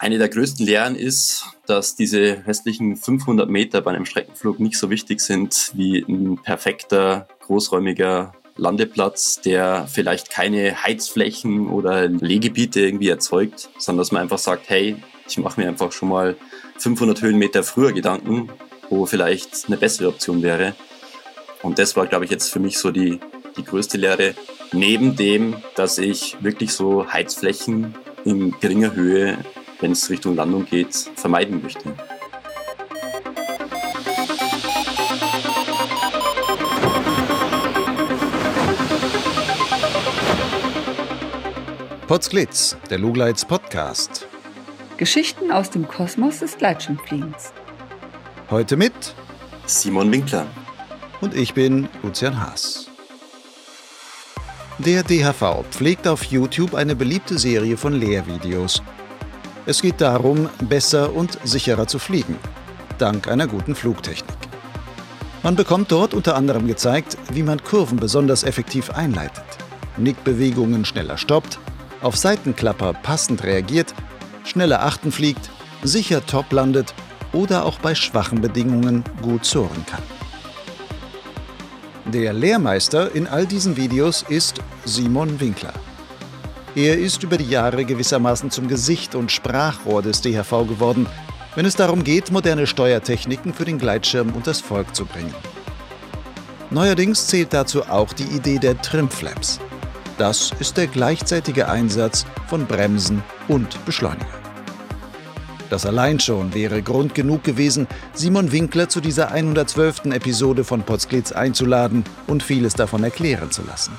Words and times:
Eine 0.00 0.16
der 0.16 0.30
größten 0.30 0.64
Lehren 0.64 0.96
ist, 0.96 1.44
dass 1.66 1.94
diese 1.94 2.42
restlichen 2.46 2.96
500 2.96 3.50
Meter 3.50 3.82
bei 3.82 3.90
einem 3.90 4.06
Streckenflug 4.06 4.58
nicht 4.58 4.78
so 4.78 4.88
wichtig 4.88 5.20
sind 5.20 5.72
wie 5.74 5.98
ein 5.98 6.38
perfekter, 6.42 7.28
großräumiger 7.40 8.32
Landeplatz, 8.56 9.42
der 9.42 9.86
vielleicht 9.92 10.30
keine 10.30 10.82
Heizflächen 10.84 11.68
oder 11.68 12.08
Legebiete 12.08 12.80
irgendwie 12.80 13.10
erzeugt, 13.10 13.68
sondern 13.76 13.98
dass 13.98 14.10
man 14.10 14.22
einfach 14.22 14.38
sagt, 14.38 14.70
hey, 14.70 14.96
ich 15.28 15.36
mache 15.36 15.60
mir 15.60 15.68
einfach 15.68 15.92
schon 15.92 16.08
mal 16.08 16.34
500 16.78 17.20
Höhenmeter 17.20 17.62
früher 17.62 17.92
Gedanken, 17.92 18.48
wo 18.88 19.04
vielleicht 19.04 19.66
eine 19.66 19.76
bessere 19.76 20.08
Option 20.08 20.42
wäre. 20.42 20.74
Und 21.60 21.78
das 21.78 21.94
war, 21.94 22.06
glaube 22.06 22.24
ich, 22.24 22.30
jetzt 22.30 22.50
für 22.50 22.58
mich 22.58 22.78
so 22.78 22.90
die, 22.90 23.20
die 23.58 23.64
größte 23.64 23.98
Lehre. 23.98 24.34
Neben 24.72 25.14
dem, 25.14 25.56
dass 25.74 25.98
ich 25.98 26.38
wirklich 26.40 26.72
so 26.72 27.12
Heizflächen 27.12 27.94
in 28.24 28.58
geringer 28.60 28.94
Höhe 28.94 29.36
wenn 29.80 29.92
es 29.92 30.08
Richtung 30.10 30.36
Landung 30.36 30.64
geht, 30.66 30.94
vermeiden 31.16 31.62
möchte. 31.62 31.92
Potsglitz, 42.06 42.76
der 42.90 42.98
Lugleits 42.98 43.44
Podcast. 43.44 44.26
Geschichten 44.96 45.52
aus 45.52 45.70
dem 45.70 45.86
Kosmos 45.86 46.40
des 46.40 46.58
Gleitschirmfliegens. 46.58 47.52
Heute 48.50 48.76
mit 48.76 49.14
Simon 49.64 50.10
Winkler. 50.10 50.46
Und 51.20 51.34
ich 51.36 51.54
bin 51.54 51.88
Lucian 52.02 52.40
Haas. 52.40 52.90
Der 54.78 55.04
DHV 55.04 55.64
pflegt 55.70 56.08
auf 56.08 56.24
YouTube 56.24 56.74
eine 56.74 56.96
beliebte 56.96 57.38
Serie 57.38 57.76
von 57.76 57.92
Lehrvideos 57.92 58.82
es 59.70 59.82
geht 59.82 60.00
darum, 60.00 60.50
besser 60.62 61.14
und 61.14 61.38
sicherer 61.44 61.86
zu 61.86 62.00
fliegen, 62.00 62.36
dank 62.98 63.28
einer 63.28 63.46
guten 63.46 63.76
Flugtechnik. 63.76 64.36
Man 65.44 65.54
bekommt 65.54 65.92
dort 65.92 66.12
unter 66.12 66.34
anderem 66.34 66.66
gezeigt, 66.66 67.16
wie 67.32 67.44
man 67.44 67.62
Kurven 67.62 67.96
besonders 67.96 68.42
effektiv 68.42 68.90
einleitet, 68.90 69.44
Nickbewegungen 69.96 70.84
schneller 70.84 71.16
stoppt, 71.16 71.60
auf 72.02 72.16
Seitenklapper 72.16 72.94
passend 72.94 73.44
reagiert, 73.44 73.94
schneller 74.42 74.82
achten 74.82 75.12
fliegt, 75.12 75.50
sicher 75.84 76.26
top 76.26 76.50
landet 76.50 76.92
oder 77.32 77.64
auch 77.64 77.78
bei 77.78 77.94
schwachen 77.94 78.40
Bedingungen 78.40 79.04
gut 79.22 79.44
sohren 79.44 79.86
kann. 79.86 80.02
Der 82.12 82.32
Lehrmeister 82.32 83.14
in 83.14 83.28
all 83.28 83.46
diesen 83.46 83.76
Videos 83.76 84.24
ist 84.28 84.60
Simon 84.84 85.38
Winkler. 85.38 85.74
Er 86.76 86.98
ist 86.98 87.22
über 87.24 87.36
die 87.36 87.48
Jahre 87.48 87.84
gewissermaßen 87.84 88.50
zum 88.50 88.68
Gesicht 88.68 89.16
und 89.16 89.32
Sprachrohr 89.32 90.02
des 90.02 90.20
DHV 90.20 90.68
geworden, 90.68 91.06
wenn 91.56 91.66
es 91.66 91.74
darum 91.74 92.04
geht, 92.04 92.30
moderne 92.30 92.66
Steuertechniken 92.66 93.52
für 93.52 93.64
den 93.64 93.78
Gleitschirm 93.78 94.30
unters 94.30 94.60
Volk 94.60 94.94
zu 94.94 95.04
bringen. 95.04 95.34
Neuerdings 96.70 97.26
zählt 97.26 97.52
dazu 97.52 97.82
auch 97.88 98.12
die 98.12 98.36
Idee 98.36 98.58
der 98.58 98.80
Trimflaps. 98.80 99.58
Das 100.16 100.52
ist 100.60 100.76
der 100.76 100.86
gleichzeitige 100.86 101.68
Einsatz 101.68 102.24
von 102.46 102.66
Bremsen 102.66 103.24
und 103.48 103.84
Beschleuniger. 103.84 104.26
Das 105.70 105.86
allein 105.86 106.20
schon 106.20 106.54
wäre 106.54 106.82
Grund 106.82 107.14
genug 107.14 107.42
gewesen, 107.42 107.88
Simon 108.12 108.52
Winkler 108.52 108.88
zu 108.88 109.00
dieser 109.00 109.32
112. 109.32 110.06
Episode 110.06 110.62
von 110.62 110.82
Potsglitz 110.82 111.32
einzuladen 111.32 112.04
und 112.28 112.44
vieles 112.44 112.74
davon 112.74 113.02
erklären 113.02 113.50
zu 113.50 113.62
lassen. 113.62 113.92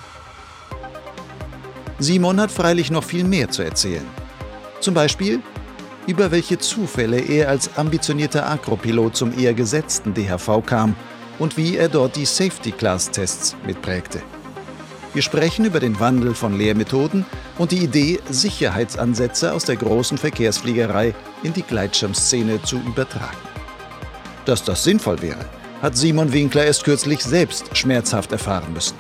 Simon 2.02 2.40
hat 2.42 2.52
freilich 2.52 2.90
noch 2.90 3.04
viel 3.04 3.24
mehr 3.24 3.50
zu 3.50 3.62
erzählen. 3.62 4.06
Zum 4.80 4.96
Beispiel, 4.96 5.40
über 6.08 6.32
welche 6.32 6.58
Zufälle 6.58 7.20
er 7.20 7.50
als 7.50 7.78
ambitionierter 7.78 8.50
Agropilot 8.50 9.16
zum 9.16 9.38
eher 9.38 9.53
gesetzten 9.53 10.16
DHV 10.16 10.66
kam 10.66 10.96
und 11.38 11.58
wie 11.58 11.78
er 11.78 11.90
dort 11.90 12.16
die 12.16 12.25
Safety-Class-Tests 12.25 13.56
mitprägte. 13.68 14.22
Wir 15.14 15.22
sprechen 15.22 15.66
über 15.66 15.80
den 15.80 16.00
Wandel 16.00 16.34
von 16.34 16.58
Lehrmethoden 16.58 17.25
und 17.59 17.72
die 17.72 17.84
Idee, 17.84 18.20
Sicherheitsansätze 18.30 19.54
aus 19.54 19.66
der 19.66 19.75
großen 19.75 20.18
Verkehrsfliegerei 20.18 21.14
in 21.44 21.54
die 21.54 21.64
Gleitschirmszene 21.64 22.64
zu 22.64 22.78
übertragen. 22.78 23.38
Dass 24.46 24.64
das 24.64 24.84
sinnvoll 24.84 25.22
wäre, 25.22 25.46
hat 25.81 25.96
Simon 25.96 26.34
Winkler 26.34 26.66
erst 26.66 26.84
kürzlich 26.84 27.22
selbst 27.22 27.78
schmerzhaft 27.78 28.31
erfahren 28.31 28.74
müssen. 28.74 28.96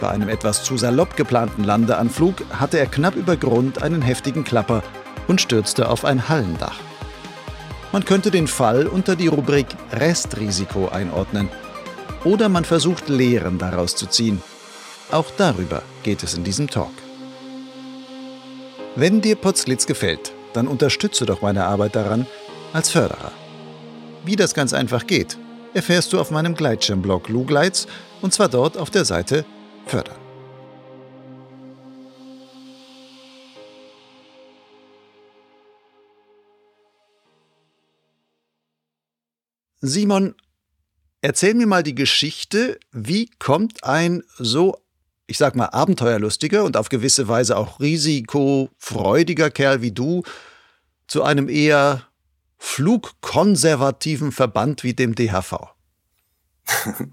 Bei 0.00 0.10
einem 0.10 0.28
etwas 0.28 0.62
zu 0.62 0.76
salopp 0.76 1.16
geplanten 1.16 1.64
Landeanflug 1.64 2.44
hatte 2.50 2.78
er 2.78 2.86
knapp 2.86 3.16
über 3.16 3.36
Grund 3.36 3.82
einen 3.82 4.02
heftigen 4.02 4.44
Klapper 4.44 4.82
und 5.26 5.40
stürzte 5.40 5.88
auf 5.88 6.04
ein 6.04 6.28
Hallendach. 6.28 6.78
Man 7.90 8.04
könnte 8.04 8.30
den 8.30 8.46
Fall 8.46 8.86
unter 8.86 9.16
die 9.16 9.28
Rubrik 9.28 9.66
Restrisiko 9.92 10.88
einordnen. 10.88 11.48
Oder 12.24 12.48
man 12.48 12.64
versucht 12.64 13.08
Lehren 13.08 13.58
daraus 13.58 13.96
zu 13.96 14.06
ziehen. 14.06 14.42
Auch 15.10 15.26
darüber 15.36 15.82
geht 16.02 16.22
es 16.22 16.34
in 16.34 16.44
diesem 16.44 16.68
Talk. 16.68 16.92
Wenn 18.94 19.20
dir 19.20 19.36
Potsglitz 19.36 19.86
gefällt, 19.86 20.32
dann 20.52 20.68
unterstütze 20.68 21.24
doch 21.24 21.40
meine 21.40 21.64
Arbeit 21.64 21.96
daran 21.96 22.26
als 22.72 22.90
Förderer. 22.90 23.32
Wie 24.24 24.36
das 24.36 24.54
ganz 24.54 24.74
einfach 24.74 25.06
geht, 25.06 25.38
erfährst 25.72 26.12
du 26.12 26.20
auf 26.20 26.30
meinem 26.30 26.54
Gleitschirmblog 26.54 27.28
Lugleits 27.28 27.86
und 28.20 28.32
zwar 28.34 28.48
dort 28.48 28.76
auf 28.76 28.90
der 28.90 29.04
Seite 29.04 29.44
fördern. 29.88 30.16
Simon, 39.80 40.34
erzähl 41.20 41.54
mir 41.54 41.66
mal 41.66 41.82
die 41.82 41.94
Geschichte, 41.94 42.78
wie 42.90 43.30
kommt 43.38 43.84
ein 43.84 44.22
so, 44.36 44.76
ich 45.26 45.38
sag 45.38 45.54
mal, 45.54 45.66
abenteuerlustiger 45.66 46.64
und 46.64 46.76
auf 46.76 46.88
gewisse 46.88 47.28
Weise 47.28 47.56
auch 47.56 47.78
risikofreudiger 47.78 49.50
Kerl 49.50 49.80
wie 49.80 49.92
du 49.92 50.24
zu 51.06 51.22
einem 51.22 51.48
eher 51.48 52.02
flugkonservativen 52.58 54.32
Verband 54.32 54.82
wie 54.82 54.94
dem 54.94 55.14
DHV? 55.14 55.54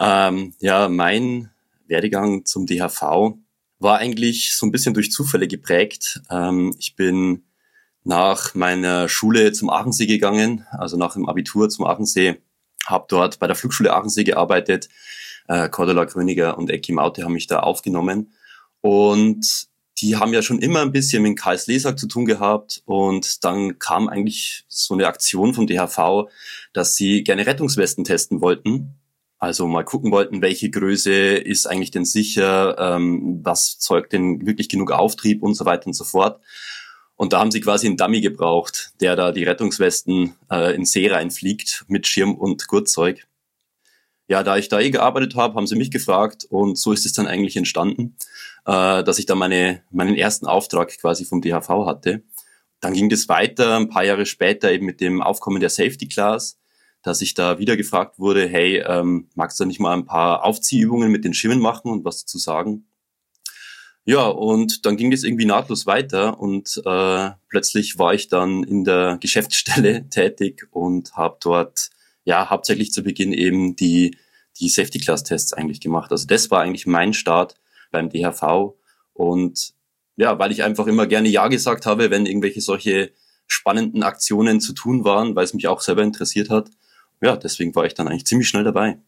ähm, 0.00 0.54
ja, 0.60 0.88
mein 0.88 1.50
Werdegang 1.86 2.44
zum 2.44 2.66
DHV 2.66 3.34
war 3.78 3.98
eigentlich 3.98 4.54
so 4.56 4.66
ein 4.66 4.72
bisschen 4.72 4.94
durch 4.94 5.10
Zufälle 5.10 5.48
geprägt. 5.48 6.20
Ähm, 6.30 6.74
ich 6.78 6.96
bin 6.96 7.44
nach 8.04 8.54
meiner 8.54 9.08
Schule 9.08 9.52
zum 9.52 9.70
Aachensee 9.70 10.06
gegangen, 10.06 10.66
also 10.70 10.96
nach 10.96 11.14
dem 11.14 11.28
Abitur 11.28 11.68
zum 11.68 11.86
Aachensee, 11.86 12.40
habe 12.86 13.06
dort 13.08 13.38
bei 13.38 13.46
der 13.46 13.56
Flugschule 13.56 13.94
Aachensee 13.94 14.24
gearbeitet. 14.24 14.88
Äh, 15.48 15.68
Cordula 15.68 16.04
Gröniger 16.04 16.58
und 16.58 16.70
Ecki 16.70 16.92
Maute 16.92 17.24
haben 17.24 17.32
mich 17.32 17.46
da 17.46 17.60
aufgenommen. 17.60 18.34
Und 18.80 19.68
die 19.98 20.16
haben 20.16 20.34
ja 20.34 20.42
schon 20.42 20.58
immer 20.58 20.82
ein 20.82 20.92
bisschen 20.92 21.22
mit 21.22 21.38
Karl 21.38 21.58
Lesak 21.66 21.98
zu 21.98 22.06
tun 22.06 22.26
gehabt. 22.26 22.82
Und 22.84 23.44
dann 23.44 23.78
kam 23.78 24.08
eigentlich 24.08 24.64
so 24.68 24.94
eine 24.94 25.06
Aktion 25.06 25.54
vom 25.54 25.66
DHV, 25.66 26.28
dass 26.72 26.94
sie 26.96 27.24
gerne 27.24 27.46
Rettungswesten 27.46 28.04
testen 28.04 28.40
wollten. 28.40 28.98
Also 29.44 29.66
mal 29.66 29.84
gucken 29.84 30.10
wollten, 30.10 30.40
welche 30.40 30.70
Größe 30.70 31.12
ist 31.12 31.66
eigentlich 31.66 31.90
denn 31.90 32.06
sicher, 32.06 32.78
ähm, 32.78 33.40
was 33.42 33.78
zeugt 33.78 34.14
denn 34.14 34.46
wirklich 34.46 34.70
genug 34.70 34.90
Auftrieb 34.90 35.42
und 35.42 35.52
so 35.52 35.66
weiter 35.66 35.86
und 35.86 35.92
so 35.92 36.04
fort. 36.04 36.40
Und 37.14 37.34
da 37.34 37.40
haben 37.40 37.50
sie 37.50 37.60
quasi 37.60 37.86
einen 37.86 37.98
Dummy 37.98 38.22
gebraucht, 38.22 38.92
der 39.02 39.16
da 39.16 39.32
die 39.32 39.44
Rettungswesten 39.44 40.34
äh, 40.50 40.74
in 40.74 40.86
See 40.86 41.08
reinfliegt 41.08 41.84
mit 41.88 42.06
Schirm 42.06 42.34
und 42.34 42.68
Gurtzeug. 42.68 43.26
Ja, 44.28 44.42
da 44.42 44.56
ich 44.56 44.70
da 44.70 44.80
eh 44.80 44.90
gearbeitet 44.90 45.34
habe, 45.34 45.56
haben 45.56 45.66
sie 45.66 45.76
mich 45.76 45.90
gefragt 45.90 46.46
und 46.48 46.78
so 46.78 46.92
ist 46.92 47.04
es 47.04 47.12
dann 47.12 47.26
eigentlich 47.26 47.58
entstanden, 47.58 48.16
äh, 48.64 49.04
dass 49.04 49.18
ich 49.18 49.26
da 49.26 49.34
meine, 49.34 49.82
meinen 49.90 50.14
ersten 50.14 50.46
Auftrag 50.46 50.98
quasi 50.98 51.26
vom 51.26 51.42
DHV 51.42 51.68
hatte. 51.84 52.22
Dann 52.80 52.94
ging 52.94 53.10
das 53.10 53.28
weiter, 53.28 53.76
ein 53.76 53.90
paar 53.90 54.06
Jahre 54.06 54.24
später 54.24 54.72
eben 54.72 54.86
mit 54.86 55.02
dem 55.02 55.20
Aufkommen 55.20 55.60
der 55.60 55.68
Safety 55.68 56.08
Class 56.08 56.56
dass 57.04 57.20
ich 57.20 57.34
da 57.34 57.58
wieder 57.58 57.76
gefragt 57.76 58.18
wurde, 58.18 58.48
hey, 58.48 58.82
ähm, 58.84 59.28
magst 59.34 59.60
du 59.60 59.66
nicht 59.66 59.78
mal 59.78 59.92
ein 59.92 60.06
paar 60.06 60.42
Aufziehübungen 60.42 61.12
mit 61.12 61.24
den 61.24 61.34
Schimmen 61.34 61.60
machen 61.60 61.90
und 61.90 62.04
was 62.04 62.22
dazu 62.22 62.38
sagen? 62.38 62.86
Ja, 64.06 64.26
und 64.26 64.84
dann 64.86 64.96
ging 64.96 65.12
es 65.12 65.22
irgendwie 65.22 65.44
nahtlos 65.44 65.86
weiter 65.86 66.40
und 66.40 66.82
äh, 66.84 67.30
plötzlich 67.48 67.98
war 67.98 68.14
ich 68.14 68.28
dann 68.28 68.64
in 68.64 68.84
der 68.84 69.18
Geschäftsstelle 69.20 70.08
tätig 70.08 70.66
und 70.70 71.14
habe 71.14 71.36
dort 71.40 71.90
ja 72.24 72.48
hauptsächlich 72.48 72.90
zu 72.90 73.02
Beginn 73.02 73.32
eben 73.32 73.76
die 73.76 74.16
die 74.60 74.68
Safety 74.68 75.00
Class 75.00 75.24
Tests 75.24 75.52
eigentlich 75.52 75.80
gemacht. 75.80 76.12
Also 76.12 76.26
das 76.26 76.50
war 76.50 76.60
eigentlich 76.60 76.86
mein 76.86 77.12
Start 77.12 77.56
beim 77.90 78.08
DHV 78.08 78.74
und 79.12 79.74
ja, 80.16 80.38
weil 80.38 80.52
ich 80.52 80.62
einfach 80.62 80.86
immer 80.86 81.06
gerne 81.06 81.28
ja 81.28 81.48
gesagt 81.48 81.86
habe, 81.86 82.10
wenn 82.10 82.24
irgendwelche 82.24 82.60
solche 82.60 83.12
spannenden 83.46 84.02
Aktionen 84.04 84.60
zu 84.60 84.72
tun 84.72 85.04
waren, 85.04 85.34
weil 85.34 85.44
es 85.44 85.54
mich 85.54 85.66
auch 85.66 85.80
selber 85.80 86.02
interessiert 86.02 86.48
hat 86.50 86.70
ja, 87.22 87.36
deswegen 87.36 87.74
war 87.74 87.84
ich 87.86 87.94
dann 87.94 88.08
eigentlich 88.08 88.26
ziemlich 88.26 88.48
schnell 88.48 88.64
dabei. 88.64 88.98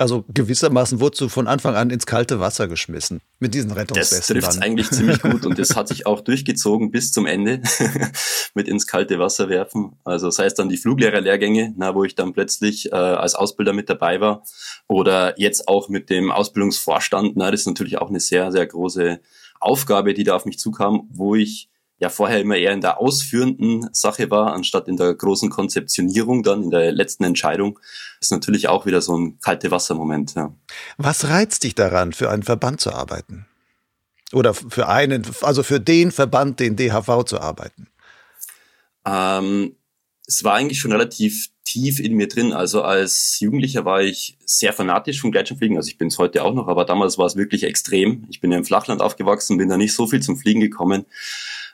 Also 0.00 0.24
gewissermaßen 0.32 0.98
wurdest 0.98 1.20
du 1.20 1.28
von 1.28 1.46
Anfang 1.46 1.74
an 1.74 1.90
ins 1.90 2.06
kalte 2.06 2.40
Wasser 2.40 2.68
geschmissen 2.68 3.20
mit 3.38 3.52
diesen 3.52 3.70
Rettungswesten. 3.70 4.40
Das 4.40 4.46
trifft 4.46 4.64
eigentlich 4.64 4.90
ziemlich 4.90 5.20
gut 5.22 5.44
und 5.44 5.58
das 5.58 5.76
hat 5.76 5.88
sich 5.88 6.06
auch 6.06 6.22
durchgezogen 6.22 6.90
bis 6.90 7.12
zum 7.12 7.26
Ende 7.26 7.60
mit 8.54 8.66
ins 8.66 8.86
kalte 8.86 9.18
Wasser 9.18 9.50
werfen. 9.50 9.98
Also 10.04 10.30
sei 10.30 10.46
es 10.46 10.54
dann 10.54 10.70
die 10.70 10.78
Fluglehrerlehrgänge, 10.78 11.74
na, 11.76 11.94
wo 11.94 12.04
ich 12.04 12.14
dann 12.14 12.32
plötzlich 12.32 12.90
äh, 12.92 12.94
als 12.94 13.34
Ausbilder 13.34 13.74
mit 13.74 13.90
dabei 13.90 14.22
war 14.22 14.42
oder 14.88 15.38
jetzt 15.38 15.68
auch 15.68 15.90
mit 15.90 16.08
dem 16.08 16.30
Ausbildungsvorstand. 16.30 17.36
Na, 17.36 17.50
das 17.50 17.60
ist 17.60 17.66
natürlich 17.66 17.98
auch 17.98 18.08
eine 18.08 18.20
sehr, 18.20 18.52
sehr 18.52 18.66
große 18.66 19.20
Aufgabe, 19.60 20.14
die 20.14 20.24
da 20.24 20.34
auf 20.34 20.46
mich 20.46 20.58
zukam, 20.58 21.10
wo 21.10 21.34
ich 21.34 21.69
ja 22.00 22.08
vorher 22.08 22.40
immer 22.40 22.56
eher 22.56 22.72
in 22.72 22.80
der 22.80 22.98
ausführenden 22.98 23.88
Sache 23.92 24.30
war, 24.30 24.54
anstatt 24.54 24.88
in 24.88 24.96
der 24.96 25.14
großen 25.14 25.50
Konzeptionierung 25.50 26.42
dann, 26.42 26.64
in 26.64 26.70
der 26.70 26.92
letzten 26.92 27.24
Entscheidung, 27.24 27.78
ist 28.20 28.32
natürlich 28.32 28.68
auch 28.68 28.86
wieder 28.86 29.02
so 29.02 29.16
ein 29.16 29.38
kalte 29.40 29.70
Wassermoment. 29.70 30.34
Ja. 30.34 30.52
Was 30.96 31.28
reizt 31.28 31.62
dich 31.62 31.74
daran, 31.74 32.12
für 32.12 32.30
einen 32.30 32.42
Verband 32.42 32.80
zu 32.80 32.92
arbeiten? 32.92 33.46
Oder 34.32 34.54
für 34.54 34.88
einen, 34.88 35.26
also 35.42 35.62
für 35.62 35.78
den 35.78 36.10
Verband, 36.10 36.58
den 36.58 36.76
DHV 36.76 37.24
zu 37.24 37.40
arbeiten? 37.40 37.88
Ähm, 39.04 39.76
es 40.26 40.42
war 40.42 40.54
eigentlich 40.54 40.80
schon 40.80 40.92
relativ 40.92 41.48
tief 41.64 42.00
in 42.00 42.14
mir 42.14 42.28
drin. 42.28 42.52
Also 42.52 42.82
als 42.82 43.38
Jugendlicher 43.40 43.84
war 43.84 44.00
ich 44.00 44.38
sehr 44.46 44.72
fanatisch 44.72 45.20
vom 45.20 45.32
Gleitschirmfliegen. 45.32 45.76
Also 45.76 45.88
ich 45.88 45.98
bin 45.98 46.08
es 46.08 46.18
heute 46.18 46.44
auch 46.44 46.54
noch, 46.54 46.68
aber 46.68 46.84
damals 46.84 47.18
war 47.18 47.26
es 47.26 47.36
wirklich 47.36 47.64
extrem. 47.64 48.26
Ich 48.30 48.40
bin 48.40 48.52
ja 48.52 48.58
im 48.58 48.64
Flachland 48.64 49.02
aufgewachsen, 49.02 49.58
bin 49.58 49.68
da 49.68 49.76
nicht 49.76 49.92
so 49.92 50.06
viel 50.06 50.20
zum 50.20 50.36
Fliegen 50.36 50.60
gekommen. 50.60 51.04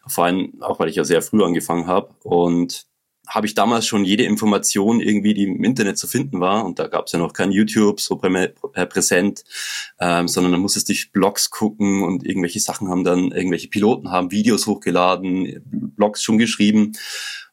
Vor 0.06 0.24
allem 0.24 0.60
auch, 0.60 0.78
weil 0.78 0.88
ich 0.88 0.96
ja 0.96 1.04
sehr 1.04 1.22
früh 1.22 1.42
angefangen 1.42 1.86
habe. 1.86 2.14
Und 2.22 2.86
habe 3.26 3.46
ich 3.46 3.54
damals 3.54 3.86
schon 3.86 4.04
jede 4.04 4.22
Information 4.22 5.00
irgendwie, 5.00 5.34
die 5.34 5.44
im 5.44 5.64
Internet 5.64 5.98
zu 5.98 6.06
finden 6.06 6.40
war, 6.40 6.64
und 6.64 6.78
da 6.78 6.86
gab 6.86 7.06
es 7.06 7.12
ja 7.12 7.18
noch 7.18 7.32
kein 7.32 7.50
YouTube 7.50 8.00
so 8.00 8.16
prä 8.16 8.52
präsent, 8.86 9.44
ähm, 9.98 10.28
sondern 10.28 10.52
da 10.52 10.58
musstest 10.58 10.88
du 10.88 10.94
Blogs 11.12 11.50
gucken 11.50 12.02
und 12.02 12.24
irgendwelche 12.24 12.60
Sachen 12.60 12.88
haben 12.88 13.04
dann, 13.04 13.32
irgendwelche 13.32 13.68
Piloten 13.68 14.10
haben 14.10 14.30
Videos 14.30 14.66
hochgeladen, 14.66 15.60
Blogs 15.64 16.22
schon 16.22 16.38
geschrieben. 16.38 16.92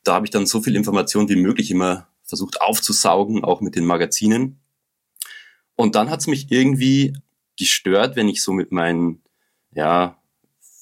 Da 0.03 0.13
habe 0.13 0.25
ich 0.25 0.31
dann 0.31 0.45
so 0.45 0.61
viel 0.61 0.75
Information 0.75 1.29
wie 1.29 1.35
möglich 1.35 1.71
immer 1.71 2.07
versucht 2.23 2.61
aufzusaugen, 2.61 3.43
auch 3.43 3.61
mit 3.61 3.75
den 3.75 3.85
Magazinen. 3.85 4.59
Und 5.75 5.95
dann 5.95 6.09
hat 6.09 6.19
es 6.19 6.27
mich 6.27 6.51
irgendwie 6.51 7.13
gestört, 7.57 8.15
wenn 8.15 8.29
ich 8.29 8.43
so 8.43 8.51
mit 8.51 8.71
meinen, 8.71 9.23
ja, 9.71 10.17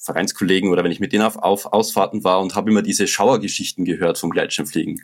Vereinskollegen 0.02 0.70
oder 0.70 0.82
wenn 0.82 0.90
ich 0.90 1.00
mit 1.00 1.12
denen 1.12 1.22
auf, 1.22 1.36
auf 1.36 1.66
Ausfahrten 1.66 2.24
war 2.24 2.40
und 2.40 2.56
habe 2.56 2.70
immer 2.70 2.82
diese 2.82 3.06
Schauergeschichten 3.06 3.84
gehört 3.84 4.18
vom 4.18 4.30
Gleitschirmfliegen, 4.30 5.00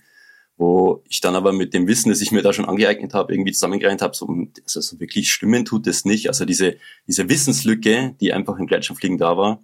wo 0.57 1.05
ich 1.09 1.21
dann 1.21 1.37
aber 1.37 1.53
mit 1.53 1.73
dem 1.73 1.87
Wissen, 1.87 2.09
das 2.09 2.21
ich 2.21 2.33
mir 2.33 2.43
da 2.43 2.53
schon 2.53 2.65
angeeignet 2.65 3.15
habe, 3.15 3.33
irgendwie 3.33 3.53
zusammengereiht 3.53 4.03
habe, 4.03 4.17
so, 4.17 4.27
also 4.65 4.81
so 4.81 4.99
wirklich 4.99 5.31
stimmen 5.31 5.65
tut 5.65 5.87
es 5.87 6.05
nicht. 6.05 6.27
Also 6.27 6.45
diese, 6.45 6.77
diese 7.07 7.29
Wissenslücke, 7.29 8.17
die 8.21 8.33
einfach 8.33 8.59
im 8.59 8.67
Gleitschirmfliegen 8.67 9.19
da 9.19 9.37
war, 9.37 9.63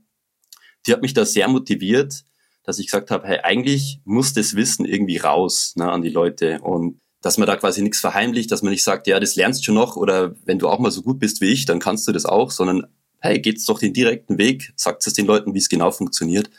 die 0.87 0.93
hat 0.93 1.03
mich 1.03 1.15
da 1.15 1.25
sehr 1.25 1.49
motiviert, 1.49 2.25
dass 2.63 2.79
ich 2.79 2.87
gesagt 2.87 3.11
habe, 3.11 3.27
hey, 3.27 3.41
eigentlich 3.43 4.01
muss 4.05 4.35
das 4.35 4.55
Wissen 4.55 4.85
irgendwie 4.85 5.17
raus 5.17 5.75
ne, 5.77 5.91
an 5.91 6.03
die 6.03 6.11
Leute 6.11 6.61
und 6.61 7.01
dass 7.23 7.39
man 7.39 7.49
da 7.49 7.57
quasi 7.57 7.83
nichts 7.83 8.01
verheimlicht, 8.01 8.53
dass 8.53 8.63
man 8.63 8.71
nicht 8.71 8.85
sagt, 8.85 9.09
ja, 9.09 9.19
das 9.19 9.35
lernst 9.35 9.67
du 9.67 9.73
noch 9.73 9.97
oder 9.97 10.37
wenn 10.45 10.61
du 10.61 10.69
auch 10.69 10.79
mal 10.79 10.93
so 10.93 11.03
gut 11.03 11.19
bist 11.19 11.41
wie 11.41 11.51
ich, 11.51 11.65
dann 11.65 11.81
kannst 11.81 12.07
du 12.07 12.13
das 12.13 12.25
auch, 12.25 12.53
sondern 12.53 12.87
hey, 13.25 13.41
geht's 13.41 13.65
doch 13.65 13.79
den 13.79 13.95
direkten 13.95 14.37
Weg, 14.37 14.73
sagt 14.77 15.07
es 15.07 15.15
den 15.15 15.25
Leuten, 15.27 15.55
wie 15.55 15.59
es 15.59 15.71
genau 15.71 15.91
funktioniert 15.91 16.51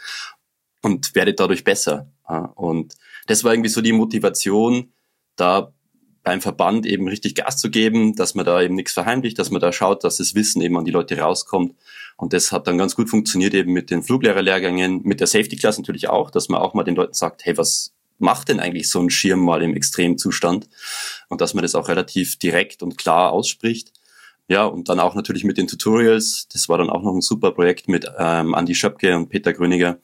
und 0.82 1.14
werdet 1.14 1.40
dadurch 1.40 1.64
besser. 1.64 2.12
Und 2.56 2.96
das 3.28 3.44
war 3.44 3.54
irgendwie 3.54 3.70
so 3.70 3.82
die 3.82 3.94
Motivation, 3.94 4.92
da 5.36 5.72
beim 6.24 6.42
Verband 6.42 6.88
eben 6.88 7.08
richtig 7.08 7.36
Gas 7.36 7.58
zu 7.58 7.70
geben, 7.70 8.16
dass 8.16 8.34
man 8.34 8.46
da 8.46 8.60
eben 8.60 8.74
nichts 8.74 8.94
verheimlicht, 8.94 9.38
dass 9.38 9.52
man 9.52 9.62
da 9.62 9.72
schaut, 9.72 10.04
dass 10.04 10.18
das 10.18 10.34
Wissen 10.34 10.60
eben 10.64 10.76
an 10.76 10.86
die 10.86 10.92
Leute 10.92 11.20
rauskommt. 11.20 11.76
Und 12.18 12.34
das 12.34 12.52
hat 12.52 12.66
dann 12.66 12.80
ganz 12.80 12.96
gut 12.96 13.12
funktioniert 13.12 13.54
eben 13.54 13.74
mit 13.74 13.92
den 13.92 14.02
Fluglehrerlehrgängen, 14.02 15.04
mit 15.04 15.20
der 15.20 15.28
Safety 15.28 15.56
Class 15.56 15.78
natürlich 15.78 16.10
auch, 16.10 16.32
dass 16.32 16.50
man 16.50 16.62
auch 16.62 16.74
mal 16.74 16.84
den 16.84 16.96
Leuten 16.96 17.14
sagt, 17.14 17.46
hey, 17.46 17.56
was 17.58 17.94
macht 18.18 18.50
denn 18.50 18.60
eigentlich 18.60 18.90
so 18.90 19.00
ein 19.00 19.12
Schirm 19.12 19.42
mal 19.42 19.62
im 19.62 19.76
Extremzustand? 19.76 20.68
Und 21.30 21.42
dass 21.42 21.54
man 21.54 21.62
das 21.62 21.76
auch 21.76 21.90
relativ 21.90 22.40
direkt 22.40 22.82
und 22.82 22.98
klar 22.98 23.32
ausspricht. 23.32 23.92
Ja, 24.48 24.66
und 24.66 24.90
dann 24.90 25.00
auch 25.00 25.16
natürlich 25.16 25.44
mit 25.44 25.58
den 25.58 25.68
Tutorials. 25.68 26.48
Das 26.54 26.70
war 26.70 26.78
dann 26.78 26.90
auch 26.90 27.02
noch 27.02 27.14
ein 27.14 27.22
super 27.22 27.52
Projekt 27.52 27.88
mit 27.88 28.06
ähm, 28.18 28.54
Andi 28.54 28.76
Schöpke 28.76 29.16
und 29.16 29.30
Peter 29.30 29.54
Gröniger, 29.54 29.98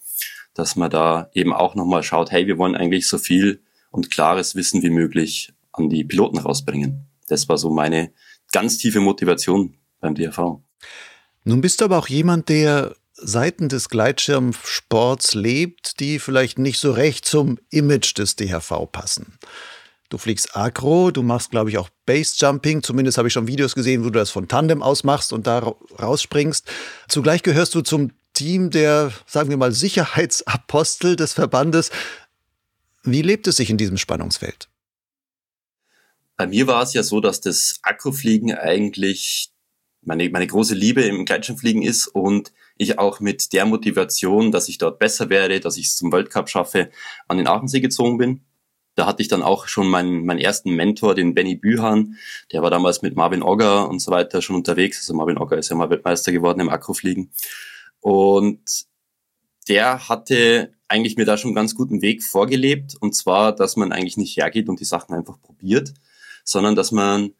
dass 0.54 0.76
man 0.76 0.90
da 0.90 1.30
eben 1.34 1.54
auch 1.54 1.76
nochmal 1.76 2.04
schaut, 2.04 2.32
hey, 2.32 2.48
wir 2.48 2.58
wollen 2.58 2.76
eigentlich 2.76 3.08
so 3.08 3.18
viel 3.18 3.62
und 3.92 4.10
klares 4.10 4.56
Wissen 4.56 4.82
wie 4.82 4.90
möglich 4.90 5.54
an 5.74 5.90
die 5.90 6.04
Piloten 6.04 6.40
rausbringen. 6.40 7.06
Das 7.28 7.48
war 7.50 7.58
so 7.58 7.70
meine 7.70 8.12
ganz 8.52 8.78
tiefe 8.78 9.00
Motivation 9.00 9.76
beim 10.00 10.16
DRV. 10.16 10.60
Nun 11.44 11.62
bist 11.62 11.82
du 11.82 11.86
aber 11.86 11.98
auch 11.98 12.08
jemand, 12.08 12.50
der 12.50 12.96
Seiten 13.14 13.70
des 13.70 13.90
Gleitschirmsports 13.90 15.36
lebt, 15.36 16.00
die 16.00 16.20
vielleicht 16.20 16.58
nicht 16.58 16.80
so 16.80 16.92
recht 16.92 17.26
zum 17.26 17.60
Image 17.70 18.18
des 18.18 18.36
DHV 18.36 18.92
passen. 18.92 19.38
Du 20.12 20.18
fliegst 20.18 20.58
Acro, 20.58 21.10
du 21.10 21.24
machst, 21.24 21.52
glaube 21.52 21.70
ich, 21.70 21.78
auch 21.78 21.88
Base-Jumping. 22.06 22.84
Zumindest 22.84 23.18
habe 23.18 23.30
ich 23.30 23.34
schon 23.34 23.48
Videos 23.48 23.76
gesehen, 23.76 24.02
wo 24.02 24.10
du 24.10 24.20
das 24.20 24.30
von 24.30 24.50
Tandem 24.50 24.84
aus 24.84 25.06
machst 25.06 25.32
und 25.32 25.48
da 25.48 25.74
rausspringst. 26.02 26.70
Zugleich 27.08 27.44
gehörst 27.44 27.74
du 27.76 27.82
zum 27.82 28.12
Team 28.34 28.72
der, 28.72 29.14
sagen 29.26 29.50
wir 29.50 29.56
mal, 29.56 29.72
Sicherheitsapostel 29.72 31.16
des 31.16 31.32
Verbandes. 31.32 31.92
Wie 33.04 33.22
lebt 33.22 33.48
es 33.48 33.56
sich 33.56 33.70
in 33.70 33.78
diesem 33.78 33.96
Spannungsfeld? 33.96 34.68
Bei 36.36 36.46
mir 36.46 36.68
war 36.68 36.84
es 36.84 36.92
ja 36.92 37.04
so, 37.04 37.22
dass 37.22 37.40
das 37.40 37.80
Acrofliegen 37.82 38.54
eigentlich 38.54 39.54
meine, 40.02 40.30
meine 40.30 40.48
große 40.48 40.76
Liebe 40.76 41.04
im 41.04 41.24
Gleitschirmfliegen 41.24 41.84
ist 41.84 42.08
und 42.08 42.52
ich 42.76 43.00
auch 43.00 43.22
mit 43.22 43.54
der 43.54 43.66
Motivation, 43.66 44.52
dass 44.52 44.68
ich 44.68 44.78
dort 44.78 45.00
besser 45.00 45.30
werde, 45.30 45.62
dass 45.62 45.78
ich 45.78 45.86
es 45.86 45.96
zum 45.96 46.12
Weltcup 46.12 46.50
schaffe, 46.50 46.92
an 47.30 47.38
den 47.38 47.48
Aachensee 47.48 47.80
gezogen 47.80 48.18
bin. 48.18 48.42
Da 48.96 49.06
hatte 49.06 49.22
ich 49.22 49.30
dann 49.30 49.42
auch 49.42 49.68
schon 49.68 49.88
meinen, 49.88 50.26
meinen 50.26 50.40
ersten 50.40 50.72
Mentor, 50.76 51.16
den 51.16 51.34
Benny 51.34 51.56
Bühan. 51.56 52.18
Der 52.52 52.62
war 52.62 52.70
damals 52.70 53.02
mit 53.02 53.16
Marvin 53.16 53.42
Ogger 53.44 53.90
und 53.90 54.00
so 54.00 54.12
weiter 54.12 54.42
schon 54.42 54.56
unterwegs. 54.56 55.00
Also 55.00 55.14
Marvin 55.14 55.38
Ogger 55.38 55.58
ist 55.58 55.70
ja 55.70 55.76
mal 55.76 55.90
Weltmeister 55.90 56.32
geworden 56.32 56.60
im 56.60 56.70
Akrofliegen. 56.70 57.32
Und 58.02 58.86
der 59.70 60.10
hatte 60.10 60.74
eigentlich 60.88 61.16
mir 61.16 61.26
da 61.26 61.38
schon 61.38 61.50
einen 61.50 61.56
ganz 61.56 61.76
guten 61.76 62.02
Weg 62.02 62.22
vorgelebt. 62.24 62.96
Und 63.00 63.16
zwar, 63.16 63.56
dass 63.56 63.78
man 63.78 63.94
eigentlich 63.94 64.18
nicht 64.18 64.36
hergeht 64.36 64.68
und 64.68 64.80
die 64.80 64.86
Sachen 64.86 65.16
einfach 65.16 65.40
probiert, 65.42 65.94
sondern 66.44 66.76
dass 66.76 66.92
man 66.92 67.34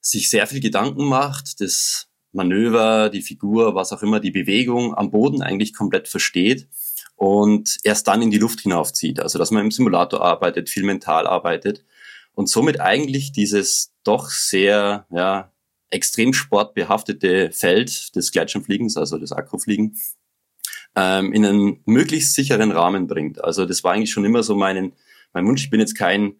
sich 0.00 0.30
sehr 0.30 0.46
viel 0.46 0.60
Gedanken 0.60 1.06
macht, 1.06 1.60
das 1.60 2.08
Manöver, 2.32 3.10
die 3.10 3.22
Figur, 3.22 3.74
was 3.74 3.92
auch 3.92 4.02
immer, 4.02 4.20
die 4.20 4.30
Bewegung 4.30 4.96
am 4.96 5.10
Boden 5.10 5.42
eigentlich 5.42 5.74
komplett 5.74 6.08
versteht 6.08 6.68
und 7.22 7.78
erst 7.84 8.08
dann 8.08 8.20
in 8.20 8.32
die 8.32 8.38
Luft 8.38 8.62
hinaufzieht. 8.62 9.20
Also 9.20 9.38
dass 9.38 9.52
man 9.52 9.66
im 9.66 9.70
Simulator 9.70 10.22
arbeitet, 10.22 10.68
viel 10.68 10.82
mental 10.82 11.28
arbeitet 11.28 11.84
und 12.34 12.48
somit 12.48 12.80
eigentlich 12.80 13.30
dieses 13.30 13.92
doch 14.02 14.28
sehr 14.28 15.06
ja, 15.08 15.52
extrem 15.90 16.32
sportbehaftete 16.32 17.52
Feld 17.52 18.16
des 18.16 18.32
Gleitschirmfliegens, 18.32 18.96
also 18.96 19.18
des 19.18 19.30
Akrofliegen, 19.30 19.96
ähm, 20.96 21.32
in 21.32 21.46
einen 21.46 21.80
möglichst 21.84 22.34
sicheren 22.34 22.72
Rahmen 22.72 23.06
bringt. 23.06 23.44
Also 23.44 23.66
das 23.66 23.84
war 23.84 23.92
eigentlich 23.92 24.10
schon 24.10 24.24
immer 24.24 24.42
so 24.42 24.56
mein, 24.56 24.92
mein 25.32 25.46
Wunsch. 25.46 25.62
Ich 25.62 25.70
bin 25.70 25.78
jetzt 25.78 25.94
kein, 25.94 26.34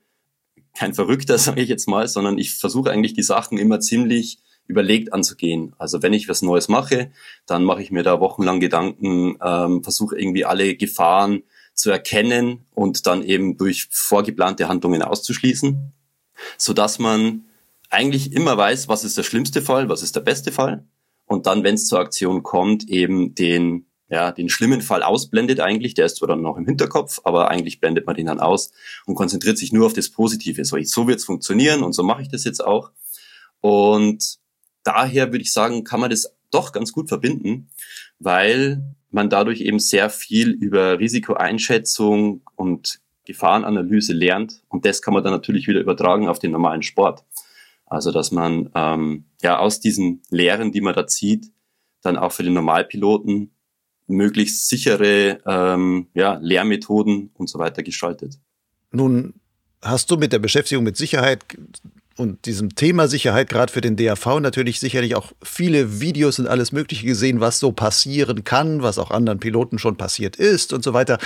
kein 0.74 0.94
Verrückter, 0.94 1.38
sage 1.38 1.60
ich 1.60 1.68
jetzt 1.68 1.86
mal, 1.86 2.08
sondern 2.08 2.38
ich 2.38 2.56
versuche 2.56 2.90
eigentlich 2.90 3.14
die 3.14 3.22
Sachen 3.22 3.56
immer 3.56 3.78
ziemlich 3.78 4.40
überlegt 4.72 5.12
anzugehen. 5.12 5.74
Also 5.78 6.02
wenn 6.02 6.12
ich 6.12 6.28
was 6.28 6.42
Neues 6.42 6.68
mache, 6.68 7.12
dann 7.46 7.64
mache 7.64 7.82
ich 7.82 7.90
mir 7.90 8.02
da 8.02 8.20
wochenlang 8.20 8.58
Gedanken, 8.58 9.36
ähm, 9.42 9.84
versuche 9.84 10.18
irgendwie 10.18 10.44
alle 10.44 10.74
Gefahren 10.74 11.42
zu 11.74 11.90
erkennen 11.90 12.64
und 12.74 13.06
dann 13.06 13.22
eben 13.22 13.56
durch 13.56 13.88
vorgeplante 13.90 14.68
Handlungen 14.68 15.02
auszuschließen, 15.02 15.92
so 16.58 16.72
dass 16.72 16.98
man 16.98 17.44
eigentlich 17.90 18.32
immer 18.32 18.56
weiß, 18.56 18.88
was 18.88 19.04
ist 19.04 19.16
der 19.16 19.22
schlimmste 19.22 19.62
Fall, 19.62 19.88
was 19.88 20.02
ist 20.02 20.16
der 20.16 20.20
beste 20.20 20.52
Fall 20.52 20.84
und 21.26 21.46
dann, 21.46 21.64
wenn 21.64 21.74
es 21.74 21.86
zur 21.86 22.00
Aktion 22.00 22.42
kommt, 22.42 22.88
eben 22.88 23.34
den 23.34 23.86
ja, 24.12 24.30
den 24.30 24.50
schlimmen 24.50 24.82
Fall 24.82 25.02
ausblendet 25.02 25.60
eigentlich, 25.60 25.94
der 25.94 26.04
ist 26.04 26.16
zwar 26.16 26.28
dann 26.28 26.42
noch 26.42 26.58
im 26.58 26.66
Hinterkopf, 26.66 27.20
aber 27.24 27.50
eigentlich 27.50 27.80
blendet 27.80 28.04
man 28.06 28.14
den 28.14 28.26
dann 28.26 28.40
aus 28.40 28.70
und 29.06 29.14
konzentriert 29.14 29.56
sich 29.56 29.72
nur 29.72 29.86
auf 29.86 29.94
das 29.94 30.10
Positive. 30.10 30.62
So, 30.66 30.76
so 30.82 31.08
wird's 31.08 31.24
funktionieren 31.24 31.82
und 31.82 31.94
so 31.94 32.02
mache 32.02 32.20
ich 32.20 32.28
das 32.28 32.44
jetzt 32.44 32.62
auch. 32.62 32.90
Und 33.62 34.38
daher 34.84 35.32
würde 35.32 35.42
ich 35.42 35.52
sagen, 35.52 35.84
kann 35.84 36.00
man 36.00 36.10
das 36.10 36.34
doch 36.50 36.72
ganz 36.72 36.92
gut 36.92 37.08
verbinden, 37.08 37.68
weil 38.18 38.82
man 39.10 39.30
dadurch 39.30 39.60
eben 39.60 39.78
sehr 39.78 40.10
viel 40.10 40.50
über 40.50 40.98
Risikoeinschätzung 40.98 42.42
und 42.56 43.00
Gefahrenanalyse 43.24 44.12
lernt. 44.12 44.62
Und 44.68 44.84
das 44.84 45.02
kann 45.02 45.14
man 45.14 45.22
dann 45.22 45.32
natürlich 45.32 45.66
wieder 45.68 45.80
übertragen 45.80 46.28
auf 46.28 46.38
den 46.38 46.52
normalen 46.52 46.82
Sport. 46.82 47.24
Also 47.86 48.10
dass 48.10 48.30
man 48.32 48.70
ähm, 48.74 49.26
ja 49.42 49.58
aus 49.58 49.80
diesen 49.80 50.22
Lehren, 50.30 50.72
die 50.72 50.80
man 50.80 50.94
da 50.94 51.06
zieht, 51.06 51.50
dann 52.00 52.16
auch 52.16 52.32
für 52.32 52.42
den 52.42 52.54
Normalpiloten 52.54 53.50
möglichst 54.06 54.68
sichere 54.68 55.40
ähm, 55.46 56.08
ja, 56.14 56.38
Lehrmethoden 56.40 57.30
und 57.34 57.48
so 57.48 57.58
weiter 57.58 57.82
gestaltet. 57.82 58.38
Nun 58.90 59.34
hast 59.82 60.10
du 60.10 60.16
mit 60.16 60.32
der 60.32 60.38
Beschäftigung 60.38 60.84
mit 60.84 60.96
Sicherheit 60.96 61.44
und 62.16 62.46
diesem 62.46 62.74
Thema 62.74 63.08
Sicherheit, 63.08 63.48
gerade 63.48 63.72
für 63.72 63.80
den 63.80 63.96
DAV, 63.96 64.40
natürlich 64.40 64.80
sicherlich 64.80 65.14
auch 65.14 65.32
viele 65.42 66.00
Videos 66.00 66.38
und 66.38 66.46
alles 66.46 66.72
Mögliche 66.72 67.06
gesehen, 67.06 67.40
was 67.40 67.58
so 67.58 67.72
passieren 67.72 68.44
kann, 68.44 68.82
was 68.82 68.98
auch 68.98 69.10
anderen 69.10 69.40
Piloten 69.40 69.78
schon 69.78 69.96
passiert 69.96 70.36
ist 70.36 70.72
und 70.72 70.84
so 70.84 70.92
weiter. 70.92 71.18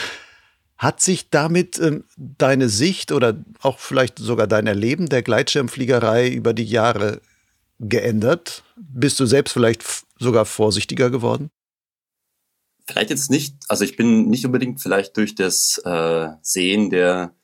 Hat 0.78 1.00
sich 1.00 1.30
damit 1.30 1.78
ähm, 1.78 2.04
deine 2.16 2.68
Sicht 2.68 3.10
oder 3.10 3.42
auch 3.62 3.78
vielleicht 3.78 4.18
sogar 4.18 4.46
dein 4.46 4.66
Erleben 4.66 5.08
der 5.08 5.22
Gleitschirmfliegerei 5.22 6.28
über 6.28 6.52
die 6.52 6.64
Jahre 6.64 7.20
geändert? 7.80 8.62
Bist 8.76 9.18
du 9.18 9.26
selbst 9.26 9.52
vielleicht 9.52 9.82
sogar 10.18 10.44
vorsichtiger 10.44 11.10
geworden? 11.10 11.50
Vielleicht 12.86 13.10
jetzt 13.10 13.30
nicht, 13.30 13.56
also 13.68 13.84
ich 13.84 13.96
bin 13.96 14.28
nicht 14.28 14.44
unbedingt 14.46 14.80
vielleicht 14.80 15.16
durch 15.16 15.34
das 15.34 15.78
äh, 15.84 16.28
Sehen 16.42 16.90
der 16.90 17.34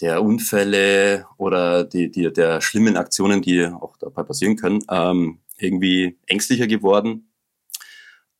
der 0.00 0.22
Unfälle 0.22 1.26
oder 1.36 1.84
die, 1.84 2.10
die, 2.10 2.32
der 2.32 2.60
schlimmen 2.60 2.96
Aktionen, 2.96 3.42
die 3.42 3.66
auch 3.66 3.96
dabei 3.98 4.22
passieren 4.22 4.56
können, 4.56 4.84
ähm, 4.90 5.38
irgendwie 5.58 6.18
ängstlicher 6.26 6.66
geworden. 6.66 7.30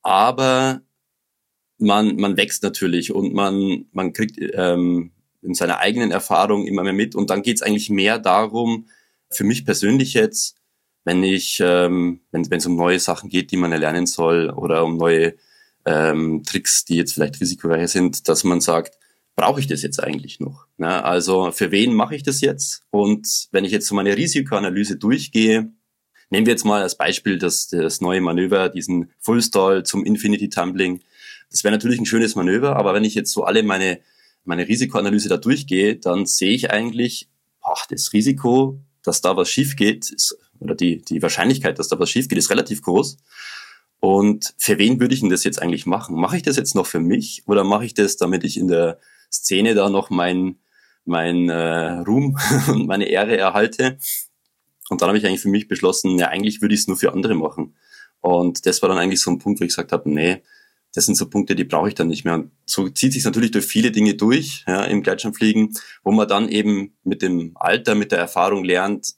Aber 0.02 0.80
man, 1.78 2.16
man 2.16 2.36
wächst 2.36 2.62
natürlich 2.62 3.12
und 3.12 3.34
man, 3.34 3.86
man 3.92 4.12
kriegt 4.12 4.38
ähm, 4.54 5.12
in 5.42 5.54
seiner 5.54 5.78
eigenen 5.78 6.10
Erfahrung 6.10 6.66
immer 6.66 6.82
mehr 6.82 6.92
mit. 6.92 7.14
Und 7.14 7.30
dann 7.30 7.42
geht 7.42 7.56
es 7.56 7.62
eigentlich 7.62 7.90
mehr 7.90 8.18
darum, 8.18 8.86
für 9.30 9.44
mich 9.44 9.64
persönlich 9.64 10.14
jetzt, 10.14 10.56
wenn 11.04 11.22
ich, 11.22 11.60
ähm, 11.64 12.20
wenn 12.30 12.42
es 12.50 12.66
um 12.66 12.76
neue 12.76 12.98
Sachen 12.98 13.30
geht, 13.30 13.50
die 13.50 13.56
man 13.56 13.72
erlernen 13.72 14.06
soll 14.06 14.50
oder 14.50 14.84
um 14.84 14.96
neue 14.96 15.34
ähm, 15.86 16.42
Tricks, 16.44 16.84
die 16.84 16.96
jetzt 16.96 17.14
vielleicht 17.14 17.40
risikoreicher 17.40 17.88
sind, 17.88 18.28
dass 18.28 18.44
man 18.44 18.60
sagt, 18.60 18.98
brauche 19.34 19.60
ich 19.60 19.66
das 19.66 19.82
jetzt 19.82 20.02
eigentlich 20.02 20.40
noch? 20.40 20.66
Ja, 20.80 21.02
also 21.02 21.52
für 21.52 21.70
wen 21.72 21.92
mache 21.92 22.16
ich 22.16 22.22
das 22.22 22.40
jetzt? 22.40 22.84
Und 22.88 23.48
wenn 23.52 23.66
ich 23.66 23.70
jetzt 23.70 23.86
so 23.86 23.94
meine 23.94 24.16
Risikoanalyse 24.16 24.96
durchgehe, 24.96 25.70
nehmen 26.30 26.46
wir 26.46 26.52
jetzt 26.54 26.64
mal 26.64 26.80
als 26.80 26.96
Beispiel 26.96 27.36
das, 27.36 27.68
das 27.68 28.00
neue 28.00 28.22
Manöver, 28.22 28.70
diesen 28.70 29.12
Full 29.18 29.42
Stall 29.42 29.82
zum 29.84 30.06
Infinity 30.06 30.48
Tumbling. 30.48 31.02
Das 31.50 31.64
wäre 31.64 31.72
natürlich 31.72 32.00
ein 32.00 32.06
schönes 32.06 32.34
Manöver, 32.34 32.76
aber 32.76 32.94
wenn 32.94 33.04
ich 33.04 33.14
jetzt 33.14 33.30
so 33.30 33.44
alle 33.44 33.62
meine, 33.62 34.00
meine 34.44 34.66
Risikoanalyse 34.66 35.28
da 35.28 35.36
durchgehe, 35.36 35.96
dann 35.96 36.24
sehe 36.24 36.52
ich 36.52 36.70
eigentlich, 36.70 37.28
ach, 37.60 37.86
das 37.86 38.14
Risiko, 38.14 38.80
dass 39.02 39.20
da 39.20 39.36
was 39.36 39.50
schief 39.50 39.76
geht, 39.76 40.10
ist, 40.10 40.38
oder 40.60 40.74
die, 40.74 41.02
die 41.02 41.20
Wahrscheinlichkeit, 41.20 41.78
dass 41.78 41.88
da 41.88 41.98
was 41.98 42.08
schief 42.08 42.26
geht, 42.26 42.38
ist 42.38 42.48
relativ 42.48 42.80
groß. 42.80 43.18
Und 43.98 44.54
für 44.56 44.78
wen 44.78 44.98
würde 44.98 45.12
ich 45.12 45.20
denn 45.20 45.28
das 45.28 45.44
jetzt 45.44 45.60
eigentlich 45.60 45.84
machen? 45.84 46.18
Mache 46.18 46.38
ich 46.38 46.42
das 46.42 46.56
jetzt 46.56 46.74
noch 46.74 46.86
für 46.86 47.00
mich 47.00 47.42
oder 47.44 47.64
mache 47.64 47.84
ich 47.84 47.92
das, 47.92 48.16
damit 48.16 48.44
ich 48.44 48.56
in 48.56 48.68
der 48.68 48.98
Szene 49.30 49.74
da 49.74 49.90
noch 49.90 50.08
mein, 50.08 50.56
mein 51.10 51.50
äh, 51.50 51.98
Ruhm 52.06 52.38
und 52.68 52.86
meine 52.86 53.06
Ehre 53.06 53.36
erhalte. 53.36 53.98
Und 54.88 55.02
dann 55.02 55.08
habe 55.08 55.18
ich 55.18 55.26
eigentlich 55.26 55.42
für 55.42 55.50
mich 55.50 55.68
beschlossen, 55.68 56.18
ja, 56.18 56.28
eigentlich 56.28 56.62
würde 56.62 56.74
ich 56.74 56.80
es 56.80 56.88
nur 56.88 56.96
für 56.96 57.12
andere 57.12 57.34
machen. 57.34 57.74
Und 58.20 58.64
das 58.66 58.80
war 58.80 58.88
dann 58.88 58.98
eigentlich 58.98 59.20
so 59.20 59.30
ein 59.30 59.38
Punkt, 59.38 59.60
wo 59.60 59.64
ich 59.64 59.70
gesagt 59.70 59.92
habe, 59.92 60.10
nee, 60.10 60.42
das 60.94 61.06
sind 61.06 61.14
so 61.14 61.28
Punkte, 61.28 61.54
die 61.54 61.64
brauche 61.64 61.88
ich 61.88 61.94
dann 61.94 62.08
nicht 62.08 62.24
mehr. 62.24 62.34
Und 62.34 62.50
so 62.66 62.88
zieht 62.88 63.12
sich 63.12 63.24
natürlich 63.24 63.50
durch 63.50 63.66
viele 63.66 63.92
Dinge 63.92 64.14
durch 64.14 64.64
ja, 64.66 64.84
im 64.84 65.02
Gleitschirmfliegen, 65.02 65.74
wo 66.02 66.10
man 66.10 66.26
dann 66.26 66.48
eben 66.48 66.94
mit 67.04 67.22
dem 67.22 67.52
Alter, 67.54 67.94
mit 67.94 68.12
der 68.12 68.18
Erfahrung 68.18 68.64
lernt, 68.64 69.14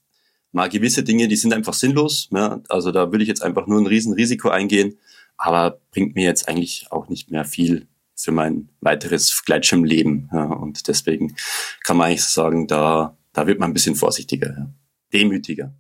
mal 0.51 0.69
gewisse 0.69 1.03
Dinge, 1.03 1.29
die 1.29 1.37
sind 1.37 1.55
einfach 1.55 1.75
sinnlos. 1.75 2.29
Ja. 2.33 2.61
Also 2.69 2.91
da 2.91 3.11
würde 3.11 3.23
ich 3.23 3.29
jetzt 3.29 3.43
einfach 3.43 3.67
nur 3.67 3.81
ein 3.81 3.87
Riesenrisiko 3.87 4.49
eingehen, 4.49 4.99
aber 5.37 5.81
bringt 5.91 6.15
mir 6.15 6.25
jetzt 6.25 6.49
eigentlich 6.49 6.87
auch 6.91 7.09
nicht 7.09 7.31
mehr 7.31 7.45
viel 7.45 7.89
für 8.23 8.33
mein 8.33 8.69
weiteres 8.81 9.43
Gleitschirmleben. 9.45 10.31
Ja, 10.33 10.45
und 10.45 10.89
deswegen 10.89 11.37
kann 11.85 11.97
man 11.97 12.09
eigentlich 12.09 12.25
sagen, 12.25 12.67
da, 12.67 13.17
da 13.33 13.47
wird 13.47 13.59
man 13.59 13.71
ein 13.71 13.75
bisschen 13.75 13.97
vorsichtiger, 13.97 14.55
ja. 14.57 14.75
demütiger. 15.13 15.75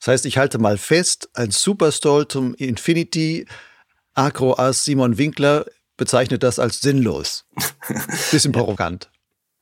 Das 0.00 0.08
heißt, 0.08 0.26
ich 0.26 0.36
halte 0.36 0.58
mal 0.58 0.76
fest, 0.76 1.30
ein 1.34 1.50
Superstall 1.50 2.28
zum 2.28 2.54
Infinity 2.54 3.46
Acro 4.14 4.58
As 4.58 4.84
Simon 4.84 5.16
Winkler 5.18 5.64
bezeichnet 5.96 6.42
das 6.42 6.58
als 6.58 6.80
sinnlos. 6.80 7.46
Bisschen 8.30 8.52
provokant. 8.52 9.10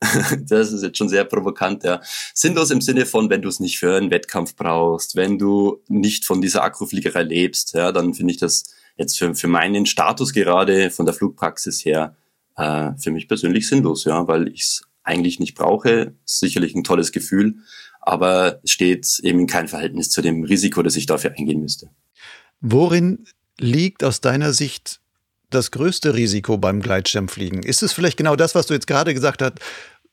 Das 0.49 0.73
ist 0.73 0.83
jetzt 0.83 0.97
schon 0.97 1.07
sehr 1.07 1.23
provokant, 1.23 1.85
ja. 1.85 2.01
Sinnlos 2.33 2.71
im 2.71 2.81
Sinne 2.81 3.05
von, 3.05 3.29
wenn 3.29 3.41
du 3.41 3.47
es 3.47 3.61
nicht 3.61 3.79
für 3.79 3.95
einen 3.95 4.11
Wettkampf 4.11 4.55
brauchst, 4.57 5.15
wenn 5.15 5.39
du 5.39 5.81
nicht 5.87 6.25
von 6.25 6.41
dieser 6.41 6.61
Akrofliegerei 6.61 7.23
lebst, 7.23 7.73
ja, 7.73 7.93
dann 7.93 8.13
finde 8.13 8.33
ich 8.33 8.39
das 8.39 8.65
jetzt 8.97 9.17
für, 9.17 9.33
für 9.35 9.47
meinen 9.47 9.85
Status 9.85 10.33
gerade 10.33 10.89
von 10.91 11.05
der 11.05 11.15
Flugpraxis 11.15 11.83
her 11.85 12.15
äh, 12.55 12.91
für 12.97 13.11
mich 13.11 13.27
persönlich 13.27 13.67
sinnlos, 13.67 14.05
ja, 14.05 14.27
weil 14.27 14.47
ich 14.49 14.61
es 14.61 14.81
eigentlich 15.03 15.39
nicht 15.39 15.55
brauche. 15.55 16.13
Sicherlich 16.25 16.75
ein 16.75 16.83
tolles 16.83 17.11
Gefühl, 17.11 17.55
aber 18.01 18.59
steht 18.65 19.19
eben 19.23 19.39
in 19.39 19.47
keinem 19.47 19.67
Verhältnis 19.67 20.09
zu 20.09 20.21
dem 20.21 20.43
Risiko, 20.43 20.83
das 20.83 20.95
ich 20.95 21.05
dafür 21.05 21.31
eingehen 21.37 21.61
müsste. 21.61 21.89
Worin 22.61 23.25
liegt 23.59 24.03
aus 24.03 24.21
deiner 24.21 24.53
Sicht 24.53 24.99
das 25.49 25.71
größte 25.71 26.15
Risiko 26.15 26.57
beim 26.57 26.81
Gleitschirmfliegen? 26.81 27.63
Ist 27.63 27.83
es 27.83 27.93
vielleicht 27.93 28.17
genau 28.17 28.35
das, 28.35 28.55
was 28.55 28.67
du 28.67 28.73
jetzt 28.73 28.87
gerade 28.87 29.13
gesagt 29.13 29.41
hast, 29.41 29.53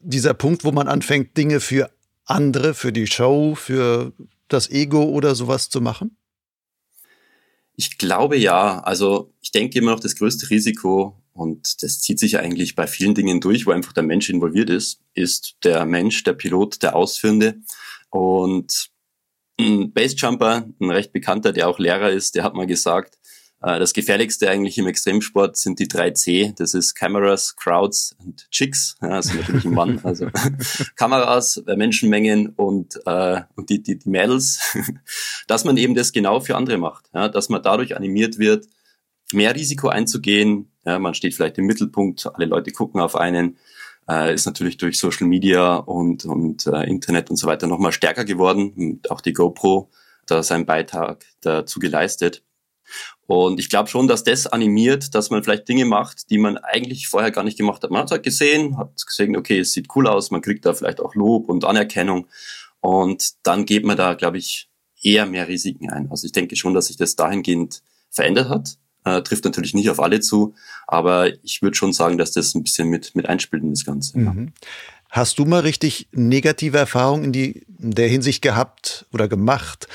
dieser 0.00 0.34
Punkt, 0.34 0.64
wo 0.64 0.72
man 0.72 0.88
anfängt, 0.88 1.36
Dinge 1.36 1.60
für 1.60 1.90
andere, 2.24 2.74
für 2.74 2.92
die 2.92 3.06
Show, 3.06 3.54
für 3.54 4.12
das 4.48 4.70
Ego 4.70 5.04
oder 5.04 5.34
sowas 5.34 5.68
zu 5.68 5.80
machen? 5.80 6.16
Ich 7.80 7.96
glaube 7.96 8.36
ja. 8.36 8.80
Also 8.80 9.32
ich 9.40 9.52
denke 9.52 9.78
immer 9.78 9.92
noch 9.92 10.00
das 10.00 10.14
größte 10.14 10.50
Risiko, 10.50 11.16
und 11.32 11.82
das 11.82 12.02
zieht 12.02 12.18
sich 12.18 12.38
eigentlich 12.38 12.74
bei 12.74 12.86
vielen 12.86 13.14
Dingen 13.14 13.40
durch, 13.40 13.66
wo 13.66 13.70
einfach 13.70 13.94
der 13.94 14.02
Mensch 14.02 14.28
involviert 14.28 14.68
ist, 14.68 15.00
ist 15.14 15.56
der 15.64 15.86
Mensch, 15.86 16.22
der 16.22 16.34
Pilot, 16.34 16.82
der 16.82 16.94
Ausführende. 16.94 17.62
Und 18.10 18.90
ein 19.58 19.90
Basejumper, 19.94 20.68
ein 20.78 20.90
recht 20.90 21.14
bekannter, 21.14 21.54
der 21.54 21.66
auch 21.68 21.78
Lehrer 21.78 22.10
ist, 22.10 22.34
der 22.34 22.44
hat 22.44 22.52
mal 22.52 22.66
gesagt, 22.66 23.16
das 23.60 23.92
Gefährlichste 23.92 24.48
eigentlich 24.48 24.78
im 24.78 24.86
Extremsport 24.86 25.56
sind 25.56 25.78
die 25.78 25.88
drei 25.88 26.12
C. 26.12 26.54
Das 26.56 26.72
ist 26.72 26.94
Cameras, 26.94 27.56
Crowds 27.56 28.16
und 28.18 28.50
Chicks. 28.50 28.96
Ja, 29.02 29.08
das 29.08 29.26
sind 29.26 29.40
natürlich 29.40 29.66
ein 29.66 29.74
Mann. 29.74 30.00
Also 30.02 30.28
Kameras, 30.96 31.58
äh, 31.66 31.76
Menschenmengen 31.76 32.48
und, 32.56 32.98
äh, 33.04 33.42
und 33.56 33.68
die, 33.68 33.82
die, 33.82 33.98
die 33.98 34.08
Mädels. 34.08 34.60
dass 35.46 35.64
man 35.64 35.76
eben 35.76 35.94
das 35.94 36.12
genau 36.12 36.40
für 36.40 36.56
andere 36.56 36.78
macht. 36.78 37.10
Ja, 37.12 37.28
dass 37.28 37.48
man 37.48 37.62
dadurch 37.62 37.96
animiert 37.96 38.38
wird, 38.38 38.66
mehr 39.32 39.54
Risiko 39.54 39.88
einzugehen. 39.88 40.70
Ja, 40.84 40.98
man 40.98 41.14
steht 41.14 41.34
vielleicht 41.34 41.58
im 41.58 41.66
Mittelpunkt, 41.66 42.26
alle 42.32 42.46
Leute 42.46 42.70
gucken 42.70 43.00
auf 43.00 43.16
einen. 43.16 43.58
Äh, 44.08 44.34
ist 44.34 44.46
natürlich 44.46 44.76
durch 44.76 44.98
Social 44.98 45.26
Media 45.26 45.76
und, 45.76 46.24
und 46.24 46.66
äh, 46.66 46.84
Internet 46.84 47.30
und 47.30 47.36
so 47.36 47.46
weiter 47.46 47.66
nochmal 47.66 47.92
stärker 47.92 48.24
geworden. 48.24 48.72
Und 48.76 49.10
auch 49.10 49.20
die 49.20 49.32
GoPro 49.32 49.90
da 50.26 50.42
seinen 50.42 50.66
Beitrag 50.66 51.24
dazu 51.42 51.80
geleistet. 51.80 52.42
Und 53.30 53.60
ich 53.60 53.68
glaube 53.68 53.88
schon, 53.88 54.08
dass 54.08 54.24
das 54.24 54.48
animiert, 54.48 55.14
dass 55.14 55.30
man 55.30 55.44
vielleicht 55.44 55.68
Dinge 55.68 55.84
macht, 55.84 56.30
die 56.30 56.38
man 56.38 56.58
eigentlich 56.58 57.06
vorher 57.06 57.30
gar 57.30 57.44
nicht 57.44 57.56
gemacht 57.56 57.80
hat. 57.80 57.92
Man 57.92 58.02
hat 58.02 58.10
halt 58.10 58.24
gesehen, 58.24 58.76
hat 58.76 59.06
gesehen, 59.06 59.36
okay, 59.36 59.60
es 59.60 59.70
sieht 59.70 59.86
cool 59.94 60.08
aus, 60.08 60.32
man 60.32 60.40
kriegt 60.40 60.66
da 60.66 60.74
vielleicht 60.74 60.98
auch 60.98 61.14
Lob 61.14 61.48
und 61.48 61.64
Anerkennung. 61.64 62.26
Und 62.80 63.34
dann 63.44 63.66
geht 63.66 63.84
man 63.84 63.96
da, 63.96 64.14
glaube 64.14 64.38
ich, 64.38 64.68
eher 65.00 65.26
mehr 65.26 65.46
Risiken 65.46 65.90
ein. 65.90 66.10
Also 66.10 66.26
ich 66.26 66.32
denke 66.32 66.56
schon, 66.56 66.74
dass 66.74 66.86
sich 66.86 66.96
das 66.96 67.14
dahingehend 67.14 67.84
verändert 68.10 68.48
hat. 68.48 68.78
Äh, 69.04 69.22
trifft 69.22 69.44
natürlich 69.44 69.74
nicht 69.74 69.90
auf 69.90 70.00
alle 70.00 70.18
zu, 70.18 70.54
aber 70.88 71.32
ich 71.44 71.62
würde 71.62 71.76
schon 71.76 71.92
sagen, 71.92 72.18
dass 72.18 72.32
das 72.32 72.56
ein 72.56 72.64
bisschen 72.64 72.88
mit, 72.88 73.14
mit 73.14 73.28
einspielt 73.28 73.62
in 73.62 73.70
das 73.70 73.84
Ganze. 73.84 74.18
Mhm. 74.18 74.52
Hast 75.08 75.38
du 75.38 75.44
mal 75.44 75.60
richtig 75.60 76.08
negative 76.10 76.78
Erfahrungen 76.78 77.26
in, 77.26 77.32
die, 77.32 77.64
in 77.78 77.92
der 77.92 78.08
Hinsicht 78.08 78.42
gehabt 78.42 79.06
oder 79.12 79.28
gemacht, 79.28 79.86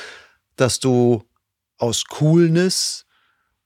dass 0.56 0.80
du 0.80 1.26
aus 1.78 2.06
Coolness, 2.06 3.05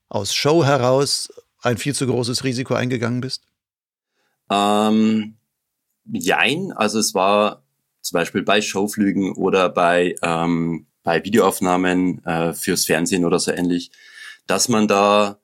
aus 0.10 0.34
Show 0.34 0.66
heraus 0.66 1.32
ein 1.62 1.78
viel 1.78 1.96
zu 1.96 2.08
großes 2.08 2.44
Risiko 2.44 2.74
eingegangen 2.74 3.22
bist? 3.22 3.44
Ähm, 4.50 5.38
jein, 6.06 6.72
also 6.72 7.00
es 7.00 7.14
war 7.14 7.64
zum 8.02 8.16
Beispiel 8.16 8.44
bei 8.44 8.62
Showflügen 8.62 9.34
oder 9.34 9.70
bei, 9.70 10.16
ähm, 10.22 10.88
bei 11.04 11.24
Videoaufnahmen 11.24 12.24
äh, 12.26 12.54
fürs 12.54 12.86
Fernsehen 12.86 13.26
oder 13.26 13.40
so 13.40 13.52
ähnlich, 13.52 13.92
dass 14.48 14.70
man 14.70 14.88
da 14.88 15.40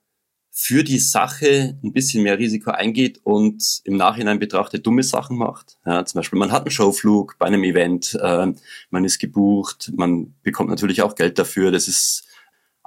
für 0.58 0.82
die 0.82 0.98
Sache 0.98 1.78
ein 1.84 1.92
bisschen 1.92 2.22
mehr 2.22 2.38
Risiko 2.38 2.70
eingeht 2.70 3.20
und 3.24 3.82
im 3.84 3.98
Nachhinein 3.98 4.38
betrachtet 4.38 4.86
dumme 4.86 5.02
Sachen 5.02 5.36
macht. 5.36 5.76
Ja, 5.84 6.02
zum 6.06 6.18
Beispiel, 6.18 6.38
man 6.38 6.50
hat 6.50 6.62
einen 6.62 6.70
Showflug 6.70 7.36
bei 7.38 7.44
einem 7.44 7.62
Event, 7.62 8.18
äh, 8.20 8.52
man 8.88 9.04
ist 9.04 9.18
gebucht, 9.18 9.92
man 9.94 10.34
bekommt 10.42 10.70
natürlich 10.70 11.02
auch 11.02 11.14
Geld 11.14 11.38
dafür. 11.38 11.70
Das 11.70 11.88
ist 11.88 12.26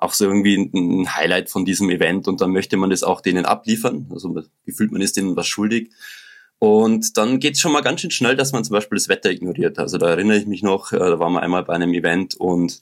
auch 0.02 0.14
so 0.14 0.26
irgendwie 0.26 0.56
ein 0.56 1.16
Highlight 1.16 1.50
von 1.50 1.66
diesem 1.66 1.90
Event 1.90 2.28
und 2.28 2.42
dann 2.42 2.52
möchte 2.52 2.78
man 2.78 2.90
das 2.90 3.04
auch 3.04 3.22
denen 3.22 3.46
abliefern. 3.46 4.08
Also 4.12 4.34
gefühlt, 4.66 4.92
man 4.92 5.02
ist 5.02 5.18
denen 5.18 5.36
was 5.36 5.48
schuldig. 5.48 5.92
Und 6.60 7.18
dann 7.18 7.40
geht 7.40 7.56
es 7.56 7.62
schon 7.62 7.72
mal 7.72 7.82
ganz 7.82 8.02
schön 8.02 8.12
schnell, 8.12 8.36
dass 8.36 8.52
man 8.52 8.64
zum 8.64 8.74
Beispiel 8.74 8.98
das 8.98 9.08
Wetter 9.08 9.32
ignoriert. 9.32 9.80
Also 9.80 9.98
da 9.98 10.10
erinnere 10.10 10.38
ich 10.38 10.46
mich 10.46 10.62
noch, 10.62 10.92
äh, 10.92 11.00
da 11.00 11.20
waren 11.20 11.34
wir 11.34 11.42
einmal 11.42 11.64
bei 11.64 11.74
einem 11.74 11.94
Event 11.94 12.36
und 12.36 12.82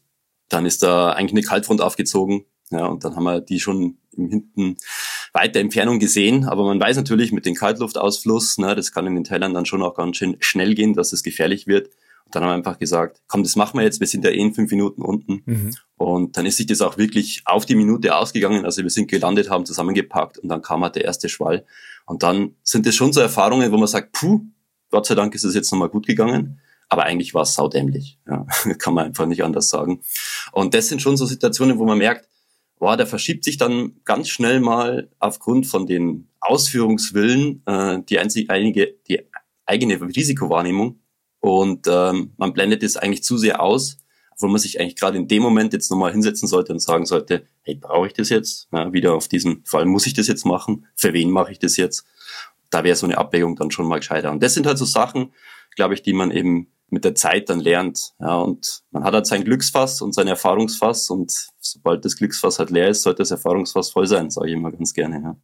dann 0.50 0.66
ist 0.66 0.82
da 0.82 1.12
eigentlich 1.12 1.34
eine 1.34 1.48
Kaltfront 1.48 1.82
aufgezogen. 1.82 2.46
Ja, 2.70 2.86
und 2.86 3.06
dann 3.06 3.16
haben 3.16 3.24
wir 3.24 3.40
die 3.40 3.60
schon 3.60 3.98
im 4.12 4.30
hinten 4.30 4.78
weiter 5.32 5.60
Entfernung 5.60 6.00
gesehen. 6.00 6.46
Aber 6.46 6.66
man 6.66 6.80
weiß 6.80 6.98
natürlich 6.98 7.32
mit 7.32 7.46
dem 7.46 7.56
Kaltluftausfluss, 7.56 8.58
ne, 8.58 8.76
das 8.76 8.92
kann 8.92 9.08
in 9.08 9.16
den 9.16 9.24
Tälern 9.24 9.54
dann 9.54 9.66
schon 9.66 9.84
auch 9.84 9.96
ganz 9.96 10.18
schön 10.18 10.36
schnell 10.40 10.76
gehen, 10.76 10.94
dass 10.94 11.14
es 11.14 11.24
gefährlich 11.24 11.68
wird. 11.68 11.88
Und 12.26 12.36
dann 12.36 12.44
haben 12.44 12.50
wir 12.50 12.56
einfach 12.56 12.80
gesagt, 12.80 13.22
komm, 13.28 13.44
das 13.44 13.56
machen 13.56 13.78
wir 13.80 13.86
jetzt, 13.86 14.00
wir 14.02 14.08
sind 14.08 14.26
ja 14.26 14.32
eh 14.32 14.40
in 14.40 14.54
fünf 14.54 14.72
Minuten 14.72 15.02
unten. 15.02 15.44
Mhm. 15.46 15.76
Und 15.98 16.38
dann 16.38 16.46
ist 16.46 16.58
sich 16.58 16.68
das 16.68 16.82
auch 16.82 16.98
wirklich 16.98 17.42
auf 17.46 17.66
die 17.66 17.76
Minute 17.76 18.16
ausgegangen. 18.16 18.66
Also 18.66 18.84
wir 18.84 18.90
sind 18.90 19.10
gelandet, 19.10 19.50
haben 19.50 19.66
zusammengepackt 19.66 20.38
und 20.38 20.50
dann 20.50 20.62
kam 20.62 20.84
halt 20.84 20.96
der 20.96 21.06
erste 21.06 21.28
Schwall. 21.28 21.66
Und 22.06 22.24
dann 22.24 22.56
sind 22.64 22.86
das 22.86 22.96
schon 22.96 23.14
so 23.14 23.20
Erfahrungen, 23.20 23.72
wo 23.72 23.78
man 23.78 23.88
sagt, 23.88 24.12
puh, 24.14 24.42
Gott 24.92 25.08
sei 25.08 25.16
Dank 25.16 25.34
ist 25.34 25.44
es 25.44 25.56
jetzt 25.56 25.72
nochmal 25.72 25.90
gut 25.90 26.06
gegangen. 26.06 26.62
Aber 26.90 27.04
eigentlich 27.04 27.34
war 27.34 27.42
es 27.42 27.56
saudämlich. 27.56 28.20
Ja, 28.28 28.46
kann 28.78 28.94
man 28.94 29.08
einfach 29.08 29.26
nicht 29.26 29.44
anders 29.44 29.70
sagen. 29.70 30.02
Und 30.52 30.74
das 30.74 30.88
sind 30.88 31.02
schon 31.02 31.18
so 31.18 31.26
Situationen, 31.26 31.80
wo 31.80 31.86
man 31.86 31.98
merkt, 31.98 32.30
boah, 32.80 32.96
der 32.96 33.08
verschiebt 33.08 33.44
sich 33.44 33.58
dann 33.58 33.94
ganz 34.06 34.30
schnell 34.30 34.60
mal 34.60 35.10
aufgrund 35.20 35.66
von 35.66 35.88
den 35.88 36.30
Ausführungswillen 36.40 37.64
äh, 37.66 38.00
die, 38.08 38.20
einzig, 38.20 38.50
einige, 38.50 38.96
die 39.08 39.22
eigene 39.66 40.00
Risikowahrnehmung 40.00 41.00
und 41.40 41.88
ähm, 41.88 42.34
man 42.38 42.54
blendet 42.54 42.84
es 42.84 42.98
eigentlich 42.98 43.24
zu 43.24 43.38
sehr 43.38 43.62
aus, 43.62 43.98
wo 44.38 44.48
man 44.48 44.60
sich 44.60 44.80
eigentlich 44.80 44.96
gerade 44.96 45.18
in 45.18 45.28
dem 45.28 45.42
Moment 45.42 45.74
jetzt 45.74 45.90
nochmal 45.90 46.12
hinsetzen 46.12 46.48
sollte 46.48 46.74
und 46.74 46.80
sagen 46.80 47.06
sollte, 47.06 47.46
hey, 47.64 47.76
brauche 47.76 48.08
ich 48.08 48.14
das 48.14 48.30
jetzt? 48.30 48.68
Ja, 48.72 48.94
wieder 48.94 49.14
auf 49.14 49.28
diesen 49.28 49.64
Fall, 49.66 49.86
muss 49.86 50.08
ich 50.08 50.14
das 50.14 50.28
jetzt 50.28 50.46
machen? 50.46 50.86
Für 50.96 51.14
wen 51.14 51.32
mache 51.32 51.52
ich 51.52 51.60
das 51.60 51.78
jetzt? 51.78 52.06
Da 52.70 52.84
wäre 52.84 52.96
so 52.96 53.06
eine 53.06 53.18
Abwägung 53.18 53.56
dann 53.56 53.72
schon 53.72 53.88
mal 53.88 53.98
gescheiter. 53.98 54.32
Und 54.32 54.44
das 54.44 54.54
sind 54.54 54.68
halt 54.68 54.78
so 54.78 54.86
Sachen, 54.86 55.34
glaube 55.76 55.94
ich, 55.94 56.02
die 56.02 56.14
man 56.14 56.32
eben 56.32 56.68
mit 56.90 57.04
der 57.04 57.16
Zeit 57.16 57.50
dann 57.50 57.60
lernt. 57.60 58.14
Ja, 58.20 58.36
und 58.38 58.84
man 58.92 59.04
hat 59.04 59.14
halt 59.14 59.26
sein 59.26 59.44
Glücksfass 59.44 60.02
und 60.02 60.14
sein 60.14 60.28
Erfahrungsfass 60.28 61.10
und 61.10 61.50
sobald 61.60 62.06
das 62.06 62.16
Glücksfass 62.16 62.60
halt 62.60 62.70
leer 62.70 62.90
ist, 62.90 63.04
sollte 63.04 63.20
das 63.20 63.32
Erfahrungsfass 63.32 63.92
voll 63.92 64.08
sein, 64.08 64.30
sage 64.30 64.48
ich 64.48 64.54
immer 64.54 64.72
ganz 64.72 64.94
gerne. 64.94 65.22
Ja. 65.22 65.38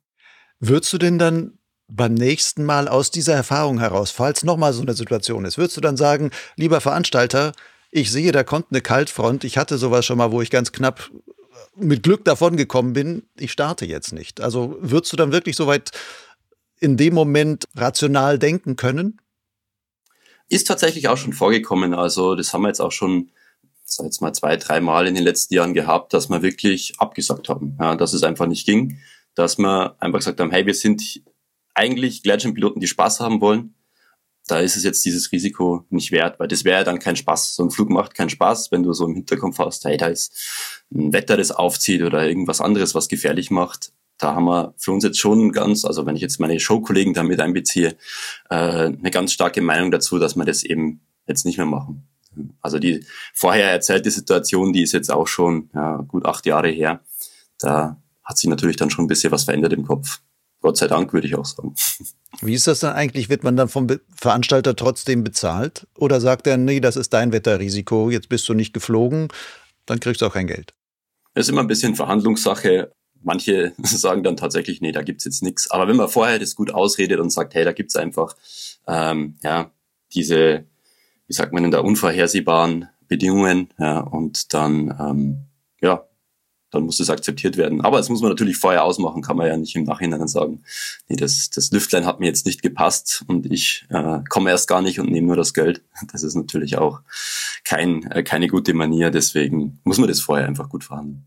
Würdest 0.60 0.94
du 0.94 0.98
denn 0.98 1.20
dann 1.20 1.58
beim 1.88 2.14
nächsten 2.14 2.64
Mal 2.64 2.88
aus 2.88 3.12
dieser 3.12 3.34
Erfahrung 3.34 3.80
heraus, 3.80 4.12
falls 4.12 4.44
nochmal 4.44 4.74
so 4.74 4.82
eine 4.82 4.94
Situation 4.94 5.46
ist, 5.46 5.58
würdest 5.58 5.76
du 5.78 5.82
dann 5.82 5.98
sagen, 5.98 6.32
lieber 6.56 6.80
Veranstalter, 6.80 7.52
ich 7.96 8.12
sehe, 8.12 8.32
da 8.32 8.44
kommt 8.44 8.68
eine 8.72 8.82
Kaltfront, 8.82 9.44
ich 9.44 9.58
hatte 9.58 9.78
sowas 9.78 10.04
schon 10.04 10.18
mal, 10.18 10.32
wo 10.32 10.42
ich 10.42 10.50
ganz 10.50 10.72
knapp 10.72 11.12
mit 11.76 12.02
Glück 12.02 12.26
davon 12.26 12.58
gekommen 12.58 12.94
bin, 12.94 13.24
ich 13.38 13.52
starte 13.52 13.86
jetzt 13.86 14.14
nicht. 14.14 14.42
Also 14.42 14.78
würdest 14.80 15.14
du 15.14 15.18
dann 15.18 15.32
wirklich 15.32 15.56
soweit 15.56 15.92
in 16.80 16.98
dem 16.98 17.14
Moment 17.14 17.68
rational 17.76 18.40
denken 18.40 18.76
können? 18.78 19.22
Ist 20.50 20.68
tatsächlich 20.68 21.08
auch 21.08 21.18
schon 21.18 21.34
vorgekommen. 21.34 21.94
Also 21.94 22.34
das 22.34 22.52
haben 22.52 22.64
wir 22.64 22.70
jetzt 22.70 22.82
auch 22.82 22.92
schon, 22.92 23.30
sag 23.86 24.08
jetzt 24.08 24.22
mal 24.22 24.34
zwei, 24.34 24.58
drei 24.58 24.82
Mal 24.82 25.06
in 25.06 25.14
den 25.14 25.24
letzten 25.24 25.54
Jahren 25.54 25.76
gehabt, 25.76 26.14
dass 26.14 26.30
wir 26.30 26.42
wirklich 26.42 26.96
abgesagt 26.98 27.48
haben, 27.48 27.78
ja, 27.80 27.96
dass 27.96 28.14
es 28.14 28.24
einfach 28.24 28.48
nicht 28.48 28.66
ging, 28.66 29.00
dass 29.36 29.60
wir 29.60 29.96
einfach 30.00 30.18
gesagt 30.18 30.40
haben, 30.40 30.52
hey, 30.52 30.66
wir 30.66 30.74
sind 30.74 31.22
eigentlich 31.76 32.24
Gleitschirmpiloten, 32.24 32.82
die 32.82 32.88
Spaß 32.88 33.20
haben 33.20 33.40
wollen. 33.40 33.76
Da 34.48 34.60
ist 34.60 34.76
es 34.76 34.84
jetzt 34.84 35.06
dieses 35.06 35.32
Risiko 35.32 35.86
nicht 35.90 36.12
wert, 36.12 36.40
weil 36.40 36.50
das 36.50 36.66
wäre 36.66 36.80
ja 36.80 36.84
dann 36.84 37.00
kein 37.00 37.16
Spaß. 37.16 37.56
So 37.56 37.64
ein 37.64 37.72
Flug 37.72 37.90
macht 37.90 38.14
keinen 38.14 38.30
Spaß, 38.30 38.72
wenn 38.72 38.84
du 38.84 38.92
so 38.92 39.06
im 39.06 39.16
Hinterkopf 39.16 39.58
hast, 39.60 39.86
hey, 39.86 39.96
da 39.96 40.08
ist 40.08 40.34
ein 40.94 41.14
Wetter, 41.14 41.38
das 41.38 41.52
aufzieht 41.52 42.02
oder 42.02 42.28
irgendwas 42.28 42.60
anderes, 42.60 42.94
was 42.94 43.08
gefährlich 43.08 43.52
macht. 43.52 43.94
Da 44.18 44.36
haben 44.36 44.46
wir 44.46 44.74
für 44.78 44.92
uns 44.92 45.04
jetzt 45.04 45.20
schon 45.20 45.52
ganz, 45.52 45.86
also 45.86 46.06
wenn 46.06 46.16
ich 46.16 46.22
jetzt 46.22 46.40
meine 46.40 46.60
Showkollegen 46.60 47.14
damit 47.14 47.40
einbeziehe, 47.40 47.96
äh, 48.50 48.56
eine 48.56 49.12
ganz 49.12 49.32
starke 49.32 49.62
Meinung 49.62 49.92
dazu, 49.92 50.20
dass 50.20 50.36
wir 50.36 50.46
das 50.46 50.64
eben 50.64 51.02
jetzt 51.26 51.46
nicht 51.46 51.58
mehr 51.58 51.66
machen. 51.66 52.08
Also 52.62 52.80
die 52.80 53.06
vorher 53.34 53.72
erzählte 53.72 54.12
Situation, 54.12 54.74
die 54.74 54.84
ist 54.84 54.92
jetzt 54.92 55.12
auch 55.12 55.28
schon 55.28 55.70
ja, 55.74 55.98
gut 56.08 56.26
acht 56.26 56.46
Jahre 56.46 56.70
her. 56.70 57.02
Da 57.60 57.98
hat 58.24 58.38
sich 58.38 58.50
natürlich 58.50 58.76
dann 58.76 58.90
schon 58.90 59.06
ein 59.06 59.10
bisschen 59.10 59.32
was 59.32 59.44
verändert 59.44 59.74
im 59.74 59.86
Kopf. 59.86 60.22
Gott 60.64 60.78
sei 60.78 60.88
Dank, 60.88 61.12
würde 61.12 61.28
ich 61.28 61.36
auch 61.36 61.46
sagen. 61.46 61.76
Wie 62.42 62.54
ist 62.54 62.68
das 62.68 62.80
dann 62.80 62.96
eigentlich? 62.96 63.28
Wird 63.28 63.44
man 63.44 63.58
dann 63.58 63.68
vom 63.68 63.88
Veranstalter 64.16 64.78
trotzdem 64.78 65.22
bezahlt? 65.22 65.88
Oder 65.98 66.22
sagt 66.22 66.48
er, 66.48 66.56
nee, 66.56 66.80
das 66.80 66.96
ist 66.96 67.12
dein 67.14 67.34
Wetterrisiko, 67.34 68.10
jetzt 68.10 68.30
bist 68.30 68.48
du 68.48 68.54
nicht 68.54 68.74
geflogen, 68.74 69.28
dann 69.86 70.00
kriegst 70.00 70.22
du 70.22 70.26
auch 70.26 70.34
kein 70.34 70.48
Geld? 70.48 70.74
Das 71.34 71.46
ist 71.46 71.50
immer 71.50 71.62
ein 71.62 71.68
bisschen 71.68 71.96
Verhandlungssache. 71.96 72.94
Manche 73.22 73.74
sagen 73.84 74.24
dann 74.24 74.38
tatsächlich, 74.38 74.80
nee, 74.80 74.94
da 74.94 75.02
gibt's 75.02 75.26
jetzt 75.26 75.44
nichts. 75.44 75.70
Aber 75.70 75.90
wenn 75.90 75.98
man 75.98 76.08
vorher 76.08 76.40
das 76.40 76.56
gut 76.56 76.74
ausredet 76.74 77.20
und 77.20 77.30
sagt, 77.30 77.56
hey, 77.56 77.66
da 77.66 77.74
gibt's 77.74 77.98
einfach 77.98 78.34
ähm, 78.88 79.36
ja 79.44 79.70
diese, 80.14 80.64
wie 81.28 81.34
sagt 81.34 81.52
man, 81.52 81.66
in 81.66 81.72
der 81.72 81.84
unvorhersehbaren 81.84 82.88
Bedingungen, 83.10 83.68
ja, 83.78 84.00
und 84.00 84.54
dann 84.54 84.96
ähm, 84.98 85.38
ja, 85.82 86.08
dann 86.74 86.84
muss 86.84 86.98
das 86.98 87.10
akzeptiert 87.10 87.56
werden. 87.56 87.82
Aber 87.82 87.98
das 87.98 88.10
muss 88.10 88.22
man 88.22 88.30
natürlich 88.30 88.58
vorher 88.58 88.84
ausmachen, 88.84 89.22
kann 89.22 89.38
man 89.38 89.48
ja 89.48 89.56
nicht 89.56 89.76
im 89.76 89.84
Nachhinein 89.84 90.28
sagen, 90.28 90.64
nee, 91.08 91.16
das, 91.16 91.50
das 91.50 91.72
Lüftlein 91.72 92.06
hat 92.06 92.20
mir 92.20 92.26
jetzt 92.26 92.46
nicht 92.46 92.62
gepasst 92.62 93.24
und 93.28 93.52
ich 93.52 93.86
äh, 93.90 94.20
komme 94.30 94.50
erst 94.50 94.68
gar 94.68 94.82
nicht 94.82 95.00
und 95.00 95.12
nehme 95.12 95.28
nur 95.28 95.36
das 95.36 95.54
Geld. 95.54 95.84
Das 96.12 96.24
ist 96.24 96.36
natürlich 96.36 96.78
auch 96.78 97.02
kein, 97.64 98.10
äh, 98.12 98.24
keine 98.24 98.48
gute 98.48 98.74
Manier, 98.74 99.12
deswegen 99.12 99.80
muss 99.84 100.00
man 100.00 100.08
das 100.08 100.20
vorher 100.20 100.48
einfach 100.48 100.70
gut 100.70 100.84
verhandeln. 100.84 101.26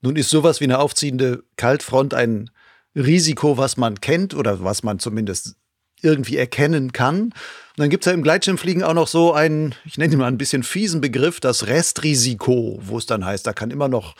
Nun 0.00 0.16
ist 0.16 0.28
sowas 0.28 0.60
wie 0.60 0.64
eine 0.64 0.80
aufziehende 0.80 1.44
Kaltfront 1.56 2.12
ein 2.12 2.50
Risiko, 2.96 3.56
was 3.56 3.76
man 3.76 4.00
kennt 4.00 4.34
oder 4.34 4.62
was 4.62 4.82
man 4.82 4.98
zumindest 4.98 5.56
irgendwie 6.02 6.36
erkennen 6.36 6.92
kann. 6.92 7.22
Und 7.22 7.32
dann 7.78 7.90
gibt 7.90 8.04
es 8.04 8.06
ja 8.06 8.12
im 8.12 8.22
Gleitschirmfliegen 8.22 8.82
auch 8.82 8.94
noch 8.94 9.08
so 9.08 9.32
einen, 9.32 9.74
ich 9.84 9.98
nenne 9.98 10.12
ihn 10.12 10.18
mal 10.18 10.28
ein 10.28 10.38
bisschen 10.38 10.62
fiesen 10.62 11.00
Begriff, 11.00 11.40
das 11.40 11.66
Restrisiko, 11.66 12.78
wo 12.82 12.98
es 12.98 13.06
dann 13.06 13.24
heißt, 13.24 13.46
da 13.46 13.52
kann 13.52 13.70
immer 13.70 13.88
noch 13.88 14.14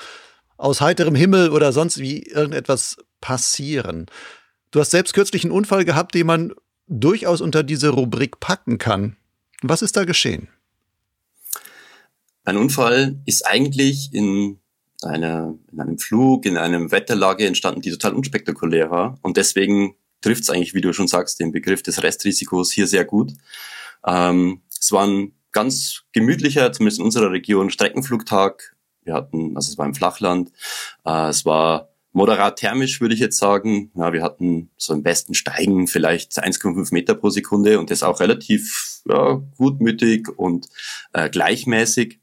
aus 0.64 0.80
heiterem 0.80 1.14
Himmel 1.14 1.50
oder 1.50 1.72
sonst 1.72 1.98
wie 1.98 2.22
irgendetwas 2.22 2.96
passieren. 3.20 4.06
Du 4.70 4.80
hast 4.80 4.92
selbst 4.92 5.12
kürzlich 5.12 5.44
einen 5.44 5.52
Unfall 5.52 5.84
gehabt, 5.84 6.14
den 6.14 6.26
man 6.26 6.54
durchaus 6.86 7.42
unter 7.42 7.62
diese 7.62 7.90
Rubrik 7.90 8.40
packen 8.40 8.78
kann. 8.78 9.16
Was 9.62 9.82
ist 9.82 9.96
da 9.96 10.04
geschehen? 10.04 10.48
Ein 12.44 12.56
Unfall 12.56 13.20
ist 13.26 13.46
eigentlich 13.46 14.08
in, 14.14 14.58
einer, 15.02 15.54
in 15.70 15.80
einem 15.80 15.98
Flug, 15.98 16.46
in 16.46 16.56
einem 16.56 16.90
Wetterlage 16.90 17.46
entstanden, 17.46 17.82
die 17.82 17.90
total 17.90 18.14
unspektakulär 18.14 18.90
war. 18.90 19.18
Und 19.20 19.36
deswegen 19.36 19.96
trifft 20.22 20.44
es 20.44 20.50
eigentlich, 20.50 20.72
wie 20.72 20.80
du 20.80 20.94
schon 20.94 21.08
sagst, 21.08 21.40
den 21.40 21.52
Begriff 21.52 21.82
des 21.82 22.02
Restrisikos 22.02 22.72
hier 22.72 22.86
sehr 22.86 23.04
gut. 23.04 23.32
Ähm, 24.06 24.62
es 24.80 24.90
war 24.92 25.06
ein 25.06 25.32
ganz 25.52 26.04
gemütlicher, 26.12 26.72
zumindest 26.72 27.00
in 27.00 27.04
unserer 27.04 27.30
Region, 27.32 27.68
Streckenflugtag 27.68 28.73
wir 29.04 29.14
hatten, 29.14 29.56
also 29.56 29.70
es 29.70 29.78
war 29.78 29.86
im 29.86 29.94
Flachland, 29.94 30.50
äh, 31.04 31.28
es 31.28 31.44
war 31.44 31.90
moderat 32.14 32.56
thermisch, 32.56 33.00
würde 33.00 33.14
ich 33.14 33.20
jetzt 33.20 33.38
sagen. 33.38 33.90
Ja, 33.94 34.12
wir 34.12 34.22
hatten 34.22 34.70
so 34.76 34.94
im 34.94 35.02
besten 35.02 35.34
Steigen 35.34 35.88
vielleicht 35.88 36.42
1,5 36.42 36.94
Meter 36.94 37.14
pro 37.14 37.28
Sekunde 37.28 37.78
und 37.78 37.90
das 37.90 38.02
auch 38.02 38.20
relativ 38.20 39.02
ja, 39.06 39.42
gutmütig 39.58 40.28
und 40.36 40.68
äh, 41.12 41.28
gleichmäßig. 41.28 42.20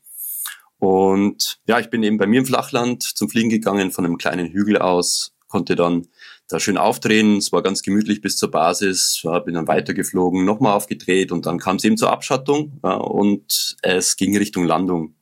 Und 0.79 1.59
ja, 1.67 1.79
ich 1.79 1.89
bin 1.89 2.01
eben 2.01 2.17
bei 2.17 2.25
mir 2.25 2.39
im 2.39 2.45
Flachland 2.45 3.03
zum 3.03 3.29
Fliegen 3.29 3.49
gegangen 3.49 3.91
von 3.91 4.05
einem 4.05 4.17
kleinen 4.17 4.47
Hügel 4.47 4.77
aus, 4.79 5.35
konnte 5.47 5.75
dann 5.75 6.07
da 6.47 6.59
schön 6.59 6.77
aufdrehen. 6.77 7.37
Es 7.37 7.51
war 7.51 7.61
ganz 7.61 7.83
gemütlich 7.83 8.21
bis 8.21 8.37
zur 8.37 8.49
Basis, 8.49 9.21
ja, 9.23 9.39
bin 9.39 9.53
dann 9.53 9.67
weitergeflogen, 9.67 10.45
nochmal 10.45 10.73
aufgedreht 10.73 11.31
und 11.31 11.45
dann 11.45 11.59
kam 11.59 11.75
es 11.75 11.83
eben 11.83 11.97
zur 11.97 12.11
Abschattung 12.11 12.79
ja, 12.83 12.95
und 12.95 13.75
es 13.83 14.15
ging 14.15 14.35
Richtung 14.37 14.65
Landung. 14.65 15.15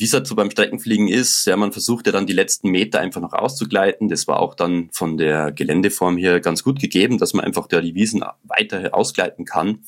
Wie 0.00 0.04
es 0.04 0.14
halt 0.14 0.26
so 0.26 0.34
beim 0.34 0.50
Streckenfliegen 0.50 1.08
ist, 1.08 1.44
ja, 1.44 1.58
man 1.58 1.72
versucht 1.72 2.06
ja 2.06 2.12
dann 2.12 2.26
die 2.26 2.32
letzten 2.32 2.70
Meter 2.70 3.00
einfach 3.00 3.20
noch 3.20 3.34
auszugleiten. 3.34 4.08
Das 4.08 4.26
war 4.26 4.40
auch 4.40 4.54
dann 4.54 4.88
von 4.92 5.18
der 5.18 5.52
Geländeform 5.52 6.16
hier 6.16 6.40
ganz 6.40 6.64
gut 6.64 6.80
gegeben, 6.80 7.18
dass 7.18 7.34
man 7.34 7.44
einfach 7.44 7.66
da 7.66 7.82
die 7.82 7.94
Wiesen 7.94 8.24
weiter 8.44 8.94
ausgleiten 8.94 9.44
kann. 9.44 9.84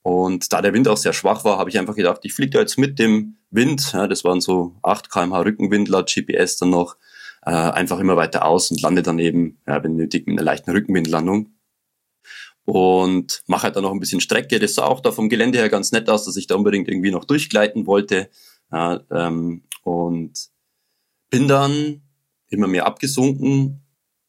Und 0.00 0.54
da 0.54 0.62
der 0.62 0.72
Wind 0.72 0.88
auch 0.88 0.96
sehr 0.96 1.12
schwach 1.12 1.44
war, 1.44 1.58
habe 1.58 1.68
ich 1.68 1.78
einfach 1.78 1.94
gedacht, 1.94 2.20
ich 2.22 2.32
fliege 2.32 2.52
da 2.52 2.60
jetzt 2.60 2.78
mit 2.78 2.98
dem 2.98 3.36
Wind, 3.50 3.92
ja, 3.92 4.08
das 4.08 4.24
waren 4.24 4.40
so 4.40 4.74
8 4.82 5.10
kmh 5.10 5.40
Rückenwind 5.40 5.86
laut 5.90 6.10
GPS 6.10 6.56
dann 6.56 6.70
noch, 6.70 6.96
äh, 7.44 7.50
einfach 7.50 7.98
immer 7.98 8.16
weiter 8.16 8.46
aus 8.46 8.70
und 8.70 8.80
lande 8.80 9.02
dann 9.02 9.18
eben, 9.18 9.58
ja, 9.66 9.84
wenn 9.84 9.96
nötig, 9.96 10.26
mit 10.26 10.38
einer 10.38 10.46
leichten 10.46 10.70
Rückenwindlandung. 10.70 11.50
Und 12.64 13.42
mache 13.48 13.64
halt 13.64 13.76
dann 13.76 13.82
noch 13.82 13.92
ein 13.92 14.00
bisschen 14.00 14.20
Strecke. 14.22 14.58
Das 14.58 14.76
sah 14.76 14.84
auch 14.84 15.00
da 15.00 15.12
vom 15.12 15.28
Gelände 15.28 15.58
her 15.58 15.68
ganz 15.68 15.92
nett 15.92 16.08
aus, 16.08 16.24
dass 16.24 16.36
ich 16.36 16.46
da 16.46 16.54
unbedingt 16.54 16.88
irgendwie 16.88 17.10
noch 17.10 17.26
durchgleiten 17.26 17.86
wollte. 17.86 18.30
Ja, 18.72 19.00
ähm, 19.10 19.62
und 19.82 20.48
bin 21.30 21.46
dann 21.46 22.02
immer 22.48 22.66
mehr 22.66 22.86
abgesunken, 22.86 23.82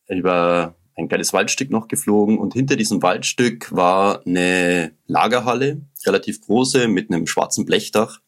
über 0.07 0.75
ein 0.95 1.07
kleines 1.07 1.33
Waldstück 1.33 1.69
noch 1.69 1.87
geflogen 1.87 2.37
und 2.37 2.53
hinter 2.53 2.75
diesem 2.75 3.01
Waldstück 3.01 3.71
war 3.71 4.25
eine 4.25 4.95
Lagerhalle, 5.07 5.81
relativ 6.05 6.41
große, 6.41 6.87
mit 6.87 7.09
einem 7.09 7.25
schwarzen 7.25 7.65
Blechdach. 7.65 8.19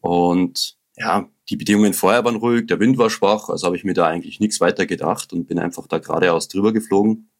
Und 0.00 0.76
ja, 0.96 1.28
die 1.48 1.56
Bedingungen 1.56 1.94
vorher 1.94 2.24
waren 2.24 2.36
ruhig, 2.36 2.66
der 2.66 2.78
Wind 2.78 2.98
war 2.98 3.10
schwach, 3.10 3.48
also 3.48 3.66
habe 3.66 3.76
ich 3.76 3.84
mir 3.84 3.94
da 3.94 4.06
eigentlich 4.06 4.40
nichts 4.40 4.60
weiter 4.60 4.86
gedacht 4.86 5.32
und 5.32 5.46
bin 5.46 5.58
einfach 5.58 5.86
da 5.86 5.98
geradeaus 5.98 6.48
drüber 6.48 6.72
geflogen. 6.72 7.30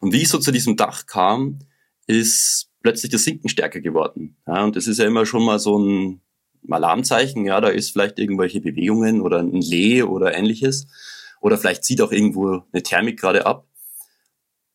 Und 0.00 0.12
wie 0.12 0.22
ich 0.22 0.28
so 0.28 0.38
zu 0.38 0.50
diesem 0.50 0.76
Dach 0.76 1.06
kam, 1.06 1.60
ist 2.06 2.70
plötzlich 2.82 3.12
das 3.12 3.24
Sinken 3.24 3.48
stärker 3.48 3.80
geworden. 3.80 4.36
Ja, 4.46 4.64
und 4.64 4.76
das 4.76 4.86
ist 4.86 4.98
ja 4.98 5.06
immer 5.06 5.26
schon 5.26 5.44
mal 5.44 5.58
so 5.58 5.78
ein 5.78 6.20
Alarmzeichen, 6.68 7.44
ja, 7.44 7.60
da 7.60 7.68
ist 7.68 7.90
vielleicht 7.90 8.18
irgendwelche 8.18 8.60
Bewegungen 8.60 9.20
oder 9.20 9.38
ein 9.38 9.60
Lee 9.60 10.02
oder 10.02 10.34
ähnliches. 10.34 10.86
Oder 11.40 11.56
vielleicht 11.56 11.84
zieht 11.84 12.00
auch 12.00 12.12
irgendwo 12.12 12.62
eine 12.72 12.82
Thermik 12.82 13.18
gerade 13.18 13.46
ab. 13.46 13.66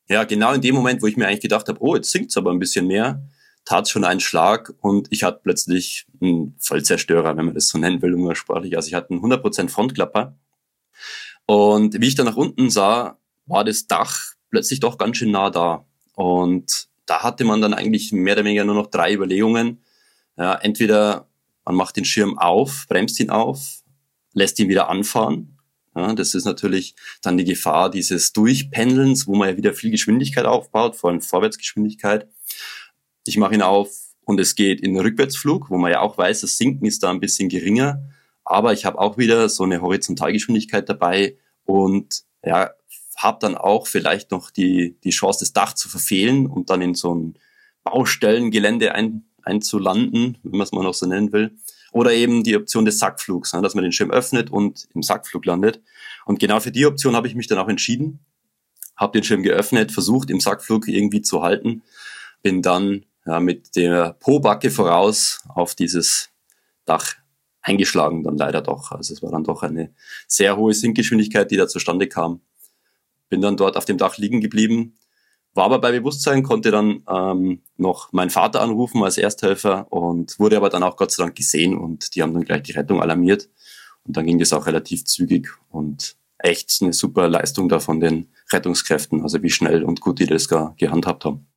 Ja, 0.07 0.23
genau 0.23 0.53
in 0.53 0.61
dem 0.61 0.75
Moment, 0.75 1.01
wo 1.01 1.07
ich 1.07 1.17
mir 1.17 1.27
eigentlich 1.27 1.41
gedacht 1.41 1.67
habe, 1.67 1.81
oh, 1.81 1.95
jetzt 1.95 2.11
sinkt's 2.11 2.37
aber 2.37 2.51
ein 2.51 2.59
bisschen 2.59 2.87
mehr, 2.87 3.23
tat 3.65 3.89
schon 3.89 4.03
einen 4.03 4.19
Schlag 4.19 4.73
und 4.81 5.07
ich 5.09 5.23
hatte 5.23 5.39
plötzlich 5.43 6.05
einen 6.21 6.55
Vollzerstörer, 6.59 7.35
wenn 7.37 7.45
man 7.45 7.55
das 7.55 7.67
so 7.67 7.77
nennen 7.77 8.01
will, 8.01 8.13
umgangssprachlich. 8.13 8.75
Also 8.75 8.87
ich 8.87 8.93
hatte 8.93 9.11
einen 9.11 9.21
100% 9.21 9.69
Frontklapper. 9.69 10.37
Und 11.47 11.99
wie 11.99 12.07
ich 12.07 12.15
dann 12.15 12.27
nach 12.27 12.37
unten 12.37 12.69
sah, 12.69 13.17
war 13.45 13.63
das 13.63 13.87
Dach 13.87 14.33
plötzlich 14.49 14.79
doch 14.79 14.97
ganz 14.97 15.17
schön 15.17 15.31
nah 15.31 15.49
da. 15.49 15.85
Und 16.13 16.87
da 17.05 17.23
hatte 17.23 17.43
man 17.43 17.61
dann 17.61 17.73
eigentlich 17.73 18.11
mehr 18.11 18.35
oder 18.35 18.45
weniger 18.45 18.65
nur 18.65 18.75
noch 18.75 18.87
drei 18.87 19.13
Überlegungen. 19.13 19.83
Ja, 20.37 20.55
entweder 20.55 21.27
man 21.65 21.75
macht 21.75 21.97
den 21.97 22.05
Schirm 22.05 22.37
auf, 22.37 22.85
bremst 22.87 23.19
ihn 23.19 23.29
auf, 23.29 23.81
lässt 24.33 24.59
ihn 24.59 24.69
wieder 24.69 24.89
anfahren. 24.89 25.57
Ja, 25.95 26.13
das 26.13 26.33
ist 26.33 26.45
natürlich 26.45 26.95
dann 27.21 27.37
die 27.37 27.45
Gefahr 27.45 27.89
dieses 27.89 28.33
Durchpendelns, 28.33 29.27
wo 29.27 29.35
man 29.35 29.49
ja 29.49 29.57
wieder 29.57 29.73
viel 29.73 29.91
Geschwindigkeit 29.91 30.45
aufbaut, 30.45 30.95
vor 30.95 31.09
allem 31.09 31.21
Vorwärtsgeschwindigkeit. 31.21 32.27
Ich 33.25 33.37
mache 33.37 33.55
ihn 33.55 33.61
auf 33.61 33.89
und 34.25 34.39
es 34.39 34.55
geht 34.55 34.81
in 34.81 34.93
den 34.93 35.01
Rückwärtsflug, 35.01 35.69
wo 35.69 35.77
man 35.77 35.91
ja 35.91 36.01
auch 36.01 36.17
weiß, 36.17 36.41
das 36.41 36.57
Sinken 36.57 36.85
ist 36.85 37.01
da 37.01 37.11
ein 37.11 37.21
bisschen 37.21 37.47
geringer. 37.47 38.03
Aber 38.43 38.73
ich 38.73 38.85
habe 38.85 38.99
auch 38.99 39.17
wieder 39.17 39.47
so 39.49 39.63
eine 39.63 39.81
Horizontalgeschwindigkeit 39.81 40.87
dabei 40.89 41.37
und 41.63 42.23
ja, 42.43 42.71
habe 43.17 43.39
dann 43.39 43.55
auch 43.55 43.87
vielleicht 43.87 44.31
noch 44.31 44.51
die, 44.51 44.99
die 45.03 45.09
Chance, 45.11 45.39
das 45.39 45.53
Dach 45.53 45.73
zu 45.73 45.89
verfehlen 45.89 46.45
und 46.45 46.69
dann 46.69 46.81
in 46.81 46.93
so 46.93 47.15
ein 47.15 47.39
Baustellengelände 47.83 48.93
ein, 48.93 49.25
einzulanden, 49.45 50.37
wenn 50.43 50.51
man 50.51 50.61
es 50.61 50.71
mal 50.71 50.83
noch 50.83 50.93
so 50.93 51.05
nennen 51.05 51.31
will. 51.31 51.57
Oder 51.91 52.13
eben 52.13 52.43
die 52.43 52.57
Option 52.57 52.83
des 52.83 52.99
Sackflugs, 52.99 53.53
ne, 53.53 53.61
dass 53.61 53.75
man 53.75 53.83
den 53.83 53.93
Schirm 53.93 54.11
öffnet 54.11 54.51
und 54.51 54.87
im 54.93 55.01
Sackflug 55.01 55.45
landet. 55.45 55.81
Und 56.25 56.39
genau 56.39 56.59
für 56.59 56.71
die 56.71 56.85
Option 56.85 57.15
habe 57.15 57.27
ich 57.27 57.35
mich 57.35 57.47
dann 57.47 57.57
auch 57.57 57.69
entschieden, 57.69 58.19
habe 58.97 59.13
den 59.13 59.23
Schirm 59.23 59.43
geöffnet, 59.43 59.91
versucht 59.91 60.29
im 60.29 60.39
Sackflug 60.39 60.87
irgendwie 60.87 61.21
zu 61.21 61.41
halten, 61.41 61.83
bin 62.41 62.61
dann 62.61 63.05
ja, 63.25 63.39
mit 63.39 63.75
der 63.75 64.13
Po-Backe 64.19 64.71
voraus 64.71 65.41
auf 65.47 65.75
dieses 65.75 66.29
Dach 66.85 67.15
eingeschlagen 67.61 68.23
dann 68.23 68.37
leider 68.37 68.61
doch. 68.61 68.91
Also 68.91 69.13
es 69.13 69.23
war 69.23 69.31
dann 69.31 69.43
doch 69.43 69.63
eine 69.63 69.93
sehr 70.27 70.55
hohe 70.55 70.73
Sinkgeschwindigkeit, 70.73 71.49
die 71.49 71.57
da 71.57 71.67
zustande 71.67 72.07
kam. 72.07 72.41
Bin 73.29 73.41
dann 73.41 73.57
dort 73.57 73.75
auf 73.75 73.85
dem 73.85 73.97
Dach 73.97 74.17
liegen 74.17 74.39
geblieben, 74.39 74.97
war 75.55 75.65
aber 75.65 75.79
bei 75.79 75.91
Bewusstsein, 75.91 76.43
konnte 76.43 76.69
dann 76.69 77.01
ähm, 77.09 77.61
noch 77.77 78.11
meinen 78.11 78.29
Vater 78.29 78.61
anrufen 78.61 79.03
als 79.03 79.17
Ersthelfer 79.17 79.91
und 79.91 80.37
wurde 80.37 80.57
aber 80.57 80.69
dann 80.69 80.83
auch 80.83 80.97
Gott 80.97 81.11
sei 81.11 81.23
Dank 81.23 81.35
gesehen 81.35 81.77
und 81.77 82.15
die 82.15 82.21
haben 82.21 82.33
dann 82.33 82.43
gleich 82.43 82.63
die 82.63 82.73
Rettung 82.73 83.01
alarmiert. 83.01 83.49
Und 84.03 84.17
dann 84.17 84.25
ging 84.25 84.37
das 84.37 84.53
auch 84.53 84.67
relativ 84.67 85.05
zügig 85.05 85.47
und 85.69 86.17
echt 86.37 86.77
eine 86.81 86.93
super 86.93 87.27
Leistung 87.27 87.69
da 87.69 87.79
von 87.79 87.99
den 87.99 88.27
Rettungskräften, 88.51 89.23
also 89.23 89.41
wie 89.41 89.49
schnell 89.49 89.83
und 89.83 90.01
gut 90.01 90.19
die 90.19 90.27
das 90.27 90.47
gehandhabt 90.47 91.25
haben. 91.25 91.47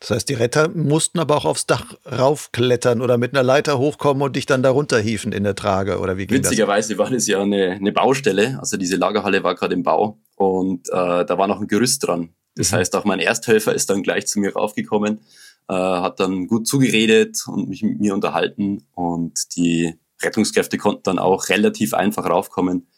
Das 0.00 0.10
heißt, 0.10 0.28
die 0.28 0.34
Retter 0.34 0.68
mussten 0.68 1.18
aber 1.18 1.36
auch 1.36 1.46
aufs 1.46 1.66
Dach 1.66 1.94
raufklettern 2.04 3.00
oder 3.00 3.16
mit 3.16 3.32
einer 3.32 3.42
Leiter 3.42 3.78
hochkommen 3.78 4.22
und 4.22 4.36
dich 4.36 4.44
dann 4.44 4.62
darunter 4.62 4.98
hieven 4.98 5.32
in 5.32 5.44
der 5.44 5.54
Trage 5.54 5.98
oder 5.98 6.18
wie 6.18 6.26
ging 6.26 6.38
Witzigerweise 6.38 6.90
das? 6.90 6.98
war 6.98 7.10
das 7.10 7.26
ja 7.26 7.40
eine, 7.40 7.70
eine 7.70 7.92
Baustelle, 7.92 8.58
also 8.60 8.76
diese 8.76 8.96
Lagerhalle 8.96 9.42
war 9.44 9.54
gerade 9.54 9.72
im 9.74 9.82
Bau 9.82 10.18
und 10.34 10.88
äh, 10.88 11.24
da 11.24 11.38
war 11.38 11.46
noch 11.46 11.60
ein 11.60 11.68
Gerüst 11.68 12.06
dran. 12.06 12.34
Das 12.56 12.72
heißt, 12.72 12.94
auch 12.96 13.04
mein 13.04 13.20
Ersthelfer 13.20 13.74
ist 13.74 13.90
dann 13.90 14.02
gleich 14.02 14.26
zu 14.26 14.38
mir 14.38 14.54
raufgekommen, 14.54 15.20
äh, 15.68 15.74
hat 15.74 16.20
dann 16.20 16.46
gut 16.46 16.66
zugeredet 16.66 17.42
und 17.46 17.68
mich 17.68 17.82
mit 17.82 18.00
mir 18.00 18.14
unterhalten 18.14 18.86
und 18.92 19.56
die 19.56 19.94
Rettungskräfte 20.22 20.78
konnten 20.78 21.02
dann 21.04 21.18
auch 21.18 21.48
relativ 21.48 21.94
einfach 21.94 22.24
raufkommen. 22.24 22.88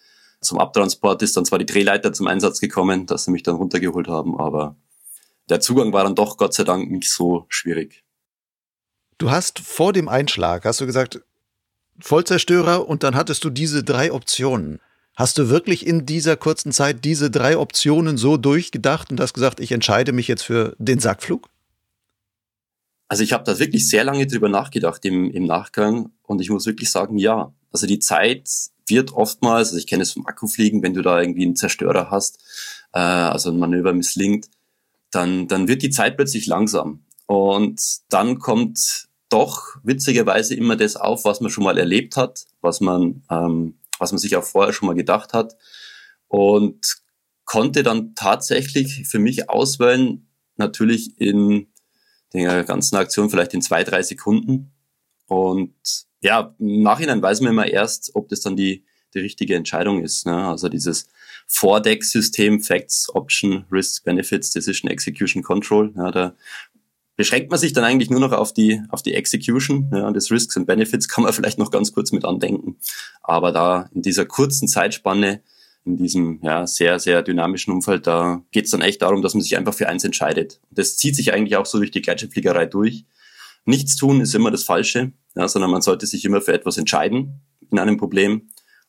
Zum 0.40 0.59
Abtransport 0.59 1.23
ist 1.23 1.37
dann 1.37 1.45
zwar 1.45 1.59
die 1.59 1.66
Drehleiter 1.66 2.12
zum 2.12 2.27
Einsatz 2.27 2.61
gekommen, 2.61 3.07
dass 3.07 3.25
sie 3.25 3.31
mich 3.31 3.42
dann 3.42 3.57
runtergeholt 3.57 4.09
haben, 4.09 4.38
aber 4.38 4.77
der 5.49 5.61
Zugang 5.61 5.92
war 5.92 6.05
dann 6.05 6.14
doch 6.14 6.37
Gott 6.37 6.55
sei 6.55 6.64
Dank 6.64 6.90
nicht 6.90 7.11
so 7.11 7.47
schwierig. 7.49 8.05
Du 9.19 9.31
hast 9.31 9.61
vor 9.61 9.92
dem 9.92 10.09
Einschlag, 10.09 10.64
hast 10.64 10.81
du 10.81 10.87
gesagt, 10.87 11.23
Vollzerstörer 11.99 12.87
und 12.87 13.03
dann 13.03 13.14
hattest 13.14 13.45
du 13.45 13.51
diese 13.51 13.83
drei 13.83 14.12
Optionen. 14.12 14.81
Hast 15.17 15.39
du 15.39 15.49
wirklich 15.49 15.87
in 15.87 16.05
dieser 16.05 16.37
kurzen 16.37 16.73
Zeit 16.73 17.05
diese 17.07 17.31
drei 17.31 17.57
Optionen 17.57 18.19
so 18.19 18.37
durchgedacht 18.37 19.11
und 19.11 19.19
hast 19.19 19.33
gesagt, 19.33 19.61
ich 19.61 19.73
entscheide 19.73 20.13
mich 20.13 20.29
jetzt 20.29 20.43
für 20.43 20.77
den 20.79 21.01
Sackflug? 21.01 21.49
Also 23.09 23.23
ich 23.23 23.33
habe 23.33 23.45
da 23.45 23.59
wirklich 23.59 23.89
sehr 23.89 24.05
lange 24.05 24.27
drüber 24.27 24.51
nachgedacht 24.51 25.05
im, 25.07 25.31
im 25.31 25.45
Nachgang 25.45 26.11
und 26.23 26.43
ich 26.43 26.51
muss 26.51 26.67
wirklich 26.67 26.91
sagen, 26.91 27.17
ja. 27.17 27.55
Also 27.73 27.87
die 27.87 27.99
Zeit 27.99 28.51
wird 28.87 29.13
oftmals, 29.13 29.69
also 29.69 29.79
ich 29.79 29.87
kenne 29.87 30.03
es 30.03 30.13
vom 30.13 30.27
Akkufliegen, 30.27 30.83
wenn 30.83 30.93
du 30.93 31.01
da 31.01 31.21
irgendwie 31.21 31.45
einen 31.45 31.57
Zerstörer 31.57 32.11
hast, 32.11 32.39
äh, 32.93 32.99
also 32.99 33.51
ein 33.51 33.59
Manöver 33.59 33.95
misslingt, 33.95 34.49
dann, 35.11 35.49
dann 35.49 35.67
wird 35.67 35.83
die 35.83 35.91
Zeit 35.91 36.17
plötzlich 36.17 36.47
langsam. 36.47 37.05
Und 37.27 37.81
dann 38.11 38.39
kommt 38.39 39.07
doch 39.31 39.77
witzigerweise 39.83 40.55
immer 40.55 40.77
das 40.77 40.97
auf, 40.97 41.25
was 41.25 41.41
man 41.41 41.51
schon 41.51 41.65
mal 41.65 41.79
erlebt 41.79 42.17
hat, 42.17 42.45
was 42.61 42.81
man, 42.81 43.23
ähm, 43.31 43.79
was 43.99 44.13
man 44.13 44.19
sich 44.19 44.37
auch 44.37 44.45
vorher 44.45 44.73
schon 44.73 44.87
mal 44.87 44.95
gedacht 44.95 45.33
hat. 45.33 45.57
Und 46.29 46.97
konnte 47.45 47.83
dann 47.83 48.15
tatsächlich 48.15 49.07
für 49.07 49.19
mich 49.19 49.49
auswählen, 49.49 50.29
natürlich 50.57 51.21
in 51.21 51.69
der 52.33 52.65
ganzen 52.65 52.97
Aktion 52.97 53.31
vielleicht 53.31 53.55
in 53.55 53.63
zwei, 53.63 53.85
drei 53.85 54.03
Sekunden. 54.03 54.73
Und 55.27 55.75
ja, 56.21 56.55
im 56.59 56.83
Nachhinein 56.83 57.23
weiß 57.23 57.41
man 57.41 57.53
immer 57.53 57.67
erst, 57.67 58.15
ob 58.15 58.29
das 58.29 58.41
dann 58.41 58.57
die, 58.57 58.85
die 59.15 59.21
richtige 59.21 59.55
Entscheidung 59.55 60.03
ist. 60.03 60.27
Ne? 60.27 60.49
Also 60.49 60.69
dieses 60.69 61.09
Four-Deck-System, 61.47 62.63
Facts, 62.63 63.09
Option, 63.15 63.65
Risks, 63.71 64.01
Benefits, 64.01 64.51
Decision, 64.51 64.91
Execution, 64.91 65.43
Control. 65.43 65.93
Ja, 65.97 66.11
da 66.11 66.37
beschränkt 67.17 67.51
man 67.51 67.59
sich 67.59 67.73
dann 67.73 67.85
eigentlich 67.85 68.11
nur 68.11 68.21
noch 68.21 68.33
auf 68.33 68.53
die, 68.53 68.83
auf 68.91 69.03
die 69.03 69.15
Execution. 69.15 69.91
Ja, 69.93 70.11
das 70.13 70.31
Risks 70.31 70.57
und 70.57 70.67
Benefits 70.67 71.09
kann 71.09 71.25
man 71.25 71.33
vielleicht 71.35 71.59
noch 71.59 71.71
ganz 71.71 71.93
kurz 71.93 72.13
mit 72.13 72.25
andenken. 72.25 72.77
Aber 73.23 73.53
da 73.53 73.89
in 73.95 74.03
dieser 74.03 74.27
kurzen 74.27 74.69
Zeitspanne, 74.69 75.43
in 75.85 75.97
diesem 75.97 76.41
ja, 76.43 76.67
sehr, 76.67 76.99
sehr 76.99 77.23
dynamischen 77.23 77.73
Umfeld, 77.73 78.07
da 78.07 78.43
geht 78.51 78.67
es 78.67 78.71
dann 78.73 78.83
echt 78.83 79.03
darum, 79.03 79.23
dass 79.23 79.35
man 79.35 79.43
sich 79.43 79.57
einfach 79.57 79.75
für 79.75 79.89
eins 79.89 80.05
entscheidet. 80.05 80.61
Das 80.71 80.97
zieht 80.97 81.17
sich 81.17 81.33
eigentlich 81.33 81.57
auch 81.57 81.67
so 81.67 81.79
durch 81.79 81.91
die 81.91 82.03
Gleitschirmfliegerei 82.03 82.67
durch. 82.67 83.05
Nichts 83.65 83.97
tun 83.97 84.21
ist 84.21 84.35
immer 84.35 84.51
das 84.51 84.65
Falsche, 84.65 85.13
ja, 85.35 85.49
sondern 85.49 85.71
man 85.71 85.83
sollte 85.83 86.07
sich 86.07 86.25
immer 86.25 86.41
für 86.41 86.53
etwas 86.53 86.77
entscheiden 86.77 87.41
in 87.71 87.79
einem 87.79 87.97
Problem 87.97 88.49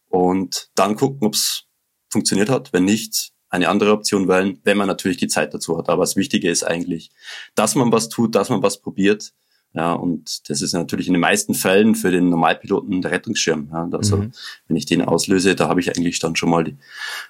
und 0.10 0.70
dann 0.76 0.96
gucken, 0.96 1.26
ob 1.28 1.34
es 1.34 1.64
funktioniert 2.10 2.50
hat. 2.50 2.74
Wenn 2.74 2.86
nicht, 2.86 3.32
eine 3.50 3.70
andere 3.70 3.92
Option 3.92 4.28
wählen, 4.28 4.60
wenn 4.64 4.78
man 4.78 4.88
natürlich 4.88 5.18
die 5.18 5.28
Zeit 5.28 5.54
dazu 5.54 5.78
hat. 5.78 5.90
Aber 5.90 6.04
das 6.04 6.16
Wichtige 6.16 6.50
ist 6.50 6.64
eigentlich, 6.64 7.12
dass 7.56 7.76
man 7.76 7.92
was 7.92 8.10
tut, 8.10 8.36
dass 8.36 8.50
man 8.50 8.62
was 8.62 8.82
probiert. 8.82 9.34
Ja, 9.74 9.94
und 9.94 10.50
das 10.50 10.62
ist 10.62 10.74
natürlich 10.74 11.08
in 11.08 11.14
den 11.14 11.22
meisten 11.22 11.54
Fällen 11.54 11.94
für 11.94 12.10
den 12.10 12.30
Normalpiloten 12.30 13.02
der 13.02 13.12
Rettungsschirm. 13.12 13.70
Ja, 13.72 13.88
also 13.92 14.18
mhm. 14.18 14.32
wenn 14.68 14.76
ich 14.76 14.86
den 14.86 15.04
auslöse, 15.04 15.56
da 15.56 15.68
habe 15.68 15.80
ich 15.80 15.96
eigentlich 15.96 16.20
dann 16.20 16.36
schon 16.36 16.50
mal 16.50 16.64
die, 16.64 16.78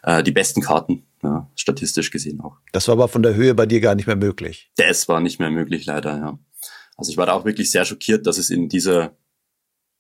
äh, 0.04 0.24
die 0.24 0.32
besten 0.32 0.62
Karten, 0.62 1.04
ja, 1.24 1.50
statistisch 1.56 2.10
gesehen 2.10 2.40
auch. 2.40 2.58
Das 2.72 2.88
war 2.88 2.94
aber 2.94 3.08
von 3.10 3.24
der 3.24 3.36
Höhe 3.36 3.54
bei 3.54 3.66
dir 3.66 3.82
gar 3.82 3.96
nicht 3.96 4.08
mehr 4.08 4.16
möglich. 4.16 4.72
Das 4.78 5.10
war 5.10 5.20
nicht 5.20 5.40
mehr 5.40 5.52
möglich, 5.52 5.86
leider, 5.86 6.18
ja. 6.18 6.40
Also 6.96 7.12
ich 7.12 7.18
war 7.18 7.26
da 7.26 7.34
auch 7.34 7.46
wirklich 7.46 7.70
sehr 7.70 7.86
schockiert, 7.86 8.26
dass 8.26 8.38
es 8.38 8.50
in 8.50 8.70
dieser 8.70 9.16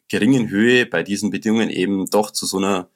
geringen 0.09 0.49
Höhe 0.49 0.85
bei 0.85 1.03
diesen 1.03 1.31
Bedingungen 1.31 1.69
eben 1.69 2.05
doch 2.09 2.31
zu 2.31 2.45
so 2.45 2.57
einer 2.57 2.89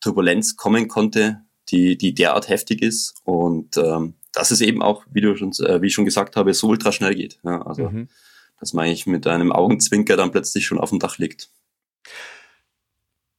Turbulenz 0.00 0.56
kommen 0.56 0.86
konnte, 0.86 1.42
die, 1.70 1.96
die 1.96 2.14
derart 2.14 2.48
heftig 2.48 2.82
ist 2.82 3.14
und 3.24 3.76
ähm, 3.76 4.14
dass 4.32 4.50
es 4.50 4.60
eben 4.60 4.82
auch, 4.82 5.04
wie 5.10 5.20
du 5.20 5.36
schon, 5.36 5.52
äh, 5.64 5.82
wie 5.82 5.88
ich 5.88 5.94
schon 5.94 6.04
gesagt 6.04 6.36
habe, 6.36 6.52
so 6.54 6.68
ultra 6.68 6.92
schnell 6.92 7.14
geht. 7.14 7.38
Ja, 7.44 7.62
also 7.62 7.90
mhm. 7.90 8.08
dass 8.60 8.72
man 8.72 8.86
eigentlich 8.86 9.06
mit 9.06 9.26
einem 9.26 9.52
Augenzwinker 9.52 10.16
dann 10.16 10.30
plötzlich 10.30 10.66
schon 10.66 10.78
auf 10.78 10.90
dem 10.90 10.98
Dach 10.98 11.18
liegt. 11.18 11.50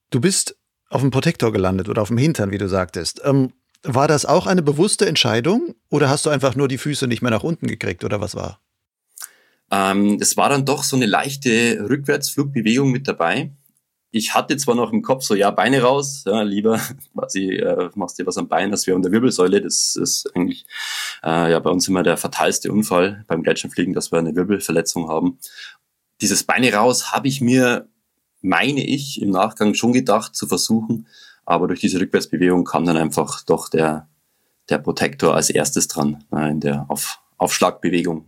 Du 0.10 0.20
bist 0.20 0.58
auf 0.89 1.02
dem 1.02 1.12
Protektor 1.12 1.52
gelandet 1.52 1.88
oder 1.88 2.02
auf 2.02 2.08
dem 2.08 2.18
Hintern, 2.18 2.52
wie 2.52 2.58
du 2.58 2.68
sagtest. 2.68 3.22
Ähm, 3.24 3.54
war 3.84 4.08
das 4.08 4.26
auch 4.26 4.48
eine 4.48 4.62
bewusste 4.62 5.06
Entscheidung 5.06 5.76
oder 5.89 6.10
hast 6.10 6.26
du 6.26 6.30
einfach 6.30 6.56
nur 6.56 6.68
die 6.68 6.78
Füße 6.78 7.08
nicht 7.08 7.22
mehr 7.22 7.32
nach 7.32 7.44
unten 7.44 7.68
gekriegt 7.68 8.04
oder 8.04 8.20
was 8.20 8.36
war? 8.36 8.60
Ähm, 9.72 10.18
es 10.20 10.36
war 10.36 10.50
dann 10.50 10.65
doch 10.65 10.84
so 10.84 10.96
eine 10.96 11.06
leichte 11.06 11.86
Rückwärtsflugbewegung 11.88 12.92
mit 12.92 13.08
dabei 13.08 13.52
ich 14.12 14.34
hatte 14.34 14.58
zwar 14.58 14.76
noch 14.76 14.91
im 14.91 15.02
Kopf 15.02 15.24
so, 15.24 15.36
ja, 15.36 15.52
Beine 15.52 15.82
raus, 15.82 16.24
ja, 16.26 16.41
lieber 16.41 16.80
quasi 17.13 17.56
äh, 17.56 17.89
machst 17.95 18.17
dir 18.17 18.26
was 18.26 18.38
am 18.38 18.48
Bein, 18.48 18.72
als 18.72 18.88
wir 18.88 18.95
an 18.95 19.02
der 19.02 19.12
Wirbelsäule. 19.12 19.62
Das 19.62 19.95
ist 19.95 20.30
eigentlich 20.36 20.65
äh, 21.24 21.52
ja 21.52 21.60
bei 21.60 21.69
uns 21.69 21.88
immer 21.88 22.04
der 22.04 22.17
fatalste 22.17 22.72
Unfall 22.72 23.24
beim 23.28 23.43
Gleitschirmfliegen, 23.43 23.93
dass 23.93 24.12
wir 24.12 24.19
eine 24.19 24.36
Wirbelverletzung 24.36 25.10
haben. 25.10 25.39
Dieses 26.22 26.43
Beine 26.43 26.74
raus 26.74 27.12
habe 27.12 27.28
ich 27.28 27.39
mir, 27.39 27.88
meine 28.41 28.84
ich, 28.84 29.22
im 29.22 29.30
Nachgang 29.30 29.74
schon 29.74 29.93
gedacht 29.93 30.36
zu 30.36 30.48
versuchen, 30.48 31.08
aber 31.45 31.67
durch 31.67 31.80
diese 31.80 32.00
Rückwärtsbewegung 32.00 32.65
kam 32.65 32.86
dann 32.86 32.98
einfach 32.98 33.43
doch 33.43 33.69
der, 33.69 34.10
der 34.69 34.80
Protektor 34.80 35.36
als 35.36 35.50
erstes 35.50 35.88
dran 35.88 36.24
äh, 36.34 36.50
in 36.50 36.60
der 36.60 36.86
Auf, 36.89 37.19
Aufschlagbewegung. 37.38 38.26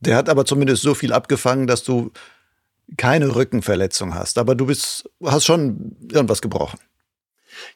Der 0.00 0.16
hat 0.16 0.28
aber 0.28 0.44
zumindest 0.44 0.82
so 0.82 0.94
viel 0.94 1.12
abgefangen, 1.12 1.66
dass 1.66 1.84
du 1.84 2.10
keine 2.96 3.34
Rückenverletzung 3.34 4.14
hast, 4.14 4.38
aber 4.38 4.54
du 4.54 4.66
bist, 4.66 5.08
hast 5.24 5.44
schon 5.44 5.96
irgendwas 6.10 6.42
gebrochen. 6.42 6.78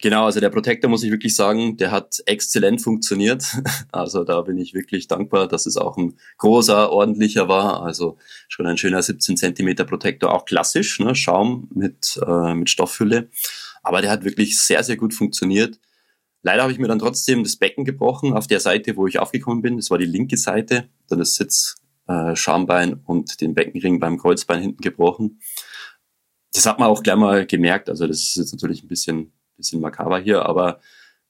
Genau, 0.00 0.26
also 0.26 0.40
der 0.40 0.50
Protector 0.50 0.90
muss 0.90 1.02
ich 1.02 1.10
wirklich 1.10 1.34
sagen, 1.34 1.76
der 1.76 1.90
hat 1.90 2.22
exzellent 2.26 2.82
funktioniert. 2.82 3.44
Also 3.92 4.24
da 4.24 4.42
bin 4.42 4.58
ich 4.58 4.74
wirklich 4.74 5.08
dankbar, 5.08 5.48
dass 5.48 5.64
es 5.64 5.76
auch 5.76 5.96
ein 5.96 6.18
großer, 6.38 6.90
ordentlicher 6.90 7.48
war. 7.48 7.82
Also 7.82 8.18
schon 8.48 8.66
ein 8.66 8.76
schöner 8.76 9.02
17 9.02 9.36
Zentimeter 9.36 9.84
Protector, 9.84 10.32
auch 10.34 10.44
klassisch, 10.44 11.00
ne? 11.00 11.14
Schaum 11.14 11.68
mit, 11.74 12.20
äh, 12.26 12.54
mit 12.54 12.68
Stoffhülle. 12.68 13.30
Aber 13.82 14.02
der 14.02 14.10
hat 14.10 14.24
wirklich 14.24 14.60
sehr, 14.60 14.82
sehr 14.82 14.96
gut 14.96 15.14
funktioniert. 15.14 15.78
Leider 16.42 16.62
habe 16.62 16.72
ich 16.72 16.78
mir 16.78 16.88
dann 16.88 16.98
trotzdem 16.98 17.42
das 17.42 17.56
Becken 17.56 17.84
gebrochen 17.84 18.34
auf 18.34 18.46
der 18.46 18.60
Seite, 18.60 18.96
wo 18.96 19.06
ich 19.06 19.18
aufgekommen 19.18 19.62
bin. 19.62 19.76
Das 19.76 19.90
war 19.90 19.98
die 19.98 20.04
linke 20.04 20.36
Seite. 20.36 20.88
Dann 21.08 21.18
das 21.18 21.34
Sitz, 21.34 21.76
äh, 22.08 22.36
Schambein 22.36 23.00
und 23.04 23.40
den 23.40 23.54
Beckenring 23.54 24.00
beim 24.00 24.18
Kreuzbein 24.18 24.60
hinten 24.60 24.82
gebrochen. 24.82 25.40
Das 26.52 26.66
hat 26.66 26.78
man 26.78 26.88
auch 26.88 27.02
gleich 27.02 27.16
mal 27.16 27.46
gemerkt. 27.46 27.88
Also 27.88 28.06
das 28.06 28.18
ist 28.18 28.36
jetzt 28.36 28.52
natürlich 28.52 28.82
ein 28.82 28.88
bisschen 28.88 29.32
bisschen 29.56 29.80
makaber 29.80 30.18
hier, 30.18 30.46
aber 30.46 30.80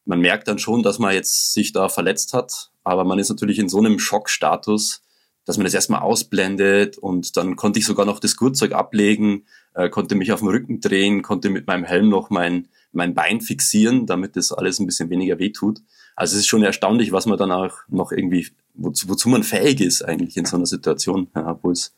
man 0.04 0.20
merkt 0.20 0.48
dann 0.48 0.58
schon, 0.58 0.82
dass 0.82 0.98
man 0.98 1.14
jetzt 1.14 1.52
sich 1.52 1.72
da 1.72 1.88
verletzt 1.88 2.32
hat. 2.34 2.70
Aber 2.84 3.04
man 3.04 3.18
ist 3.18 3.28
natürlich 3.28 3.58
in 3.58 3.68
so 3.68 3.78
einem 3.78 3.98
Schockstatus, 3.98 5.02
dass 5.44 5.56
man 5.56 5.64
das 5.64 5.74
erstmal 5.74 6.00
ausblendet 6.00 6.98
und 6.98 7.36
dann 7.36 7.56
konnte 7.56 7.78
ich 7.78 7.86
sogar 7.86 8.06
noch 8.06 8.20
das 8.20 8.36
Gurtzeug 8.36 8.72
ablegen, 8.72 9.46
äh, 9.74 9.88
konnte 9.88 10.14
mich 10.14 10.32
auf 10.32 10.40
den 10.40 10.48
Rücken 10.48 10.80
drehen, 10.80 11.22
konnte 11.22 11.50
mit 11.50 11.66
meinem 11.66 11.84
Helm 11.84 12.08
noch 12.08 12.30
mein, 12.30 12.68
mein 12.92 13.14
Bein 13.14 13.40
fixieren, 13.40 14.06
damit 14.06 14.36
das 14.36 14.52
alles 14.52 14.78
ein 14.78 14.86
bisschen 14.86 15.10
weniger 15.10 15.38
wehtut. 15.38 15.80
Also 16.14 16.34
es 16.34 16.40
ist 16.40 16.46
schon 16.48 16.62
erstaunlich, 16.62 17.12
was 17.12 17.26
man 17.26 17.38
dann 17.38 17.52
auch 17.52 17.74
noch 17.88 18.12
irgendwie, 18.12 18.48
wozu, 18.76 19.08
wozu 19.08 19.28
man 19.28 19.42
fähig 19.42 19.80
ist 19.80 20.02
eigentlich 20.02 20.36
in 20.36 20.44
so 20.44 20.56
einer 20.56 20.66
Situation, 20.66 21.28
ja, 21.34 21.58
wo 21.62 21.70
es 21.70 21.94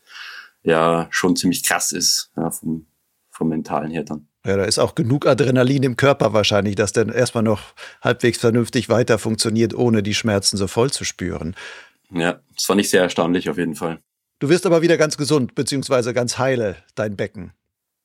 ja 0.63 1.07
schon 1.11 1.37
ziemlich 1.37 1.63
krass 1.63 1.93
ist, 1.93 2.31
ja, 2.37 2.51
vom, 2.51 2.87
vom 3.31 3.49
Mentalen 3.49 3.91
her 3.91 4.05
dann. 4.05 4.29
Ja, 4.47 4.57
da 4.57 4.65
ist 4.65 4.79
auch 4.79 4.95
genug 4.95 5.27
Adrenalin 5.27 5.83
im 5.83 5.97
Körper 5.97 6.33
wahrscheinlich, 6.33 6.75
dass 6.75 6.93
dann 6.93 7.11
erstmal 7.11 7.43
noch 7.43 7.61
halbwegs 8.01 8.39
vernünftig 8.39 8.89
weiter 8.89 9.19
funktioniert, 9.19 9.75
ohne 9.75 10.03
die 10.03 10.15
Schmerzen 10.15 10.57
so 10.57 10.69
voll 10.69 10.91
zu 10.91 11.05
spüren. 11.05 11.55
Ja, 12.11 12.41
das 12.55 12.65
fand 12.65 12.81
ich 12.81 12.91
sehr 12.91 13.03
erstaunlich 13.03 13.51
auf 13.51 13.59
jeden 13.59 13.75
Fall. 13.75 13.99
Du 14.39 14.49
wirst 14.49 14.67
aber 14.67 14.83
wieder 14.83 14.97
ganz 14.97 15.17
gesund, 15.17 15.55
beziehungsweise 15.55 16.15
ganz 16.15 16.39
heile, 16.39 16.77
dein 16.95 17.17
Becken. 17.17 17.53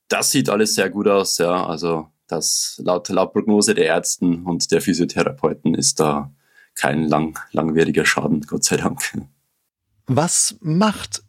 Das 0.09 0.31
sieht 0.31 0.49
alles 0.49 0.75
sehr 0.75 0.89
gut 0.89 1.07
aus, 1.07 1.37
ja. 1.37 1.65
Also 1.65 2.09
das 2.27 2.81
laut, 2.83 3.07
laut 3.09 3.33
Prognose 3.33 3.75
der 3.75 3.85
Ärzten 3.85 4.43
und 4.43 4.71
der 4.71 4.81
Physiotherapeuten 4.81 5.75
ist 5.75 5.99
da 5.99 6.33
kein 6.75 7.07
lang, 7.07 7.37
langwieriger 7.51 8.05
Schaden, 8.05 8.41
Gott 8.41 8.63
sei 8.63 8.77
Dank. 8.77 9.01
Was 10.07 10.55
macht 10.61 11.23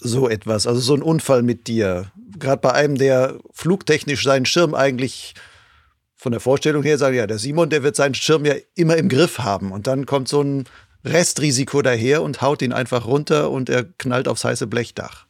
so 0.00 0.28
etwas, 0.28 0.66
also 0.66 0.80
so 0.80 0.94
ein 0.94 1.02
Unfall 1.02 1.42
mit 1.42 1.66
dir. 1.66 2.12
Gerade 2.38 2.60
bei 2.60 2.72
einem, 2.72 2.96
der 2.96 3.38
flugtechnisch 3.52 4.22
seinen 4.22 4.46
Schirm 4.46 4.74
eigentlich 4.74 5.34
von 6.14 6.32
der 6.32 6.40
Vorstellung 6.40 6.82
her 6.82 6.98
sagt, 6.98 7.14
ja, 7.14 7.26
der 7.26 7.38
Simon, 7.38 7.70
der 7.70 7.82
wird 7.82 7.96
seinen 7.96 8.14
Schirm 8.14 8.44
ja 8.44 8.54
immer 8.74 8.96
im 8.96 9.08
Griff 9.08 9.38
haben. 9.38 9.72
Und 9.72 9.86
dann 9.86 10.06
kommt 10.06 10.28
so 10.28 10.42
ein 10.42 10.64
Restrisiko 11.04 11.82
daher 11.82 12.22
und 12.22 12.42
haut 12.42 12.62
ihn 12.62 12.72
einfach 12.72 13.06
runter 13.06 13.50
und 13.50 13.68
er 13.68 13.84
knallt 13.84 14.28
aufs 14.28 14.44
heiße 14.44 14.66
Blechdach. 14.66 15.26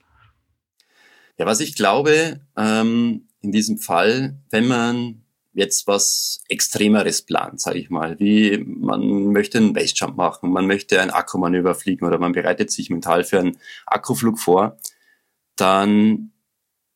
Ja, 1.37 1.47
was 1.47 1.61
ich 1.61 1.77
glaube, 1.77 2.41
ähm, 2.57 3.29
in 3.41 3.53
diesem 3.53 3.79
Fall, 3.79 4.41
wenn 4.51 4.67
man 4.67 5.23
jetzt 5.59 5.87
was 5.87 6.43
Extremeres 6.49 7.23
plant, 7.23 7.61
sage 7.61 7.79
ich 7.79 7.91
mal, 7.91 8.19
wie 8.21 8.59
man 8.59 9.33
möchte 9.33 9.59
einen 9.59 9.73
Basejump 9.73 10.17
machen, 10.17 10.51
man 10.51 10.67
möchte 10.67 11.01
ein 11.01 11.11
Akkumanöver 11.11 11.75
fliegen 11.75 12.07
oder 12.07 12.19
man 12.19 12.33
bereitet 12.33 12.71
sich 12.71 12.91
mental 12.91 13.25
für 13.25 13.41
einen 13.41 13.59
Akkuflug 13.85 14.39
vor, 14.39 14.79
dann 15.57 16.31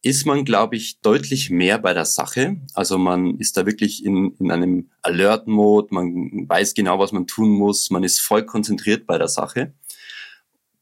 ist 0.01 0.27
man, 0.27 0.45
glaube 0.45 0.77
ich, 0.77 1.01
deutlich 1.01 1.51
mehr 1.51 1.79
bei 1.79 1.93
der 1.95 2.05
Sache. 2.05 2.57
Also 2.75 2.99
man 2.99 3.39
ist 3.39 3.57
da 3.57 3.67
wirklich 3.67 4.05
in, 4.05 4.35
in 4.39 4.51
einem 4.51 4.91
Alert-Mode, 5.03 5.89
man 5.91 6.49
weiß 6.49 6.75
genau, 6.75 6.99
was 6.99 7.13
man 7.13 7.27
tun 7.27 7.51
muss, 7.51 7.91
man 7.91 8.03
ist 8.03 8.21
voll 8.21 8.45
konzentriert 8.45 9.07
bei 9.07 9.19
der 9.19 9.29
Sache 9.29 9.75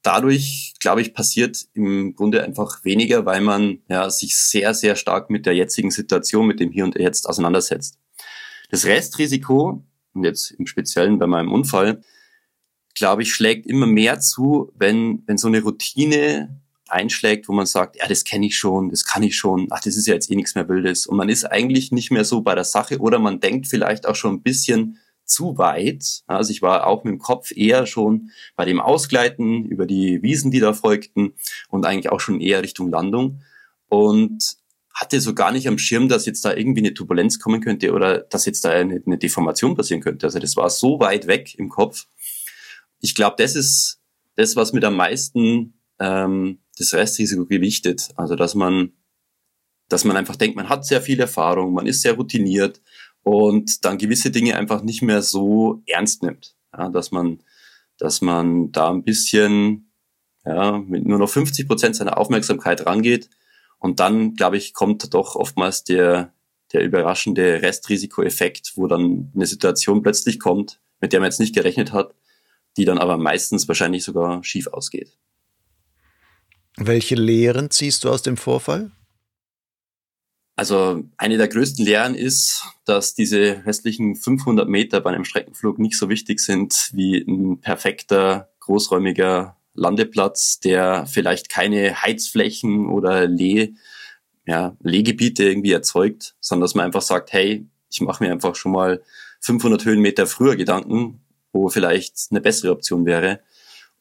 dadurch, 0.01 0.73
glaube 0.79 1.01
ich, 1.01 1.13
passiert 1.13 1.67
im 1.73 2.15
Grunde 2.15 2.43
einfach 2.43 2.83
weniger, 2.83 3.25
weil 3.25 3.41
man 3.41 3.79
ja, 3.87 4.09
sich 4.09 4.37
sehr, 4.37 4.73
sehr 4.73 4.95
stark 4.95 5.29
mit 5.29 5.45
der 5.45 5.53
jetzigen 5.53 5.91
Situation, 5.91 6.47
mit 6.47 6.59
dem 6.59 6.71
Hier 6.71 6.83
und 6.83 6.95
Jetzt 6.95 7.27
auseinandersetzt. 7.27 7.99
Das 8.69 8.85
Restrisiko, 8.85 9.83
und 10.13 10.23
jetzt 10.23 10.51
im 10.51 10.65
Speziellen 10.65 11.19
bei 11.19 11.27
meinem 11.27 11.51
Unfall, 11.51 12.01
glaube 12.95 13.23
ich, 13.23 13.33
schlägt 13.33 13.65
immer 13.67 13.85
mehr 13.85 14.19
zu, 14.19 14.71
wenn, 14.75 15.23
wenn 15.25 15.37
so 15.37 15.47
eine 15.47 15.61
Routine 15.61 16.61
einschlägt, 16.87 17.47
wo 17.47 17.53
man 17.53 17.65
sagt, 17.65 17.95
ja, 17.97 18.07
das 18.07 18.23
kenne 18.23 18.45
ich 18.45 18.57
schon, 18.57 18.89
das 18.89 19.05
kann 19.05 19.23
ich 19.23 19.37
schon, 19.37 19.67
ach, 19.69 19.79
das 19.79 19.95
ist 19.95 20.07
ja 20.07 20.13
jetzt 20.13 20.29
eh 20.29 20.35
nichts 20.35 20.55
mehr 20.55 20.67
Wildes. 20.67 21.07
Und 21.07 21.17
man 21.17 21.29
ist 21.29 21.45
eigentlich 21.45 21.91
nicht 21.91 22.11
mehr 22.11 22.25
so 22.25 22.41
bei 22.41 22.53
der 22.53 22.65
Sache 22.65 22.99
oder 22.99 23.19
man 23.19 23.39
denkt 23.39 23.67
vielleicht 23.67 24.05
auch 24.05 24.15
schon 24.15 24.35
ein 24.35 24.41
bisschen 24.41 24.97
zu 25.31 25.57
weit. 25.57 26.23
Also 26.27 26.51
ich 26.51 26.61
war 26.61 26.87
auch 26.87 27.03
mit 27.03 27.13
dem 27.13 27.19
Kopf 27.19 27.51
eher 27.55 27.85
schon 27.85 28.31
bei 28.55 28.65
dem 28.65 28.79
Ausgleiten 28.79 29.65
über 29.65 29.85
die 29.85 30.21
Wiesen, 30.21 30.51
die 30.51 30.59
da 30.59 30.73
folgten 30.73 31.33
und 31.69 31.85
eigentlich 31.85 32.11
auch 32.11 32.19
schon 32.19 32.41
eher 32.41 32.61
Richtung 32.61 32.89
Landung 32.89 33.41
und 33.87 34.57
hatte 34.93 35.21
so 35.21 35.33
gar 35.33 35.51
nicht 35.51 35.67
am 35.67 35.77
Schirm, 35.77 36.09
dass 36.09 36.25
jetzt 36.25 36.43
da 36.43 36.53
irgendwie 36.53 36.81
eine 36.81 36.93
Turbulenz 36.93 37.39
kommen 37.39 37.61
könnte 37.61 37.93
oder 37.93 38.19
dass 38.19 38.45
jetzt 38.45 38.65
da 38.65 38.69
eine, 38.69 39.01
eine 39.05 39.17
Deformation 39.17 39.75
passieren 39.75 40.01
könnte. 40.01 40.25
Also 40.25 40.39
das 40.39 40.55
war 40.57 40.69
so 40.69 40.99
weit 40.99 41.27
weg 41.27 41.55
im 41.57 41.69
Kopf. 41.69 42.07
Ich 42.99 43.15
glaube, 43.15 43.37
das 43.39 43.55
ist 43.55 43.99
das, 44.35 44.55
was 44.55 44.73
mit 44.73 44.83
am 44.83 44.95
meisten 44.95 45.79
ähm, 45.99 46.59
das 46.77 46.93
Restrisiko 46.93 47.45
gewichtet. 47.45 48.09
Also 48.15 48.35
dass 48.35 48.53
man 48.53 48.91
dass 49.91 50.05
man 50.05 50.15
einfach 50.15 50.37
denkt, 50.37 50.55
man 50.55 50.69
hat 50.69 50.85
sehr 50.85 51.01
viel 51.01 51.19
Erfahrung, 51.19 51.73
man 51.73 51.85
ist 51.85 52.01
sehr 52.01 52.13
routiniert 52.13 52.81
und 53.23 53.85
dann 53.85 53.97
gewisse 53.97 54.31
Dinge 54.31 54.55
einfach 54.55 54.81
nicht 54.81 55.01
mehr 55.01 55.21
so 55.21 55.81
ernst 55.87 56.23
nimmt. 56.23 56.55
Ja, 56.75 56.89
dass 56.89 57.11
man, 57.11 57.39
dass 57.97 58.21
man 58.21 58.71
da 58.71 58.89
ein 58.89 59.03
bisschen 59.03 59.91
ja, 60.45 60.79
mit 60.79 61.05
nur 61.05 61.19
noch 61.19 61.29
50 61.29 61.67
Prozent 61.67 61.95
seiner 61.95 62.17
Aufmerksamkeit 62.17 62.85
rangeht. 62.85 63.29
Und 63.79 63.99
dann, 63.99 64.35
glaube 64.35 64.57
ich, 64.57 64.73
kommt 64.73 65.13
doch 65.13 65.35
oftmals 65.35 65.83
der, 65.83 66.33
der 66.73 66.83
überraschende 66.83 67.61
Restrisikoeffekt, 67.61 68.73
wo 68.75 68.87
dann 68.87 69.31
eine 69.35 69.45
Situation 69.45 70.01
plötzlich 70.01 70.39
kommt, 70.39 70.79
mit 70.99 71.13
der 71.13 71.19
man 71.19 71.27
jetzt 71.27 71.39
nicht 71.39 71.55
gerechnet 71.55 71.91
hat, 71.91 72.15
die 72.77 72.85
dann 72.85 72.97
aber 72.97 73.17
meistens 73.17 73.67
wahrscheinlich 73.67 74.03
sogar 74.03 74.43
schief 74.43 74.67
ausgeht. 74.67 75.17
Welche 76.77 77.15
Lehren 77.15 77.69
ziehst 77.69 78.03
du 78.03 78.09
aus 78.09 78.21
dem 78.21 78.37
Vorfall? 78.37 78.91
Also 80.55 81.03
eine 81.17 81.37
der 81.37 81.47
größten 81.47 81.85
Lehren 81.85 82.13
ist, 82.13 82.63
dass 82.85 83.13
diese 83.13 83.65
restlichen 83.65 84.15
500 84.15 84.67
Meter 84.67 85.01
bei 85.01 85.11
einem 85.11 85.23
Streckenflug 85.23 85.79
nicht 85.79 85.97
so 85.97 86.09
wichtig 86.09 86.39
sind 86.39 86.91
wie 86.93 87.17
ein 87.17 87.61
perfekter, 87.61 88.49
großräumiger 88.59 89.57
Landeplatz, 89.73 90.59
der 90.59 91.05
vielleicht 91.07 91.49
keine 91.49 92.01
Heizflächen 92.01 92.89
oder 92.89 93.27
Leh, 93.27 93.73
ja, 94.45 94.75
Lehgebiete 94.81 95.43
irgendwie 95.45 95.71
erzeugt, 95.71 96.35
sondern 96.41 96.65
dass 96.65 96.75
man 96.75 96.85
einfach 96.85 97.01
sagt, 97.01 97.31
hey, 97.31 97.65
ich 97.89 98.01
mache 98.01 98.23
mir 98.23 98.31
einfach 98.31 98.55
schon 98.55 98.73
mal 98.73 99.01
500 99.39 99.85
Höhenmeter 99.85 100.27
früher 100.27 100.55
Gedanken, 100.55 101.21
wo 101.53 101.69
vielleicht 101.69 102.27
eine 102.29 102.41
bessere 102.41 102.71
Option 102.71 103.05
wäre 103.05 103.41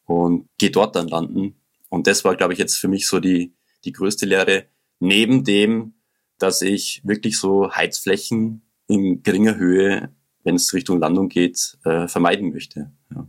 und 0.06 0.48
gehe 0.58 0.70
dort 0.70 0.96
dann 0.96 1.08
landen. 1.08 1.56
Und 1.88 2.06
das 2.06 2.24
war, 2.24 2.36
glaube 2.36 2.52
ich, 2.52 2.58
jetzt 2.58 2.76
für 2.76 2.88
mich 2.88 3.06
so 3.06 3.20
die, 3.20 3.52
die 3.84 3.92
größte 3.92 4.26
Lehre, 4.26 4.66
neben 4.98 5.44
dem, 5.44 5.94
dass 6.42 6.62
ich 6.62 7.00
wirklich 7.04 7.38
so 7.38 7.72
Heizflächen 7.72 8.62
in 8.88 9.22
geringer 9.22 9.56
Höhe, 9.56 10.10
wenn 10.42 10.56
es 10.56 10.72
Richtung 10.74 10.98
Landung 10.98 11.28
geht, 11.28 11.78
äh, 11.84 12.08
vermeiden 12.08 12.52
möchte. 12.52 12.90
Ja. 13.14 13.28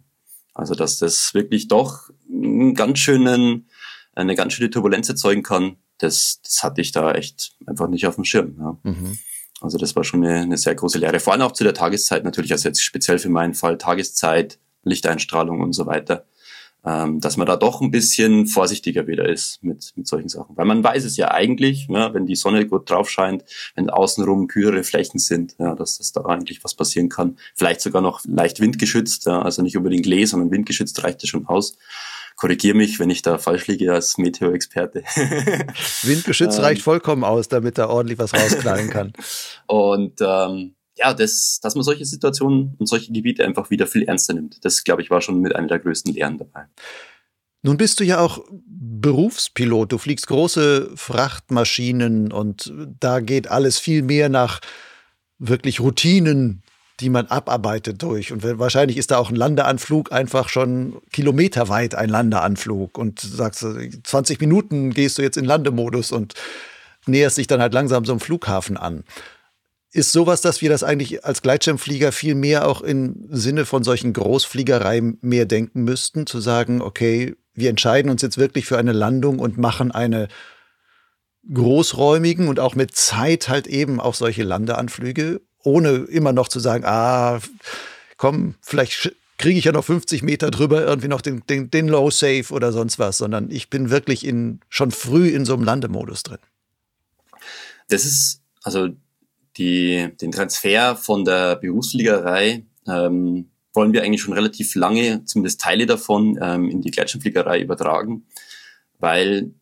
Also 0.53 0.75
dass 0.75 0.97
das 0.97 1.33
wirklich 1.33 1.67
doch 1.67 2.09
einen 2.29 2.73
ganz 2.73 2.99
schönen, 2.99 3.69
eine 4.13 4.35
ganz 4.35 4.53
schöne 4.53 4.69
Turbulenz 4.69 5.07
erzeugen 5.09 5.43
kann, 5.43 5.77
das, 5.97 6.41
das 6.43 6.63
hatte 6.63 6.81
ich 6.81 6.91
da 6.91 7.11
echt 7.11 7.55
einfach 7.67 7.87
nicht 7.87 8.07
auf 8.07 8.15
dem 8.15 8.25
Schirm. 8.25 8.55
Ja. 8.57 8.77
Mhm. 8.83 9.19
Also 9.59 9.77
das 9.77 9.95
war 9.95 10.03
schon 10.03 10.25
eine, 10.25 10.39
eine 10.39 10.57
sehr 10.57 10.73
große 10.73 10.97
Lehre. 10.97 11.19
Vor 11.19 11.33
allem 11.33 11.43
auch 11.43 11.51
zu 11.51 11.63
der 11.63 11.75
Tageszeit 11.75 12.23
natürlich, 12.23 12.51
also 12.51 12.67
jetzt 12.67 12.81
speziell 12.81 13.19
für 13.19 13.29
meinen 13.29 13.53
Fall 13.53 13.77
Tageszeit, 13.77 14.57
Lichteinstrahlung 14.83 15.61
und 15.61 15.73
so 15.73 15.85
weiter 15.85 16.25
ähm, 16.85 17.19
dass 17.19 17.37
man 17.37 17.47
da 17.47 17.57
doch 17.57 17.81
ein 17.81 17.91
bisschen 17.91 18.47
vorsichtiger 18.47 19.07
wieder 19.07 19.29
ist 19.29 19.63
mit, 19.63 19.91
mit 19.95 20.07
solchen 20.07 20.29
Sachen. 20.29 20.57
Weil 20.57 20.65
man 20.65 20.83
weiß 20.83 21.03
es 21.05 21.17
ja 21.17 21.31
eigentlich, 21.31 21.87
ja, 21.89 22.13
wenn 22.13 22.25
die 22.25 22.35
Sonne 22.35 22.65
gut 22.65 22.89
drauf 22.89 23.09
scheint, 23.09 23.43
wenn 23.75 23.89
außenrum 23.89 24.47
kühlere 24.47 24.83
Flächen 24.83 25.19
sind, 25.19 25.55
ja, 25.59 25.75
dass 25.75 25.99
das 25.99 26.11
da 26.11 26.21
eigentlich 26.21 26.63
was 26.63 26.73
passieren 26.73 27.09
kann. 27.09 27.37
Vielleicht 27.55 27.81
sogar 27.81 28.01
noch 28.01 28.21
leicht 28.25 28.59
windgeschützt, 28.59 29.25
ja, 29.27 29.41
also 29.41 29.61
nicht 29.61 29.77
unbedingt 29.77 30.05
Lee, 30.05 30.25
sondern 30.25 30.51
windgeschützt 30.51 31.03
reicht 31.03 31.21
das 31.21 31.29
schon 31.29 31.45
aus. 31.47 31.77
Korrigier 32.35 32.73
mich, 32.73 32.99
wenn 32.99 33.11
ich 33.11 33.21
da 33.21 33.37
falsch 33.37 33.67
liege 33.67 33.93
als 33.93 34.17
Meteorexperte. 34.17 35.03
Windgeschützt 36.01 36.57
ähm, 36.57 36.63
reicht 36.63 36.81
vollkommen 36.81 37.23
aus, 37.23 37.47
damit 37.47 37.77
da 37.77 37.87
ordentlich 37.87 38.17
was 38.17 38.33
rausknallen 38.33 38.89
kann. 38.89 39.13
Und 39.67 40.19
ähm, 40.21 40.73
ja, 40.97 41.13
das, 41.13 41.59
dass 41.61 41.75
man 41.75 41.83
solche 41.83 42.05
Situationen 42.05 42.75
und 42.77 42.85
solche 42.87 43.11
Gebiete 43.11 43.45
einfach 43.45 43.69
wieder 43.69 43.87
viel 43.87 44.03
ernster 44.03 44.33
nimmt. 44.33 44.63
Das, 44.65 44.83
glaube 44.83 45.01
ich, 45.01 45.09
war 45.09 45.21
schon 45.21 45.39
mit 45.39 45.55
einer 45.55 45.67
der 45.67 45.79
größten 45.79 46.13
Lehren 46.13 46.37
dabei. 46.37 46.65
Nun 47.63 47.77
bist 47.77 47.99
du 47.99 48.03
ja 48.03 48.19
auch 48.19 48.43
Berufspilot. 48.49 49.91
Du 49.91 49.97
fliegst 49.97 50.27
große 50.27 50.91
Frachtmaschinen 50.95 52.31
und 52.31 52.73
da 52.99 53.19
geht 53.19 53.49
alles 53.49 53.77
viel 53.77 54.01
mehr 54.01 54.29
nach 54.29 54.61
wirklich 55.37 55.79
Routinen, 55.79 56.63
die 56.99 57.09
man 57.09 57.27
abarbeitet 57.27 58.01
durch. 58.01 58.31
Und 58.31 58.43
wahrscheinlich 58.59 58.97
ist 58.97 59.11
da 59.11 59.17
auch 59.17 59.29
ein 59.29 59.35
Landeanflug 59.35 60.11
einfach 60.11 60.49
schon 60.49 61.01
kilometerweit 61.11 61.95
ein 61.95 62.09
Landeanflug 62.09 62.97
und 62.97 63.19
sagst, 63.19 63.65
20 64.03 64.39
Minuten 64.39 64.91
gehst 64.91 65.17
du 65.17 65.21
jetzt 65.21 65.37
in 65.37 65.45
Landemodus 65.45 66.11
und 66.11 66.33
näherst 67.05 67.37
dich 67.37 67.47
dann 67.47 67.61
halt 67.61 67.73
langsam 67.73 68.05
so 68.05 68.13
einem 68.13 68.19
Flughafen 68.19 68.77
an. 68.77 69.03
Ist 69.93 70.13
sowas, 70.13 70.41
dass 70.41 70.61
wir 70.61 70.69
das 70.69 70.83
eigentlich 70.83 71.25
als 71.25 71.41
Gleitschirmflieger 71.41 72.11
viel 72.11 72.35
mehr 72.35 72.67
auch 72.67 72.81
im 72.81 73.27
Sinne 73.29 73.65
von 73.65 73.83
solchen 73.83 74.13
Großfliegereien 74.13 75.17
mehr 75.21 75.45
denken 75.45 75.83
müssten, 75.83 76.25
zu 76.25 76.39
sagen, 76.39 76.81
okay, 76.81 77.35
wir 77.53 77.69
entscheiden 77.69 78.09
uns 78.09 78.21
jetzt 78.21 78.37
wirklich 78.37 78.65
für 78.65 78.77
eine 78.77 78.93
Landung 78.93 79.39
und 79.39 79.57
machen 79.57 79.91
eine 79.91 80.29
großräumigen 81.53 82.47
und 82.47 82.59
auch 82.59 82.75
mit 82.75 82.95
Zeit 82.95 83.49
halt 83.49 83.67
eben 83.67 83.99
auch 83.99 84.15
solche 84.15 84.43
Landeanflüge, 84.43 85.41
ohne 85.63 85.89
immer 85.89 86.33
noch 86.33 86.47
zu 86.47 86.59
sagen, 86.59 86.85
ah, 86.85 87.39
komm, 88.17 88.55
vielleicht 88.61 89.13
kriege 89.37 89.57
ich 89.57 89.65
ja 89.65 89.71
noch 89.71 89.83
50 89.83 90.21
Meter 90.21 90.51
drüber 90.51 90.85
irgendwie 90.85 91.07
noch 91.07 91.21
den, 91.21 91.43
den, 91.47 91.71
den 91.71 91.87
Low 91.87 92.11
Safe 92.11 92.45
oder 92.51 92.71
sonst 92.71 92.99
was, 92.99 93.17
sondern 93.17 93.49
ich 93.49 93.69
bin 93.69 93.89
wirklich 93.89 94.25
in, 94.25 94.61
schon 94.69 94.91
früh 94.91 95.29
in 95.29 95.45
so 95.45 95.53
einem 95.53 95.63
Landemodus 95.63 96.23
drin. 96.23 96.37
Das 97.89 98.05
ist, 98.05 98.41
also 98.63 98.89
die, 99.57 100.09
den 100.21 100.31
Transfer 100.31 100.95
von 100.95 101.25
der 101.25 101.55
Berufsfliegerei 101.55 102.65
ähm, 102.87 103.49
wollen 103.73 103.93
wir 103.93 104.03
eigentlich 104.03 104.21
schon 104.21 104.33
relativ 104.33 104.75
lange, 104.75 105.23
zumindest 105.25 105.61
Teile 105.61 105.85
davon, 105.85 106.37
ähm, 106.41 106.69
in 106.69 106.81
die 106.81 106.91
Gleitschirmfliegerei 106.91 107.61
übertragen, 107.61 108.25
weil 108.99 109.53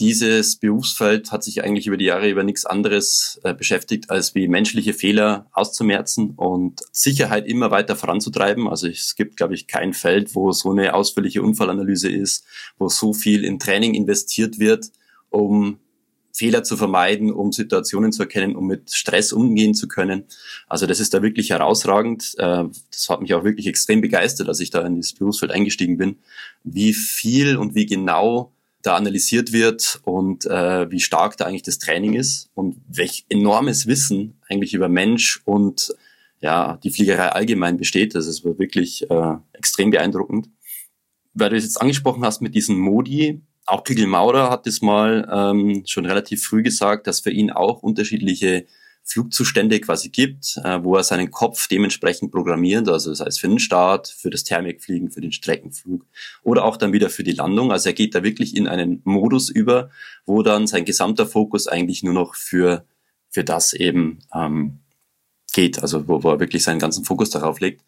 dieses 0.00 0.56
Berufsfeld 0.56 1.32
hat 1.32 1.42
sich 1.42 1.64
eigentlich 1.64 1.88
über 1.88 1.96
die 1.96 2.04
Jahre 2.04 2.30
über 2.30 2.44
nichts 2.44 2.64
anderes 2.64 3.40
äh, 3.42 3.52
beschäftigt, 3.52 4.10
als 4.10 4.34
wie 4.34 4.46
menschliche 4.46 4.94
Fehler 4.94 5.48
auszumerzen 5.52 6.30
und 6.36 6.82
Sicherheit 6.92 7.46
immer 7.48 7.72
weiter 7.72 7.96
voranzutreiben. 7.96 8.68
Also 8.68 8.86
es 8.86 9.16
gibt, 9.16 9.36
glaube 9.36 9.54
ich, 9.54 9.66
kein 9.66 9.94
Feld, 9.94 10.36
wo 10.36 10.52
so 10.52 10.70
eine 10.70 10.94
ausführliche 10.94 11.42
Unfallanalyse 11.42 12.08
ist, 12.08 12.44
wo 12.78 12.88
so 12.88 13.12
viel 13.12 13.44
in 13.44 13.58
Training 13.58 13.94
investiert 13.94 14.60
wird, 14.60 14.92
um 15.30 15.80
Fehler 16.32 16.62
zu 16.62 16.76
vermeiden, 16.76 17.32
um 17.32 17.52
Situationen 17.52 18.12
zu 18.12 18.22
erkennen, 18.22 18.54
um 18.54 18.66
mit 18.66 18.92
Stress 18.92 19.32
umgehen 19.32 19.74
zu 19.74 19.88
können. 19.88 20.24
Also 20.68 20.86
das 20.86 21.00
ist 21.00 21.14
da 21.14 21.22
wirklich 21.22 21.50
herausragend. 21.50 22.34
Äh, 22.38 22.64
das 22.90 23.08
hat 23.08 23.20
mich 23.20 23.34
auch 23.34 23.44
wirklich 23.44 23.66
extrem 23.66 24.00
begeistert, 24.00 24.48
als 24.48 24.60
ich 24.60 24.70
da 24.70 24.86
in 24.86 24.96
dieses 24.96 25.14
Berufsfeld 25.14 25.52
eingestiegen 25.52 25.96
bin, 25.96 26.16
wie 26.64 26.92
viel 26.94 27.56
und 27.56 27.74
wie 27.74 27.86
genau 27.86 28.52
da 28.82 28.94
analysiert 28.94 29.52
wird 29.52 30.00
und 30.04 30.46
äh, 30.46 30.90
wie 30.90 31.00
stark 31.00 31.36
da 31.36 31.46
eigentlich 31.46 31.62
das 31.62 31.78
Training 31.78 32.14
ist 32.14 32.48
und 32.54 32.76
welch 32.88 33.26
enormes 33.28 33.86
Wissen 33.86 34.38
eigentlich 34.48 34.74
über 34.74 34.88
Mensch 34.88 35.42
und 35.44 35.92
ja 36.40 36.78
die 36.82 36.90
Fliegerei 36.90 37.30
allgemein 37.30 37.76
besteht. 37.76 38.14
Das 38.14 38.26
ist 38.26 38.44
wirklich 38.44 39.10
äh, 39.10 39.34
extrem 39.52 39.90
beeindruckend. 39.90 40.48
Weil 41.34 41.50
du 41.50 41.56
es 41.56 41.64
jetzt 41.64 41.80
angesprochen 41.80 42.24
hast 42.24 42.40
mit 42.40 42.54
diesen 42.54 42.78
Modi, 42.78 43.40
auch 43.68 43.84
Kigel 43.84 44.06
Maurer 44.06 44.50
hat 44.50 44.66
es 44.66 44.80
mal 44.82 45.28
ähm, 45.30 45.84
schon 45.86 46.06
relativ 46.06 46.44
früh 46.44 46.62
gesagt, 46.62 47.06
dass 47.06 47.20
für 47.20 47.30
ihn 47.30 47.50
auch 47.50 47.82
unterschiedliche 47.82 48.66
Flugzustände 49.04 49.80
quasi 49.80 50.10
gibt, 50.10 50.58
äh, 50.64 50.82
wo 50.82 50.96
er 50.96 51.02
seinen 51.02 51.30
Kopf 51.30 51.66
dementsprechend 51.68 52.30
programmiert, 52.30 52.88
also 52.88 53.12
sei 53.14 53.26
es 53.26 53.38
für 53.38 53.48
den 53.48 53.58
Start, 53.58 54.08
für 54.08 54.30
das 54.30 54.44
Thermikfliegen, 54.44 55.10
für 55.10 55.20
den 55.20 55.32
Streckenflug 55.32 56.04
oder 56.42 56.64
auch 56.64 56.76
dann 56.76 56.92
wieder 56.92 57.08
für 57.08 57.24
die 57.24 57.32
Landung. 57.32 57.72
Also 57.72 57.88
er 57.88 57.94
geht 57.94 58.14
da 58.14 58.22
wirklich 58.22 58.56
in 58.56 58.68
einen 58.68 59.00
Modus 59.04 59.48
über, 59.48 59.90
wo 60.26 60.42
dann 60.42 60.66
sein 60.66 60.84
gesamter 60.84 61.26
Fokus 61.26 61.66
eigentlich 61.68 62.02
nur 62.02 62.14
noch 62.14 62.34
für, 62.34 62.84
für 63.30 63.44
das 63.44 63.72
eben 63.72 64.18
ähm, 64.34 64.80
geht, 65.54 65.80
also 65.82 66.06
wo, 66.06 66.22
wo 66.22 66.30
er 66.30 66.40
wirklich 66.40 66.62
seinen 66.62 66.78
ganzen 66.78 67.04
Fokus 67.04 67.30
darauf 67.30 67.60
legt. 67.60 67.82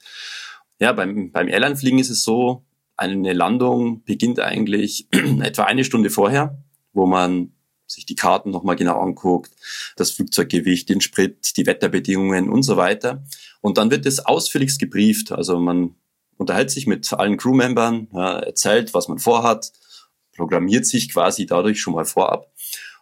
Ja, 0.79 0.93
beim, 0.93 1.31
beim 1.31 1.49
Airline-Fliegen 1.49 1.99
ist 1.99 2.11
es 2.11 2.25
so, 2.25 2.65
eine 3.01 3.33
Landung 3.33 4.05
beginnt 4.05 4.41
eigentlich 4.41 5.09
etwa 5.43 5.65
eine 5.65 5.85
Stunde 5.85 6.11
vorher, 6.11 6.63
wo 6.93 7.07
man 7.07 7.53
sich 7.87 8.07
die 8.07 8.15
Karten 8.15 8.51
nochmal 8.51 8.77
genau 8.77 9.01
anguckt, 9.01 9.51
das 9.97 10.13
Flugzeuggewicht, 10.13 10.89
den 10.89 11.01
Sprit, 11.01 11.57
die 11.57 11.67
Wetterbedingungen 11.67 12.49
und 12.49 12.63
so 12.63 12.77
weiter. 12.77 13.25
Und 13.61 13.79
dann 13.79 13.91
wird 13.91 14.07
es 14.07 14.25
ausführlichst 14.25 14.79
gebrieft. 14.79 15.33
Also 15.33 15.59
man 15.59 15.97
unterhält 16.37 16.71
sich 16.71 16.87
mit 16.87 17.13
allen 17.13 17.37
Crewmembern, 17.37 18.09
erzählt, 18.13 18.95
was 18.95 19.09
man 19.09 19.19
vorhat, 19.19 19.73
programmiert 20.37 20.87
sich 20.87 21.13
quasi 21.13 21.47
dadurch 21.47 21.81
schon 21.81 21.95
mal 21.95 22.05
vorab. 22.05 22.53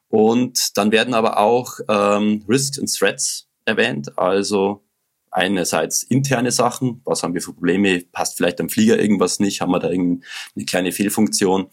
Und 0.08 0.78
dann 0.78 0.90
werden 0.90 1.12
aber 1.12 1.38
auch 1.38 1.80
ähm, 1.88 2.44
Risks 2.48 2.78
and 2.78 2.90
Threats 2.90 3.46
erwähnt, 3.66 4.16
also 4.16 4.82
einerseits 5.30 6.02
interne 6.02 6.50
Sachen, 6.50 7.00
was 7.04 7.22
haben 7.22 7.34
wir 7.34 7.42
für 7.42 7.52
Probleme, 7.52 8.02
passt 8.12 8.36
vielleicht 8.36 8.60
am 8.60 8.68
Flieger 8.68 8.98
irgendwas 8.98 9.40
nicht, 9.40 9.60
haben 9.60 9.72
wir 9.72 9.78
da 9.78 9.90
irgendeine 9.90 10.64
kleine 10.66 10.92
Fehlfunktion, 10.92 11.68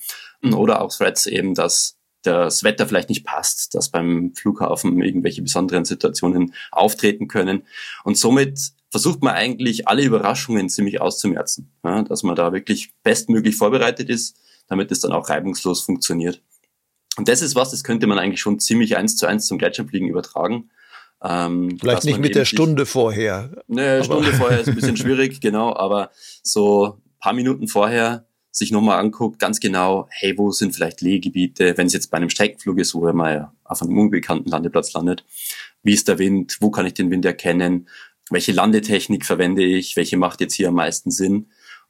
oder 0.53 0.81
auch 0.81 0.95
Threats 0.95 1.25
eben, 1.25 1.55
dass 1.55 1.97
das 2.21 2.63
Wetter 2.63 2.87
vielleicht 2.87 3.09
nicht 3.09 3.23
passt, 3.23 3.75
dass 3.75 3.89
beim 3.89 4.33
Flughafen 4.35 5.01
irgendwelche 5.01 5.41
besonderen 5.41 5.85
Situationen 5.85 6.53
auftreten 6.71 7.27
können. 7.27 7.63
Und 8.03 8.17
somit 8.17 8.59
versucht 8.89 9.21
man 9.21 9.35
eigentlich 9.35 9.87
alle 9.87 10.03
Überraschungen 10.03 10.69
ziemlich 10.69 11.01
auszumerzen, 11.01 11.71
ja, 11.83 12.01
dass 12.03 12.23
man 12.23 12.35
da 12.35 12.53
wirklich 12.53 12.93
bestmöglich 13.03 13.55
vorbereitet 13.55 14.09
ist, 14.09 14.37
damit 14.67 14.91
es 14.91 15.01
dann 15.01 15.11
auch 15.11 15.29
reibungslos 15.29 15.81
funktioniert. 15.81 16.41
Und 17.17 17.27
das 17.27 17.41
ist 17.41 17.55
was, 17.55 17.71
das 17.71 17.83
könnte 17.83 18.07
man 18.07 18.19
eigentlich 18.19 18.41
schon 18.41 18.59
ziemlich 18.59 18.97
eins 18.97 19.15
zu 19.15 19.25
eins 19.25 19.47
zum 19.47 19.57
Gletscherfliegen 19.57 20.09
übertragen. 20.09 20.69
Ähm, 21.27 21.77
Vielleicht 21.79 22.05
nicht 22.05 22.19
mit 22.19 22.35
der 22.35 22.45
Stunde 22.45 22.85
vorher. 22.85 23.63
Ne, 23.67 24.03
Stunde 24.03 24.31
vorher 24.33 24.59
ist 24.59 24.67
ein 24.67 24.75
bisschen 24.75 24.97
schwierig, 24.97 25.41
genau, 25.41 25.75
aber 25.75 26.11
so 26.43 27.01
paar 27.19 27.33
Minuten 27.33 27.67
vorher 27.67 28.27
sich 28.51 28.71
nochmal 28.71 28.99
anguckt, 28.99 29.39
ganz 29.39 29.59
genau, 29.59 30.07
hey, 30.11 30.37
wo 30.37 30.51
sind 30.51 30.73
vielleicht 30.73 31.01
Legebiete, 31.01 31.77
wenn 31.77 31.87
es 31.87 31.93
jetzt 31.93 32.09
bei 32.09 32.17
einem 32.17 32.29
Streckenflug 32.29 32.77
ist, 32.79 32.95
wo 32.95 33.05
er 33.05 33.13
mal 33.13 33.51
auf 33.63 33.81
einem 33.81 33.97
unbekannten 33.97 34.49
Landeplatz 34.49 34.93
landet, 34.93 35.25
wie 35.83 35.93
ist 35.93 36.07
der 36.07 36.19
Wind, 36.19 36.57
wo 36.61 36.69
kann 36.69 36.85
ich 36.85 36.93
den 36.93 37.11
Wind 37.11 37.25
erkennen, 37.25 37.89
welche 38.29 38.53
Landetechnik 38.53 39.25
verwende 39.25 39.63
ich, 39.63 39.95
welche 39.95 40.17
macht 40.17 40.39
jetzt 40.39 40.53
hier 40.53 40.69
am 40.69 40.75
meisten 40.75 41.11
Sinn 41.11 41.47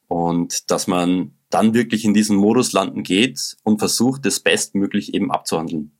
und 0.07 0.71
dass 0.71 0.87
man 0.87 1.35
dann 1.49 1.73
wirklich 1.73 2.03
in 2.03 2.13
diesen 2.13 2.37
Modus 2.37 2.73
landen 2.73 3.03
geht 3.03 3.57
und 3.63 3.79
versucht, 3.79 4.25
das 4.25 4.39
bestmöglich 4.39 5.13
eben 5.13 5.31
abzuhandeln. 5.31 5.91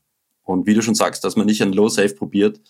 Und 0.43 0.67
wie 0.67 0.73
du 0.73 0.81
schon 0.81 0.95
sagst, 0.95 1.23
dass 1.23 1.35
man 1.35 1.45
nicht 1.45 1.61
ein 1.61 1.73
Low 1.73 1.89
Safe 1.89 2.13
probiert 2.13 2.61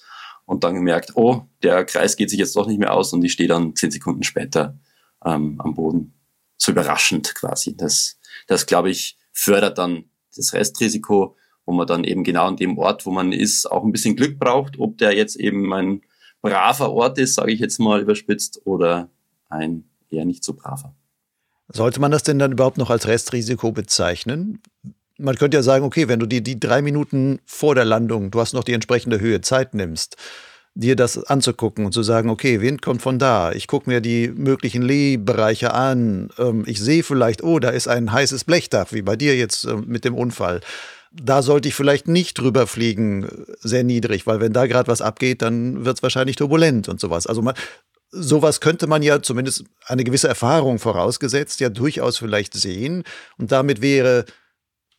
und 0.45 0.63
dann 0.63 0.75
merkt, 0.75 1.15
oh, 1.15 1.47
der 1.63 1.85
Kreis 1.85 2.15
geht 2.15 2.29
sich 2.29 2.39
jetzt 2.39 2.55
doch 2.55 2.67
nicht 2.67 2.79
mehr 2.79 2.93
aus 2.93 3.13
und 3.13 3.23
ich 3.23 3.33
stehe 3.33 3.49
dann 3.49 3.75
zehn 3.75 3.91
Sekunden 3.91 4.23
später 4.23 4.77
ähm, 5.23 5.59
am 5.59 5.73
Boden 5.73 6.13
so 6.57 6.71
überraschend 6.71 7.35
quasi. 7.35 7.75
Das, 7.75 8.19
das 8.47 8.65
glaube 8.65 8.89
ich, 8.89 9.17
fördert 9.33 9.77
dann 9.77 10.05
das 10.35 10.53
Restrisiko, 10.53 11.35
wo 11.65 11.73
man 11.73 11.87
dann 11.87 12.03
eben 12.03 12.23
genau 12.23 12.45
an 12.45 12.57
dem 12.57 12.77
Ort, 12.77 13.05
wo 13.05 13.11
man 13.11 13.31
ist, 13.31 13.69
auch 13.69 13.83
ein 13.83 13.91
bisschen 13.91 14.15
Glück 14.15 14.39
braucht, 14.39 14.77
ob 14.79 14.97
der 14.97 15.15
jetzt 15.15 15.35
eben 15.35 15.73
ein 15.73 16.01
braver 16.41 16.91
Ort 16.91 17.17
ist, 17.17 17.35
sage 17.35 17.51
ich 17.51 17.59
jetzt 17.59 17.79
mal 17.79 18.01
überspitzt, 18.01 18.61
oder 18.65 19.09
ein 19.49 19.89
eher 20.09 20.25
nicht 20.25 20.43
so 20.43 20.53
braver. 20.53 20.95
Sollte 21.69 21.99
man 21.99 22.11
das 22.11 22.23
denn 22.23 22.37
dann 22.37 22.51
überhaupt 22.51 22.77
noch 22.77 22.91
als 22.91 23.07
Restrisiko 23.07 23.71
bezeichnen? 23.71 24.61
Man 25.17 25.35
könnte 25.35 25.57
ja 25.57 25.63
sagen, 25.63 25.85
okay, 25.85 26.07
wenn 26.07 26.19
du 26.19 26.25
dir 26.25 26.41
die 26.41 26.59
drei 26.59 26.81
Minuten 26.81 27.39
vor 27.45 27.73
der 27.75 27.85
Landung, 27.85 28.31
du 28.31 28.39
hast 28.39 28.53
noch 28.53 28.65
die 28.65 28.73
entsprechende 28.73 29.19
Höhe 29.19 29.41
Zeit 29.41 29.73
nimmst, 29.73 30.17
dir 30.73 30.97
das 30.97 31.23
anzugucken 31.23 31.85
und 31.85 31.93
zu 31.93 32.03
sagen, 32.03 32.29
okay, 32.29 32.59
Wind 32.59 32.81
kommt 32.81 33.01
von 33.01 33.17
da. 33.17 33.53
Ich 33.53 33.67
gucke 33.67 33.89
mir 33.89 34.01
die 34.01 34.27
möglichen 34.27 34.81
Lee-Bereiche 34.81 35.73
an. 35.73 36.29
Ähm, 36.37 36.63
ich 36.67 36.81
sehe 36.81 37.03
vielleicht, 37.03 37.43
oh, 37.43 37.59
da 37.59 37.69
ist 37.69 37.87
ein 37.87 38.11
heißes 38.11 38.43
Blechdach, 38.43 38.91
wie 38.91 39.01
bei 39.01 39.15
dir 39.15 39.37
jetzt 39.37 39.63
äh, 39.63 39.75
mit 39.75 40.03
dem 40.03 40.15
Unfall. 40.15 40.59
Da 41.13 41.41
sollte 41.41 41.69
ich 41.69 41.75
vielleicht 41.75 42.09
nicht 42.09 42.37
drüber 42.37 42.67
fliegen, 42.67 43.23
äh, 43.23 43.29
sehr 43.61 43.85
niedrig, 43.85 44.27
weil 44.27 44.41
wenn 44.41 44.51
da 44.51 44.67
gerade 44.67 44.89
was 44.89 45.01
abgeht, 45.01 45.41
dann 45.41 45.85
wird 45.85 45.95
es 45.97 46.03
wahrscheinlich 46.03 46.35
turbulent 46.35 46.89
und 46.89 46.99
sowas. 46.99 47.25
Also 47.25 47.41
man, 47.41 47.55
sowas 48.11 48.59
könnte 48.59 48.87
man 48.87 49.01
ja 49.01 49.21
zumindest 49.21 49.63
eine 49.85 50.03
gewisse 50.03 50.27
Erfahrung 50.27 50.79
vorausgesetzt 50.79 51.61
ja 51.61 51.69
durchaus 51.69 52.17
vielleicht 52.17 52.53
sehen. 52.53 53.03
Und 53.37 53.53
damit 53.53 53.81
wäre 53.81 54.25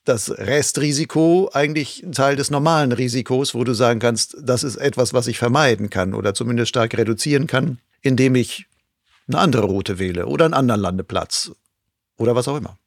das 0.07 0.31
Restrisiko 0.31 1.51
eigentlich 1.53 2.03
ein 2.03 2.13
Teil 2.13 2.37
des 2.37 2.51
normalen 2.51 2.93
Risikos, 2.93 3.55
wo 3.55 3.65
du 3.65 3.75
sagen 3.75 4.01
kannst, 4.01 4.37
das 4.41 4.63
ist 4.63 4.77
etwas, 4.77 5.13
was 5.13 5.27
ich 5.27 5.39
vermeiden 5.39 5.91
kann 5.91 6.15
oder 6.15 6.33
zumindest 6.33 6.71
stark 6.71 6.97
reduzieren 6.97 7.47
kann, 7.47 7.79
indem 8.03 8.37
ich 8.37 8.67
eine 9.29 9.39
andere 9.39 9.67
Route 9.67 9.99
wähle 9.99 10.27
oder 10.27 10.45
einen 10.45 10.55
anderen 10.55 10.81
Landeplatz 10.81 11.51
oder 12.17 12.35
was 12.35 12.47
auch 12.49 12.57
immer. 12.57 12.79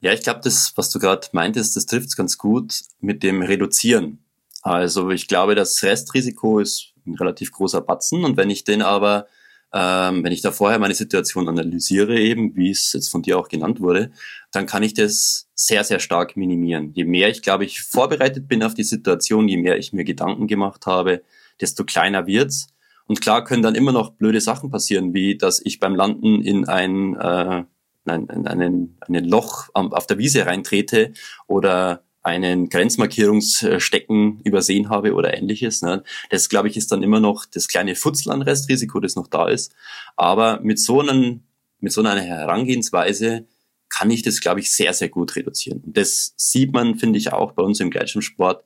Ja, 0.00 0.12
ich 0.12 0.22
glaube, 0.22 0.40
das, 0.42 0.72
was 0.76 0.90
du 0.90 0.98
gerade 0.98 1.28
meintest, 1.32 1.76
das 1.76 1.86
trifft 1.86 2.08
es 2.08 2.16
ganz 2.16 2.36
gut 2.36 2.80
mit 3.00 3.22
dem 3.22 3.42
Reduzieren. 3.42 4.18
Also 4.62 5.10
ich 5.10 5.28
glaube, 5.28 5.54
das 5.54 5.82
Restrisiko 5.82 6.58
ist 6.58 6.92
ein 7.06 7.14
relativ 7.14 7.52
großer 7.52 7.80
Batzen 7.80 8.24
und 8.24 8.36
wenn 8.36 8.50
ich 8.50 8.64
den 8.64 8.82
aber 8.82 9.26
ähm, 9.72 10.24
wenn 10.24 10.32
ich 10.32 10.42
da 10.42 10.50
vorher 10.50 10.78
meine 10.78 10.94
Situation 10.94 11.48
analysiere, 11.48 12.18
eben 12.18 12.56
wie 12.56 12.70
es 12.70 12.92
jetzt 12.92 13.08
von 13.08 13.22
dir 13.22 13.38
auch 13.38 13.48
genannt 13.48 13.80
wurde, 13.80 14.10
dann 14.50 14.66
kann 14.66 14.82
ich 14.82 14.94
das 14.94 15.48
sehr, 15.54 15.84
sehr 15.84 16.00
stark 16.00 16.36
minimieren. 16.36 16.92
Je 16.92 17.04
mehr 17.04 17.28
ich, 17.28 17.42
glaube 17.42 17.64
ich, 17.64 17.82
vorbereitet 17.82 18.48
bin 18.48 18.62
auf 18.62 18.74
die 18.74 18.84
Situation, 18.84 19.48
je 19.48 19.58
mehr 19.58 19.78
ich 19.78 19.92
mir 19.92 20.04
Gedanken 20.04 20.48
gemacht 20.48 20.86
habe, 20.86 21.22
desto 21.60 21.84
kleiner 21.84 22.26
wird's. 22.26 22.68
Und 23.06 23.20
klar 23.20 23.44
können 23.44 23.62
dann 23.62 23.74
immer 23.74 23.92
noch 23.92 24.10
blöde 24.10 24.40
Sachen 24.40 24.70
passieren, 24.70 25.14
wie 25.14 25.36
dass 25.36 25.60
ich 25.64 25.78
beim 25.78 25.94
Landen 25.94 26.42
in 26.42 26.66
ein, 26.66 27.16
äh, 27.16 27.64
in 28.06 28.46
einen, 28.46 28.96
einen 29.00 29.24
Loch 29.24 29.68
auf 29.74 30.06
der 30.06 30.18
Wiese 30.18 30.46
reintrete 30.46 31.12
oder 31.46 32.02
einen 32.22 32.68
Grenzmarkierungsstecken 32.68 34.40
übersehen 34.42 34.90
habe 34.90 35.14
oder 35.14 35.36
ähnliches. 35.36 35.82
Ne? 35.82 36.02
Das, 36.28 36.48
glaube 36.48 36.68
ich, 36.68 36.76
ist 36.76 36.92
dann 36.92 37.02
immer 37.02 37.20
noch 37.20 37.46
das 37.46 37.68
kleine 37.68 37.94
Futzelanrestrisiko, 37.94 39.00
das 39.00 39.16
noch 39.16 39.26
da 39.26 39.48
ist. 39.48 39.74
Aber 40.16 40.60
mit 40.60 40.78
so, 40.78 41.00
einem, 41.00 41.44
mit 41.78 41.92
so 41.92 42.02
einer 42.02 42.20
Herangehensweise 42.20 43.46
kann 43.88 44.10
ich 44.10 44.22
das, 44.22 44.40
glaube 44.40 44.60
ich, 44.60 44.70
sehr, 44.70 44.92
sehr 44.92 45.08
gut 45.08 45.34
reduzieren. 45.34 45.82
Und 45.84 45.96
das 45.96 46.34
sieht 46.36 46.72
man, 46.72 46.98
finde 46.98 47.18
ich, 47.18 47.32
auch 47.32 47.52
bei 47.52 47.62
uns 47.62 47.80
im 47.80 47.90
Gleitschirmsport, 47.90 48.64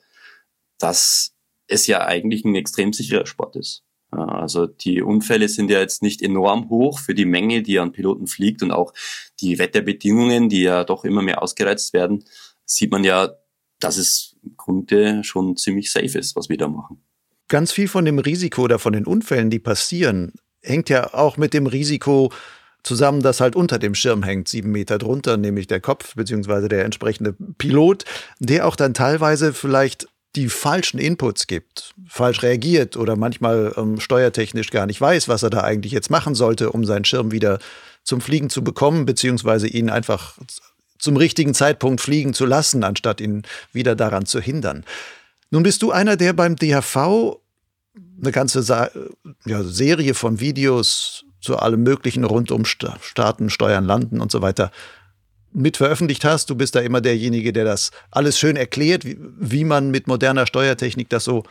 dass 0.79 1.35
es 1.67 1.87
ja 1.87 2.05
eigentlich 2.05 2.45
ein 2.45 2.55
extrem 2.57 2.93
sicherer 2.93 3.27
Sport 3.27 3.57
ist. 3.57 3.85
Also 4.11 4.67
die 4.67 5.03
Unfälle 5.03 5.49
sind 5.49 5.71
ja 5.71 5.81
jetzt 5.81 6.03
nicht 6.03 6.23
enorm 6.23 6.69
hoch 6.71 6.99
für 6.99 7.15
die 7.15 7.25
Menge, 7.25 7.63
die 7.63 7.79
an 7.79 7.93
Piloten 7.93 8.27
fliegt 8.27 8.63
und 8.63 8.71
auch 8.71 8.93
die 9.41 9.59
Wetterbedingungen, 9.59 10.49
die 10.49 10.63
ja 10.63 10.85
doch 10.85 11.05
immer 11.05 11.23
mehr 11.23 11.43
ausgereizt 11.43 11.93
werden, 11.95 12.25
sieht 12.65 12.91
man 12.91 13.05
ja, 13.05 13.35
dass 13.81 13.97
es 13.97 14.37
im 14.43 14.57
Grunde 14.57 15.25
schon 15.25 15.57
ziemlich 15.57 15.91
safe 15.91 16.19
ist, 16.19 16.37
was 16.37 16.49
wir 16.49 16.57
da 16.57 16.69
machen. 16.69 17.03
Ganz 17.49 17.73
viel 17.73 17.89
von 17.89 18.05
dem 18.05 18.19
Risiko 18.19 18.63
oder 18.63 18.79
von 18.79 18.93
den 18.93 19.07
Unfällen, 19.07 19.51
die 19.51 19.59
passieren, 19.59 20.33
hängt 20.63 20.89
ja 20.89 21.13
auch 21.13 21.37
mit 21.37 21.53
dem 21.53 21.67
Risiko 21.67 22.33
zusammen, 22.83 23.23
das 23.23 23.41
halt 23.41 23.57
unter 23.57 23.79
dem 23.79 23.95
Schirm 23.95 24.23
hängt, 24.23 24.49
sieben 24.49 24.71
Meter 24.71 24.99
drunter, 24.99 25.37
nämlich 25.37 25.67
der 25.67 25.81
Kopf 25.81 26.15
beziehungsweise 26.15 26.69
der 26.69 26.85
entsprechende 26.85 27.33
Pilot, 27.33 28.05
der 28.39 28.67
auch 28.67 28.77
dann 28.77 28.95
teilweise 28.95 29.53
vielleicht 29.53 30.09
die 30.37 30.49
falschen 30.49 30.99
Inputs 30.99 31.47
gibt, 31.47 31.95
falsch 32.09 32.43
reagiert 32.43 32.97
oder 32.97 33.17
manchmal 33.17 33.73
ähm, 33.77 34.01
steuertechnisch 34.01 34.71
gar 34.71 34.87
nicht 34.87 35.01
weiß, 35.01 35.29
was 35.29 35.43
er 35.43 35.51
da 35.51 35.61
eigentlich 35.63 35.93
jetzt 35.93 36.11
machen 36.11 36.35
sollte, 36.35 36.73
um 36.73 36.85
seinen 36.85 37.05
Schirm 37.05 37.31
wieder 37.31 37.59
zum 38.03 38.21
Fliegen 38.21 38.51
zu 38.51 38.65
bekommen, 38.65 39.07
beziehungsweise 39.07 39.69
ihn 39.69 39.91
einfach 39.91 40.37
zum 41.05 41.19
richtigen 41.19 41.53
Zeitpunkt 41.53 42.01
fliegen 42.01 42.33
zu 42.33 42.47
lassen, 42.47 42.83
anstatt 42.83 43.21
ihn 43.21 43.43
wieder 43.73 43.95
daran 43.95 44.25
zu 44.25 44.41
hindern. 44.41 44.85
Nun 45.51 45.63
bist 45.63 45.83
du 45.83 45.93
einer, 45.93 46.17
der 46.17 46.33
beim 46.33 46.57
DHV 46.57 47.37
eine 48.21 48.33
ganze 48.33 48.63
Sa 48.63 48.91
ja, 49.45 49.63
Serie 49.63 50.15
von 50.15 50.41
Videos 50.41 51.27
zu 51.43 51.59
allem 51.59 51.83
Möglichen 51.83 52.25
rund 52.25 52.51
um 52.51 52.65
Staaten, 52.65 53.51
Steuern, 53.51 53.85
Landen 53.85 54.19
und 54.19 54.33
so 54.33 54.41
weiter 54.41 54.73
mit 55.53 55.77
veröffentlicht 55.77 56.25
hast. 56.25 56.49
Du 56.49 56.55
bist 56.55 56.75
da 56.75 56.81
immer 56.81 57.03
derjenige, 57.03 57.53
der 57.53 57.67
das 57.67 57.91
alles 58.11 58.39
schön 58.39 58.57
erklärt, 58.57 59.05
wie, 59.05 59.19
wie 59.21 59.65
man 59.65 59.91
mit 59.91 60.07
moderner 60.07 60.47
Steuertechnik 60.47 61.11
das 61.11 61.25
so, 61.25 61.45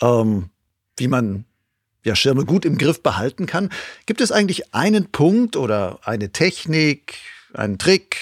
ähm, 0.00 0.50
wie 0.96 1.08
man 1.08 1.46
ja, 2.04 2.14
Schirme 2.14 2.44
gut 2.44 2.64
im 2.64 2.78
Griff 2.78 3.02
behalten 3.02 3.46
kann. 3.46 3.70
Gibt 4.06 4.20
es 4.20 4.30
eigentlich 4.30 4.72
einen 4.72 5.10
Punkt 5.10 5.56
oder 5.56 5.98
eine 6.04 6.30
Technik, 6.30 7.14
einen 7.54 7.78
Trick 7.78 8.18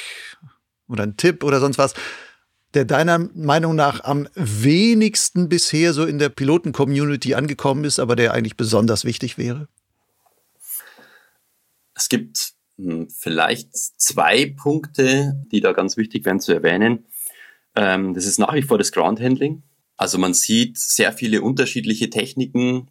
oder 0.90 1.04
einen 1.04 1.16
Tipp 1.16 1.44
oder 1.44 1.60
sonst 1.60 1.78
was, 1.78 1.94
der 2.74 2.84
deiner 2.84 3.18
Meinung 3.18 3.74
nach 3.74 4.04
am 4.04 4.28
wenigsten 4.34 5.48
bisher 5.48 5.92
so 5.92 6.04
in 6.04 6.18
der 6.18 6.28
Piloten-Community 6.28 7.34
angekommen 7.34 7.84
ist, 7.84 7.98
aber 7.98 8.16
der 8.16 8.32
eigentlich 8.32 8.56
besonders 8.56 9.04
wichtig 9.04 9.38
wäre? 9.38 9.68
Es 11.94 12.08
gibt 12.08 12.52
hm, 12.76 13.08
vielleicht 13.10 13.76
zwei 13.76 14.54
Punkte, 14.56 15.44
die 15.50 15.60
da 15.60 15.72
ganz 15.72 15.96
wichtig 15.96 16.24
wären 16.24 16.40
zu 16.40 16.52
erwähnen. 16.52 17.06
Ähm, 17.74 18.14
das 18.14 18.26
ist 18.26 18.38
nach 18.38 18.54
wie 18.54 18.62
vor 18.62 18.78
das 18.78 18.92
Ground 18.92 19.20
Handling. 19.20 19.62
Also 19.96 20.16
man 20.16 20.32
sieht 20.32 20.78
sehr 20.78 21.12
viele 21.12 21.42
unterschiedliche 21.42 22.08
Techniken 22.08 22.90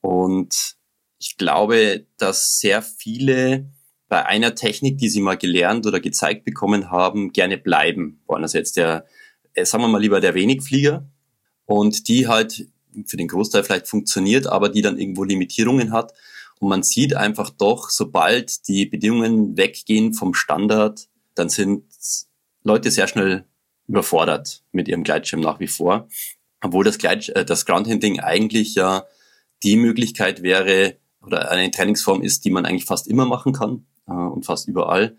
und 0.00 0.76
ich 1.18 1.36
glaube, 1.36 2.06
dass 2.16 2.58
sehr 2.58 2.82
viele 2.82 3.70
bei 4.10 4.26
einer 4.26 4.56
Technik, 4.56 4.98
die 4.98 5.08
sie 5.08 5.20
mal 5.20 5.38
gelernt 5.38 5.86
oder 5.86 6.00
gezeigt 6.00 6.44
bekommen 6.44 6.90
haben, 6.90 7.32
gerne 7.32 7.56
bleiben 7.56 8.20
wollen. 8.26 8.42
Also 8.42 8.58
jetzt 8.58 8.76
der, 8.76 9.06
äh, 9.54 9.64
sagen 9.64 9.84
wir 9.84 9.88
mal 9.88 10.02
lieber 10.02 10.20
der 10.20 10.34
Wenigflieger 10.34 11.08
und 11.64 12.08
die 12.08 12.26
halt 12.26 12.66
für 13.06 13.16
den 13.16 13.28
Großteil 13.28 13.62
vielleicht 13.62 13.86
funktioniert, 13.86 14.48
aber 14.48 14.68
die 14.68 14.82
dann 14.82 14.98
irgendwo 14.98 15.22
Limitierungen 15.22 15.92
hat 15.92 16.12
und 16.58 16.68
man 16.68 16.82
sieht 16.82 17.14
einfach 17.14 17.50
doch, 17.50 17.88
sobald 17.88 18.66
die 18.66 18.84
Bedingungen 18.84 19.56
weggehen 19.56 20.12
vom 20.12 20.34
Standard, 20.34 21.08
dann 21.36 21.48
sind 21.48 21.84
Leute 22.64 22.90
sehr 22.90 23.06
schnell 23.06 23.44
überfordert 23.86 24.64
mit 24.72 24.88
ihrem 24.88 25.04
Gleitschirm 25.04 25.40
nach 25.40 25.60
wie 25.60 25.68
vor. 25.68 26.08
Obwohl 26.60 26.84
das, 26.84 26.98
Gleit 26.98 27.28
äh, 27.28 27.44
das 27.44 27.64
Groundhandling 27.64 28.18
eigentlich 28.18 28.74
ja 28.74 29.06
die 29.62 29.76
Möglichkeit 29.76 30.42
wäre 30.42 30.96
oder 31.24 31.48
eine 31.52 31.70
Trainingsform 31.70 32.22
ist, 32.22 32.44
die 32.44 32.50
man 32.50 32.66
eigentlich 32.66 32.86
fast 32.86 33.06
immer 33.06 33.24
machen 33.24 33.52
kann 33.52 33.86
äh, 34.06 34.12
und 34.12 34.44
fast 34.44 34.68
überall 34.68 35.16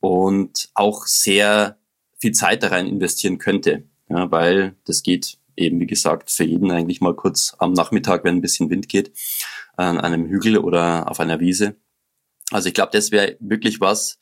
und 0.00 0.70
auch 0.74 1.06
sehr 1.06 1.78
viel 2.18 2.32
Zeit 2.32 2.62
da 2.62 2.68
rein 2.68 2.86
investieren 2.86 3.38
könnte, 3.38 3.84
ja, 4.08 4.30
weil 4.30 4.76
das 4.84 5.02
geht 5.02 5.38
eben, 5.56 5.80
wie 5.80 5.86
gesagt, 5.86 6.30
für 6.30 6.44
jeden 6.44 6.70
eigentlich 6.70 7.00
mal 7.00 7.14
kurz 7.14 7.54
am 7.58 7.72
Nachmittag, 7.72 8.24
wenn 8.24 8.36
ein 8.36 8.40
bisschen 8.42 8.70
Wind 8.70 8.88
geht 8.88 9.12
an 9.76 9.98
einem 9.98 10.26
Hügel 10.26 10.58
oder 10.58 11.10
auf 11.10 11.20
einer 11.20 11.40
Wiese. 11.40 11.76
Also 12.50 12.68
ich 12.68 12.74
glaube, 12.74 12.92
das 12.92 13.10
wäre 13.10 13.36
wirklich 13.40 13.80
was, 13.80 14.18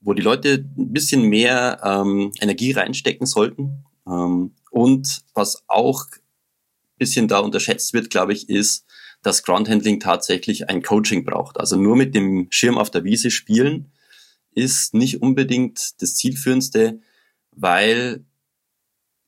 wo 0.00 0.12
die 0.12 0.22
Leute 0.22 0.64
ein 0.78 0.92
bisschen 0.92 1.22
mehr 1.22 1.80
ähm, 1.82 2.32
Energie 2.40 2.72
reinstecken 2.72 3.26
sollten. 3.26 3.84
Ähm, 4.06 4.54
und 4.70 5.22
was 5.34 5.64
auch 5.66 6.06
ein 6.06 6.98
bisschen 6.98 7.28
da 7.28 7.40
unterschätzt 7.40 7.92
wird, 7.92 8.10
glaube 8.10 8.32
ich, 8.32 8.48
ist, 8.48 8.86
dass 9.26 9.42
Groundhandling 9.42 9.98
tatsächlich 9.98 10.70
ein 10.70 10.84
Coaching 10.84 11.24
braucht. 11.24 11.58
Also 11.58 11.74
nur 11.74 11.96
mit 11.96 12.14
dem 12.14 12.46
Schirm 12.50 12.78
auf 12.78 12.92
der 12.92 13.02
Wiese 13.02 13.32
spielen 13.32 13.90
ist 14.52 14.94
nicht 14.94 15.20
unbedingt 15.20 16.00
das 16.00 16.14
Zielführendste, 16.14 17.00
weil 17.50 18.24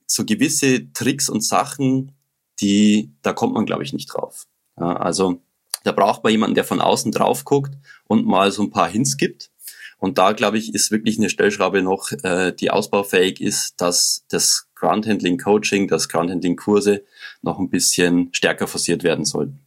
so 0.06 0.24
gewisse 0.24 0.92
Tricks 0.92 1.28
und 1.28 1.42
Sachen, 1.42 2.12
die, 2.60 3.10
da 3.22 3.32
kommt 3.32 3.54
man, 3.54 3.66
glaube 3.66 3.82
ich, 3.82 3.92
nicht 3.92 4.06
drauf. 4.06 4.46
Ja, 4.78 4.96
also 4.98 5.42
da 5.82 5.90
braucht 5.90 6.22
man 6.22 6.30
jemanden, 6.30 6.54
der 6.54 6.64
von 6.64 6.80
außen 6.80 7.10
drauf 7.10 7.44
guckt 7.44 7.74
und 8.06 8.24
mal 8.24 8.52
so 8.52 8.62
ein 8.62 8.70
paar 8.70 8.88
Hints 8.88 9.16
gibt. 9.16 9.50
Und 9.98 10.16
da, 10.16 10.30
glaube 10.30 10.58
ich, 10.58 10.72
ist 10.74 10.92
wirklich 10.92 11.18
eine 11.18 11.28
Stellschraube 11.28 11.82
noch, 11.82 12.12
äh, 12.22 12.52
die 12.52 12.70
ausbaufähig 12.70 13.40
ist, 13.40 13.80
dass 13.80 14.24
das 14.28 14.68
Groundhandling 14.76 15.38
Coaching, 15.38 15.88
das 15.88 16.08
Groundhandling 16.08 16.54
Kurse 16.54 17.04
noch 17.42 17.58
ein 17.58 17.68
bisschen 17.68 18.32
stärker 18.32 18.68
forciert 18.68 19.02
werden 19.02 19.24
sollten. 19.24 19.64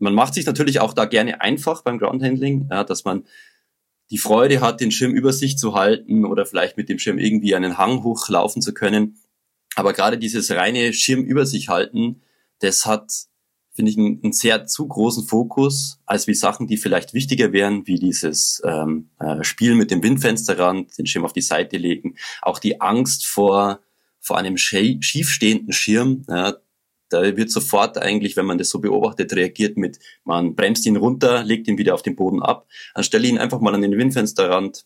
Man 0.00 0.14
macht 0.14 0.34
sich 0.34 0.46
natürlich 0.46 0.80
auch 0.80 0.92
da 0.92 1.04
gerne 1.04 1.40
einfach 1.40 1.82
beim 1.82 1.98
Groundhandling, 1.98 2.68
ja, 2.70 2.84
dass 2.84 3.04
man 3.04 3.24
die 4.10 4.18
Freude 4.18 4.60
hat, 4.60 4.80
den 4.80 4.90
Schirm 4.90 5.12
über 5.12 5.32
sich 5.32 5.56
zu 5.56 5.74
halten 5.74 6.24
oder 6.24 6.44
vielleicht 6.44 6.76
mit 6.76 6.88
dem 6.88 6.98
Schirm 6.98 7.18
irgendwie 7.18 7.54
einen 7.54 7.78
Hang 7.78 8.02
hochlaufen 8.02 8.60
zu 8.60 8.74
können. 8.74 9.18
Aber 9.76 9.92
gerade 9.92 10.18
dieses 10.18 10.50
reine 10.50 10.92
Schirm 10.92 11.22
über 11.22 11.46
sich 11.46 11.68
halten, 11.68 12.22
das 12.58 12.86
hat 12.86 13.12
finde 13.72 13.92
ich, 13.92 13.98
einen, 13.98 14.20
einen, 14.22 14.32
sehr 14.32 14.66
zu 14.66 14.86
großen 14.86 15.24
Fokus, 15.24 16.00
als 16.04 16.26
wie 16.26 16.34
Sachen, 16.34 16.66
die 16.66 16.76
vielleicht 16.76 17.14
wichtiger 17.14 17.52
wären, 17.52 17.86
wie 17.86 17.98
dieses 17.98 18.60
ähm, 18.64 19.10
äh, 19.18 19.42
Spiel 19.44 19.74
mit 19.74 19.90
dem 19.90 20.02
Windfensterrand, 20.02 20.98
den 20.98 21.06
Schirm 21.06 21.24
auf 21.24 21.32
die 21.32 21.40
Seite 21.40 21.76
legen, 21.76 22.16
auch 22.42 22.58
die 22.58 22.80
Angst 22.80 23.26
vor, 23.26 23.80
vor 24.18 24.38
einem 24.38 24.56
schiefstehenden 24.56 25.72
Schirm. 25.72 26.24
Ja, 26.28 26.56
da 27.10 27.36
wird 27.36 27.50
sofort 27.50 27.98
eigentlich, 27.98 28.36
wenn 28.36 28.46
man 28.46 28.56
das 28.56 28.70
so 28.70 28.80
beobachtet, 28.80 29.34
reagiert 29.34 29.76
mit, 29.76 29.98
man 30.24 30.54
bremst 30.54 30.86
ihn 30.86 30.96
runter, 30.96 31.44
legt 31.44 31.68
ihn 31.68 31.76
wieder 31.76 31.94
auf 31.94 32.02
den 32.02 32.16
Boden 32.16 32.42
ab, 32.42 32.66
anstelle 32.94 33.28
ihn 33.28 33.38
einfach 33.38 33.60
mal 33.60 33.74
an 33.74 33.82
den 33.82 33.98
Windfensterrand, 33.98 34.84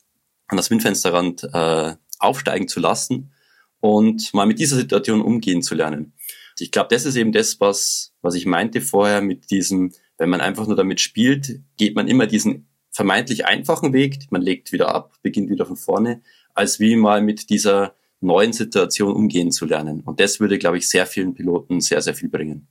an 0.48 0.56
das 0.56 0.70
Windfensterrand 0.70 1.44
äh, 1.52 1.94
aufsteigen 2.18 2.66
zu 2.66 2.80
lassen 2.80 3.32
und 3.80 4.32
mal 4.34 4.46
mit 4.46 4.58
dieser 4.58 4.76
Situation 4.76 5.20
umgehen 5.20 5.62
zu 5.62 5.74
lernen. 5.74 6.14
Ich 6.58 6.70
glaube, 6.70 6.88
das 6.90 7.04
ist 7.04 7.16
eben 7.16 7.32
das, 7.32 7.60
was, 7.60 8.14
was 8.22 8.34
ich 8.34 8.46
meinte 8.46 8.80
vorher 8.80 9.20
mit 9.20 9.50
diesem, 9.50 9.92
wenn 10.18 10.30
man 10.30 10.40
einfach 10.40 10.66
nur 10.66 10.76
damit 10.76 11.00
spielt, 11.00 11.60
geht 11.76 11.94
man 11.94 12.08
immer 12.08 12.26
diesen 12.26 12.68
vermeintlich 12.90 13.44
einfachen 13.44 13.92
Weg, 13.92 14.30
man 14.30 14.40
legt 14.40 14.72
wieder 14.72 14.94
ab, 14.94 15.12
beginnt 15.22 15.50
wieder 15.50 15.66
von 15.66 15.76
vorne, 15.76 16.22
als 16.54 16.78
wie 16.78 16.96
mal 16.96 17.20
mit 17.20 17.50
dieser 17.50 17.96
neuen 18.24 18.52
Situation 18.52 19.14
umgehen 19.14 19.52
zu 19.52 19.66
lernen. 19.66 20.00
Und 20.00 20.20
das 20.20 20.40
würde, 20.40 20.58
glaube 20.58 20.78
ich, 20.78 20.88
sehr 20.88 21.06
vielen 21.06 21.34
Piloten 21.34 21.80
sehr, 21.80 22.00
sehr 22.02 22.14
viel 22.14 22.28
bringen. 22.28 22.66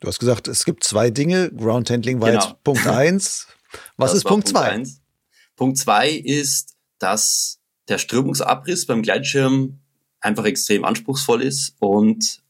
Du 0.00 0.08
hast 0.08 0.18
gesagt, 0.18 0.48
es 0.48 0.64
gibt 0.64 0.84
zwei 0.84 1.10
Dinge. 1.10 1.50
Ground 1.50 1.90
Handling 1.90 2.20
war 2.20 2.30
genau. 2.30 2.44
jetzt 2.44 2.62
Punkt 2.64 2.86
eins. 2.86 3.46
Was 3.96 4.10
das 4.10 4.18
ist 4.18 4.24
Punkt 4.24 4.48
zwei? 4.48 4.70
Eins. 4.70 5.00
Punkt 5.56 5.78
zwei 5.78 6.10
ist, 6.10 6.76
dass 6.98 7.60
der 7.88 7.98
Strömungsabriss 7.98 8.86
beim 8.86 9.02
Gleitschirm 9.02 9.78
einfach 10.20 10.44
extrem 10.44 10.84
anspruchsvoll 10.84 11.42
ist 11.42 11.76
und 11.78 12.42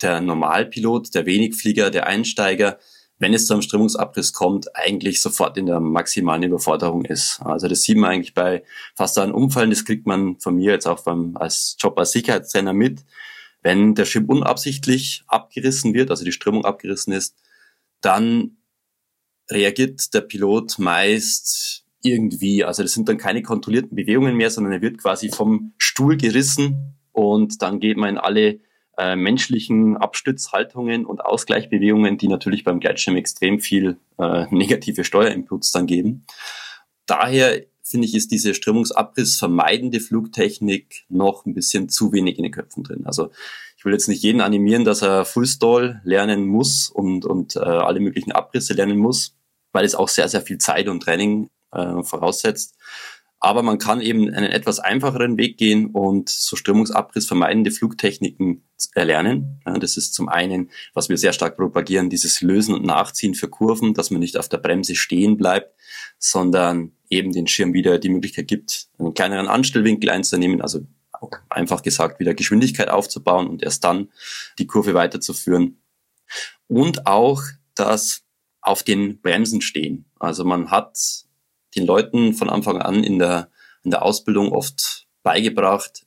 der 0.00 0.20
Normalpilot, 0.20 1.14
der 1.14 1.26
Wenigflieger, 1.26 1.90
der 1.90 2.06
Einsteiger, 2.06 2.78
wenn 3.18 3.34
es 3.34 3.46
zu 3.46 3.52
einem 3.52 3.62
Strömungsabriss 3.62 4.32
kommt, 4.32 4.74
eigentlich 4.76 5.20
sofort 5.20 5.56
in 5.56 5.66
der 5.66 5.80
maximalen 5.80 6.44
Überforderung 6.44 7.04
ist. 7.04 7.40
Also 7.42 7.66
das 7.66 7.82
sieht 7.82 7.96
man 7.96 8.10
eigentlich 8.10 8.34
bei 8.34 8.62
fast 8.94 9.18
allen 9.18 9.32
Unfällen, 9.32 9.70
das 9.70 9.84
kriegt 9.84 10.06
man 10.06 10.38
von 10.38 10.56
mir 10.56 10.72
jetzt 10.72 10.86
auch 10.86 11.02
beim, 11.02 11.36
als 11.36 11.76
Job 11.78 11.98
als 11.98 12.12
Sicherheitstrainer 12.12 12.72
mit. 12.72 13.04
Wenn 13.62 13.94
der 13.94 14.04
Schirm 14.04 14.26
unabsichtlich 14.26 15.24
abgerissen 15.26 15.94
wird, 15.94 16.10
also 16.10 16.24
die 16.24 16.32
Strömung 16.32 16.64
abgerissen 16.64 17.12
ist, 17.12 17.34
dann 18.00 18.58
reagiert 19.50 20.14
der 20.14 20.20
Pilot 20.20 20.78
meist 20.78 21.84
irgendwie. 22.02 22.64
Also 22.64 22.82
das 22.82 22.92
sind 22.92 23.08
dann 23.08 23.18
keine 23.18 23.42
kontrollierten 23.42 23.96
Bewegungen 23.96 24.36
mehr, 24.36 24.50
sondern 24.50 24.74
er 24.74 24.82
wird 24.82 24.98
quasi 24.98 25.30
vom 25.30 25.72
Stuhl 25.78 26.16
gerissen 26.16 26.94
und 27.12 27.62
dann 27.62 27.80
geht 27.80 27.96
man 27.96 28.10
in 28.10 28.18
alle 28.18 28.60
äh, 28.98 29.16
menschlichen 29.16 29.96
Abstützhaltungen 29.96 31.06
und 31.06 31.20
Ausgleichbewegungen, 31.20 32.18
die 32.18 32.28
natürlich 32.28 32.64
beim 32.64 32.80
Gleitschirm 32.80 33.16
extrem 33.16 33.60
viel 33.60 33.96
äh, 34.18 34.46
negative 34.50 35.04
Steuerinputs 35.04 35.72
dann 35.72 35.86
geben. 35.86 36.26
Daher 37.06 37.62
finde 37.82 38.06
ich, 38.06 38.14
ist 38.14 38.30
diese 38.30 38.54
Strömungsabriss 38.54 39.36
vermeidende 39.36 40.00
Flugtechnik 40.00 41.06
noch 41.08 41.46
ein 41.46 41.54
bisschen 41.54 41.88
zu 41.88 42.12
wenig 42.12 42.36
in 42.36 42.42
den 42.42 42.52
Köpfen 42.52 42.84
drin. 42.84 43.06
Also 43.06 43.30
ich 43.76 43.84
will 43.84 43.92
jetzt 43.92 44.08
nicht 44.08 44.22
jeden 44.22 44.40
animieren, 44.40 44.84
dass 44.84 45.02
er 45.02 45.24
Fullstall 45.24 46.00
lernen 46.04 46.46
muss 46.46 46.90
und, 46.90 47.24
und 47.24 47.56
äh, 47.56 47.60
alle 47.60 48.00
möglichen 48.00 48.32
Abrisse 48.32 48.74
lernen 48.74 48.98
muss, 48.98 49.36
weil 49.72 49.84
es 49.84 49.94
auch 49.94 50.08
sehr, 50.08 50.28
sehr 50.28 50.42
viel 50.42 50.58
Zeit 50.58 50.88
und 50.88 51.00
Training 51.00 51.48
äh, 51.72 52.02
voraussetzt. 52.02 52.76
Aber 53.40 53.62
man 53.62 53.78
kann 53.78 54.00
eben 54.00 54.28
einen 54.34 54.50
etwas 54.50 54.80
einfacheren 54.80 55.38
Weg 55.38 55.58
gehen 55.58 55.86
und 55.86 56.28
so 56.28 56.56
Strömungsabriss 56.56 57.26
vermeidende 57.26 57.70
Flugtechniken 57.70 58.64
erlernen. 58.94 59.60
Das 59.64 59.96
ist 59.96 60.14
zum 60.14 60.28
einen, 60.28 60.70
was 60.92 61.08
wir 61.08 61.16
sehr 61.18 61.32
stark 61.32 61.56
propagieren, 61.56 62.10
dieses 62.10 62.40
Lösen 62.40 62.74
und 62.74 62.84
Nachziehen 62.84 63.34
für 63.34 63.48
Kurven, 63.48 63.94
dass 63.94 64.10
man 64.10 64.20
nicht 64.20 64.36
auf 64.36 64.48
der 64.48 64.58
Bremse 64.58 64.96
stehen 64.96 65.36
bleibt, 65.36 65.72
sondern 66.18 66.92
eben 67.10 67.32
den 67.32 67.46
Schirm 67.46 67.72
wieder 67.74 67.98
die 67.98 68.08
Möglichkeit 68.08 68.48
gibt, 68.48 68.88
einen 68.98 69.14
kleineren 69.14 69.46
Anstellwinkel 69.46 70.10
einzunehmen, 70.10 70.60
also 70.60 70.80
einfach 71.48 71.82
gesagt 71.82 72.20
wieder 72.20 72.34
Geschwindigkeit 72.34 72.88
aufzubauen 72.88 73.46
und 73.46 73.62
erst 73.62 73.84
dann 73.84 74.08
die 74.58 74.66
Kurve 74.66 74.94
weiterzuführen. 74.94 75.80
Und 76.66 77.06
auch 77.06 77.42
das 77.74 78.22
auf 78.60 78.82
den 78.82 79.20
Bremsen 79.20 79.60
stehen. 79.60 80.04
Also 80.18 80.44
man 80.44 80.70
hat 80.70 80.98
den 81.76 81.86
Leuten 81.86 82.34
von 82.34 82.50
Anfang 82.50 82.80
an 82.80 83.04
in 83.04 83.18
der, 83.18 83.50
in 83.84 83.90
der 83.90 84.02
Ausbildung 84.02 84.52
oft 84.52 85.06
beigebracht, 85.22 86.06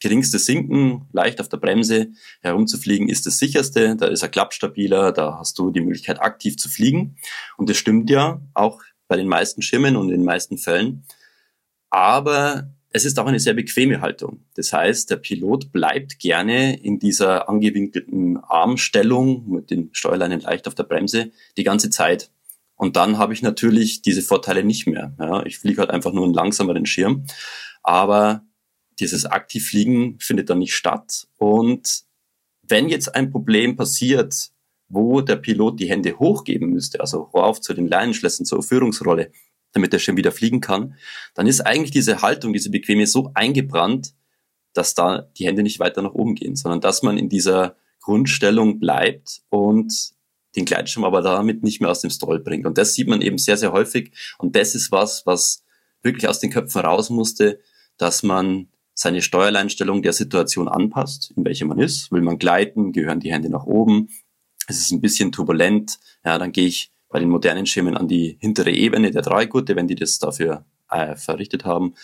geringstes 0.00 0.46
Sinken, 0.46 1.08
leicht 1.12 1.40
auf 1.40 1.48
der 1.48 1.56
Bremse 1.56 2.08
herumzufliegen 2.40 3.08
ist 3.08 3.26
das 3.26 3.38
sicherste, 3.38 3.96
da 3.96 4.06
ist 4.06 4.22
er 4.22 4.28
klappstabiler, 4.28 5.12
da 5.12 5.38
hast 5.38 5.58
du 5.58 5.70
die 5.70 5.80
Möglichkeit 5.80 6.20
aktiv 6.20 6.56
zu 6.56 6.68
fliegen. 6.68 7.16
Und 7.56 7.70
das 7.70 7.76
stimmt 7.76 8.10
ja 8.10 8.40
auch 8.54 8.82
bei 9.08 9.16
den 9.16 9.28
meisten 9.28 9.62
Schirmen 9.62 9.96
und 9.96 10.10
in 10.10 10.18
den 10.18 10.24
meisten 10.24 10.58
Fällen. 10.58 11.04
Aber 11.90 12.70
es 12.90 13.04
ist 13.04 13.18
auch 13.18 13.26
eine 13.26 13.40
sehr 13.40 13.54
bequeme 13.54 14.00
Haltung. 14.00 14.44
Das 14.54 14.72
heißt, 14.72 15.10
der 15.10 15.16
Pilot 15.16 15.72
bleibt 15.72 16.18
gerne 16.18 16.80
in 16.82 16.98
dieser 16.98 17.48
angewinkelten 17.48 18.38
Armstellung 18.38 19.48
mit 19.48 19.70
den 19.70 19.90
Steuerleinen 19.92 20.40
leicht 20.40 20.66
auf 20.66 20.74
der 20.74 20.84
Bremse 20.84 21.30
die 21.56 21.64
ganze 21.64 21.90
Zeit. 21.90 22.30
Und 22.76 22.96
dann 22.96 23.18
habe 23.18 23.32
ich 23.32 23.42
natürlich 23.42 24.02
diese 24.02 24.22
Vorteile 24.22 24.62
nicht 24.62 24.86
mehr. 24.86 25.14
Ja, 25.18 25.44
ich 25.44 25.58
fliege 25.58 25.80
halt 25.80 25.90
einfach 25.90 26.12
nur 26.12 26.24
einen 26.24 26.34
langsameren 26.34 26.86
Schirm. 26.86 27.24
Aber 27.82 28.44
dieses 29.00 29.24
Aktivfliegen 29.24 30.18
findet 30.20 30.50
dann 30.50 30.58
nicht 30.58 30.74
statt. 30.74 31.26
Und 31.38 32.02
wenn 32.62 32.88
jetzt 32.88 33.14
ein 33.14 33.30
Problem 33.30 33.76
passiert, 33.76 34.50
wo 34.88 35.20
der 35.20 35.36
Pilot 35.36 35.80
die 35.80 35.88
Hände 35.88 36.18
hochgeben 36.18 36.70
müsste, 36.70 37.00
also 37.00 37.22
rauf 37.22 37.60
zu 37.60 37.74
den 37.74 37.88
Leinenschlössern 37.88 38.46
zur 38.46 38.62
Führungsrolle, 38.62 39.32
damit 39.72 39.92
der 39.92 39.98
Schirm 39.98 40.16
wieder 40.16 40.32
fliegen 40.32 40.60
kann, 40.60 40.94
dann 41.34 41.46
ist 41.46 41.60
eigentlich 41.60 41.90
diese 41.90 42.22
Haltung, 42.22 42.52
diese 42.52 42.70
Bequeme 42.70 43.06
so 43.06 43.30
eingebrannt, 43.34 44.14
dass 44.72 44.94
da 44.94 45.22
die 45.36 45.46
Hände 45.46 45.62
nicht 45.62 45.80
weiter 45.80 46.02
nach 46.02 46.14
oben 46.14 46.34
gehen, 46.34 46.56
sondern 46.56 46.80
dass 46.80 47.02
man 47.02 47.18
in 47.18 47.28
dieser 47.28 47.76
Grundstellung 48.00 48.78
bleibt 48.78 49.42
und 49.48 50.12
den 50.56 50.64
Gleitschirm 50.64 51.04
aber 51.04 51.22
damit 51.22 51.62
nicht 51.62 51.80
mehr 51.80 51.90
aus 51.90 52.00
dem 52.00 52.10
Stall 52.10 52.40
bringt. 52.40 52.66
Und 52.66 52.78
das 52.78 52.94
sieht 52.94 53.08
man 53.08 53.20
eben 53.20 53.38
sehr, 53.38 53.56
sehr 53.56 53.72
häufig. 53.72 54.12
Und 54.38 54.56
das 54.56 54.74
ist 54.74 54.90
was, 54.90 55.26
was 55.26 55.64
wirklich 56.02 56.28
aus 56.28 56.40
den 56.40 56.50
Köpfen 56.50 56.80
raus 56.80 57.10
musste, 57.10 57.60
dass 57.98 58.22
man 58.22 58.68
seine 58.94 59.20
Steuerleinstellung 59.20 60.02
der 60.02 60.14
Situation 60.14 60.68
anpasst, 60.68 61.32
in 61.36 61.44
welcher 61.44 61.66
man 61.66 61.78
ist. 61.78 62.10
Will 62.10 62.22
man 62.22 62.38
gleiten, 62.38 62.92
gehören 62.92 63.20
die 63.20 63.32
Hände 63.32 63.50
nach 63.50 63.66
oben. 63.66 64.08
Es 64.66 64.80
ist 64.80 64.90
ein 64.90 65.02
bisschen 65.02 65.32
turbulent. 65.32 65.98
Ja, 66.24 66.38
dann 66.38 66.52
gehe 66.52 66.66
ich 66.66 66.90
bei 67.08 67.20
den 67.20 67.28
modernen 67.28 67.66
Schirmen 67.66 67.96
an 67.96 68.08
die 68.08 68.38
hintere 68.40 68.72
Ebene 68.72 69.10
der 69.10 69.22
Dreigurte, 69.22 69.76
wenn 69.76 69.86
die 69.86 69.94
das 69.94 70.18
dafür 70.18 70.64
äh, 70.90 71.14
verrichtet 71.16 71.64
haben. 71.64 71.94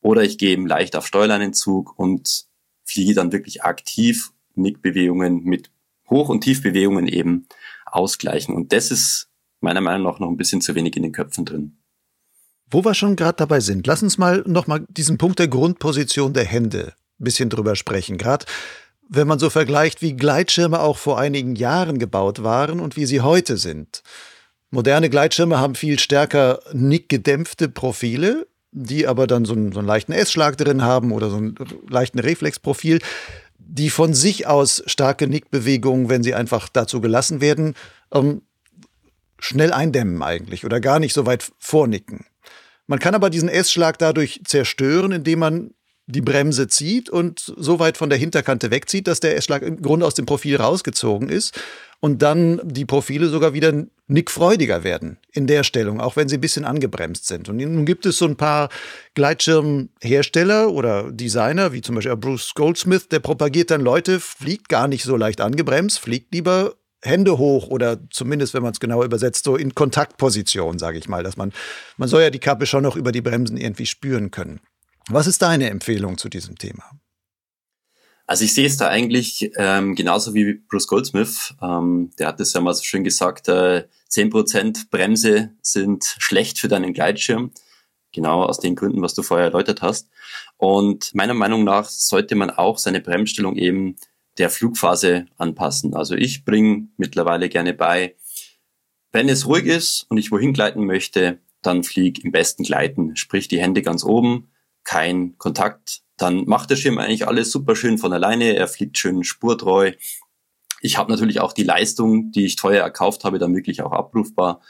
Oder 0.00 0.22
ich 0.22 0.36
gehe 0.36 0.50
eben 0.50 0.66
leicht 0.66 0.96
auf 0.96 1.06
Steuerleinenzug 1.06 1.98
und 1.98 2.46
fliege 2.84 3.14
dann 3.14 3.32
wirklich 3.32 3.62
aktiv 3.62 4.32
Nickbewegungen 4.54 5.44
mit 5.44 5.70
Hoch- 6.10 6.28
und 6.28 6.42
Tiefbewegungen 6.42 7.06
eben 7.06 7.46
ausgleichen. 7.94 8.54
Und 8.54 8.72
das 8.72 8.90
ist 8.90 9.28
meiner 9.60 9.80
Meinung 9.80 10.06
nach 10.06 10.18
noch 10.18 10.28
ein 10.28 10.36
bisschen 10.36 10.60
zu 10.60 10.74
wenig 10.74 10.96
in 10.96 11.02
den 11.02 11.12
Köpfen 11.12 11.44
drin. 11.44 11.78
Wo 12.70 12.84
wir 12.84 12.94
schon 12.94 13.16
gerade 13.16 13.36
dabei 13.36 13.60
sind, 13.60 13.86
lass 13.86 14.02
uns 14.02 14.18
mal 14.18 14.42
nochmal 14.46 14.84
diesen 14.88 15.18
Punkt 15.18 15.38
der 15.38 15.48
Grundposition 15.48 16.32
der 16.32 16.44
Hände 16.44 16.94
ein 17.20 17.24
bisschen 17.24 17.50
drüber 17.50 17.76
sprechen. 17.76 18.18
Gerade 18.18 18.46
wenn 19.08 19.28
man 19.28 19.38
so 19.38 19.50
vergleicht, 19.50 20.02
wie 20.02 20.16
Gleitschirme 20.16 20.80
auch 20.80 20.96
vor 20.96 21.18
einigen 21.18 21.56
Jahren 21.56 21.98
gebaut 21.98 22.42
waren 22.42 22.80
und 22.80 22.96
wie 22.96 23.06
sie 23.06 23.20
heute 23.20 23.56
sind. 23.56 24.02
Moderne 24.70 25.10
Gleitschirme 25.10 25.58
haben 25.58 25.74
viel 25.74 25.98
stärker 25.98 26.60
nickgedämpfte 26.72 27.68
Profile, 27.68 28.48
die 28.72 29.06
aber 29.06 29.26
dann 29.26 29.44
so 29.44 29.52
einen, 29.52 29.72
so 29.72 29.78
einen 29.78 29.86
leichten 29.86 30.12
S-Schlag 30.12 30.56
drin 30.56 30.82
haben 30.82 31.12
oder 31.12 31.30
so 31.30 31.36
einen 31.36 31.54
leichten 31.88 32.18
Reflexprofil, 32.18 32.98
die 33.58 33.90
von 33.90 34.14
sich 34.14 34.46
aus 34.46 34.82
starke 34.86 35.26
Nickbewegungen, 35.26 36.08
wenn 36.08 36.22
sie 36.22 36.34
einfach 36.34 36.68
dazu 36.68 37.00
gelassen 37.00 37.40
werden, 37.40 37.74
ähm, 38.12 38.42
schnell 39.38 39.72
eindämmen 39.72 40.22
eigentlich 40.22 40.64
oder 40.64 40.80
gar 40.80 40.98
nicht 40.98 41.12
so 41.12 41.26
weit 41.26 41.50
vornicken. 41.58 42.26
Man 42.86 42.98
kann 42.98 43.14
aber 43.14 43.30
diesen 43.30 43.48
S-Schlag 43.48 43.98
dadurch 43.98 44.42
zerstören, 44.44 45.12
indem 45.12 45.38
man 45.38 45.74
die 46.06 46.20
Bremse 46.20 46.68
zieht 46.68 47.08
und 47.08 47.54
so 47.56 47.78
weit 47.78 47.96
von 47.96 48.10
der 48.10 48.18
Hinterkante 48.18 48.70
wegzieht, 48.70 49.06
dass 49.06 49.20
der 49.20 49.36
S-Schlag 49.36 49.62
im 49.62 49.80
Grunde 49.80 50.06
aus 50.06 50.14
dem 50.14 50.26
Profil 50.26 50.56
rausgezogen 50.56 51.28
ist 51.28 51.58
und 52.00 52.20
dann 52.20 52.60
die 52.64 52.84
Profile 52.84 53.28
sogar 53.28 53.54
wieder 53.54 53.86
nickfreudiger 54.06 54.84
werden 54.84 55.16
in 55.32 55.46
der 55.46 55.64
Stellung, 55.64 56.00
auch 56.00 56.16
wenn 56.16 56.28
sie 56.28 56.36
ein 56.36 56.42
bisschen 56.42 56.66
angebremst 56.66 57.26
sind. 57.26 57.48
Und 57.48 57.56
nun 57.56 57.86
gibt 57.86 58.04
es 58.04 58.18
so 58.18 58.26
ein 58.26 58.36
paar 58.36 58.68
Gleitschirmhersteller 59.14 60.70
oder 60.70 61.10
Designer, 61.10 61.72
wie 61.72 61.80
zum 61.80 61.94
Beispiel 61.94 62.16
Bruce 62.16 62.52
Goldsmith, 62.54 63.08
der 63.08 63.20
propagiert 63.20 63.70
dann 63.70 63.80
Leute, 63.80 64.20
fliegt 64.20 64.68
gar 64.68 64.88
nicht 64.88 65.04
so 65.04 65.16
leicht 65.16 65.40
angebremst, 65.40 65.98
fliegt 65.98 66.34
lieber 66.34 66.74
Hände 67.02 67.38
hoch 67.38 67.68
oder 67.68 67.98
zumindest, 68.10 68.52
wenn 68.52 68.62
man 68.62 68.72
es 68.72 68.80
genau 68.80 69.02
übersetzt, 69.04 69.44
so 69.44 69.56
in 69.56 69.74
Kontaktposition, 69.74 70.78
sage 70.78 70.98
ich 70.98 71.08
mal, 71.08 71.22
dass 71.22 71.36
man, 71.36 71.52
man 71.96 72.08
soll 72.08 72.22
ja 72.22 72.30
die 72.30 72.38
Kappe 72.38 72.66
schon 72.66 72.82
noch 72.82 72.96
über 72.96 73.12
die 73.12 73.22
Bremsen 73.22 73.56
irgendwie 73.56 73.86
spüren 73.86 74.30
können. 74.30 74.60
Was 75.08 75.26
ist 75.26 75.42
deine 75.42 75.70
Empfehlung 75.70 76.18
zu 76.18 76.28
diesem 76.28 76.56
Thema? 76.56 76.84
Also 78.26 78.44
ich 78.44 78.54
sehe 78.54 78.66
es 78.66 78.78
da 78.78 78.88
eigentlich 78.88 79.50
ähm, 79.56 79.94
genauso 79.94 80.32
wie 80.32 80.54
Bruce 80.54 80.86
Goldsmith. 80.86 81.54
Ähm, 81.60 82.10
der 82.18 82.28
hat 82.28 82.40
es 82.40 82.54
ja 82.54 82.60
mal 82.60 82.72
so 82.72 82.82
schön 82.82 83.04
gesagt, 83.04 83.48
äh, 83.48 83.86
10% 84.10 84.88
Bremse 84.90 85.50
sind 85.60 86.16
schlecht 86.18 86.58
für 86.58 86.68
deinen 86.68 86.94
Gleitschirm. 86.94 87.52
Genau 88.12 88.44
aus 88.44 88.60
den 88.60 88.76
Gründen, 88.76 89.02
was 89.02 89.14
du 89.14 89.22
vorher 89.22 89.46
erläutert 89.46 89.82
hast. 89.82 90.08
Und 90.56 91.14
meiner 91.14 91.34
Meinung 91.34 91.64
nach 91.64 91.88
sollte 91.88 92.34
man 92.34 92.50
auch 92.50 92.78
seine 92.78 93.00
Bremsstellung 93.00 93.56
eben 93.56 93.96
der 94.38 94.48
Flugphase 94.50 95.26
anpassen. 95.36 95.94
Also 95.94 96.14
ich 96.14 96.44
bringe 96.44 96.88
mittlerweile 96.96 97.48
gerne 97.48 97.74
bei, 97.74 98.16
wenn 99.12 99.28
es 99.28 99.46
ruhig 99.46 99.66
ist 99.66 100.06
und 100.08 100.16
ich 100.16 100.30
wohin 100.30 100.54
gleiten 100.54 100.86
möchte, 100.86 101.40
dann 101.60 101.84
flieg 101.84 102.24
im 102.24 102.32
besten 102.32 102.64
Gleiten, 102.64 103.16
sprich 103.16 103.48
die 103.48 103.60
Hände 103.60 103.82
ganz 103.82 104.02
oben, 104.04 104.48
kein 104.84 105.36
Kontakt, 105.38 106.02
dann 106.16 106.44
macht 106.46 106.70
der 106.70 106.76
Schirm 106.76 106.98
eigentlich 106.98 107.26
alles 107.26 107.50
super 107.50 107.74
schön 107.74 107.98
von 107.98 108.12
alleine, 108.12 108.54
er 108.54 108.68
fliegt 108.68 108.98
schön 108.98 109.24
spurtreu. 109.24 109.92
Ich 110.80 110.98
habe 110.98 111.10
natürlich 111.10 111.40
auch 111.40 111.52
die 111.52 111.64
Leistung, 111.64 112.30
die 112.30 112.44
ich 112.44 112.56
teuer 112.56 112.82
erkauft 112.82 113.24
habe, 113.24 113.38
dann 113.38 113.56
wirklich 113.56 113.82
auch 113.82 113.92
abrufbar. 113.92 114.60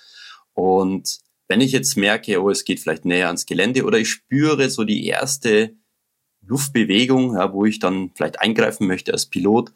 Und 0.54 1.18
wenn 1.48 1.60
ich 1.60 1.72
jetzt 1.72 1.96
merke, 1.96 2.40
oh, 2.40 2.50
es 2.50 2.64
geht 2.64 2.80
vielleicht 2.80 3.04
näher 3.04 3.26
ans 3.26 3.46
Gelände 3.46 3.84
oder 3.84 3.98
ich 3.98 4.08
spüre 4.08 4.70
so 4.70 4.84
die 4.84 5.06
erste 5.06 5.74
Luftbewegung, 6.46 7.34
ja, 7.34 7.52
wo 7.52 7.64
ich 7.64 7.78
dann 7.78 8.12
vielleicht 8.14 8.40
eingreifen 8.40 8.86
möchte 8.86 9.12
als 9.12 9.26
Pilot, 9.26 9.72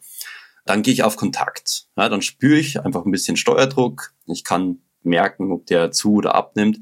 dann 0.65 0.81
gehe 0.81 0.93
ich 0.93 1.03
auf 1.03 1.15
Kontakt. 1.15 1.87
Ja, 1.97 2.09
dann 2.09 2.21
spüre 2.21 2.59
ich 2.59 2.79
einfach 2.81 3.05
ein 3.05 3.11
bisschen 3.11 3.37
Steuerdruck. 3.37 4.13
Ich 4.27 4.43
kann 4.43 4.79
merken, 5.03 5.51
ob 5.51 5.65
der 5.65 5.91
zu 5.91 6.13
oder 6.13 6.35
abnimmt. 6.35 6.79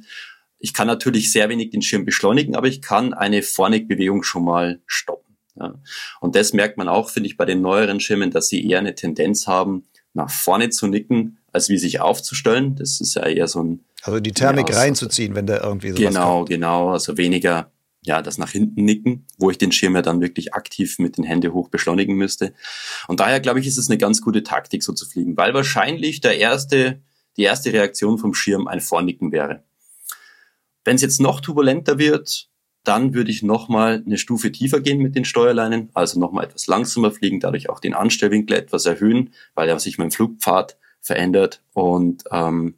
Ich 0.59 0.73
kann 0.73 0.87
natürlich 0.87 1.31
sehr 1.31 1.49
wenig 1.49 1.69
den 1.69 1.81
Schirm 1.81 2.05
beschleunigen, 2.05 2.55
aber 2.55 2.67
ich 2.67 2.81
kann 2.81 3.13
eine 3.13 3.43
Vornigbewegung 3.43 4.23
schon 4.23 4.43
mal 4.43 4.81
stoppen. 4.85 5.37
Ja. 5.55 5.75
Und 6.19 6.35
das 6.35 6.53
merkt 6.53 6.77
man 6.77 6.87
auch, 6.87 7.09
finde 7.09 7.27
ich, 7.27 7.37
bei 7.37 7.45
den 7.45 7.61
neueren 7.61 7.99
Schirmen, 7.99 8.31
dass 8.31 8.47
sie 8.47 8.67
eher 8.67 8.79
eine 8.79 8.95
Tendenz 8.95 9.47
haben, 9.47 9.87
nach 10.13 10.29
vorne 10.29 10.69
zu 10.69 10.87
nicken, 10.87 11.39
als 11.51 11.69
wie 11.69 11.77
sich 11.77 11.99
aufzustellen. 11.99 12.75
Das 12.75 12.99
ist 13.01 13.15
ja 13.15 13.25
eher 13.25 13.47
so 13.47 13.63
ein... 13.63 13.85
Also 14.03 14.19
die 14.19 14.31
Thermik 14.31 14.69
ja, 14.69 14.77
reinzuziehen, 14.77 15.35
wenn 15.35 15.47
da 15.47 15.61
irgendwie 15.63 15.89
sowas 15.89 16.13
Genau, 16.13 16.37
kommt. 16.37 16.49
genau. 16.49 16.89
Also 16.89 17.17
weniger 17.17 17.71
ja, 18.03 18.21
das 18.21 18.37
nach 18.37 18.51
hinten 18.51 18.85
nicken, 18.85 19.25
wo 19.37 19.51
ich 19.51 19.57
den 19.57 19.71
Schirm 19.71 19.95
ja 19.95 20.01
dann 20.01 20.21
wirklich 20.21 20.53
aktiv 20.53 20.97
mit 20.97 21.17
den 21.17 21.25
Händen 21.25 21.51
hoch 21.53 21.69
beschleunigen 21.69 22.15
müsste. 22.15 22.53
Und 23.07 23.19
daher 23.19 23.39
glaube 23.39 23.59
ich, 23.59 23.67
ist 23.67 23.77
es 23.77 23.89
eine 23.89 23.97
ganz 23.97 24.21
gute 24.21 24.43
Taktik, 24.43 24.83
so 24.83 24.93
zu 24.93 25.05
fliegen, 25.05 25.35
weil 25.35 25.53
wahrscheinlich 25.53 26.21
der 26.21 26.37
erste 26.37 27.01
die 27.37 27.43
erste 27.43 27.71
Reaktion 27.71 28.17
vom 28.17 28.33
Schirm 28.33 28.67
ein 28.67 28.81
Vornicken 28.81 29.31
wäre. 29.31 29.63
Wenn 30.87 30.95
es 30.95 31.01
jetzt 31.01 31.19
noch 31.19 31.41
turbulenter 31.41 31.97
wird, 31.97 32.47
dann 32.85 33.13
würde 33.13 33.29
ich 33.29 33.43
nochmal 33.43 34.01
eine 34.05 34.17
Stufe 34.17 34.53
tiefer 34.53 34.79
gehen 34.79 34.99
mit 34.99 35.17
den 35.17 35.25
Steuerleinen, 35.25 35.89
also 35.93 36.17
nochmal 36.17 36.45
etwas 36.45 36.67
langsamer 36.67 37.11
fliegen, 37.11 37.41
dadurch 37.41 37.69
auch 37.69 37.81
den 37.81 37.93
Anstellwinkel 37.93 38.55
etwas 38.55 38.85
erhöhen, 38.85 39.31
weil 39.53 39.67
ja 39.67 39.77
sich 39.79 39.97
mein 39.97 40.11
Flugpfad 40.11 40.77
verändert. 41.01 41.61
Und 41.73 42.23
ähm, 42.31 42.75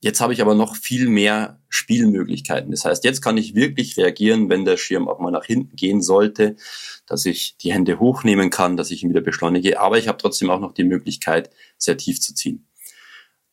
jetzt 0.00 0.20
habe 0.20 0.34
ich 0.34 0.42
aber 0.42 0.54
noch 0.54 0.76
viel 0.76 1.08
mehr 1.08 1.58
Spielmöglichkeiten. 1.70 2.70
Das 2.70 2.84
heißt, 2.84 3.02
jetzt 3.04 3.22
kann 3.22 3.38
ich 3.38 3.54
wirklich 3.54 3.96
reagieren, 3.96 4.50
wenn 4.50 4.66
der 4.66 4.76
Schirm 4.76 5.08
auch 5.08 5.18
mal 5.18 5.30
nach 5.30 5.46
hinten 5.46 5.74
gehen 5.74 6.02
sollte, 6.02 6.54
dass 7.06 7.24
ich 7.24 7.56
die 7.56 7.72
Hände 7.72 7.98
hochnehmen 7.98 8.50
kann, 8.50 8.76
dass 8.76 8.90
ich 8.90 9.02
ihn 9.02 9.08
wieder 9.08 9.22
beschleunige. 9.22 9.80
Aber 9.80 9.96
ich 9.96 10.06
habe 10.06 10.18
trotzdem 10.18 10.50
auch 10.50 10.60
noch 10.60 10.74
die 10.74 10.84
Möglichkeit, 10.84 11.48
sehr 11.78 11.96
tief 11.96 12.20
zu 12.20 12.34
ziehen. 12.34 12.66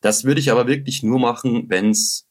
Das 0.02 0.24
würde 0.24 0.40
ich 0.40 0.50
aber 0.52 0.66
wirklich 0.66 1.02
nur 1.02 1.18
machen, 1.18 1.70
wenn 1.70 1.92
es 1.92 2.25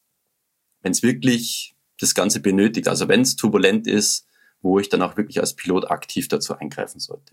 wenn 0.86 0.92
es 0.92 1.02
wirklich 1.02 1.74
das 1.98 2.14
Ganze 2.14 2.38
benötigt, 2.38 2.86
also 2.86 3.08
wenn 3.08 3.22
es 3.22 3.34
turbulent 3.34 3.88
ist, 3.88 4.28
wo 4.62 4.78
ich 4.78 4.88
dann 4.88 5.02
auch 5.02 5.16
wirklich 5.16 5.40
als 5.40 5.54
Pilot 5.54 5.90
aktiv 5.90 6.28
dazu 6.28 6.56
eingreifen 6.56 7.00
sollte. 7.00 7.32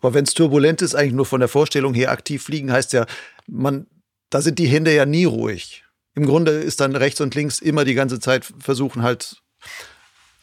Aber 0.00 0.14
wenn 0.14 0.24
es 0.24 0.34
turbulent 0.34 0.82
ist, 0.82 0.96
eigentlich 0.96 1.12
nur 1.12 1.24
von 1.24 1.38
der 1.38 1.48
Vorstellung 1.48 1.94
her 1.94 2.10
aktiv 2.10 2.42
fliegen, 2.42 2.72
heißt 2.72 2.92
ja, 2.94 3.06
man, 3.46 3.86
da 4.30 4.42
sind 4.42 4.58
die 4.58 4.66
Hände 4.66 4.92
ja 4.92 5.06
nie 5.06 5.26
ruhig. 5.26 5.84
Im 6.16 6.26
Grunde 6.26 6.50
ist 6.50 6.80
dann 6.80 6.96
rechts 6.96 7.20
und 7.20 7.36
links 7.36 7.60
immer 7.60 7.84
die 7.84 7.94
ganze 7.94 8.18
Zeit 8.18 8.52
versuchen 8.58 9.04
halt 9.04 9.42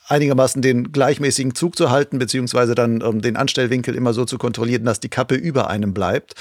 einigermaßen 0.08 0.62
den 0.62 0.93
gleichmäßigen 0.93 1.56
Zug 1.56 1.76
zu 1.76 1.89
halten, 1.89 2.20
beziehungsweise 2.20 2.74
dann 2.74 3.01
ähm, 3.01 3.22
den 3.22 3.36
Anstellwinkel 3.36 3.95
immer 3.95 4.14
so 4.14 4.24
zu 4.24 4.38
kontrollieren, 4.38 4.86
dass 4.86 5.01
die 5.01 5.10
Kappe 5.10 5.36
über 5.36 5.70
einem 5.70 5.93
bleibt. 5.93 6.36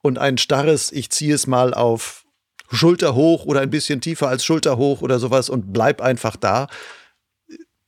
Und 0.00 0.18
ein 0.18 0.38
starres, 0.38 0.92
ich 0.92 1.10
ziehe 1.10 1.34
es 1.34 1.46
mal 1.46 1.74
auf 1.74 2.24
Schulter 2.70 3.14
hoch 3.14 3.44
oder 3.44 3.60
ein 3.60 3.70
bisschen 3.70 4.00
tiefer 4.00 4.28
als 4.28 4.44
Schulter 4.44 4.76
hoch 4.76 5.02
oder 5.02 5.18
sowas 5.18 5.48
und 5.48 5.72
bleib 5.72 6.00
einfach 6.00 6.36
da, 6.36 6.68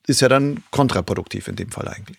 ist 0.06 0.20
ja 0.20 0.28
dann 0.28 0.62
kontraproduktiv 0.70 1.48
in 1.48 1.56
dem 1.56 1.70
Fall 1.70 1.88
eigentlich. 1.88 2.18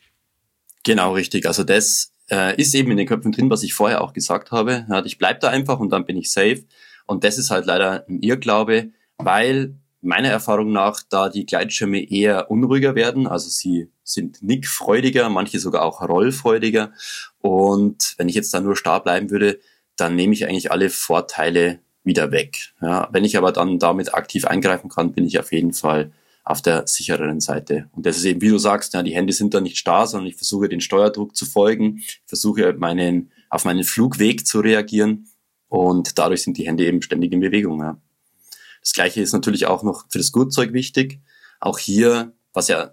Genau, 0.84 1.14
richtig. 1.14 1.46
Also 1.46 1.64
das 1.64 2.14
äh, 2.30 2.56
ist 2.60 2.74
eben 2.74 2.92
in 2.92 2.98
den 2.98 3.08
Köpfen 3.08 3.32
drin, 3.32 3.50
was 3.50 3.64
ich 3.64 3.74
vorher 3.74 4.02
auch 4.02 4.14
gesagt 4.14 4.52
habe. 4.52 4.86
Ja, 4.90 5.04
ich 5.06 5.18
bleib 5.18 5.42
da 5.42 5.50
einfach 5.50 5.80
und 5.80 5.90
dann 5.90 6.06
bin 6.06 6.18
ich 6.18 6.32
safe. 6.32 6.64
Und 7.06 7.24
das 7.24 7.38
ist 7.38 7.52
halt 7.52 7.66
leider 7.66 8.06
ein 8.08 8.22
Irrglaube, 8.22 8.92
weil 9.18 9.76
meiner 10.02 10.30
Erfahrung 10.30 10.72
nach 10.72 11.04
da 11.08 11.30
die 11.30 11.46
Gleitschirme 11.46 12.10
eher 12.10 12.50
unruhiger 12.50 12.96
werden. 12.96 13.28
Also 13.28 13.50
sie 13.50 13.92
sind 14.04 14.42
nickfreudiger, 14.42 15.30
manche 15.30 15.60
sogar 15.60 15.84
auch 15.84 16.02
rollfreudiger. 16.02 16.94
Und 17.40 18.16
wenn 18.18 18.30
ich 18.30 18.36
jetzt 18.36 18.54
da 18.54 18.62
nur 18.62 18.76
starr 18.76 19.04
bleiben 19.04 19.30
würde, 19.30 19.60
dann 19.98 20.16
nehme 20.16 20.34
ich 20.34 20.46
eigentlich 20.48 20.72
alle 20.72 20.90
Vorteile 20.90 21.80
wieder 22.04 22.32
weg. 22.32 22.74
Ja, 22.82 23.10
wenn 23.12 23.24
ich 23.24 23.38
aber 23.38 23.52
dann 23.52 23.80
damit 23.80 24.14
aktiv 24.14 24.46
eingreifen 24.46 24.90
kann, 24.90 25.14
bin 25.14 25.26
ich 25.26 25.40
auf 25.40 25.52
jeden 25.52 25.74
Fall 25.74 26.12
auf 26.44 26.62
der 26.62 26.88
sichereren 26.88 27.40
Seite. 27.40 27.90
Und 27.92 28.06
das 28.06 28.18
ist 28.18 28.26
eben, 28.26 28.42
wie 28.42 28.50
du 28.50 28.58
sagst, 28.58 28.94
ja, 28.94 29.04
die 29.04 29.14
Hände 29.14 29.34
sind 29.34 29.54
da 29.54 29.62
nicht 29.62 29.78
starr, 29.78 30.08
sondern 30.08 30.28
ich 30.28 30.36
versuche 30.36 30.70
den 30.70 30.82
Steuerdruck 30.82 31.36
zu 31.36 31.46
folgen, 31.46 32.02
versuche 32.26 32.74
meinen, 32.74 33.32
auf 33.50 33.66
meinen 33.66 33.84
Flugweg 33.84 34.48
zu 34.48 34.60
reagieren 34.60 35.28
und 35.68 36.18
dadurch 36.18 36.42
sind 36.42 36.58
die 36.58 36.66
Hände 36.66 36.86
eben 36.86 37.02
ständig 37.02 37.32
in 37.32 37.40
Bewegung. 37.40 37.80
Ja. 37.82 37.98
Das 38.82 38.94
gleiche 38.94 39.22
ist 39.22 39.34
natürlich 39.34 39.68
auch 39.68 39.84
noch 39.84 40.06
für 40.10 40.18
das 40.18 40.32
Gurtzeug 40.32 40.74
wichtig. 40.74 41.20
Auch 41.60 41.78
hier, 41.78 42.34
was 42.54 42.68
ja 42.68 42.92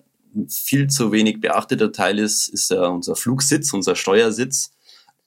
viel 0.49 0.89
zu 0.89 1.11
wenig 1.11 1.41
beachteter 1.41 1.91
Teil 1.91 2.19
ist, 2.19 2.49
ist 2.49 2.71
ja 2.71 2.87
unser 2.87 3.17
Flugsitz, 3.17 3.73
unser 3.73 3.97
Steuersitz, 3.97 4.73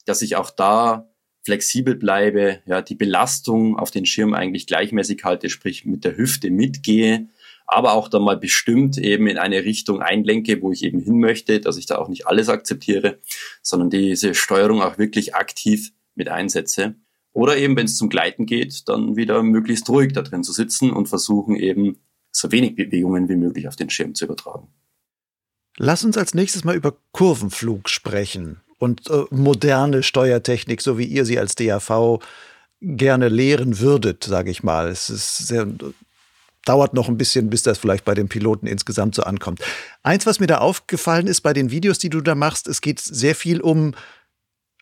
dass 0.06 0.22
ich 0.22 0.36
auch 0.36 0.52
da 0.52 1.11
flexibel 1.44 1.96
bleibe, 1.96 2.60
ja, 2.66 2.82
die 2.82 2.96
Belastung 2.96 3.78
auf 3.78 3.92
den 3.92 4.06
Schirm 4.06 4.34
eigentlich 4.34 4.68
gleichmäßig 4.68 5.24
halte, 5.24 5.50
sprich 5.50 5.86
mit 5.86 6.04
der 6.06 6.18
Hüfte 6.18 6.52
mitgehe, 6.52 7.30
aber 7.66 7.94
auch 7.94 8.10
dann 8.10 8.24
mal 8.24 8.38
bestimmt 8.38 8.98
eben 8.98 9.28
in 9.28 9.38
eine 9.38 9.64
Richtung 9.64 10.02
einlenke, 10.02 10.62
wo 10.62 10.72
ich 10.72 10.84
eben 10.84 11.00
hin 11.00 11.20
möchte, 11.20 11.60
dass 11.60 11.78
ich 11.78 11.86
da 11.86 11.98
auch 11.98 12.10
nicht 12.10 12.28
alles 12.28 12.50
akzeptiere, 12.50 13.20
sondern 13.62 13.90
diese 13.90 14.36
Steuerung 14.36 14.82
auch 14.82 14.98
wirklich 14.98 15.36
aktiv 15.36 15.92
mit 16.16 16.30
einsetze. 16.30 16.96
Oder 17.34 17.58
eben, 17.58 17.78
wenn 17.78 17.86
es 17.86 17.98
zum 17.98 18.10
Gleiten 18.10 18.46
geht, 18.46 18.90
dann 18.90 19.16
wieder 19.16 19.42
möglichst 19.42 19.90
ruhig 19.90 20.12
da 20.14 20.22
drin 20.22 20.44
zu 20.44 20.52
sitzen 20.52 20.92
und 20.92 21.08
versuchen 21.08 21.56
eben 21.56 21.98
so 22.32 22.52
wenig 22.52 22.76
Bewegungen 22.76 23.30
wie 23.30 23.36
möglich 23.36 23.68
auf 23.68 23.78
den 23.78 23.90
Schirm 23.90 24.16
zu 24.16 24.26
übertragen. 24.26 24.68
Lass 25.78 26.04
uns 26.04 26.18
als 26.18 26.34
nächstes 26.34 26.66
mal 26.66 26.76
über 26.76 26.98
Kurvenflug 27.14 27.88
sprechen 27.88 28.62
und 28.82 29.12
äh, 29.12 29.26
moderne 29.30 30.02
Steuertechnik, 30.02 30.82
so 30.82 30.98
wie 30.98 31.06
ihr 31.06 31.24
sie 31.24 31.38
als 31.38 31.54
DAV 31.54 32.20
gerne 32.82 33.30
lehren 33.30 33.80
würdet, 33.80 34.24
sage 34.24 34.50
ich 34.50 34.64
mal. 34.64 34.90
Es 34.90 35.12
ist 35.12 35.38
sehr, 35.38 35.68
dauert 36.66 36.96
noch 36.96 37.08
ein 37.08 37.18
bisschen, 37.18 37.52
bis 37.52 37.62
das 37.62 37.78
vielleicht 37.78 38.06
bei 38.06 38.16
den 38.16 38.28
Piloten 38.28 38.66
insgesamt 38.66 39.14
so 39.14 39.22
ankommt. 39.22 39.62
Eins, 40.02 40.26
was 40.26 40.40
mir 40.40 40.48
da 40.48 40.58
aufgefallen 40.58 41.28
ist 41.28 41.42
bei 41.42 41.54
den 41.54 41.70
Videos, 41.70 42.00
die 42.00 42.10
du 42.10 42.22
da 42.22 42.34
machst, 42.34 42.68
es 42.68 42.82
geht 42.82 43.00
sehr 43.00 43.36
viel 43.36 43.62
um 43.62 43.94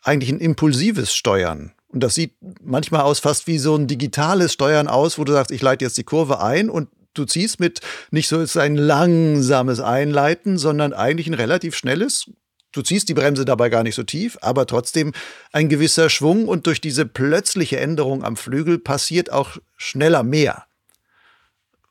eigentlich 0.02 0.30
ein 0.30 0.40
impulsives 0.40 1.14
Steuern. 1.14 1.72
Und 1.88 2.00
das 2.00 2.14
sieht 2.14 2.32
manchmal 2.62 3.02
aus 3.02 3.18
fast 3.18 3.46
wie 3.48 3.58
so 3.58 3.76
ein 3.76 3.86
digitales 3.86 4.54
Steuern 4.54 4.88
aus, 4.88 5.18
wo 5.18 5.24
du 5.24 5.32
sagst, 5.32 5.50
ich 5.50 5.60
leite 5.60 5.84
jetzt 5.84 5.98
die 5.98 6.04
Kurve 6.04 6.40
ein 6.40 6.70
und 6.70 6.88
du 7.12 7.26
ziehst 7.26 7.60
mit 7.60 7.80
nicht 8.10 8.28
so 8.28 8.42
ein 8.58 8.76
langsames 8.76 9.78
Einleiten, 9.80 10.56
sondern 10.56 10.94
eigentlich 10.94 11.26
ein 11.26 11.34
relativ 11.34 11.76
schnelles, 11.76 12.30
Du 12.72 12.82
ziehst 12.82 13.08
die 13.08 13.14
Bremse 13.14 13.44
dabei 13.44 13.68
gar 13.68 13.82
nicht 13.82 13.96
so 13.96 14.04
tief, 14.04 14.38
aber 14.42 14.66
trotzdem 14.66 15.12
ein 15.52 15.68
gewisser 15.68 16.08
Schwung 16.08 16.46
und 16.46 16.66
durch 16.66 16.80
diese 16.80 17.04
plötzliche 17.04 17.80
Änderung 17.80 18.22
am 18.22 18.36
Flügel 18.36 18.78
passiert 18.78 19.32
auch 19.32 19.56
schneller 19.76 20.22
mehr. 20.22 20.66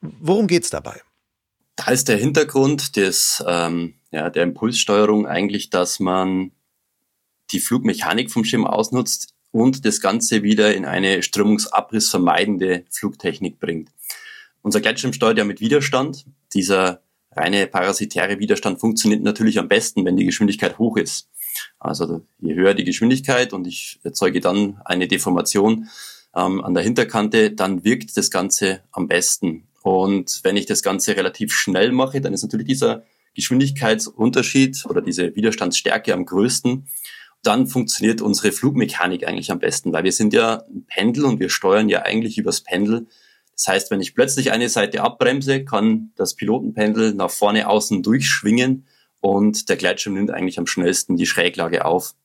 Worum 0.01 0.47
geht 0.47 0.63
es 0.63 0.69
dabei? 0.69 1.01
Da 1.75 1.91
ist 1.91 2.07
der 2.07 2.17
Hintergrund 2.17 2.95
des, 2.95 3.43
ähm, 3.45 3.95
ja, 4.11 4.29
der 4.29 4.43
Impulssteuerung 4.43 5.27
eigentlich, 5.27 5.69
dass 5.69 5.99
man 5.99 6.51
die 7.51 7.59
Flugmechanik 7.59 8.31
vom 8.31 8.45
Schirm 8.45 8.65
ausnutzt 8.65 9.33
und 9.51 9.85
das 9.85 9.99
Ganze 9.99 10.43
wieder 10.43 10.75
in 10.75 10.85
eine 10.85 11.23
strömungsabrissvermeidende 11.23 12.85
Flugtechnik 12.89 13.59
bringt. 13.59 13.89
Unser 14.61 14.81
Gleitschirm 14.81 15.13
steuert 15.13 15.37
ja 15.37 15.43
mit 15.43 15.61
Widerstand. 15.61 16.25
Dieser 16.53 17.01
reine 17.39 17.67
parasitäre 17.67 18.39
Widerstand 18.39 18.79
funktioniert 18.79 19.23
natürlich 19.23 19.59
am 19.59 19.67
besten, 19.67 20.05
wenn 20.05 20.17
die 20.17 20.25
Geschwindigkeit 20.25 20.77
hoch 20.77 20.97
ist. 20.97 21.29
Also 21.79 22.21
je 22.39 22.55
höher 22.55 22.73
die 22.73 22.83
Geschwindigkeit 22.83 23.53
und 23.53 23.65
ich 23.67 23.99
erzeuge 24.03 24.39
dann 24.39 24.79
eine 24.85 25.07
Deformation 25.07 25.89
ähm, 26.35 26.63
an 26.63 26.73
der 26.73 26.83
Hinterkante, 26.83 27.51
dann 27.51 27.83
wirkt 27.83 28.15
das 28.17 28.29
Ganze 28.29 28.81
am 28.91 29.07
besten. 29.07 29.67
Und 29.81 30.41
wenn 30.43 30.57
ich 30.57 30.65
das 30.65 30.83
Ganze 30.83 31.15
relativ 31.15 31.53
schnell 31.53 31.91
mache, 31.91 32.21
dann 32.21 32.33
ist 32.33 32.43
natürlich 32.43 32.67
dieser 32.67 33.03
Geschwindigkeitsunterschied 33.35 34.85
oder 34.85 35.01
diese 35.01 35.35
Widerstandsstärke 35.35 36.13
am 36.13 36.25
größten. 36.25 36.87
Dann 37.41 37.67
funktioniert 37.67 38.21
unsere 38.21 38.51
Flugmechanik 38.51 39.25
eigentlich 39.25 39.51
am 39.51 39.59
besten, 39.59 39.93
weil 39.93 40.03
wir 40.03 40.11
sind 40.11 40.33
ja 40.33 40.63
ein 40.69 40.85
Pendel 40.85 41.23
und 41.25 41.39
wir 41.39 41.49
steuern 41.49 41.87
ja 41.87 42.01
eigentlich 42.01 42.37
übers 42.37 42.61
Pendel 42.61 43.07
das 43.59 43.67
heißt, 43.67 43.91
wenn 43.91 43.99
ich 43.99 44.15
plötzlich 44.15 44.53
eine 44.53 44.69
Seite 44.69 45.01
abbremse, 45.01 45.65
kann 45.65 46.13
das 46.15 46.33
Pilotenpendel 46.33 47.13
nach 47.13 47.29
vorne 47.29 47.67
außen 47.67 48.01
durchschwingen 48.01 48.87
und 49.19 49.67
der 49.67 49.75
Gleitschirm 49.75 50.13
nimmt 50.13 50.31
eigentlich 50.31 50.59
am 50.59 50.65
schnellsten 50.65 51.17
die 51.17 51.25
Schräglage 51.25 51.83
auf, 51.83 52.15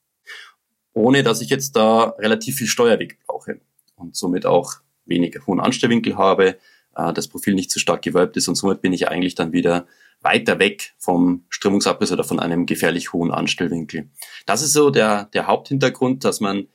ohne 0.93 1.24
dass 1.24 1.41
ich 1.41 1.51
jetzt 1.51 1.74
da 1.74 2.14
relativ 2.20 2.59
viel 2.59 2.68
Steuerweg 2.68 3.18
brauche 3.26 3.59
und 3.97 4.14
somit 4.14 4.47
auch 4.47 4.74
wenig 5.07 5.37
hohen 5.49 5.59
Anstellwinkel 5.59 6.16
habe, 6.16 6.57
äh, 6.95 7.12
das 7.12 7.26
Profil 7.26 7.55
nicht 7.55 7.72
zu 7.72 7.80
stark 7.80 8.03
gewölbt 8.03 8.37
ist 8.37 8.47
und 8.47 8.55
somit 8.55 8.80
bin 8.80 8.93
ich 8.93 9.09
eigentlich 9.09 9.35
dann 9.35 9.51
wieder 9.51 9.89
weiter 10.20 10.61
weg 10.61 10.95
vom 10.99 11.47
Strömungsabriss 11.49 12.12
oder 12.12 12.22
von 12.22 12.39
einem 12.39 12.64
gefährlich 12.64 13.12
hohen 13.12 13.32
Anstellwinkel. 13.32 14.09
Das 14.47 14.62
ist 14.62 14.72
so 14.72 14.91
der, 14.91 15.24
der 15.35 15.49
Haupthintergrund, 15.49 16.22
dass 16.24 16.39
man 16.39 16.68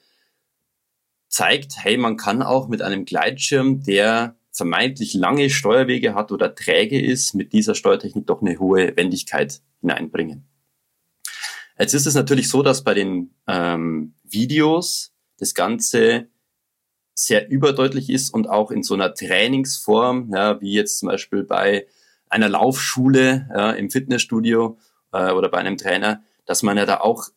zeigt, 1.29 1.77
hey, 1.77 1.95
man 1.95 2.17
kann 2.17 2.43
auch 2.43 2.67
mit 2.67 2.81
einem 2.81 3.05
Gleitschirm, 3.05 3.83
der 3.83 4.35
vermeintlich 4.51 5.13
lange 5.13 5.49
Steuerwege 5.49 6.15
hat 6.15 6.31
oder 6.31 6.53
träge 6.55 6.99
ist, 6.99 7.33
mit 7.33 7.53
dieser 7.53 7.75
Steuertechnik 7.75 8.27
doch 8.27 8.41
eine 8.41 8.59
hohe 8.59 8.95
Wendigkeit 8.95 9.61
hineinbringen. 9.81 10.47
Jetzt 11.77 11.93
ist 11.93 12.07
es 12.07 12.15
natürlich 12.15 12.49
so, 12.49 12.61
dass 12.61 12.83
bei 12.83 12.93
den 12.93 13.33
ähm, 13.47 14.15
Videos 14.23 15.13
das 15.37 15.53
Ganze 15.53 16.27
sehr 17.13 17.49
überdeutlich 17.49 18.09
ist 18.09 18.33
und 18.33 18.49
auch 18.49 18.71
in 18.71 18.83
so 18.83 18.93
einer 18.93 19.13
Trainingsform, 19.13 20.31
ja, 20.33 20.59
wie 20.61 20.73
jetzt 20.73 20.99
zum 20.99 21.09
Beispiel 21.09 21.43
bei 21.43 21.87
einer 22.29 22.49
Laufschule 22.49 23.49
ja, 23.53 23.71
im 23.71 23.89
Fitnessstudio 23.89 24.77
äh, 25.11 25.31
oder 25.31 25.49
bei 25.49 25.57
einem 25.57 25.77
Trainer, 25.77 26.23
dass 26.45 26.63
man 26.63 26.77
ja 26.77 26.85
da 26.85 26.99
auch 26.99 27.29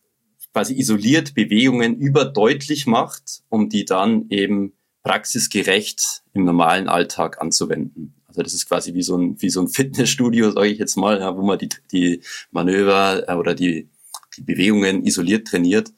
quasi 0.53 0.79
isoliert 0.79 1.35
Bewegungen 1.35 1.97
überdeutlich 1.97 2.87
macht, 2.87 3.43
um 3.49 3.69
die 3.69 3.85
dann 3.85 4.27
eben 4.29 4.75
praxisgerecht 5.03 6.23
im 6.33 6.45
normalen 6.45 6.89
Alltag 6.89 7.41
anzuwenden. 7.41 8.15
Also 8.29 8.43
das 8.43 8.55
ist 8.55 8.69
quasi 8.69 8.95
wie 8.95 9.03
so 9.03 9.17
ein, 9.17 9.41
wie 9.43 9.51
so 9.51 9.61
ein 9.61 9.69
Fitnessstudio, 9.69 10.53
sage 10.53 10.69
ich 10.69 10.79
jetzt 10.79 10.97
mal, 10.97 11.21
ja, 11.21 11.37
wo 11.37 11.43
man 11.43 11.59
die, 11.59 11.69
die 11.91 12.23
Manöver 12.51 13.29
äh, 13.29 13.35
oder 13.35 13.55
die, 13.55 13.89
die 14.37 14.43
Bewegungen 14.43 15.05
isoliert 15.05 15.49
trainiert. 15.49 15.93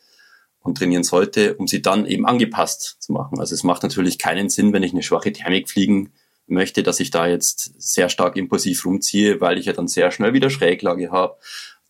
und 0.61 0.79
trainieren 0.79 1.05
sollte, 1.05 1.55
um 1.57 1.67
sie 1.69 1.83
dann 1.83 2.07
eben 2.07 2.27
angepasst 2.27 2.97
zu 2.99 3.13
machen. 3.13 3.39
Also 3.39 3.55
es 3.55 3.65
macht 3.65 3.83
natürlich 3.83 4.19
keinen 4.19 4.49
Sinn, 4.49 4.73
wenn 4.73 4.83
ich 4.83 4.93
eine 4.93 5.03
schwache 5.03 5.33
Thermik 5.33 5.69
fliegen 5.69 6.13
möchte, 6.47 6.83
dass 6.83 7.01
ich 7.01 7.11
da 7.11 7.27
jetzt 7.27 7.75
sehr 7.79 8.09
stark 8.09 8.37
impulsiv 8.37 8.85
rumziehe, 8.85 9.41
weil 9.41 9.59
ich 9.59 9.67
ja 9.67 9.73
dann 9.75 9.89
sehr 9.89 10.11
schnell 10.11 10.33
wieder 10.33 10.51
Schräglage 10.51 11.11
habe, 11.11 11.37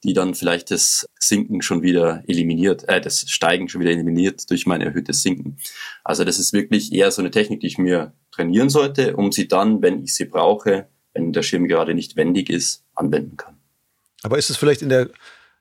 die 0.05 0.12
dann 0.12 0.34
vielleicht 0.34 0.70
das 0.70 1.07
Sinken 1.18 1.62
schon 1.62 1.82
wieder 1.82 2.22
eliminiert, 2.26 2.88
äh, 2.88 3.00
das 3.00 3.28
Steigen 3.28 3.68
schon 3.68 3.80
wieder 3.80 3.90
eliminiert 3.90 4.48
durch 4.50 4.66
mein 4.66 4.80
erhöhtes 4.80 5.22
Sinken. 5.22 5.57
Also 6.05 6.24
das 6.24 6.38
ist 6.38 6.52
wirklich 6.52 6.92
eher 6.92 7.11
so 7.11 7.22
eine 7.22 7.30
Technik, 7.30 7.61
die 7.61 7.66
ich 7.66 7.78
mir 7.78 8.12
trainieren 8.30 8.68
sollte, 8.68 9.16
um 9.16 9.32
sie 9.32 9.48
dann, 9.48 9.82
wenn 9.82 10.05
ich 10.05 10.14
sie 10.14 10.26
brauche, 10.26 10.88
wenn 11.14 11.32
der 11.32 11.42
Schirm 11.42 11.66
gerade 11.66 11.94
nicht 11.94 12.16
wendig 12.16 12.50
ist, 12.50 12.84
anwenden 12.94 13.36
kann. 13.36 13.57
Aber 14.22 14.38
ist 14.38 14.50
es 14.50 14.57
vielleicht 14.57 14.82
in 14.82 14.88
der 14.88 15.11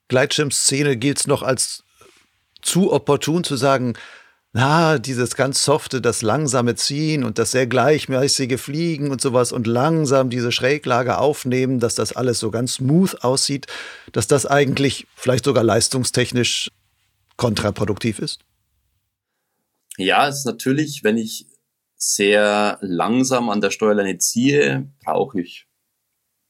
Gleitschirmszene 0.10 0.98
gilt 0.98 1.20
es 1.20 1.28
noch 1.28 1.42
als 1.42 1.84
zu 2.62 2.92
opportun 2.92 3.44
zu 3.44 3.56
sagen, 3.56 3.94
na, 4.56 5.00
dieses 5.00 5.36
ganz 5.36 5.66
softe, 5.66 6.00
das 6.00 6.22
langsame 6.22 6.76
Ziehen 6.76 7.24
und 7.24 7.40
das 7.40 7.52
sehr 7.52 7.66
gleichmäßige 7.66 8.62
Fliegen 8.62 9.10
und 9.10 9.20
sowas 9.20 9.52
und 9.52 9.66
langsam 9.66 10.30
diese 10.30 10.52
Schräglage 10.52 11.18
aufnehmen, 11.18 11.80
dass 11.80 11.96
das 11.96 12.14
alles 12.14 12.40
so 12.40 12.52
ganz 12.52 12.76
smooth 12.76 13.24
aussieht, 13.24 13.66
dass 14.12 14.28
das 14.28 14.46
eigentlich 14.46 15.08
vielleicht 15.16 15.46
sogar 15.46 15.64
leistungstechnisch 15.64 16.70
kontraproduktiv 17.36 18.20
ist? 18.20 18.42
Ja, 19.98 20.28
es 20.28 20.40
ist 20.40 20.46
natürlich, 20.46 21.04
wenn 21.04 21.18
ich 21.18 21.48
sehr 21.96 22.78
langsam 22.82 23.50
an 23.50 23.60
der 23.60 23.72
Steuerleine 23.72 24.20
ziehe, 24.20 24.88
brauche 25.04 25.42
ich 25.42 25.66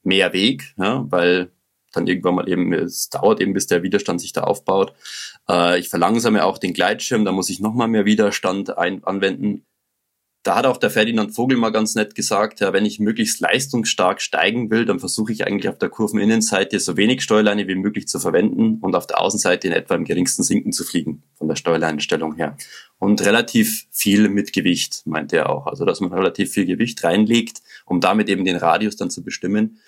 mehr 0.01 0.33
Weg, 0.33 0.73
ja, 0.77 1.05
weil 1.09 1.52
dann 1.93 2.07
irgendwann 2.07 2.35
mal 2.35 2.49
eben, 2.49 2.73
es 2.73 3.09
dauert 3.09 3.39
eben, 3.39 3.53
bis 3.53 3.67
der 3.67 3.83
Widerstand 3.83 4.19
sich 4.19 4.33
da 4.33 4.41
aufbaut. 4.41 4.93
Äh, 5.49 5.79
ich 5.79 5.89
verlangsame 5.89 6.43
auch 6.43 6.57
den 6.57 6.73
Gleitschirm, 6.73 7.25
da 7.25 7.31
muss 7.31 7.49
ich 7.49 7.59
nochmal 7.59 7.87
mehr 7.87 8.05
Widerstand 8.05 8.77
ein, 8.77 9.03
anwenden. 9.03 9.65
Da 10.43 10.55
hat 10.57 10.65
auch 10.65 10.75
der 10.75 10.89
Ferdinand 10.89 11.33
Vogel 11.33 11.57
mal 11.57 11.69
ganz 11.69 11.95
nett 11.95 12.15
gesagt, 12.15 12.59
ja, 12.59 12.73
wenn 12.73 12.85
ich 12.85 12.99
möglichst 12.99 13.39
leistungsstark 13.39 14.19
steigen 14.19 14.69
will, 14.69 14.83
dann 14.83 14.99
versuche 14.99 15.31
ich 15.31 15.47
eigentlich 15.47 15.69
auf 15.69 15.77
der 15.77 15.87
Kurveninnenseite 15.87 16.81
so 16.81 16.97
wenig 16.97 17.23
Steuerleine 17.23 17.65
wie 17.69 17.75
möglich 17.75 18.09
zu 18.09 18.19
verwenden 18.19 18.79
und 18.81 18.93
auf 18.93 19.07
der 19.07 19.21
Außenseite 19.21 19.67
in 19.67 19.73
etwa 19.73 19.95
im 19.95 20.03
geringsten 20.03 20.43
Sinken 20.43 20.73
zu 20.73 20.83
fliegen, 20.83 21.23
von 21.35 21.47
der 21.47 21.55
Steuerleinenstellung 21.55 22.35
her. 22.35 22.57
Und 22.99 23.23
relativ 23.23 23.85
viel 23.89 24.27
mit 24.27 24.51
Gewicht, 24.51 25.03
meinte 25.05 25.37
er 25.37 25.49
auch. 25.49 25.65
Also, 25.65 25.85
dass 25.85 26.01
man 26.01 26.11
relativ 26.11 26.51
viel 26.51 26.65
Gewicht 26.65 27.05
reinlegt, 27.05 27.61
um 27.85 28.01
damit 28.01 28.27
eben 28.27 28.43
den 28.43 28.57
Radius 28.57 28.97
dann 28.97 29.09
zu 29.09 29.23
bestimmen. 29.23 29.79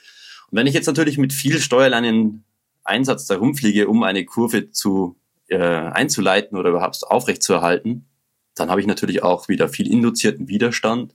Wenn 0.55 0.67
ich 0.67 0.73
jetzt 0.73 0.85
natürlich 0.85 1.17
mit 1.17 1.33
viel 1.33 1.59
Steuerleinen 1.59 2.45
Einsatz 2.85 3.25
da 3.25 3.35
rumfliege, 3.35 3.89
um 3.89 4.03
eine 4.03 4.23
Kurve 4.23 4.71
zu 4.71 5.17
äh, 5.49 5.57
einzuleiten 5.57 6.57
oder 6.57 6.69
überhaupt 6.69 7.05
aufrechtzuerhalten, 7.05 8.07
dann 8.55 8.69
habe 8.69 8.79
ich 8.79 8.87
natürlich 8.87 9.21
auch 9.21 9.49
wieder 9.49 9.67
viel 9.67 9.91
induzierten 9.91 10.47
Widerstand 10.47 11.13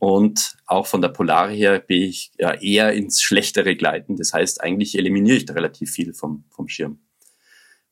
und 0.00 0.56
auch 0.66 0.88
von 0.88 1.00
der 1.00 1.10
Polare 1.10 1.52
her 1.52 1.78
bin 1.78 2.02
ich 2.02 2.32
ja 2.40 2.54
eher 2.54 2.92
ins 2.92 3.22
schlechtere 3.22 3.76
Gleiten. 3.76 4.16
Das 4.16 4.32
heißt, 4.32 4.60
eigentlich 4.60 4.98
eliminiere 4.98 5.36
ich 5.36 5.44
da 5.44 5.54
relativ 5.54 5.92
viel 5.92 6.12
vom, 6.12 6.42
vom 6.50 6.66
Schirm. 6.66 6.98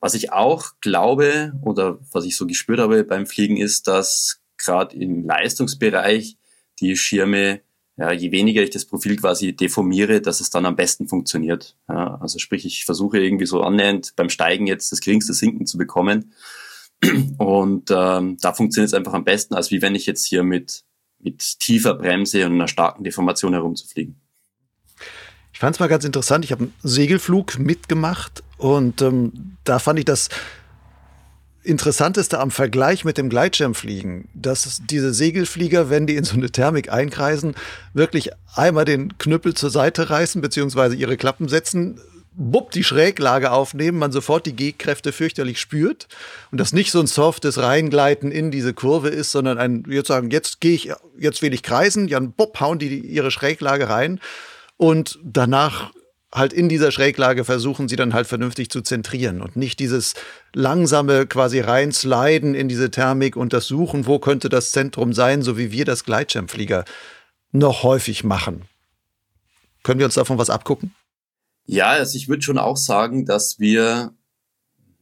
Was 0.01 0.13
ich 0.13 0.33
auch 0.33 0.71
glaube 0.81 1.53
oder 1.61 1.99
was 2.11 2.25
ich 2.25 2.35
so 2.35 2.45
gespürt 2.45 2.81
habe 2.81 3.05
beim 3.05 3.27
Fliegen 3.27 3.55
ist, 3.55 3.87
dass 3.87 4.41
gerade 4.57 4.93
im 4.97 5.23
Leistungsbereich 5.23 6.35
die 6.81 6.97
Schirme 6.97 7.61
ja, 8.01 8.11
je 8.11 8.31
weniger 8.31 8.63
ich 8.63 8.71
das 8.71 8.85
Profil 8.85 9.15
quasi 9.15 9.55
deformiere, 9.55 10.21
dass 10.21 10.41
es 10.41 10.49
dann 10.49 10.65
am 10.65 10.75
besten 10.75 11.07
funktioniert. 11.07 11.75
Ja, 11.87 12.15
also 12.19 12.39
sprich, 12.39 12.65
ich 12.65 12.83
versuche 12.83 13.19
irgendwie 13.19 13.45
so 13.45 13.61
annähernd 13.61 14.13
beim 14.15 14.29
Steigen 14.29 14.65
jetzt 14.65 14.91
das 14.91 15.01
geringste 15.01 15.35
Sinken 15.35 15.67
zu 15.67 15.77
bekommen. 15.77 16.33
Und 17.37 17.91
ähm, 17.91 18.37
da 18.41 18.53
funktioniert 18.53 18.87
es 18.87 18.95
einfach 18.95 19.13
am 19.13 19.23
besten, 19.23 19.53
als 19.53 19.69
wie 19.69 19.83
wenn 19.83 19.93
ich 19.93 20.07
jetzt 20.07 20.25
hier 20.25 20.41
mit, 20.41 20.83
mit 21.19 21.59
tiefer 21.59 21.93
Bremse 21.93 22.43
und 22.47 22.53
einer 22.53 22.67
starken 22.67 23.03
Deformation 23.03 23.53
herumzufliegen. 23.53 24.19
Ich 25.53 25.59
fand 25.59 25.75
es 25.75 25.79
mal 25.79 25.87
ganz 25.87 26.03
interessant. 26.03 26.43
Ich 26.43 26.51
habe 26.51 26.63
einen 26.63 26.73
Segelflug 26.81 27.59
mitgemacht 27.59 28.41
und 28.57 29.03
ähm, 29.03 29.57
da 29.63 29.77
fand 29.77 29.99
ich 29.99 30.05
das 30.05 30.29
Interessanteste 31.63 32.39
am 32.39 32.49
Vergleich 32.49 33.05
mit 33.05 33.17
dem 33.17 33.29
Gleitschirmfliegen, 33.29 34.29
dass 34.33 34.81
diese 34.89 35.13
Segelflieger, 35.13 35.89
wenn 35.89 36.07
die 36.07 36.15
in 36.15 36.23
so 36.23 36.35
eine 36.35 36.51
Thermik 36.51 36.91
einkreisen, 36.91 37.55
wirklich 37.93 38.31
einmal 38.55 38.85
den 38.85 39.17
Knüppel 39.17 39.53
zur 39.53 39.69
Seite 39.69 40.09
reißen, 40.09 40.41
beziehungsweise 40.41 40.95
ihre 40.95 41.17
Klappen 41.17 41.47
setzen, 41.47 41.99
bupp, 42.33 42.71
die 42.71 42.83
Schräglage 42.83 43.51
aufnehmen, 43.51 43.99
man 43.99 44.11
sofort 44.11 44.45
die 44.45 44.55
G-Kräfte 44.55 45.11
fürchterlich 45.11 45.59
spürt 45.59 46.07
und 46.51 46.59
das 46.59 46.73
nicht 46.73 46.91
so 46.91 46.99
ein 46.99 47.07
softes 47.07 47.57
Reingleiten 47.57 48.31
in 48.31 48.51
diese 48.51 48.73
Kurve 48.73 49.09
ist, 49.09 49.31
sondern 49.31 49.57
ein, 49.57 49.83
jetzt 49.89 50.07
sagen, 50.07 50.31
jetzt 50.31 50.61
gehe 50.61 50.73
ich, 50.73 50.91
jetzt 51.19 51.41
will 51.41 51.53
ich 51.53 51.61
kreisen, 51.61 52.07
dann 52.07 52.31
bupp, 52.31 52.59
hauen 52.59 52.79
die 52.79 52.99
ihre 52.99 53.31
Schräglage 53.31 53.89
rein 53.89 54.19
und 54.77 55.19
danach 55.23 55.91
halt 56.33 56.53
in 56.53 56.69
dieser 56.69 56.91
Schräglage 56.91 57.43
versuchen 57.43 57.87
sie 57.89 57.95
dann 57.95 58.13
halt 58.13 58.27
vernünftig 58.27 58.69
zu 58.69 58.81
zentrieren 58.81 59.41
und 59.41 59.55
nicht 59.55 59.79
dieses 59.79 60.13
langsame 60.53 61.27
quasi 61.27 61.59
reinsliden 61.59 62.55
in 62.55 62.69
diese 62.69 62.89
Thermik 62.89 63.35
und 63.35 63.53
das 63.53 63.67
Suchen, 63.67 64.05
wo 64.07 64.19
könnte 64.19 64.49
das 64.49 64.71
Zentrum 64.71 65.13
sein, 65.13 65.41
so 65.41 65.57
wie 65.57 65.71
wir 65.71 65.85
das 65.85 66.05
Gleitschirmflieger 66.05 66.85
noch 67.51 67.83
häufig 67.83 68.23
machen. 68.23 68.63
Können 69.83 69.99
wir 69.99 70.05
uns 70.05 70.15
davon 70.15 70.37
was 70.37 70.49
abgucken? 70.49 70.95
Ja, 71.65 71.89
also 71.89 72.15
ich 72.15 72.27
würde 72.27 72.41
schon 72.41 72.57
auch 72.57 72.77
sagen, 72.77 73.25
dass 73.25 73.59
wir, 73.59 74.13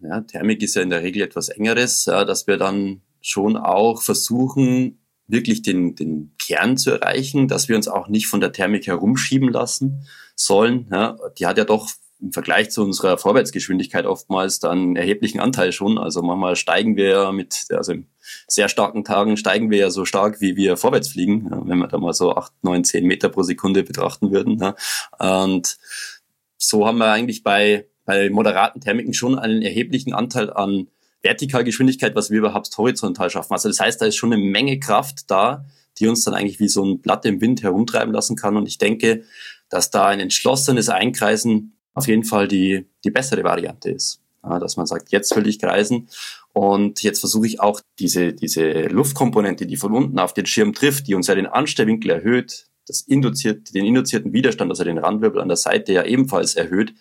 ja, 0.01 0.21
Thermik 0.21 0.61
ist 0.61 0.75
ja 0.75 0.81
in 0.81 0.89
der 0.89 1.03
Regel 1.03 1.21
etwas 1.21 1.49
engeres, 1.49 2.05
ja, 2.05 2.25
dass 2.25 2.47
wir 2.47 2.57
dann 2.57 3.01
schon 3.21 3.57
auch 3.57 4.01
versuchen, 4.01 4.98
wirklich 5.29 5.61
den, 5.61 5.95
den 5.95 6.33
Kern 6.39 6.77
zu 6.77 6.91
erreichen, 6.91 7.47
dass 7.47 7.69
wir 7.69 7.75
uns 7.75 7.87
auch 7.87 8.07
nicht 8.07 8.27
von 8.27 8.41
der 8.41 8.51
Thermik 8.51 8.87
herumschieben 8.87 9.49
lassen 9.49 10.07
sollen. 10.35 10.87
Ja, 10.91 11.17
die 11.37 11.45
hat 11.45 11.57
ja 11.57 11.65
doch 11.65 11.89
im 12.21 12.33
Vergleich 12.33 12.69
zu 12.69 12.83
unserer 12.83 13.17
Vorwärtsgeschwindigkeit 13.17 14.05
oftmals 14.05 14.59
dann 14.59 14.95
erheblichen 14.97 15.39
Anteil 15.39 15.71
schon. 15.71 15.97
Also 15.97 16.21
manchmal 16.21 16.57
steigen 16.57 16.97
wir 16.97 17.09
ja 17.09 17.31
mit, 17.31 17.67
also 17.69 17.93
in 17.93 18.07
sehr 18.47 18.67
starken 18.67 19.05
Tagen 19.05 19.37
steigen 19.37 19.71
wir 19.71 19.77
ja 19.77 19.89
so 19.89 20.03
stark, 20.03 20.41
wie 20.41 20.57
wir 20.57 20.75
vorwärts 20.75 21.09
fliegen, 21.09 21.47
ja, 21.49 21.61
wenn 21.65 21.77
wir 21.77 21.87
da 21.87 21.97
mal 21.97 22.13
so 22.13 22.35
acht, 22.35 22.51
neun, 22.61 22.83
zehn 22.83 23.05
Meter 23.05 23.29
pro 23.29 23.43
Sekunde 23.43 23.83
betrachten 23.83 24.31
würden. 24.31 24.59
Ja. 24.59 24.75
Und 25.45 25.77
so 26.57 26.85
haben 26.85 26.97
wir 26.97 27.11
eigentlich 27.11 27.43
bei, 27.43 27.87
bei 28.03 28.29
moderaten 28.29 28.81
Thermiken 28.81 29.13
schon 29.13 29.39
einen 29.39 29.61
erheblichen 29.61 30.13
Anteil 30.13 30.51
an 30.51 30.87
Vertikalgeschwindigkeit, 31.21 32.15
was 32.15 32.29
wir 32.29 32.39
überhaupt 32.39 32.75
horizontal 32.77 33.29
schaffen. 33.29 33.53
Also 33.53 33.69
das 33.69 33.79
heißt, 33.79 34.01
da 34.01 34.05
ist 34.05 34.15
schon 34.15 34.33
eine 34.33 34.41
Menge 34.41 34.79
Kraft 34.79 35.29
da, 35.29 35.65
die 35.97 36.07
uns 36.07 36.23
dann 36.23 36.33
eigentlich 36.33 36.59
wie 36.59 36.69
so 36.69 36.83
ein 36.83 37.01
Blatt 37.01 37.25
im 37.25 37.41
Wind 37.41 37.61
herumtreiben 37.61 38.13
lassen 38.13 38.35
kann. 38.35 38.55
Und 38.55 38.67
ich 38.67 38.77
denke, 38.77 39.23
dass 39.69 39.91
da 39.91 40.07
ein 40.07 40.19
entschlossenes 40.19 40.89
Einkreisen 40.89 41.73
auf 41.93 42.07
jeden 42.07 42.23
Fall 42.23 42.47
die, 42.47 42.87
die 43.03 43.11
bessere 43.11 43.43
Variante 43.43 43.91
ist. 43.91 44.21
Ja, 44.43 44.57
dass 44.57 44.77
man 44.77 44.85
sagt, 44.85 45.11
jetzt 45.11 45.35
will 45.35 45.47
ich 45.47 45.59
kreisen 45.59 46.07
und 46.53 47.03
jetzt 47.03 47.19
versuche 47.19 47.45
ich 47.45 47.59
auch 47.59 47.81
diese, 47.99 48.31
diese 48.31 48.83
Luftkomponente, 48.83 49.67
die 49.67 49.75
von 49.75 49.93
unten 49.93 50.17
auf 50.17 50.33
den 50.33 50.45
Schirm 50.45 50.73
trifft, 50.73 51.07
die 51.07 51.15
uns 51.15 51.27
ja 51.27 51.35
den 51.35 51.45
Anstellwinkel 51.45 52.11
erhöht, 52.11 52.67
das 52.87 53.01
induziert, 53.01 53.73
den 53.73 53.85
induzierten 53.85 54.31
Widerstand, 54.31 54.71
also 54.71 54.85
den 54.85 54.97
Randwirbel 54.97 55.41
an 55.41 55.49
der 55.49 55.57
Seite 55.57 55.91
ja 55.91 56.05
ebenfalls 56.05 56.55
erhöht, 56.55 56.93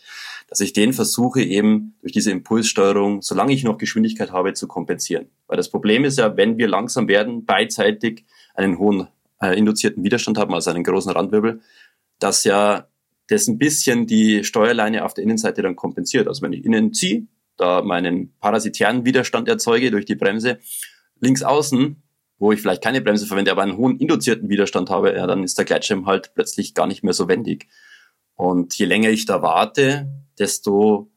dass 0.49 0.61
ich 0.61 0.73
den 0.73 0.95
versuche 0.95 1.43
eben 1.43 1.95
durch 2.01 2.13
diese 2.13 2.31
Impulssteuerung, 2.31 3.21
solange 3.21 3.53
ich 3.53 3.65
noch 3.65 3.77
Geschwindigkeit 3.77 4.33
habe, 4.33 4.55
zu 4.55 4.67
kompensieren. 4.67 5.27
Weil 5.47 5.59
das 5.59 5.71
Problem 5.71 6.05
ist 6.05 6.19
ja, 6.19 6.37
wenn 6.37 6.57
wir 6.57 6.69
langsam 6.69 7.07
werden, 7.07 7.45
beidseitig 7.45 8.25
einen 8.55 8.79
hohen 8.79 9.09
äh, 9.41 9.57
induzierten 9.57 10.03
Widerstand 10.03 10.39
haben, 10.39 10.55
also 10.55 10.71
einen 10.71 10.85
großen 10.85 11.13
Randwirbel, 11.13 11.61
dass 12.19 12.45
ja 12.45 12.89
das 13.29 13.47
ein 13.47 13.59
bisschen 13.59 14.07
die 14.07 14.43
Steuerleine 14.43 15.05
auf 15.05 15.13
der 15.13 15.25
Innenseite 15.25 15.61
dann 15.61 15.77
kompensiert. 15.77 16.27
Also 16.27 16.41
wenn 16.43 16.55
ich 16.55 16.65
innen 16.65 16.95
ziehe, 16.95 17.27
da 17.59 17.83
meinen 17.83 18.33
parasitären 18.41 19.05
Widerstand 19.05 19.49
erzeuge 19.49 19.91
durch 19.91 20.07
die 20.07 20.15
Bremse, 20.15 20.59
links 21.21 21.43
außen, 21.43 22.03
wo 22.39 22.53
ich 22.53 22.63
vielleicht 22.63 22.83
keine 22.83 23.03
Bremse 23.03 23.27
verwende, 23.27 23.51
aber 23.51 23.63
einen 23.63 23.77
hohen 23.77 23.99
induzierten 23.99 24.49
Widerstand 24.49 24.89
habe, 24.89 25.15
ja, 25.15 25.27
dann 25.27 25.45
ist 25.45 25.59
der 25.59 25.67
Gleitschirm 25.67 26.07
halt 26.07 26.33
plötzlich 26.35 26.73
gar 26.73 26.87
nicht 26.87 27.03
mehr 27.03 27.13
so 27.13 27.29
wendig. 27.29 27.69
Und 28.35 28.75
je 28.79 28.87
länger 28.87 29.11
ich 29.11 29.27
da 29.27 29.43
warte, 29.43 30.09
desto 30.39 31.11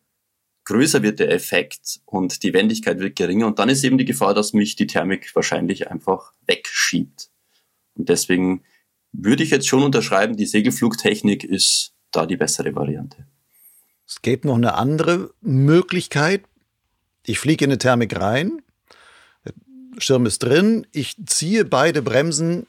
größer 0.66 1.02
wird 1.04 1.20
der 1.20 1.32
Effekt 1.32 2.02
und 2.06 2.44
die 2.44 2.54
Wendigkeit 2.54 3.00
wird 3.00 3.16
geringer. 3.16 3.48
Und 3.48 3.60
dann 3.60 3.70
ist 3.70 3.84
eben 3.84 3.98
die 3.98 4.06
Gefahr, 4.06 4.34
dass 4.34 4.54
mich 4.54 4.76
die 4.76 4.88
Thermik 4.88 5.36
wahrscheinlich 5.36 5.90
einfach 5.90 6.34
wegschiebt. 6.46 7.30
Und 7.96 8.10
deswegen 8.10 8.64
würde 9.12 9.44
ich 9.44 9.50
jetzt 9.50 9.68
schon 9.68 9.84
unterschreiben, 9.84 10.38
die 10.38 10.46
Segelflugtechnik 10.46 11.44
ist 11.44 11.94
da 12.12 12.26
die 12.26 12.38
bessere 12.38 12.76
Variante. 12.76 13.26
Es 14.08 14.22
gibt 14.22 14.46
noch 14.46 14.56
eine 14.56 14.76
andere 14.76 15.34
Möglichkeit. 15.42 16.44
Ich 17.26 17.40
fliege 17.40 17.66
in 17.66 17.72
eine 17.72 17.78
Thermik 17.78 18.20
rein, 18.20 18.62
der 19.46 19.54
Schirm 20.00 20.26
ist 20.26 20.40
drin, 20.40 20.88
ich 20.92 21.16
ziehe 21.28 21.66
beide 21.66 22.02
Bremsen 22.02 22.66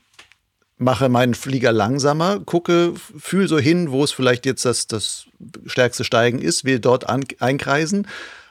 mache 0.83 1.09
meinen 1.09 1.35
Flieger 1.35 1.72
langsamer, 1.72 2.41
gucke, 2.41 2.95
fühle 2.97 3.49
so 3.49 3.59
hin, 3.59 3.91
wo 3.91 4.05
es 4.05 4.12
vielleicht 4.12 4.47
jetzt 4.47 4.64
das, 4.64 4.87
das 4.87 5.26
stärkste 5.66 6.05
Steigen 6.05 6.39
ist, 6.39 6.64
will 6.64 6.80
dort 6.80 7.09
an, 7.09 7.24
einkreisen 7.39 8.07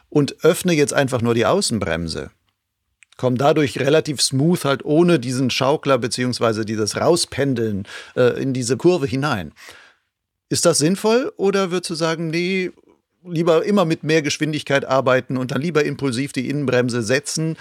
und 0.09 0.43
öffne 0.43 0.73
jetzt 0.73 0.93
einfach 0.93 1.21
nur 1.21 1.33
die 1.33 1.45
Außenbremse. 1.45 2.31
kommen 3.17 3.37
dadurch 3.37 3.79
relativ 3.79 4.21
smooth 4.21 4.63
halt 4.65 4.83
ohne 4.85 5.19
diesen 5.19 5.49
Schaukler 5.49 5.97
beziehungsweise 5.97 6.65
dieses 6.65 6.97
Rauspendeln 6.97 7.87
äh, 8.15 8.41
in 8.41 8.53
diese 8.53 8.77
Kurve 8.77 9.05
hinein. 9.05 9.53
Ist 10.49 10.65
das 10.65 10.79
sinnvoll 10.79 11.31
oder 11.37 11.71
würdest 11.71 11.91
du 11.91 11.95
sagen, 11.95 12.29
nee, 12.29 12.71
lieber 13.23 13.63
immer 13.63 13.85
mit 13.85 14.03
mehr 14.03 14.21
Geschwindigkeit 14.21 14.85
arbeiten 14.85 15.37
und 15.37 15.51
dann 15.51 15.61
lieber 15.61 15.85
impulsiv 15.85 16.33
die 16.33 16.49
Innenbremse 16.49 17.03
setzen, 17.03 17.57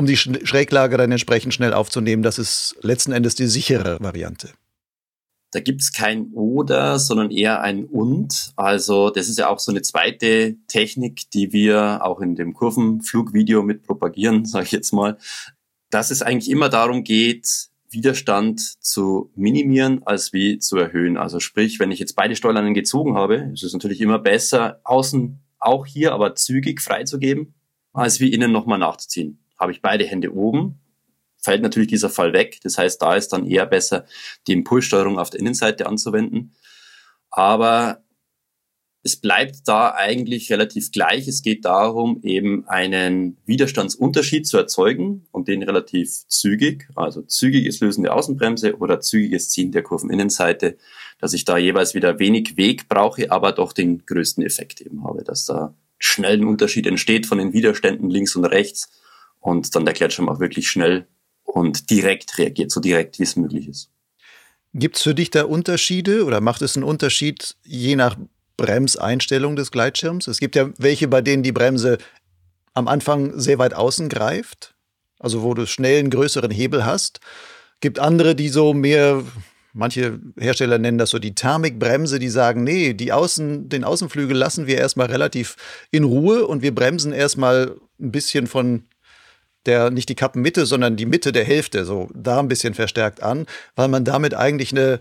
um 0.00 0.06
die 0.06 0.16
Schräglage 0.16 0.96
dann 0.96 1.12
entsprechend 1.12 1.54
schnell 1.54 1.74
aufzunehmen? 1.74 2.22
Das 2.22 2.38
ist 2.38 2.76
letzten 2.80 3.12
Endes 3.12 3.34
die 3.34 3.46
sichere 3.46 3.98
Variante. 4.00 4.50
Da 5.52 5.60
gibt's 5.60 5.92
kein 5.92 6.32
Oder, 6.32 6.98
sondern 6.98 7.30
eher 7.30 7.60
ein 7.60 7.84
Und. 7.84 8.52
Also 8.56 9.10
das 9.10 9.28
ist 9.28 9.38
ja 9.38 9.48
auch 9.48 9.58
so 9.58 9.72
eine 9.72 9.82
zweite 9.82 10.56
Technik, 10.68 11.30
die 11.30 11.52
wir 11.52 12.00
auch 12.02 12.20
in 12.20 12.34
dem 12.34 12.54
Kurvenflugvideo 12.54 13.62
mit 13.62 13.82
propagieren, 13.82 14.44
sage 14.46 14.66
ich 14.66 14.72
jetzt 14.72 14.92
mal, 14.92 15.18
dass 15.90 16.10
es 16.10 16.22
eigentlich 16.22 16.50
immer 16.50 16.68
darum 16.68 17.04
geht, 17.04 17.68
Widerstand 17.90 18.60
zu 18.60 19.32
minimieren 19.34 20.02
als 20.04 20.32
wie 20.32 20.58
zu 20.58 20.76
erhöhen. 20.76 21.16
Also 21.16 21.40
sprich, 21.40 21.80
wenn 21.80 21.90
ich 21.90 21.98
jetzt 21.98 22.14
beide 22.14 22.36
Steuerleinen 22.36 22.72
gezogen 22.72 23.16
habe, 23.16 23.50
ist 23.52 23.64
es 23.64 23.72
natürlich 23.72 24.00
immer 24.00 24.20
besser, 24.20 24.80
außen 24.84 25.40
auch 25.58 25.84
hier 25.84 26.12
aber 26.12 26.36
zügig 26.36 26.80
freizugeben, 26.80 27.54
als 27.92 28.20
wie 28.20 28.32
innen 28.32 28.52
nochmal 28.52 28.78
nachzuziehen. 28.78 29.40
Habe 29.60 29.72
ich 29.72 29.82
beide 29.82 30.04
Hände 30.04 30.34
oben, 30.34 30.80
fällt 31.36 31.62
natürlich 31.62 31.90
dieser 31.90 32.08
Fall 32.08 32.32
weg. 32.32 32.58
Das 32.62 32.78
heißt, 32.78 33.00
da 33.02 33.14
ist 33.14 33.28
dann 33.28 33.46
eher 33.46 33.66
besser, 33.66 34.06
die 34.46 34.54
Impulssteuerung 34.54 35.18
auf 35.18 35.28
der 35.30 35.40
Innenseite 35.40 35.86
anzuwenden. 35.86 36.54
Aber 37.30 38.02
es 39.02 39.16
bleibt 39.16 39.66
da 39.66 39.94
eigentlich 39.94 40.52
relativ 40.52 40.92
gleich. 40.92 41.26
Es 41.26 41.42
geht 41.42 41.64
darum, 41.64 42.20
eben 42.22 42.68
einen 42.68 43.38
Widerstandsunterschied 43.46 44.46
zu 44.46 44.58
erzeugen 44.58 45.26
und 45.32 45.48
den 45.48 45.62
relativ 45.62 46.26
zügig, 46.28 46.88
also 46.96 47.22
zügiges 47.22 47.80
Lösen 47.80 48.02
der 48.02 48.14
Außenbremse 48.14 48.76
oder 48.76 49.00
zügiges 49.00 49.48
Ziehen 49.48 49.72
der 49.72 49.82
Kurveninnenseite, 49.82 50.76
dass 51.18 51.32
ich 51.32 51.44
da 51.44 51.56
jeweils 51.56 51.94
wieder 51.94 52.18
wenig 52.18 52.56
Weg 52.58 52.88
brauche, 52.88 53.30
aber 53.30 53.52
doch 53.52 53.72
den 53.72 54.04
größten 54.04 54.44
Effekt 54.44 54.82
eben 54.82 55.04
habe, 55.04 55.24
dass 55.24 55.46
da 55.46 55.74
schnell 55.98 56.38
ein 56.38 56.46
Unterschied 56.46 56.86
entsteht 56.86 57.26
von 57.26 57.38
den 57.38 57.54
Widerständen 57.54 58.10
links 58.10 58.36
und 58.36 58.44
rechts 58.44 58.90
und 59.40 59.74
dann 59.74 59.84
der 59.84 59.94
Gleitschirm 59.94 60.28
auch 60.28 60.40
wirklich 60.40 60.68
schnell 60.68 61.06
und 61.44 61.90
direkt 61.90 62.38
reagiert, 62.38 62.70
so 62.70 62.80
direkt 62.80 63.18
wie 63.18 63.24
es 63.24 63.36
möglich 63.36 63.68
ist. 63.68 63.90
Gibt 64.72 64.96
es 64.96 65.02
für 65.02 65.14
dich 65.14 65.30
da 65.30 65.44
Unterschiede 65.44 66.24
oder 66.24 66.40
macht 66.40 66.62
es 66.62 66.76
einen 66.76 66.84
Unterschied 66.84 67.56
je 67.64 67.96
nach 67.96 68.16
Bremseinstellung 68.56 69.56
des 69.56 69.72
Gleitschirms? 69.72 70.28
Es 70.28 70.38
gibt 70.38 70.54
ja 70.54 70.70
welche, 70.78 71.08
bei 71.08 71.22
denen 71.22 71.42
die 71.42 71.52
Bremse 71.52 71.98
am 72.74 72.86
Anfang 72.86 73.38
sehr 73.38 73.58
weit 73.58 73.74
außen 73.74 74.08
greift, 74.08 74.74
also 75.18 75.42
wo 75.42 75.54
du 75.54 75.66
schnell 75.66 75.98
einen 75.98 76.10
größeren 76.10 76.50
Hebel 76.50 76.84
hast. 76.84 77.20
Gibt 77.80 77.98
andere, 77.98 78.36
die 78.36 78.48
so 78.48 78.72
mehr, 78.72 79.24
manche 79.72 80.20
Hersteller 80.38 80.78
nennen 80.78 80.98
das 80.98 81.10
so 81.10 81.18
die 81.18 81.34
Thermikbremse, 81.34 82.20
die 82.20 82.28
sagen, 82.28 82.62
nee, 82.62 82.94
die 82.94 83.12
Außen, 83.12 83.68
den 83.68 83.82
Außenflügel 83.82 84.36
lassen 84.36 84.68
wir 84.68 84.78
erstmal 84.78 85.06
relativ 85.08 85.56
in 85.90 86.04
Ruhe 86.04 86.46
und 86.46 86.62
wir 86.62 86.74
bremsen 86.74 87.12
erstmal 87.12 87.76
ein 87.98 88.12
bisschen 88.12 88.46
von 88.46 88.84
der 89.66 89.90
nicht 89.90 90.08
die 90.08 90.14
Kappenmitte, 90.14 90.66
sondern 90.66 90.96
die 90.96 91.06
Mitte 91.06 91.32
der 91.32 91.44
Hälfte, 91.44 91.84
so 91.84 92.08
da 92.14 92.38
ein 92.38 92.48
bisschen 92.48 92.74
verstärkt 92.74 93.22
an, 93.22 93.46
weil 93.76 93.88
man 93.88 94.04
damit 94.04 94.34
eigentlich 94.34 94.72
eine 94.72 95.00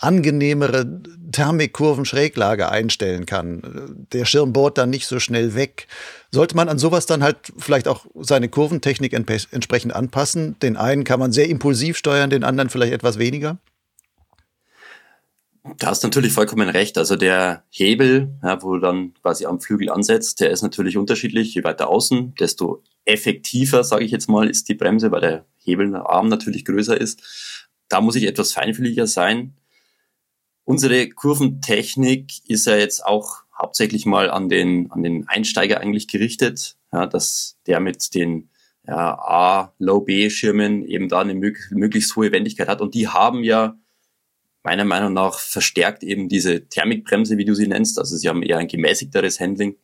angenehmere 0.00 1.02
Thermikkurven-Schräglage 1.30 2.68
einstellen 2.68 3.26
kann. 3.26 4.06
Der 4.12 4.24
Schirm 4.24 4.52
bohrt 4.52 4.76
dann 4.76 4.90
nicht 4.90 5.06
so 5.06 5.20
schnell 5.20 5.54
weg. 5.54 5.86
Sollte 6.30 6.56
man 6.56 6.68
an 6.68 6.78
sowas 6.78 7.06
dann 7.06 7.22
halt 7.22 7.36
vielleicht 7.58 7.88
auch 7.88 8.04
seine 8.20 8.48
Kurventechnik 8.48 9.12
entsprechend 9.12 9.94
anpassen? 9.94 10.58
Den 10.60 10.76
einen 10.76 11.04
kann 11.04 11.20
man 11.20 11.32
sehr 11.32 11.48
impulsiv 11.48 11.96
steuern, 11.96 12.30
den 12.30 12.44
anderen 12.44 12.70
vielleicht 12.70 12.92
etwas 12.92 13.18
weniger? 13.18 13.58
Da 15.78 15.86
hast 15.86 16.02
natürlich 16.02 16.32
vollkommen 16.32 16.68
recht. 16.68 16.98
Also 16.98 17.16
der 17.16 17.62
Hebel, 17.70 18.36
ja, 18.42 18.62
wo 18.62 18.74
du 18.74 18.80
dann 18.80 19.14
quasi 19.22 19.46
am 19.46 19.60
Flügel 19.60 19.90
ansetzt, 19.90 20.40
der 20.40 20.50
ist 20.50 20.62
natürlich 20.62 20.98
unterschiedlich. 20.98 21.54
Je 21.54 21.64
weiter 21.64 21.88
außen, 21.88 22.34
desto 22.34 22.82
effektiver, 23.04 23.84
sage 23.84 24.04
ich 24.04 24.10
jetzt 24.10 24.28
mal, 24.28 24.48
ist 24.48 24.68
die 24.68 24.74
Bremse, 24.74 25.10
weil 25.10 25.20
der 25.20 25.46
Hebelarm 25.56 26.28
natürlich 26.28 26.64
größer 26.64 26.98
ist. 26.98 27.76
Da 27.88 28.00
muss 28.00 28.16
ich 28.16 28.24
etwas 28.24 28.52
feinfühliger 28.52 29.06
sein. 29.06 29.54
Unsere 30.64 31.08
Kurventechnik 31.10 32.32
ist 32.48 32.66
ja 32.66 32.76
jetzt 32.76 33.04
auch 33.04 33.42
hauptsächlich 33.56 34.06
mal 34.06 34.30
an 34.30 34.48
den, 34.48 34.90
an 34.90 35.02
den 35.02 35.28
Einsteiger 35.28 35.80
eigentlich 35.80 36.08
gerichtet, 36.08 36.76
ja, 36.92 37.06
dass 37.06 37.58
der 37.66 37.80
mit 37.80 38.14
den 38.14 38.50
ja, 38.86 39.14
A, 39.18 39.74
Low-B-Schirmen 39.78 40.84
eben 40.84 41.08
da 41.08 41.20
eine 41.20 41.34
möglichst 41.34 42.16
hohe 42.16 42.32
Wendigkeit 42.32 42.68
hat. 42.68 42.80
Und 42.80 42.94
die 42.94 43.08
haben 43.08 43.44
ja 43.44 43.78
meiner 44.62 44.84
Meinung 44.84 45.12
nach 45.12 45.38
verstärkt 45.38 46.02
eben 46.02 46.28
diese 46.28 46.66
Thermikbremse, 46.68 47.36
wie 47.36 47.44
du 47.44 47.54
sie 47.54 47.68
nennst. 47.68 47.98
Also 47.98 48.16
sie 48.16 48.28
haben 48.28 48.42
eher 48.42 48.58
ein 48.58 48.68
gemäßigteres 48.68 49.38
Handling. 49.38 49.76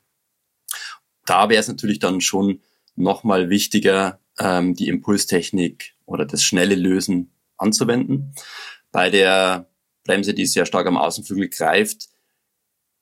Da 1.27 1.49
wäre 1.49 1.61
es 1.61 1.69
natürlich 1.69 1.99
dann 1.99 2.21
schon 2.21 2.61
nochmal 3.01 3.51
wichtiger, 3.51 4.21
ähm, 4.39 4.75
die 4.75 4.89
Impulstechnik 4.89 5.95
oder 6.07 6.25
das 6.25 6.43
schnelle 6.43 6.75
Lösen 6.75 7.33
anzuwenden. 7.57 8.35
Bei 8.93 9.11
der 9.11 9.69
Bremse, 10.05 10.35
die 10.35 10.47
sehr 10.47 10.67
stark 10.67 10.87
am 10.87 10.97
Außenflügel 10.97 11.49
greift, 11.49 12.09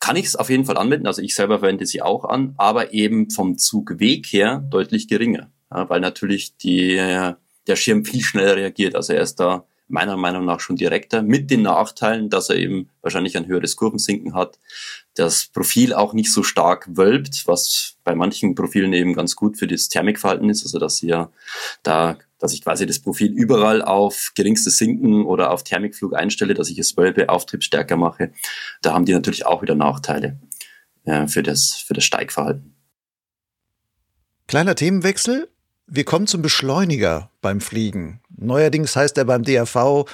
kann 0.00 0.16
ich 0.16 0.26
es 0.26 0.36
auf 0.36 0.50
jeden 0.50 0.64
Fall 0.64 0.76
anwenden. 0.76 1.06
Also 1.06 1.22
ich 1.22 1.34
selber 1.34 1.60
verwende 1.60 1.86
sie 1.86 2.02
auch 2.02 2.24
an, 2.24 2.54
aber 2.56 2.92
eben 2.92 3.30
vom 3.30 3.58
Zugweg 3.58 4.26
her 4.26 4.64
deutlich 4.70 5.08
geringer, 5.08 5.50
ja, 5.70 5.88
weil 5.88 6.00
natürlich 6.00 6.56
die, 6.56 6.96
der 6.96 7.76
Schirm 7.76 8.04
viel 8.04 8.22
schneller 8.22 8.56
reagiert. 8.56 8.94
Also 8.94 9.12
er 9.12 9.22
ist 9.22 9.36
da 9.36 9.66
meiner 9.88 10.16
Meinung 10.16 10.44
nach 10.44 10.60
schon 10.60 10.76
direkter, 10.76 11.22
mit 11.22 11.50
den 11.50 11.62
Nachteilen, 11.62 12.30
dass 12.30 12.50
er 12.50 12.56
eben 12.56 12.90
wahrscheinlich 13.00 13.36
ein 13.36 13.46
höheres 13.46 13.76
Kurvensinken 13.76 14.34
hat, 14.34 14.58
das 15.14 15.46
Profil 15.46 15.94
auch 15.94 16.12
nicht 16.12 16.32
so 16.32 16.42
stark 16.42 16.96
wölbt, 16.96 17.46
was 17.46 17.96
bei 18.04 18.14
manchen 18.14 18.54
Profilen 18.54 18.92
eben 18.92 19.14
ganz 19.14 19.34
gut 19.34 19.58
für 19.58 19.66
das 19.66 19.88
Thermikverhalten 19.88 20.48
ist, 20.48 20.62
also 20.64 20.78
dass 20.78 21.02
ihr 21.02 21.30
da, 21.82 22.18
dass 22.38 22.52
ich 22.52 22.62
quasi 22.62 22.86
das 22.86 23.00
Profil 23.00 23.32
überall 23.32 23.82
auf 23.82 24.32
geringstes 24.34 24.78
Sinken 24.78 25.24
oder 25.24 25.50
auf 25.50 25.64
Thermikflug 25.64 26.14
einstelle, 26.14 26.54
dass 26.54 26.70
ich 26.70 26.78
es 26.78 26.96
wölbe, 26.96 27.28
Auftriebsstärker 27.28 27.96
mache. 27.96 28.32
Da 28.82 28.92
haben 28.92 29.06
die 29.06 29.12
natürlich 29.12 29.46
auch 29.46 29.62
wieder 29.62 29.74
Nachteile 29.74 30.38
äh, 31.04 31.26
für 31.26 31.42
das, 31.42 31.72
für 31.74 31.94
das 31.94 32.04
Steigverhalten. 32.04 32.74
Kleiner 34.46 34.74
Themenwechsel. 34.74 35.48
Wir 35.90 36.04
kommen 36.04 36.26
zum 36.26 36.42
Beschleuniger 36.42 37.30
beim 37.40 37.60
Fliegen. 37.62 38.20
Neuerdings 38.36 38.94
heißt 38.94 39.16
er 39.16 39.24
beim 39.24 39.42
DRV, 39.42 40.04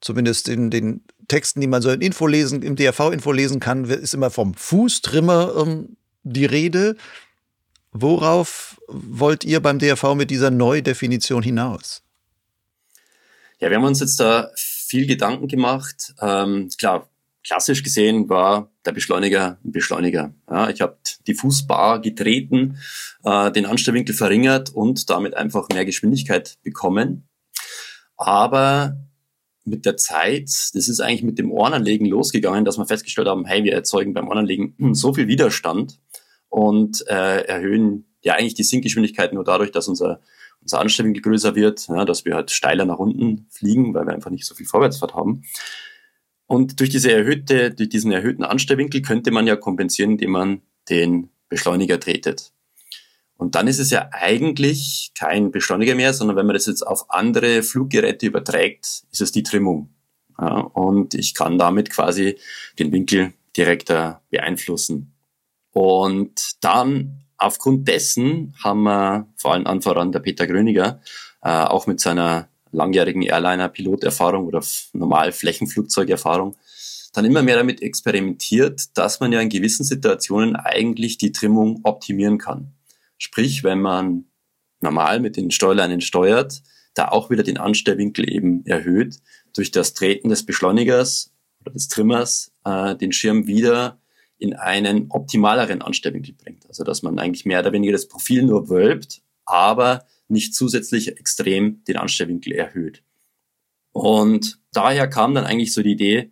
zumindest 0.00 0.48
in 0.48 0.70
den 0.70 1.02
Texten, 1.28 1.60
die 1.60 1.66
man 1.68 1.82
so 1.82 1.90
in 1.90 2.00
Info 2.00 2.26
lesen, 2.26 2.62
im 2.62 2.74
DRV-Info 2.74 3.30
lesen 3.30 3.60
kann, 3.60 3.84
ist 3.84 4.14
immer 4.14 4.30
vom 4.30 4.54
Fußtrimmer 4.54 5.54
ähm, 5.56 5.96
die 6.24 6.46
Rede. 6.46 6.96
Worauf 7.92 8.80
wollt 8.88 9.44
ihr 9.44 9.60
beim 9.60 9.78
DRV 9.78 10.14
mit 10.14 10.30
dieser 10.30 10.50
Neudefinition 10.50 11.42
hinaus? 11.42 12.02
Ja, 13.60 13.70
wir 13.70 13.76
haben 13.76 13.84
uns 13.84 14.00
jetzt 14.00 14.18
da 14.18 14.50
viel 14.56 15.06
Gedanken 15.06 15.48
gemacht. 15.48 16.14
Ähm, 16.20 16.70
klar, 16.78 17.08
klassisch 17.48 17.82
gesehen 17.82 18.28
war 18.28 18.70
der 18.84 18.92
Beschleuniger 18.92 19.58
ein 19.64 19.72
Beschleuniger. 19.72 20.34
Ja, 20.50 20.68
ich 20.68 20.82
habe 20.82 20.98
die 21.26 21.34
Fußbar 21.34 22.00
getreten, 22.00 22.78
äh, 23.24 23.50
den 23.50 23.64
Anstellwinkel 23.64 24.14
verringert 24.14 24.70
und 24.70 25.08
damit 25.08 25.34
einfach 25.34 25.68
mehr 25.70 25.86
Geschwindigkeit 25.86 26.58
bekommen. 26.62 27.26
Aber 28.16 28.98
mit 29.64 29.86
der 29.86 29.96
Zeit, 29.96 30.44
das 30.44 30.88
ist 30.88 31.00
eigentlich 31.00 31.22
mit 31.22 31.38
dem 31.38 31.50
Ohrenanlegen 31.50 32.06
losgegangen, 32.06 32.64
dass 32.64 32.76
wir 32.76 32.86
festgestellt 32.86 33.28
haben, 33.28 33.46
hey, 33.46 33.64
wir 33.64 33.72
erzeugen 33.72 34.12
beim 34.12 34.28
Ohrenanlegen 34.28 34.74
so 34.94 35.14
viel 35.14 35.26
Widerstand 35.26 35.98
und 36.50 37.06
äh, 37.08 37.44
erhöhen 37.44 38.14
ja 38.22 38.34
eigentlich 38.34 38.54
die 38.54 38.62
Sinkgeschwindigkeit 38.62 39.32
nur 39.32 39.44
dadurch, 39.44 39.70
dass 39.70 39.88
unser 39.88 40.20
unser 40.60 40.80
Anstellwinkel 40.80 41.22
größer 41.22 41.54
wird, 41.54 41.86
ja, 41.88 42.04
dass 42.04 42.24
wir 42.24 42.34
halt 42.34 42.50
steiler 42.50 42.84
nach 42.84 42.98
unten 42.98 43.46
fliegen, 43.48 43.94
weil 43.94 44.06
wir 44.06 44.12
einfach 44.12 44.30
nicht 44.30 44.44
so 44.44 44.56
viel 44.56 44.66
Vorwärtsfahrt 44.66 45.14
haben. 45.14 45.44
Und 46.48 46.80
durch 46.80 46.88
diese 46.88 47.12
erhöhte, 47.12 47.70
durch 47.70 47.90
diesen 47.90 48.10
erhöhten 48.10 48.42
Anstellwinkel 48.42 49.02
könnte 49.02 49.30
man 49.30 49.46
ja 49.46 49.54
kompensieren, 49.54 50.12
indem 50.12 50.30
man 50.30 50.62
den 50.88 51.28
Beschleuniger 51.50 52.00
tretet. 52.00 52.52
Und 53.36 53.54
dann 53.54 53.68
ist 53.68 53.78
es 53.78 53.90
ja 53.90 54.08
eigentlich 54.12 55.12
kein 55.14 55.52
Beschleuniger 55.52 55.94
mehr, 55.94 56.14
sondern 56.14 56.36
wenn 56.36 56.46
man 56.46 56.54
das 56.54 56.66
jetzt 56.66 56.82
auf 56.82 57.10
andere 57.10 57.62
Fluggeräte 57.62 58.26
überträgt, 58.26 59.04
ist 59.12 59.20
es 59.20 59.30
die 59.30 59.42
Trimmung. 59.42 59.90
Ja, 60.40 60.58
und 60.58 61.14
ich 61.14 61.34
kann 61.34 61.58
damit 61.58 61.90
quasi 61.90 62.38
den 62.78 62.92
Winkel 62.92 63.34
direkter 63.56 64.22
beeinflussen. 64.30 65.12
Und 65.70 66.64
dann 66.64 67.24
aufgrund 67.36 67.86
dessen 67.88 68.54
haben 68.62 68.84
wir 68.84 69.28
vor 69.36 69.52
allem 69.52 69.66
an 69.66 70.12
der 70.12 70.20
Peter 70.20 70.46
Gröniger 70.46 71.00
äh, 71.42 71.50
auch 71.50 71.86
mit 71.86 72.00
seiner 72.00 72.48
langjährigen 72.72 73.22
Airliner-Piloterfahrung 73.22 74.46
oder 74.46 74.62
normal 74.92 75.32
Flächenflugzeugerfahrung 75.32 76.56
dann 77.12 77.24
immer 77.24 77.42
mehr 77.42 77.56
damit 77.56 77.82
experimentiert, 77.82 78.96
dass 78.96 79.20
man 79.20 79.32
ja 79.32 79.40
in 79.40 79.48
gewissen 79.48 79.84
Situationen 79.84 80.56
eigentlich 80.56 81.18
die 81.18 81.32
Trimmung 81.32 81.80
optimieren 81.82 82.38
kann. 82.38 82.72
Sprich, 83.16 83.64
wenn 83.64 83.80
man 83.80 84.26
normal 84.80 85.20
mit 85.20 85.36
den 85.36 85.50
Steuerleinen 85.50 86.00
steuert, 86.00 86.62
da 86.94 87.08
auch 87.08 87.30
wieder 87.30 87.42
den 87.42 87.58
Anstellwinkel 87.58 88.30
eben 88.30 88.64
erhöht, 88.66 89.20
durch 89.54 89.70
das 89.70 89.94
Treten 89.94 90.28
des 90.28 90.44
Beschleunigers 90.44 91.32
oder 91.60 91.72
des 91.72 91.88
Trimmers 91.88 92.52
äh, 92.64 92.94
den 92.94 93.12
Schirm 93.12 93.46
wieder 93.46 94.00
in 94.38 94.54
einen 94.54 95.10
optimaleren 95.10 95.82
Anstellwinkel 95.82 96.34
bringt. 96.34 96.66
Also 96.68 96.84
dass 96.84 97.02
man 97.02 97.18
eigentlich 97.18 97.44
mehr 97.44 97.60
oder 97.60 97.72
weniger 97.72 97.92
das 97.92 98.06
Profil 98.06 98.44
nur 98.44 98.68
wölbt, 98.68 99.22
aber 99.44 100.06
nicht 100.28 100.54
zusätzlich 100.54 101.08
extrem 101.18 101.82
den 101.84 101.96
Anstellwinkel 101.96 102.52
erhöht. 102.52 103.02
Und 103.92 104.60
daher 104.72 105.08
kam 105.08 105.34
dann 105.34 105.44
eigentlich 105.44 105.72
so 105.72 105.82
die 105.82 105.92
Idee, 105.92 106.30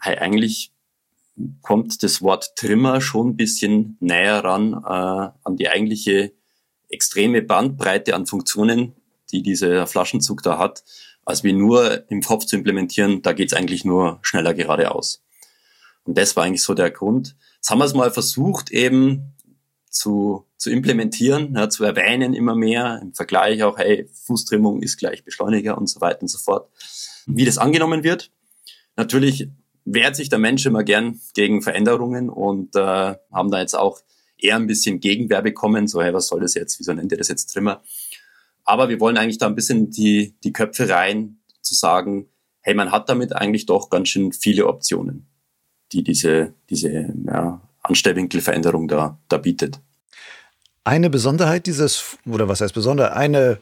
hey, 0.00 0.16
eigentlich 0.16 0.72
kommt 1.62 2.02
das 2.02 2.22
Wort 2.22 2.56
Trimmer 2.56 3.00
schon 3.00 3.30
ein 3.30 3.36
bisschen 3.36 3.96
näher 4.00 4.42
ran 4.44 4.72
äh, 4.72 5.30
an 5.44 5.56
die 5.56 5.68
eigentliche 5.68 6.32
extreme 6.88 7.42
Bandbreite 7.42 8.14
an 8.14 8.26
Funktionen, 8.26 8.94
die 9.32 9.42
dieser 9.42 9.86
Flaschenzug 9.86 10.42
da 10.42 10.58
hat, 10.58 10.84
als 11.24 11.42
wir 11.42 11.52
nur 11.52 12.08
im 12.10 12.22
Kopf 12.22 12.44
zu 12.44 12.56
implementieren, 12.56 13.22
da 13.22 13.32
geht's 13.32 13.54
eigentlich 13.54 13.84
nur 13.84 14.18
schneller 14.22 14.54
geradeaus. 14.54 15.22
Und 16.04 16.18
das 16.18 16.36
war 16.36 16.44
eigentlich 16.44 16.62
so 16.62 16.74
der 16.74 16.90
Grund. 16.90 17.34
Jetzt 17.56 17.70
haben 17.70 17.78
wir 17.78 17.86
es 17.86 17.94
mal 17.94 18.10
versucht, 18.10 18.70
eben 18.70 19.33
zu, 19.94 20.44
zu 20.56 20.70
implementieren, 20.70 21.54
ja, 21.54 21.70
zu 21.70 21.84
erwähnen 21.84 22.34
immer 22.34 22.54
mehr, 22.54 22.98
im 23.00 23.14
Vergleich 23.14 23.62
auch, 23.62 23.78
hey, 23.78 24.08
Fußtrimmung 24.26 24.82
ist 24.82 24.98
gleich 24.98 25.24
Beschleuniger 25.24 25.78
und 25.78 25.88
so 25.88 26.00
weiter 26.00 26.22
und 26.22 26.28
so 26.28 26.38
fort. 26.38 26.68
Wie 27.26 27.44
das 27.44 27.58
angenommen 27.58 28.02
wird, 28.02 28.30
natürlich 28.96 29.48
wehrt 29.84 30.16
sich 30.16 30.28
der 30.28 30.38
Mensch 30.38 30.66
immer 30.66 30.82
gern 30.82 31.20
gegen 31.34 31.62
Veränderungen 31.62 32.28
und 32.28 32.74
äh, 32.74 33.14
haben 33.32 33.50
da 33.50 33.60
jetzt 33.60 33.74
auch 33.74 34.00
eher 34.36 34.56
ein 34.56 34.66
bisschen 34.66 35.00
Gegenwehr 35.00 35.42
bekommen, 35.42 35.86
so, 35.86 36.02
hey, 36.02 36.12
was 36.12 36.26
soll 36.26 36.40
das 36.40 36.54
jetzt, 36.54 36.80
wieso 36.80 36.92
nennt 36.92 37.12
ihr 37.12 37.18
das 37.18 37.28
jetzt 37.28 37.46
Trimmer? 37.46 37.82
Aber 38.64 38.88
wir 38.88 38.98
wollen 38.98 39.16
eigentlich 39.16 39.38
da 39.38 39.46
ein 39.46 39.54
bisschen 39.54 39.90
die, 39.90 40.34
die 40.42 40.52
Köpfe 40.52 40.88
rein, 40.88 41.38
zu 41.62 41.74
sagen, 41.74 42.28
hey, 42.60 42.74
man 42.74 42.90
hat 42.90 43.08
damit 43.08 43.34
eigentlich 43.34 43.66
doch 43.66 43.90
ganz 43.90 44.08
schön 44.08 44.32
viele 44.32 44.66
Optionen, 44.66 45.26
die 45.92 46.02
diese, 46.02 46.54
diese 46.68 47.14
ja, 47.26 47.60
Anstellwinkelveränderung 47.82 48.88
da, 48.88 49.20
da 49.28 49.36
bietet. 49.36 49.80
Eine 50.84 51.10
Besonderheit 51.10 51.66
dieses, 51.66 52.18
oder 52.26 52.48
was 52.48 52.60
heißt 52.60 52.74
besonder, 52.74 53.16
eine 53.16 53.60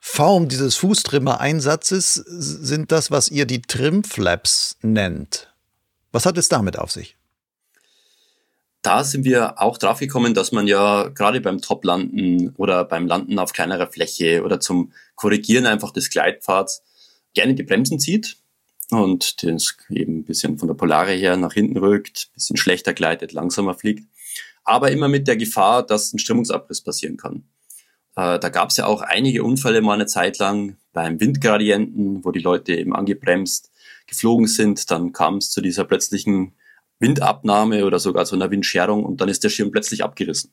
Form 0.00 0.48
dieses 0.48 0.76
Fußtrimmer-Einsatzes 0.76 2.14
sind 2.14 2.92
das, 2.92 3.10
was 3.10 3.28
ihr 3.28 3.46
die 3.46 3.62
Trimflaps 3.62 4.76
nennt. 4.82 5.52
Was 6.12 6.26
hat 6.26 6.38
es 6.38 6.48
damit 6.48 6.78
auf 6.78 6.90
sich? 6.90 7.16
da 8.84 9.02
sind 9.02 9.24
wir 9.24 9.60
auch 9.60 9.78
drauf 9.78 9.98
gekommen, 9.98 10.34
dass 10.34 10.52
man 10.52 10.66
ja 10.66 11.08
gerade 11.08 11.40
beim 11.40 11.60
Toplanden 11.60 12.54
oder 12.56 12.84
beim 12.84 13.06
Landen 13.06 13.38
auf 13.38 13.54
kleinerer 13.54 13.86
Fläche 13.86 14.44
oder 14.44 14.60
zum 14.60 14.92
Korrigieren 15.14 15.64
einfach 15.64 15.90
des 15.90 16.10
Gleitpfads 16.10 16.82
gerne 17.32 17.54
die 17.54 17.62
Bremsen 17.62 17.98
zieht 17.98 18.36
und 18.90 19.42
das 19.42 19.74
eben 19.88 20.18
ein 20.18 20.24
bisschen 20.24 20.58
von 20.58 20.68
der 20.68 20.74
Polare 20.74 21.12
her 21.12 21.38
nach 21.38 21.54
hinten 21.54 21.78
rückt, 21.78 22.28
ein 22.28 22.34
bisschen 22.34 22.56
schlechter 22.58 22.92
gleitet, 22.92 23.32
langsamer 23.32 23.72
fliegt, 23.72 24.04
aber 24.64 24.90
immer 24.90 25.08
mit 25.08 25.28
der 25.28 25.36
Gefahr, 25.36 25.84
dass 25.84 26.12
ein 26.12 26.18
Strömungsabriss 26.18 26.80
passieren 26.80 27.16
kann. 27.16 27.44
Äh, 28.16 28.38
da 28.38 28.48
gab 28.48 28.70
es 28.70 28.76
ja 28.76 28.86
auch 28.86 29.02
einige 29.02 29.44
Unfälle 29.44 29.82
mal 29.82 29.94
eine 29.94 30.06
Zeit 30.06 30.38
lang 30.38 30.76
beim 30.92 31.20
Windgradienten, 31.20 32.24
wo 32.24 32.30
die 32.30 32.40
Leute 32.40 32.74
eben 32.74 32.94
angebremst 32.94 33.70
geflogen 34.06 34.46
sind. 34.46 34.90
Dann 34.90 35.12
kam 35.12 35.36
es 35.36 35.50
zu 35.50 35.60
dieser 35.60 35.84
plötzlichen 35.84 36.54
Windabnahme 37.00 37.84
oder 37.84 37.98
sogar 37.98 38.24
zu 38.24 38.34
einer 38.36 38.50
Windscherung 38.50 39.04
und 39.04 39.20
dann 39.20 39.28
ist 39.28 39.44
der 39.44 39.48
Schirm 39.48 39.70
plötzlich 39.70 40.04
abgerissen. 40.04 40.52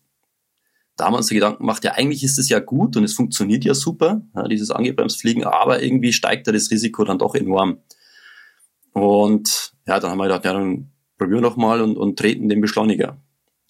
Da 0.97 1.05
haben 1.05 1.13
wir 1.13 1.17
uns 1.17 1.27
die 1.27 1.35
Gedanken 1.35 1.59
gemacht, 1.59 1.83
ja, 1.83 1.93
eigentlich 1.93 2.23
ist 2.23 2.37
es 2.37 2.49
ja 2.49 2.59
gut 2.59 2.97
und 2.97 3.03
es 3.03 3.13
funktioniert 3.13 3.63
ja 3.63 3.73
super, 3.73 4.21
ja, 4.35 4.47
dieses 4.47 4.71
Angebremsfliegen, 4.71 5.45
aber 5.45 5.81
irgendwie 5.81 6.11
steigt 6.11 6.47
da 6.47 6.51
das 6.51 6.69
Risiko 6.69 7.03
dann 7.05 7.17
doch 7.17 7.33
enorm. 7.33 7.79
Und 8.93 9.73
ja, 9.87 9.99
dann 9.99 10.11
haben 10.11 10.17
wir 10.17 10.25
gedacht, 10.25 10.45
ja, 10.45 10.53
dann 10.53 10.91
probieren 11.17 11.41
wir 11.41 11.49
noch 11.49 11.55
mal 11.55 11.81
und, 11.81 11.97
und 11.97 12.19
treten 12.19 12.49
den 12.49 12.59
Beschleuniger. 12.59 13.17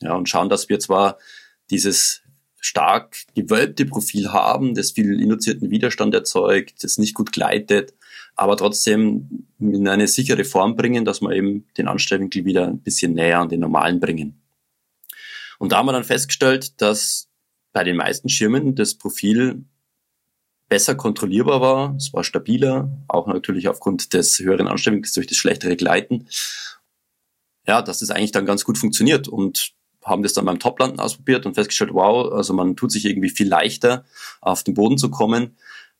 Ja, 0.01 0.15
und 0.15 0.27
schauen, 0.29 0.49
dass 0.49 0.69
wir 0.69 0.79
zwar 0.79 1.17
dieses 1.69 2.21
stark 2.59 3.17
gewölbte 3.35 3.85
Profil 3.85 4.31
haben, 4.31 4.75
das 4.75 4.91
viel 4.91 5.19
induzierten 5.19 5.71
Widerstand 5.71 6.13
erzeugt, 6.13 6.83
das 6.83 6.97
nicht 6.97 7.15
gut 7.15 7.31
gleitet, 7.31 7.93
aber 8.35 8.55
trotzdem 8.55 9.47
in 9.59 9.87
eine 9.87 10.07
sichere 10.07 10.43
Form 10.43 10.75
bringen, 10.75 11.05
dass 11.05 11.21
wir 11.21 11.31
eben 11.31 11.65
den 11.77 11.87
Anstellwinkel 11.87 12.45
wieder 12.45 12.67
ein 12.67 12.79
bisschen 12.79 13.13
näher 13.13 13.39
an 13.39 13.49
den 13.49 13.59
normalen 13.61 13.99
bringen. 13.99 14.41
Und 15.59 15.71
da 15.71 15.77
haben 15.77 15.87
wir 15.87 15.93
dann 15.93 16.03
festgestellt, 16.03 16.81
dass 16.81 17.29
bei 17.73 17.83
den 17.83 17.97
meisten 17.97 18.29
Schirmen 18.29 18.75
das 18.75 18.95
Profil 18.95 19.63
besser 20.69 20.95
kontrollierbar 20.95 21.61
war, 21.61 21.95
es 21.97 22.13
war 22.13 22.23
stabiler, 22.23 22.89
auch 23.07 23.27
natürlich 23.27 23.67
aufgrund 23.67 24.13
des 24.13 24.39
höheren 24.39 24.67
Anstellwinkels 24.67 25.13
durch 25.13 25.27
das 25.27 25.37
schlechtere 25.37 25.75
Gleiten. 25.75 26.27
Ja, 27.67 27.81
dass 27.81 27.99
das 27.99 28.09
eigentlich 28.09 28.31
dann 28.31 28.45
ganz 28.45 28.63
gut 28.63 28.77
funktioniert 28.77 29.27
und 29.27 29.73
haben 30.03 30.23
das 30.23 30.33
dann 30.33 30.45
beim 30.45 30.59
Toplanden 30.59 30.99
ausprobiert 30.99 31.45
und 31.45 31.53
festgestellt, 31.53 31.93
wow, 31.93 32.31
also 32.31 32.53
man 32.53 32.75
tut 32.75 32.91
sich 32.91 33.05
irgendwie 33.05 33.29
viel 33.29 33.47
leichter 33.47 34.05
auf 34.41 34.63
den 34.63 34.73
Boden 34.73 34.97
zu 34.97 35.09
kommen 35.09 35.55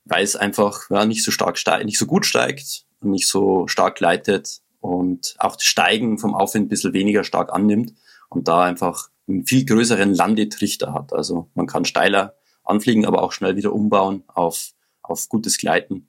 weil 0.05 0.23
es 0.23 0.35
einfach 0.35 0.89
ja, 0.89 1.05
nicht 1.05 1.23
so 1.23 1.31
stark 1.31 1.57
steigt, 1.57 1.85
nicht 1.85 1.97
so 1.97 2.05
gut 2.05 2.25
steigt 2.25 2.85
und 3.01 3.11
nicht 3.11 3.27
so 3.27 3.67
stark 3.67 3.95
gleitet 3.95 4.61
und 4.79 5.35
auch 5.37 5.55
das 5.55 5.65
Steigen 5.65 6.17
vom 6.17 6.33
Aufwind 6.33 6.65
ein 6.65 6.69
bisschen 6.69 6.93
weniger 6.93 7.23
stark 7.23 7.53
annimmt 7.53 7.93
und 8.29 8.47
da 8.47 8.63
einfach 8.63 9.09
einen 9.27 9.45
viel 9.45 9.65
größeren 9.65 10.13
Landetrichter 10.13 10.93
hat. 10.93 11.13
Also 11.13 11.49
man 11.53 11.67
kann 11.67 11.85
steiler 11.85 12.35
anfliegen, 12.63 13.05
aber 13.05 13.21
auch 13.23 13.31
schnell 13.31 13.55
wieder 13.55 13.73
umbauen 13.73 14.23
auf, 14.27 14.71
auf 15.01 15.29
gutes 15.29 15.57
Gleiten. 15.57 16.07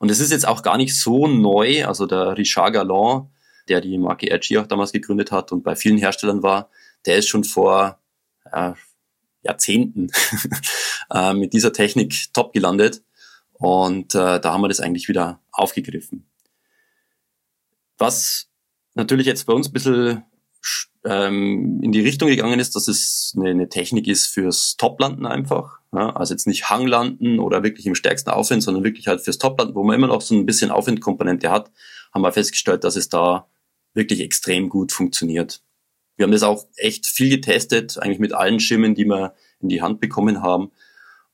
Und 0.00 0.10
es 0.10 0.18
ist 0.18 0.32
jetzt 0.32 0.48
auch 0.48 0.62
gar 0.62 0.76
nicht 0.76 0.98
so 0.98 1.28
neu. 1.28 1.86
Also 1.86 2.06
der 2.06 2.36
Richard 2.36 2.72
Galland, 2.72 3.28
der 3.72 3.80
die 3.80 3.96
Marke 3.96 4.30
RG 4.30 4.58
auch 4.58 4.66
damals 4.66 4.92
gegründet 4.92 5.32
hat 5.32 5.50
und 5.50 5.62
bei 5.62 5.74
vielen 5.76 5.96
Herstellern 5.96 6.42
war, 6.42 6.68
der 7.06 7.16
ist 7.16 7.28
schon 7.28 7.42
vor 7.42 7.98
äh, 8.52 8.72
Jahrzehnten 9.42 10.10
äh, 11.10 11.32
mit 11.32 11.54
dieser 11.54 11.72
Technik 11.72 12.32
top 12.34 12.52
gelandet. 12.52 13.02
Und 13.54 14.14
äh, 14.14 14.40
da 14.40 14.52
haben 14.52 14.60
wir 14.60 14.68
das 14.68 14.80
eigentlich 14.80 15.08
wieder 15.08 15.40
aufgegriffen. 15.52 16.28
Was 17.96 18.48
natürlich 18.94 19.26
jetzt 19.26 19.46
bei 19.46 19.52
uns 19.52 19.68
ein 19.68 19.72
bisschen 19.72 20.24
ähm, 21.04 21.80
in 21.82 21.92
die 21.92 22.00
Richtung 22.00 22.28
gegangen 22.28 22.60
ist, 22.60 22.76
dass 22.76 22.88
es 22.88 23.34
eine, 23.36 23.50
eine 23.50 23.68
Technik 23.68 24.06
ist 24.06 24.26
fürs 24.26 24.76
Toplanden 24.76 25.26
einfach. 25.26 25.78
Ja? 25.92 26.10
Also 26.10 26.34
jetzt 26.34 26.46
nicht 26.46 26.70
Hanglanden 26.70 27.38
oder 27.38 27.62
wirklich 27.62 27.86
im 27.86 27.94
stärksten 27.94 28.30
Aufwind, 28.30 28.62
sondern 28.62 28.84
wirklich 28.84 29.06
halt 29.06 29.22
fürs 29.22 29.38
Toplanden, 29.38 29.74
wo 29.74 29.82
man 29.82 29.96
immer 29.96 30.08
noch 30.08 30.20
so 30.20 30.34
ein 30.34 30.46
bisschen 30.46 30.70
Aufwindkomponente 30.70 31.50
hat, 31.50 31.70
haben 32.12 32.22
wir 32.22 32.32
festgestellt, 32.32 32.84
dass 32.84 32.96
es 32.96 33.08
da 33.08 33.48
wirklich 33.94 34.20
extrem 34.20 34.68
gut 34.68 34.92
funktioniert. 34.92 35.62
Wir 36.16 36.24
haben 36.24 36.32
das 36.32 36.42
auch 36.42 36.66
echt 36.76 37.06
viel 37.06 37.30
getestet, 37.30 37.98
eigentlich 37.98 38.18
mit 38.18 38.32
allen 38.32 38.60
Schirmen, 38.60 38.94
die 38.94 39.04
wir 39.04 39.34
in 39.60 39.68
die 39.68 39.82
Hand 39.82 40.00
bekommen 40.00 40.42
haben. 40.42 40.70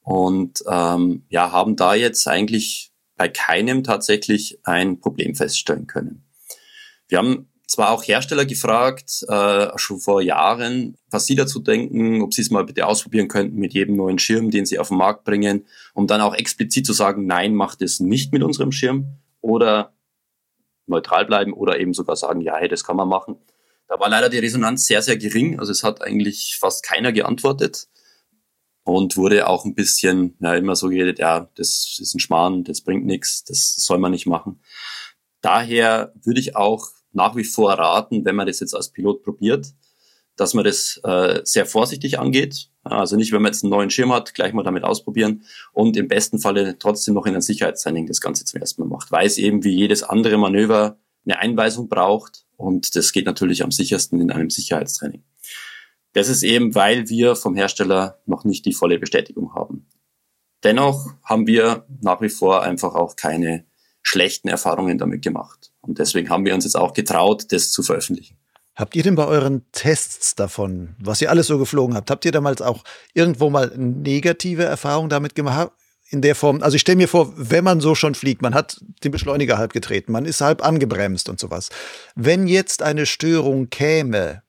Und 0.01 0.63
ähm, 0.67 1.25
ja, 1.29 1.53
haben 1.53 1.77
da 1.77 1.95
jetzt 1.95 2.27
eigentlich 2.27 2.93
bei 3.17 3.29
keinem 3.29 3.85
tatsächlich 3.85 4.61
ein 4.63 5.01
Problem 5.01 5.35
feststellen 5.35 5.87
können. 5.87 6.25
Wir 7.09 7.19
haben 7.19 7.49
zwar 7.67 7.91
auch 7.91 8.03
Hersteller 8.03 8.47
gefragt, 8.47 9.25
äh, 9.29 9.69
schon 9.77 10.01
vor 10.01 10.23
Jahren, 10.23 10.97
was 11.11 11.27
sie 11.27 11.35
dazu 11.35 11.61
denken, 11.61 12.23
ob 12.23 12.33
sie 12.33 12.41
es 12.41 12.51
mal 12.51 12.65
bitte 12.65 12.87
ausprobieren 12.87 13.29
könnten 13.29 13.59
mit 13.59 13.75
jedem 13.75 13.97
neuen 13.97 14.19
Schirm, 14.19 14.51
den 14.51 14.65
sie 14.65 14.79
auf 14.79 14.89
den 14.89 14.97
Markt 14.97 15.25
bringen, 15.25 15.67
um 15.93 16.07
dann 16.07 16.23
auch 16.23 16.35
explizit 16.35 16.87
zu 16.87 16.95
sagen, 16.95 17.27
nein, 17.27 17.55
macht 17.55 17.83
es 17.83 18.01
nicht 18.01 18.33
mit 18.33 18.43
unserem 18.43 18.73
Schirm 18.73 19.19
oder 19.43 19.93
neutral 20.89 21.27
bleiben 21.27 21.53
oder 21.53 21.79
eben 21.79 21.95
sogar 21.95 22.17
sagen, 22.17 22.41
ja, 22.41 22.57
hey, 22.57 22.69
das 22.69 22.85
kann 22.85 22.97
man 22.97 23.09
machen. 23.09 23.37
Da 23.89 23.99
war 23.99 24.09
leider 24.09 24.29
die 24.29 24.39
Resonanz 24.39 24.87
sehr, 24.87 25.03
sehr 25.03 25.17
gering. 25.17 25.59
Also 25.59 25.73
es 25.73 25.83
hat 25.83 26.03
eigentlich 26.03 26.57
fast 26.61 26.85
keiner 26.85 27.13
geantwortet 27.13 27.89
und 28.89 29.17
wurde 29.17 29.47
auch 29.49 29.65
ein 29.65 29.75
bisschen 29.75 30.37
ja, 30.41 30.55
immer 30.55 30.75
so 30.75 30.89
geredet, 30.89 31.19
ja, 31.19 31.51
das 31.57 31.99
ist 32.01 32.15
ein 32.15 32.21
Schmarrn, 32.21 32.65
das 32.65 32.81
bringt 32.81 33.05
nichts, 33.05 33.45
das 33.45 33.77
soll 33.77 33.99
man 33.99 34.13
nicht 34.13 34.27
machen. 34.27 34.63
Daher 35.43 36.13
würde 36.23 36.41
ich 36.41 36.57
auch 36.57 36.89
nach 37.13 37.37
wie 37.37 37.45
vor 37.45 37.73
raten, 37.73 38.25
wenn 38.25 38.35
man 38.35 38.47
das 38.47 38.61
jetzt 38.61 38.75
als 38.75 38.91
Pilot 38.91 39.23
probiert, 39.23 39.75
dass 40.37 40.55
man 40.55 40.65
das 40.65 41.01
äh, 41.05 41.41
sehr 41.45 41.67
vorsichtig 41.67 42.19
angeht. 42.19 42.71
Also 42.93 43.17
nicht, 43.17 43.33
wenn 43.33 43.43
man 43.43 43.53
jetzt 43.53 43.65
einen 43.65 43.71
neuen 43.71 43.91
Schirm 43.91 44.13
hat, 44.13 44.35
gleich 44.35 44.53
mal 44.53 44.63
damit 44.63 44.85
ausprobieren 44.85 45.45
und 45.73 45.97
im 45.97 46.09
besten 46.09 46.39
Falle 46.39 46.79
trotzdem 46.79 47.15
noch 47.15 47.27
in 47.27 47.35
ein 47.35 47.41
Sicherheitstraining 47.41 48.07
das 48.07 48.21
Ganze 48.21 48.45
zum 48.45 48.61
ersten 48.61 48.83
Mal 48.83 48.89
macht, 48.89 49.13
weil 49.13 49.27
es 49.27 49.39
eben 49.39 49.65
wie 49.65 49.75
jedes 49.75 50.03
andere 50.03 50.39
Manöver 50.39 50.99
eine 51.25 51.39
Einweisung 51.39 51.89
braucht 51.89 52.47
und 52.57 52.97
das 52.97 53.13
geht 53.13 53.27
natürlich 53.27 53.63
am 53.63 53.71
sichersten 53.71 54.21
in 54.21 54.31
einem 54.31 54.51
Sicherheitstraining. 54.51 55.23
Das 56.13 56.29
ist 56.29 56.43
eben, 56.43 56.75
weil 56.75 57.09
wir 57.09 57.37
vom 57.37 57.55
Hersteller 57.55 58.21
noch 58.27 58.45
nicht 58.45 58.65
die 58.65 58.73
volle 58.73 58.99
Bestätigung 58.99 59.55
haben. 59.55 59.87
Dennoch 60.65 61.15
haben 61.23 61.47
wir 61.47 61.87
nach 62.01 62.21
wie 62.21 62.31
vor 62.31 62.63
einfach 62.63 62.95
auch 62.95 63.15
keine 63.15 63.65
schlechten 64.03 64.49
Erfahrungen 64.49 64.99
damit 64.99 65.23
gemacht. 65.23 65.73
Und 65.81 65.99
deswegen 65.99 66.31
haben 66.31 66.45
wir 66.45 66.55
uns 66.55 66.65
jetzt 66.65 66.77
auch 66.77 66.95
getraut, 66.95 67.53
das 67.53 67.71
zu 67.71 67.83
veröffentlichen. 67.83 68.38
Habt 68.79 68.95
ihr 68.95 69.03
denn 69.03 69.17
bei 69.17 69.27
euren 69.27 69.67
Tests 69.73 70.37
davon, 70.37 70.95
was 71.01 71.21
ihr 71.21 71.31
alles 71.31 71.49
so 71.49 71.59
geflogen 71.59 71.97
habt, 71.97 72.13
habt 72.13 72.25
ihr 72.25 72.31
damals 72.31 72.63
auch 72.63 72.85
irgendwo 73.13 73.51
mal 73.51 73.73
negative 73.77 74.63
Erfahrungen 74.63 75.11
damit 75.11 75.35
gemacht? 75.35 75.73
In 76.11 76.23
der 76.23 76.37
Form, 76.37 76.63
also 76.63 76.77
ich 76.77 76.83
stelle 76.83 76.97
mir 76.97 77.09
vor, 77.09 77.33
wenn 77.37 77.65
man 77.65 77.81
so 77.81 77.97
schon 77.97 78.15
fliegt, 78.15 78.41
man 78.41 78.55
hat 78.55 78.81
den 79.03 79.11
Beschleuniger 79.11 79.59
halb 79.59 79.73
getreten, 79.73 80.13
man 80.13 80.25
ist 80.25 80.41
halb 80.41 80.65
angebremst 80.65 81.29
und 81.29 81.41
sowas. 81.41 81.71
Wenn 82.15 82.47
jetzt 82.47 82.83
eine 82.83 83.05
Störung 83.05 83.69
käme, 83.69 84.43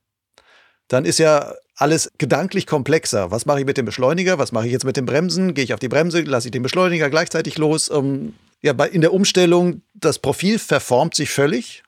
dann 0.88 1.06
ist 1.06 1.18
ja 1.18 1.56
alles 1.76 2.12
gedanklich 2.20 2.68
komplexer. 2.68 3.32
Was 3.32 3.48
mache 3.48 3.62
ich 3.62 3.66
mit 3.66 3.78
dem 3.78 3.86
Beschleuniger? 3.86 4.38
Was 4.38 4.52
mache 4.52 4.68
ich 4.68 4.72
jetzt 4.72 4.86
mit 4.86 4.96
den 4.96 5.08
Bremsen? 5.08 5.56
Gehe 5.56 5.64
ich 5.64 5.74
auf 5.74 5.80
die 5.80 5.90
Bremse? 5.90 6.22
Lasse 6.22 6.50
ich 6.50 6.52
den 6.52 6.64
Beschleuniger 6.64 7.10
gleichzeitig 7.10 7.58
los? 7.58 7.90
Ähm, 7.90 8.36
ja, 8.62 8.74
bei, 8.74 8.90
in 8.90 9.02
der 9.02 9.12
Umstellung, 9.12 9.82
das 9.96 10.20
Profil 10.20 10.60
verformt 10.60 11.16
sich 11.16 11.32
völlig. 11.32 11.84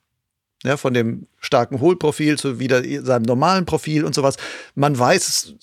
Ja, 0.64 0.78
von 0.78 0.94
dem 0.94 1.28
starken 1.40 1.80
Hohlprofil 1.80 2.38
zu 2.38 2.60
wieder 2.60 2.84
seinem 3.04 3.24
normalen 3.24 3.66
Profil 3.66 4.06
und 4.06 4.14
sowas. 4.14 4.38
Man 4.76 4.98
weiß, 4.98 5.56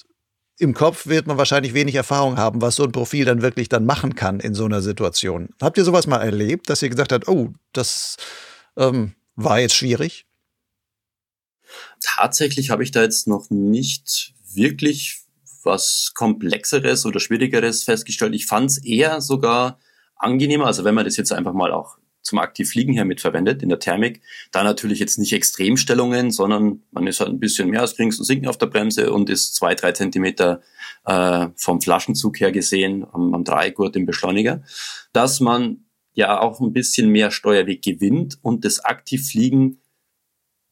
im 0.58 0.74
Kopf 0.74 1.06
wird 1.06 1.26
man 1.26 1.38
wahrscheinlich 1.38 1.72
wenig 1.72 1.94
Erfahrung 1.94 2.36
haben, 2.36 2.60
was 2.60 2.76
so 2.76 2.82
ein 2.82 2.92
Profil 2.92 3.24
dann 3.24 3.42
wirklich 3.42 3.68
dann 3.68 3.86
machen 3.86 4.16
kann 4.16 4.40
in 4.40 4.54
so 4.54 4.64
einer 4.64 4.82
Situation. 4.82 5.50
Habt 5.60 5.78
ihr 5.78 5.84
sowas 5.84 6.08
mal 6.08 6.18
erlebt, 6.18 6.68
dass 6.68 6.82
ihr 6.82 6.88
gesagt 6.88 7.12
habt, 7.12 7.28
oh, 7.28 7.52
das 7.72 8.16
ähm, 8.76 9.14
war 9.36 9.60
jetzt 9.60 9.74
schwierig? 9.74 10.26
Tatsächlich 12.00 12.70
habe 12.70 12.82
ich 12.82 12.90
da 12.90 13.02
jetzt 13.02 13.28
noch 13.28 13.50
nicht 13.50 14.34
wirklich 14.52 15.20
was 15.62 16.12
Komplexeres 16.14 17.06
oder 17.06 17.20
Schwierigeres 17.20 17.84
festgestellt. 17.84 18.34
Ich 18.34 18.46
fand 18.46 18.70
es 18.70 18.78
eher 18.78 19.20
sogar 19.20 19.78
angenehmer, 20.16 20.66
also 20.66 20.84
wenn 20.84 20.94
man 20.94 21.04
das 21.04 21.16
jetzt 21.16 21.32
einfach 21.32 21.52
mal 21.52 21.72
auch 21.72 21.97
zum 22.22 22.38
Aktivfliegen 22.38 22.94
her 22.94 23.04
mitverwendet 23.04 23.62
in 23.62 23.68
der 23.68 23.78
Thermik, 23.78 24.20
da 24.52 24.62
natürlich 24.62 24.98
jetzt 24.98 25.18
nicht 25.18 25.32
Extremstellungen, 25.32 26.30
sondern 26.30 26.82
man 26.90 27.06
ist 27.06 27.20
halt 27.20 27.30
ein 27.30 27.40
bisschen 27.40 27.70
mehr 27.70 27.80
als 27.80 27.96
links 27.98 28.18
und 28.18 28.24
sinken 28.24 28.48
auf 28.48 28.58
der 28.58 28.66
Bremse 28.66 29.12
und 29.12 29.30
ist 29.30 29.54
zwei, 29.54 29.74
drei 29.74 29.92
Zentimeter 29.92 30.60
äh, 31.04 31.48
vom 31.56 31.80
Flaschenzug 31.80 32.40
her 32.40 32.52
gesehen 32.52 33.06
am, 33.12 33.34
am 33.34 33.44
Dreieckgurt 33.44 33.96
im 33.96 34.06
Beschleuniger, 34.06 34.62
dass 35.12 35.40
man 35.40 35.84
ja 36.12 36.40
auch 36.40 36.60
ein 36.60 36.72
bisschen 36.72 37.10
mehr 37.10 37.30
Steuerweg 37.30 37.82
gewinnt 37.82 38.38
und 38.42 38.64
das 38.64 38.80
Aktivfliegen 38.80 39.80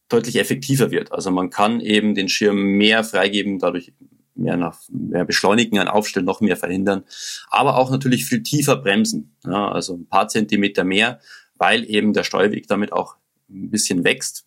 deutlich 0.09 0.37
effektiver 0.37 0.91
wird. 0.91 1.13
Also 1.13 1.31
man 1.31 1.51
kann 1.51 1.81
eben 1.81 2.15
den 2.15 2.29
Schirm 2.29 2.57
mehr 2.57 3.05
freigeben, 3.05 3.59
dadurch 3.59 3.93
mehr 4.37 4.57
nach 4.57 4.81
mehr 4.89 5.25
beschleunigen, 5.25 5.79
ein 5.79 5.89
Aufstellen 5.89 6.27
noch 6.27 6.41
mehr 6.41 6.57
verhindern, 6.57 7.05
aber 7.51 7.77
auch 7.77 7.91
natürlich 7.91 8.25
viel 8.27 8.43
tiefer 8.43 8.77
bremsen, 8.77 9.37
ja, 9.45 9.71
also 9.71 9.95
ein 9.95 10.07
paar 10.07 10.29
Zentimeter 10.29 10.85
mehr, 10.85 11.21
weil 11.57 11.89
eben 11.89 12.13
der 12.13 12.25
Steuerweg 12.25 12.67
damit 12.69 12.93
auch 12.93 13.17
ein 13.49 13.71
bisschen 13.71 14.05
wächst. 14.05 14.45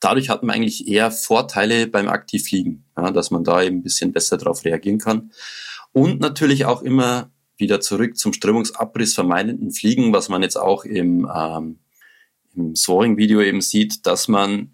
Dadurch 0.00 0.28
hat 0.28 0.42
man 0.42 0.54
eigentlich 0.56 0.88
eher 0.88 1.10
Vorteile 1.10 1.86
beim 1.86 2.08
Aktivfliegen, 2.08 2.84
ja, 2.96 3.10
dass 3.10 3.30
man 3.30 3.44
da 3.44 3.62
eben 3.62 3.78
ein 3.78 3.82
bisschen 3.82 4.12
besser 4.12 4.36
darauf 4.36 4.64
reagieren 4.64 4.98
kann. 4.98 5.30
Und 5.92 6.20
natürlich 6.20 6.64
auch 6.64 6.82
immer 6.82 7.30
wieder 7.56 7.80
zurück 7.80 8.16
zum 8.16 8.32
Strömungsabriss 8.32 9.14
vermeidenden 9.14 9.70
Fliegen, 9.70 10.12
was 10.12 10.28
man 10.28 10.42
jetzt 10.42 10.56
auch 10.56 10.84
im, 10.84 11.30
ähm, 11.32 11.78
im 12.54 12.74
Soaring-Video 12.74 13.40
eben 13.40 13.60
sieht, 13.60 14.06
dass 14.06 14.28
man 14.28 14.73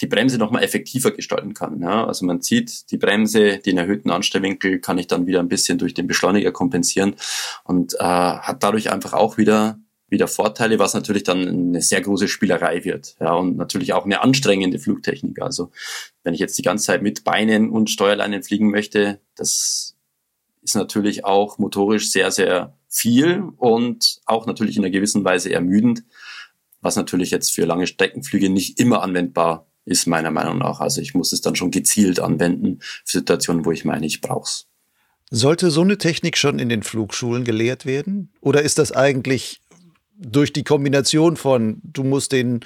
die 0.00 0.06
Bremse 0.06 0.38
nochmal 0.38 0.62
effektiver 0.62 1.10
gestalten 1.10 1.54
kann. 1.54 1.80
Ja? 1.80 2.06
Also 2.06 2.24
man 2.24 2.40
zieht 2.40 2.90
die 2.90 2.96
Bremse, 2.96 3.58
den 3.58 3.78
erhöhten 3.78 4.10
Anstellwinkel 4.10 4.80
kann 4.80 4.98
ich 4.98 5.06
dann 5.06 5.26
wieder 5.26 5.40
ein 5.40 5.48
bisschen 5.48 5.78
durch 5.78 5.94
den 5.94 6.06
Beschleuniger 6.06 6.52
kompensieren 6.52 7.14
und 7.64 7.94
äh, 7.94 7.98
hat 7.98 8.62
dadurch 8.62 8.90
einfach 8.90 9.12
auch 9.12 9.38
wieder 9.38 9.78
wieder 10.10 10.26
Vorteile, 10.26 10.78
was 10.78 10.92
natürlich 10.92 11.22
dann 11.22 11.46
eine 11.46 11.82
sehr 11.82 12.00
große 12.00 12.28
Spielerei 12.28 12.84
wird. 12.84 13.14
Ja, 13.20 13.34
und 13.34 13.56
natürlich 13.56 13.92
auch 13.92 14.04
eine 14.04 14.20
anstrengende 14.20 14.78
Flugtechnik. 14.78 15.40
Also 15.40 15.70
wenn 16.24 16.34
ich 16.34 16.40
jetzt 16.40 16.58
die 16.58 16.62
ganze 16.62 16.86
Zeit 16.86 17.02
mit 17.02 17.24
Beinen 17.24 17.70
und 17.70 17.90
Steuerleinen 17.90 18.42
fliegen 18.42 18.70
möchte, 18.70 19.20
das 19.36 19.96
ist 20.62 20.74
natürlich 20.74 21.24
auch 21.24 21.58
motorisch 21.58 22.10
sehr, 22.10 22.30
sehr 22.30 22.76
viel 22.88 23.44
und 23.56 24.20
auch 24.26 24.46
natürlich 24.46 24.76
in 24.76 24.84
einer 24.84 24.90
gewissen 24.90 25.24
Weise 25.24 25.52
ermüdend, 25.52 26.02
was 26.80 26.96
natürlich 26.96 27.30
jetzt 27.30 27.52
für 27.52 27.64
lange 27.64 27.86
Streckenflüge 27.86 28.50
nicht 28.50 28.80
immer 28.80 29.02
anwendbar 29.02 29.69
ist 29.84 30.06
meiner 30.06 30.30
Meinung 30.30 30.58
nach. 30.58 30.80
Also 30.80 31.00
ich 31.00 31.14
muss 31.14 31.32
es 31.32 31.40
dann 31.40 31.56
schon 31.56 31.70
gezielt 31.70 32.20
anwenden 32.20 32.80
für 33.04 33.18
Situationen, 33.18 33.64
wo 33.64 33.72
ich 33.72 33.84
meine, 33.84 34.06
ich 34.06 34.20
brauche 34.20 34.44
es. 34.44 34.66
Sollte 35.30 35.70
so 35.70 35.82
eine 35.82 35.98
Technik 35.98 36.36
schon 36.36 36.58
in 36.58 36.68
den 36.68 36.82
Flugschulen 36.82 37.44
gelehrt 37.44 37.86
werden? 37.86 38.32
Oder 38.40 38.62
ist 38.62 38.78
das 38.78 38.92
eigentlich 38.92 39.60
durch 40.16 40.52
die 40.52 40.64
Kombination 40.64 41.36
von, 41.36 41.80
du 41.82 42.02
musst 42.02 42.32
den 42.32 42.60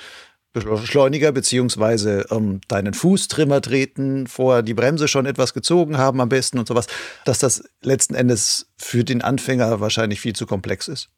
Beschleuniger 0.55 1.33
beziehungsweise 1.33 2.27
ähm, 2.31 2.61
deinen 2.69 2.95
Fußtrimmer 2.95 3.61
treten, 3.61 4.29
vorher 4.29 4.63
die 4.63 4.75
Bremse 4.75 5.09
schon 5.09 5.27
etwas 5.27 5.53
gezogen 5.53 5.99
haben 5.99 6.21
am 6.21 6.29
besten 6.29 6.59
und 6.59 6.69
sowas, 6.69 6.87
dass 7.25 7.41
das 7.41 7.65
letzten 7.83 8.15
Endes 8.15 8.69
für 8.77 9.03
den 9.03 9.21
Anfänger 9.21 9.81
wahrscheinlich 9.81 10.21
viel 10.21 10.35
zu 10.35 10.47
komplex 10.47 10.87
ist? 10.87 11.11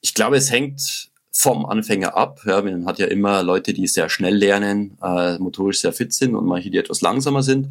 Ich 0.00 0.14
glaube, 0.14 0.36
es 0.36 0.50
hängt 0.50 1.10
vom 1.38 1.66
Anfänger 1.66 2.16
ab. 2.16 2.40
Ja, 2.46 2.60
man 2.62 2.84
hat 2.84 2.98
ja 2.98 3.06
immer 3.06 3.44
Leute, 3.44 3.72
die 3.72 3.86
sehr 3.86 4.08
schnell 4.08 4.34
lernen, 4.34 4.98
äh, 5.00 5.38
motorisch 5.38 5.80
sehr 5.80 5.92
fit 5.92 6.12
sind 6.12 6.34
und 6.34 6.44
manche, 6.44 6.68
die 6.68 6.78
etwas 6.78 7.00
langsamer 7.00 7.44
sind. 7.44 7.68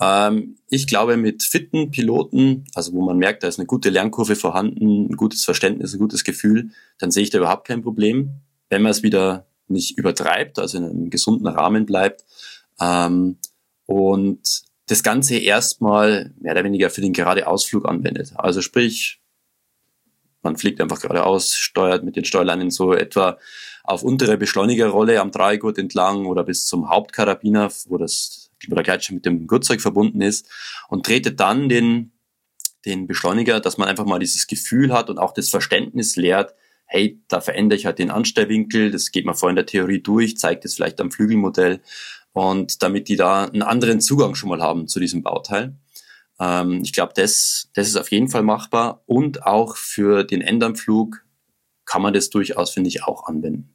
Ähm, 0.00 0.56
ich 0.68 0.88
glaube, 0.88 1.16
mit 1.16 1.44
fitten 1.44 1.92
Piloten, 1.92 2.64
also 2.74 2.92
wo 2.92 3.02
man 3.02 3.16
merkt, 3.16 3.44
da 3.44 3.48
ist 3.48 3.60
eine 3.60 3.66
gute 3.66 3.90
Lernkurve 3.90 4.34
vorhanden, 4.34 5.12
ein 5.12 5.16
gutes 5.16 5.44
Verständnis, 5.44 5.94
ein 5.94 6.00
gutes 6.00 6.24
Gefühl, 6.24 6.70
dann 6.98 7.12
sehe 7.12 7.22
ich 7.22 7.30
da 7.30 7.38
überhaupt 7.38 7.68
kein 7.68 7.82
Problem. 7.82 8.40
Wenn 8.68 8.82
man 8.82 8.90
es 8.90 9.04
wieder 9.04 9.46
nicht 9.68 9.96
übertreibt, 9.96 10.58
also 10.58 10.78
in 10.78 10.84
einem 10.84 11.10
gesunden 11.10 11.46
Rahmen 11.46 11.86
bleibt 11.86 12.24
ähm, 12.80 13.36
und 13.86 14.62
das 14.86 15.04
Ganze 15.04 15.36
erstmal 15.36 16.32
mehr 16.40 16.52
oder 16.52 16.64
weniger 16.64 16.90
für 16.90 17.00
den 17.00 17.12
gerade 17.12 17.46
Ausflug 17.46 17.86
anwendet. 17.88 18.32
Also 18.34 18.60
sprich, 18.60 19.20
man 20.44 20.56
fliegt 20.56 20.80
einfach 20.80 21.00
geradeaus, 21.00 21.54
steuert 21.54 22.04
mit 22.04 22.16
den 22.16 22.24
Steuerleinen 22.24 22.70
so 22.70 22.92
etwa 22.92 23.38
auf 23.82 24.02
untere 24.02 24.38
Beschleunigerrolle 24.38 25.20
am 25.20 25.30
Dreigurt 25.30 25.78
entlang 25.78 26.26
oder 26.26 26.44
bis 26.44 26.66
zum 26.66 26.88
Hauptkarabiner, 26.88 27.70
wo 27.86 27.98
das 27.98 28.44
wo 28.68 28.74
der 28.74 28.84
Gleitschirm 28.84 29.16
mit 29.16 29.26
dem 29.26 29.46
Gurtzeug 29.46 29.80
verbunden 29.80 30.22
ist 30.22 30.48
und 30.88 31.04
tretet 31.04 31.40
dann 31.40 31.68
den, 31.68 32.12
den 32.84 33.06
Beschleuniger, 33.06 33.60
dass 33.60 33.78
man 33.78 33.88
einfach 33.88 34.06
mal 34.06 34.18
dieses 34.18 34.46
Gefühl 34.46 34.92
hat 34.92 35.10
und 35.10 35.18
auch 35.18 35.34
das 35.34 35.50
Verständnis 35.50 36.16
lehrt, 36.16 36.54
hey, 36.86 37.20
da 37.28 37.40
verändere 37.40 37.78
ich 37.78 37.86
halt 37.86 37.98
den 37.98 38.10
Anstellwinkel, 38.10 38.90
das 38.90 39.10
geht 39.10 39.24
man 39.24 39.34
vorhin 39.34 39.54
in 39.54 39.64
der 39.64 39.66
Theorie 39.66 40.00
durch, 40.00 40.36
zeigt 40.36 40.64
es 40.64 40.74
vielleicht 40.74 41.00
am 41.00 41.10
Flügelmodell 41.10 41.80
und 42.32 42.82
damit 42.82 43.08
die 43.08 43.16
da 43.16 43.44
einen 43.44 43.62
anderen 43.62 44.00
Zugang 44.00 44.34
schon 44.34 44.50
mal 44.50 44.62
haben 44.62 44.86
zu 44.88 45.00
diesem 45.00 45.22
Bauteil. 45.22 45.76
Ähm, 46.40 46.80
ich 46.82 46.92
glaube, 46.92 47.12
das, 47.14 47.70
das 47.74 47.88
ist 47.88 47.96
auf 47.96 48.10
jeden 48.10 48.28
Fall 48.28 48.42
machbar 48.42 49.02
und 49.06 49.44
auch 49.44 49.76
für 49.76 50.24
den 50.24 50.40
Endanflug 50.40 51.24
kann 51.84 52.02
man 52.02 52.14
das 52.14 52.30
durchaus, 52.30 52.70
finde 52.70 52.88
ich, 52.88 53.04
auch 53.04 53.26
anwenden. 53.26 53.74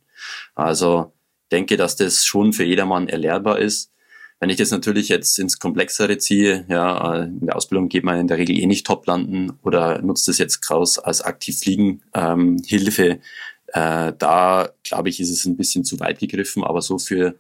Also 0.55 1.13
denke, 1.51 1.77
dass 1.77 1.95
das 1.95 2.25
schon 2.25 2.53
für 2.53 2.63
jedermann 2.63 3.07
erlernbar 3.07 3.59
ist. 3.59 3.91
Wenn 4.39 4.49
ich 4.49 4.57
das 4.57 4.71
natürlich 4.71 5.09
jetzt 5.09 5.37
ins 5.37 5.59
Komplexere 5.59 6.17
ziehe, 6.17 6.65
ja, 6.69 7.15
äh, 7.15 7.23
in 7.25 7.45
der 7.45 7.57
Ausbildung 7.57 7.89
geht 7.89 8.05
man 8.05 8.19
in 8.19 8.27
der 8.27 8.37
Regel 8.37 8.57
eh 8.57 8.65
nicht 8.67 8.85
top 8.85 9.05
landen 9.05 9.51
oder 9.63 10.01
nutzt 10.01 10.27
das 10.27 10.37
jetzt 10.37 10.61
kraus 10.61 10.97
als 10.97 11.21
aktiv 11.21 11.59
Fliegen 11.59 12.01
ähm, 12.13 12.61
Hilfe. 12.65 13.19
Äh, 13.67 14.13
da 14.17 14.69
glaube 14.83 15.09
ich, 15.09 15.19
ist 15.19 15.29
es 15.29 15.45
ein 15.45 15.57
bisschen 15.57 15.83
zu 15.83 15.99
weit 15.99 16.19
gegriffen, 16.19 16.63
aber 16.63 16.81
so 16.81 16.97
für 16.97 17.35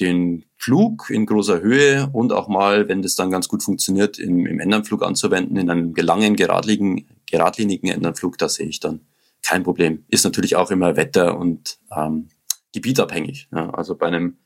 den 0.00 0.44
Flug 0.56 1.10
in 1.10 1.26
großer 1.26 1.60
Höhe 1.60 2.08
und 2.12 2.32
auch 2.32 2.48
mal, 2.48 2.88
wenn 2.88 3.02
das 3.02 3.16
dann 3.16 3.30
ganz 3.30 3.48
gut 3.48 3.62
funktioniert, 3.62 4.18
im, 4.18 4.46
im 4.46 4.60
Endanflug 4.60 5.02
anzuwenden, 5.02 5.56
in 5.56 5.70
einem 5.70 5.94
gelangen, 5.94 6.36
geradlinigen, 6.36 7.08
geradlinigen 7.26 7.90
Endanflug, 7.90 8.38
da 8.38 8.48
sehe 8.48 8.66
ich 8.66 8.80
dann 8.80 9.00
kein 9.42 9.62
Problem. 9.62 10.04
Ist 10.08 10.24
natürlich 10.24 10.56
auch 10.56 10.70
immer 10.70 10.96
Wetter- 10.96 11.38
und 11.38 11.78
ähm, 11.94 12.28
gebietabhängig. 12.72 13.48
Ja. 13.52 13.70
Also 13.70 13.96
bei 13.96 14.06
einem 14.06 14.38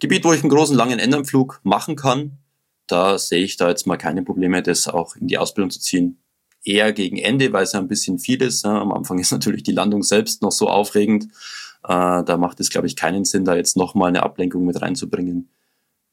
Gebiet, 0.00 0.24
wo 0.24 0.32
ich 0.32 0.42
einen 0.42 0.50
großen, 0.50 0.76
langen 0.76 0.98
Endanflug 0.98 1.60
machen 1.62 1.96
kann, 1.96 2.38
da 2.86 3.18
sehe 3.18 3.42
ich 3.42 3.56
da 3.56 3.68
jetzt 3.68 3.86
mal 3.86 3.96
keine 3.96 4.22
Probleme, 4.22 4.62
das 4.62 4.88
auch 4.88 5.16
in 5.16 5.26
die 5.26 5.38
Ausbildung 5.38 5.70
zu 5.70 5.80
ziehen. 5.80 6.22
Eher 6.64 6.92
gegen 6.92 7.16
Ende, 7.16 7.52
weil 7.52 7.64
es 7.64 7.72
ja 7.72 7.80
ein 7.80 7.88
bisschen 7.88 8.18
viel 8.18 8.42
ist. 8.42 8.64
Ja. 8.64 8.80
Am 8.80 8.92
Anfang 8.92 9.18
ist 9.18 9.30
natürlich 9.30 9.62
die 9.62 9.72
Landung 9.72 10.02
selbst 10.02 10.42
noch 10.42 10.52
so 10.52 10.68
aufregend 10.68 11.28
äh, 11.86 12.24
da 12.24 12.36
macht 12.36 12.58
es, 12.58 12.70
glaube 12.70 12.88
ich, 12.88 12.96
keinen 12.96 13.24
Sinn, 13.24 13.44
da 13.44 13.54
jetzt 13.54 13.76
nochmal 13.76 14.08
eine 14.08 14.24
Ablenkung 14.24 14.66
mit 14.66 14.82
reinzubringen. 14.82 15.48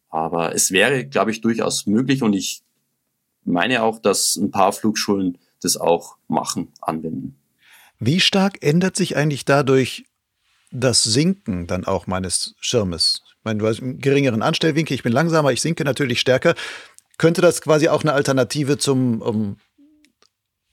Aber 0.10 0.54
es 0.54 0.72
wäre, 0.72 1.06
glaube 1.06 1.32
ich, 1.32 1.42
durchaus 1.42 1.88
möglich 1.88 2.22
und 2.22 2.34
ich 2.34 2.62
meine 3.44 3.82
auch, 3.82 4.00
dass 4.00 4.36
ein 4.36 4.52
paar 4.52 4.72
Flugschulen 4.72 5.40
das 5.62 5.76
auch 5.76 6.18
machen, 6.28 6.72
anwenden. 6.82 7.36
Wie 8.00 8.20
stark 8.20 8.64
ändert 8.64 8.96
sich 8.96 9.18
eigentlich 9.18 9.46
dadurch 9.46 10.06
das 10.72 11.02
Sinken 11.02 11.66
dann 11.66 11.86
auch 11.86 12.06
meines 12.06 12.56
Schirmes? 12.60 13.24
Ich 13.26 13.44
meine, 13.44 13.60
du 13.60 13.68
hast 13.68 13.82
einen 13.82 14.00
geringeren 14.00 14.44
Anstellwinkel, 14.44 14.94
ich 14.94 15.04
bin 15.04 15.12
langsamer, 15.12 15.52
ich 15.52 15.62
sinke 15.62 15.84
natürlich 15.84 16.20
stärker. 16.20 16.54
Könnte 17.18 17.42
das 17.42 17.62
quasi 17.62 17.88
auch 17.88 18.04
eine 18.04 18.14
Alternative 18.14 18.78
zum 18.78 19.22
um, 19.22 19.58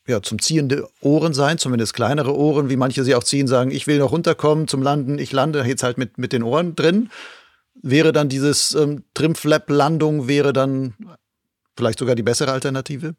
ja, 0.06 0.22
zum 0.22 0.40
ziehende 0.40 0.88
Ohren 1.00 1.34
sein, 1.34 1.58
zumindest 1.58 1.94
kleinere 1.94 2.36
Ohren, 2.36 2.70
wie 2.70 2.76
manche 2.76 3.04
sie 3.04 3.14
auch 3.14 3.24
ziehen, 3.24 3.46
sagen, 3.46 3.70
ich 3.70 3.86
will 3.86 3.98
noch 3.98 4.12
runterkommen 4.12 4.68
zum 4.68 4.82
Landen, 4.82 5.18
ich 5.18 5.32
lande 5.32 5.62
jetzt 5.64 5.82
halt 5.82 5.98
mit, 5.98 6.18
mit 6.18 6.32
den 6.32 6.42
Ohren 6.42 6.74
drin. 6.74 7.10
wäre 7.74 8.12
dann 8.12 8.28
dieses 8.28 8.74
ähm, 8.74 9.04
Trimflap-Landung 9.14 10.26
wäre 10.28 10.52
dann 10.52 10.94
vielleicht 11.76 11.98
sogar 11.98 12.14
die 12.14 12.22
bessere 12.22 12.52
Alternative? 12.52 13.14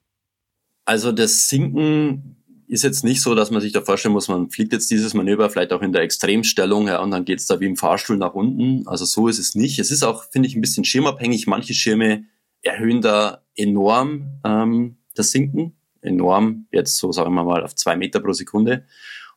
Also 0.85 1.11
das 1.11 1.47
Sinken 1.47 2.35
ist 2.67 2.83
jetzt 2.83 3.03
nicht 3.03 3.21
so, 3.21 3.35
dass 3.35 3.51
man 3.51 3.59
sich 3.59 3.73
da 3.73 3.81
vorstellen 3.81 4.13
muss, 4.13 4.29
man 4.29 4.49
fliegt 4.49 4.71
jetzt 4.71 4.89
dieses 4.89 5.13
Manöver 5.13 5.49
vielleicht 5.49 5.73
auch 5.73 5.81
in 5.81 5.91
der 5.91 6.03
Extremstellung 6.03 6.87
ja, 6.87 7.01
und 7.01 7.11
dann 7.11 7.25
geht's 7.25 7.45
da 7.45 7.59
wie 7.59 7.65
im 7.65 7.75
Fahrstuhl 7.75 8.15
nach 8.15 8.33
unten. 8.33 8.87
Also 8.87 9.03
so 9.03 9.27
ist 9.27 9.39
es 9.39 9.55
nicht. 9.55 9.77
Es 9.77 9.91
ist 9.91 10.03
auch, 10.03 10.23
finde 10.31 10.47
ich, 10.47 10.55
ein 10.55 10.61
bisschen 10.61 10.85
schirmabhängig. 10.85 11.47
Manche 11.47 11.73
Schirme 11.73 12.23
erhöhen 12.61 13.01
da 13.01 13.43
enorm 13.55 14.39
ähm, 14.45 14.97
das 15.15 15.31
Sinken. 15.31 15.73
Enorm, 16.01 16.67
jetzt 16.71 16.97
so 16.97 17.11
sagen 17.11 17.33
wir 17.33 17.43
mal 17.43 17.63
auf 17.63 17.75
zwei 17.75 17.95
Meter 17.95 18.19
pro 18.19 18.33
Sekunde. 18.33 18.85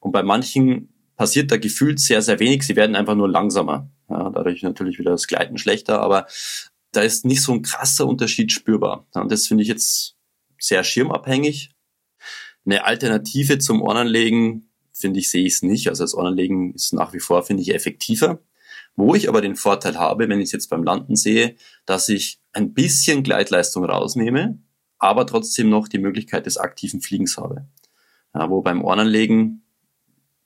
Und 0.01 0.13
bei 0.13 0.23
manchen 0.23 0.95
passiert 1.17 1.51
da 1.51 1.57
gefühlt 1.57 2.01
sehr, 2.01 2.23
sehr 2.23 2.41
wenig. 2.41 2.63
Sie 2.65 2.77
werden 2.77 2.97
einfach 2.97 3.15
nur 3.15 3.29
langsamer. 3.29 3.91
Ja, 4.09 4.31
dadurch 4.31 4.63
natürlich 4.63 4.99
wieder 4.99 5.13
das 5.13 5.27
Gleiten 5.27 5.59
schlechter, 5.59 6.01
aber 6.01 6.27
da 6.93 7.03
ist 7.03 7.25
nicht 7.25 7.43
so 7.43 7.53
ein 7.53 7.63
krasser 7.63 8.07
Unterschied 8.07 8.53
spürbar. 8.53 9.07
Ja, 9.15 9.23
und 9.23 9.33
das 9.33 9.47
finde 9.47 9.63
ich 9.63 9.69
jetzt 9.69 10.17
sehr 10.59 10.85
schirmabhängig. 10.85 11.73
Eine 12.65 12.85
Alternative 12.85 13.59
zum 13.59 13.83
Ohrenlegen, 13.83 14.71
finde 14.93 15.21
ich, 15.21 15.31
sehe 15.31 15.45
ich 15.45 15.55
es 15.55 15.63
nicht. 15.63 15.89
Also 15.89 16.05
das 16.05 16.15
Ohrenlegen 16.15 16.75
ist 16.75 16.93
nach 16.93 17.13
wie 17.13 17.21
vor, 17.21 17.43
finde 17.43 17.63
ich, 17.63 17.75
effektiver. 17.75 18.41
Wo 18.97 19.15
ich 19.15 19.29
aber 19.29 19.41
den 19.41 19.57
Vorteil 19.57 19.99
habe, 19.99 20.29
wenn 20.29 20.41
ich 20.41 20.47
es 20.47 20.53
jetzt 20.53 20.71
beim 20.71 20.85
Landen 20.85 21.17
sehe, 21.17 21.57
dass 21.85 22.09
ich 22.09 22.39
ein 22.53 22.75
bisschen 22.75 23.23
Gleitleistung 23.23 23.85
rausnehme, 23.85 24.59
aber 24.99 25.27
trotzdem 25.27 25.69
noch 25.69 25.89
die 25.89 25.99
Möglichkeit 25.99 26.47
des 26.47 26.57
aktiven 26.57 27.01
Fliegens 27.01 27.37
habe. 27.37 27.67
Ja, 28.35 28.51
wo 28.51 28.63
beim 28.63 28.85
Ohrenlegen 28.85 29.63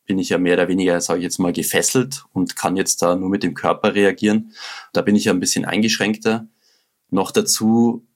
bin 0.05 0.19
ich 0.19 0.31
ja 0.31 0.39
mehr 0.39 0.55
oder 0.55 0.69
weniger, 0.69 1.01
sage 1.01 1.21
ich 1.21 1.25
jetzt 1.25 1.39
mal, 1.39 1.53
gefesselt 1.53 2.25
und 2.33 2.57
kann 2.57 2.77
jetzt 2.77 3.03
da 3.03 3.15
nur 3.15 3.29
mit 3.29 3.43
dem 3.43 3.55
Körper 3.55 3.95
reagieren. 3.95 4.53
Da 4.93 5.03
bin 5.03 5.15
ich 5.15 5.27
ja 5.27 5.33
ein 5.33 5.41
bisschen 5.41 5.65
eingeschränkter. 5.65 6.49
Noch 7.11 7.31
dazu 7.31 8.07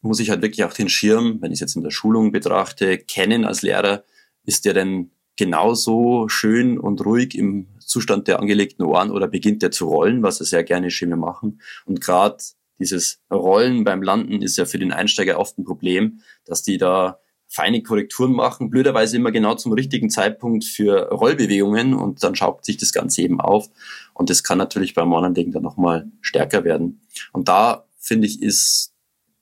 muss 0.00 0.20
ich 0.20 0.30
halt 0.30 0.42
wirklich 0.42 0.64
auch 0.64 0.72
den 0.72 0.88
Schirm, 0.88 1.40
wenn 1.40 1.52
ich 1.52 1.56
es 1.56 1.60
jetzt 1.60 1.76
in 1.76 1.82
der 1.82 1.90
Schulung 1.90 2.32
betrachte, 2.32 2.98
kennen 2.98 3.44
als 3.44 3.62
Lehrer. 3.62 4.04
Ist 4.44 4.64
der 4.64 4.74
denn 4.74 5.10
genauso 5.36 6.28
schön 6.28 6.78
und 6.78 7.04
ruhig 7.04 7.36
im 7.36 7.68
Zustand 7.78 8.26
der 8.26 8.40
angelegten 8.40 8.84
Ohren 8.84 9.10
oder 9.10 9.28
beginnt 9.28 9.62
der 9.62 9.70
zu 9.70 9.86
rollen, 9.86 10.22
was 10.22 10.40
er 10.40 10.46
sehr 10.46 10.64
gerne 10.64 10.90
Schirme 10.90 11.16
machen? 11.16 11.60
Und 11.84 12.00
gerade 12.00 12.38
dieses 12.78 13.20
Rollen 13.30 13.84
beim 13.84 14.02
Landen 14.02 14.42
ist 14.42 14.56
ja 14.56 14.64
für 14.64 14.78
den 14.78 14.92
Einsteiger 14.92 15.38
oft 15.38 15.58
ein 15.58 15.64
Problem, 15.64 16.20
dass 16.44 16.62
die 16.62 16.78
da 16.78 17.18
feine 17.48 17.82
Korrekturen 17.82 18.32
machen, 18.32 18.70
blöderweise 18.70 19.16
immer 19.16 19.32
genau 19.32 19.54
zum 19.54 19.72
richtigen 19.72 20.10
Zeitpunkt 20.10 20.64
für 20.64 21.08
Rollbewegungen 21.08 21.94
und 21.94 22.22
dann 22.22 22.34
schaut 22.34 22.64
sich 22.64 22.76
das 22.76 22.92
Ganze 22.92 23.22
eben 23.22 23.40
auf 23.40 23.70
und 24.12 24.28
das 24.28 24.44
kann 24.44 24.58
natürlich 24.58 24.94
beim 24.94 25.08
Monanlegen 25.08 25.52
dann 25.52 25.62
nochmal 25.62 26.10
stärker 26.20 26.64
werden. 26.64 27.00
Und 27.32 27.48
da 27.48 27.86
finde 27.98 28.26
ich, 28.26 28.42
ist 28.42 28.92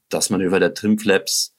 das 0.09 0.31
Manöver 0.31 0.61
der 0.61 0.73
Trimflaps 0.73 1.55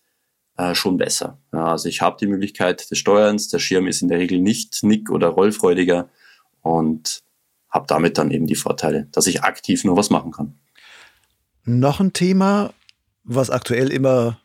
äh, 0.57 0.73
schon 0.73 0.97
besser. 0.97 1.37
Ja, 1.53 1.71
also 1.71 1.89
ich 1.89 2.01
habe 2.01 2.17
die 2.19 2.27
Möglichkeit 2.27 2.89
des 2.89 2.97
Steuerns, 2.97 3.49
der 3.49 3.59
Schirm 3.59 3.87
ist 3.87 4.01
in 4.01 4.07
der 4.07 4.19
Regel 4.19 4.39
nicht 4.39 4.83
nick- 4.83 5.11
oder 5.11 5.27
rollfreudiger 5.27 6.09
und 6.61 7.23
habe 7.69 7.85
damit 7.87 8.17
dann 8.17 8.31
eben 8.31 8.47
die 8.47 8.55
Vorteile, 8.55 9.07
dass 9.11 9.27
ich 9.27 9.43
aktiv 9.43 9.83
nur 9.83 9.97
was 9.97 10.09
machen 10.09 10.31
kann. 10.31 10.57
Noch 11.69 11.99
ein 11.99 12.13
Thema, 12.13 12.73
was 13.25 13.49
aktuell 13.49 13.91
immer 13.91 14.39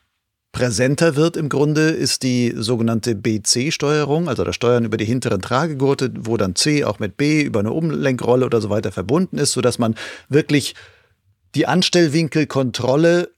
präsenter 0.51 1.15
wird 1.15 1.37
im 1.37 1.49
Grunde, 1.49 1.91
ist 1.91 2.25
die 2.25 2.53
sogenannte 2.57 3.15
BC-Steuerung, 3.15 4.29
also 4.29 4.43
das 4.43 4.57
Steuern 4.57 4.85
über 4.85 4.97
die 4.97 5.05
hinteren 5.05 5.41
Tragegurte, 5.41 6.11
wo 6.19 6.37
dann 6.37 6.57
C 6.57 6.83
auch 6.83 6.99
mit 6.99 7.17
B 7.17 7.43
über 7.43 7.61
eine 7.61 7.71
Umlenkrolle 7.71 8.45
oder 8.45 8.61
so 8.61 8.71
weiter 8.71 8.91
verbunden 8.91 9.39
ist, 9.39 9.53
sodass 9.53 9.79
man 9.79 9.95
wirklich 10.29 10.75
die 11.55 11.69
Anstellwinkelkontrolle 11.69 13.31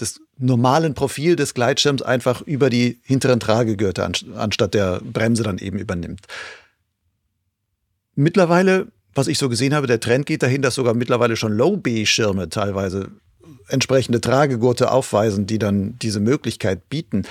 des 0.00 0.22
normalen 0.38 0.94
Profil 0.94 1.36
des 1.36 1.52
Gleitschirms 1.52 2.00
einfach 2.00 2.40
über 2.40 2.70
die 2.70 3.00
hinteren 3.02 3.38
Tragegürtel 3.38 4.10
anstatt 4.34 4.72
der 4.72 4.98
Bremse 5.04 5.42
dann 5.42 5.58
eben 5.58 5.78
übernimmt. 5.78 6.26
Mittlerweile, 8.14 8.88
was 9.14 9.28
ich 9.28 9.38
so 9.38 9.48
gesehen 9.48 9.74
habe, 9.74 9.86
der 9.86 10.00
Trend 10.00 10.26
geht 10.26 10.42
dahin, 10.42 10.62
dass 10.62 10.74
sogar 10.74 10.94
mittlerweile 10.94 11.36
schon 11.36 11.52
Low-B-Schirme 11.52 12.48
teilweise 12.48 13.10
entsprechende 13.68 14.20
Tragegurte 14.20 14.90
aufweisen, 14.90 15.46
die 15.46 15.58
dann 15.58 15.98
diese 16.00 16.20
Möglichkeit 16.20 16.88
bieten. 16.88 17.24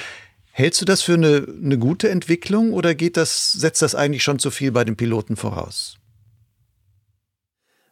Hältst 0.52 0.82
du 0.82 0.86
das 0.86 1.02
für 1.02 1.14
eine, 1.14 1.48
eine 1.64 1.78
gute 1.78 2.10
Entwicklung 2.10 2.74
oder 2.74 2.96
geht 2.96 3.18
das, 3.18 3.52
setzt 3.54 3.82
das 3.82 3.96
eigentlich 3.96 4.24
schon 4.24 4.40
zu 4.40 4.52
viel 4.52 4.72
bei 4.72 4.84
den 4.84 4.98
Piloten 4.98 5.36
voraus? 5.36 5.98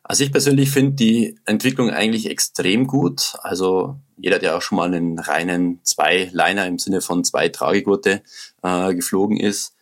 Also 0.03 0.23
ich 0.23 0.31
persönlich 0.31 0.71
finde 0.71 0.93
die 0.93 1.37
Entwicklung 1.45 1.89
eigentlich 1.89 2.29
extrem 2.29 2.87
gut. 2.87 3.35
Also 3.41 3.99
jeder, 4.17 4.39
der 4.39 4.55
auch 4.55 4.61
schon 4.61 4.77
mal 4.77 4.85
einen 4.85 5.19
reinen 5.19 5.79
Zwei-Liner 5.83 6.65
im 6.65 6.79
Sinne 6.79 7.01
von 7.01 7.25
zwei 7.25 7.49
Tragegurte 7.49 8.21
äh, 8.63 8.93
geflogen 8.95 9.37
ist, 9.37 9.75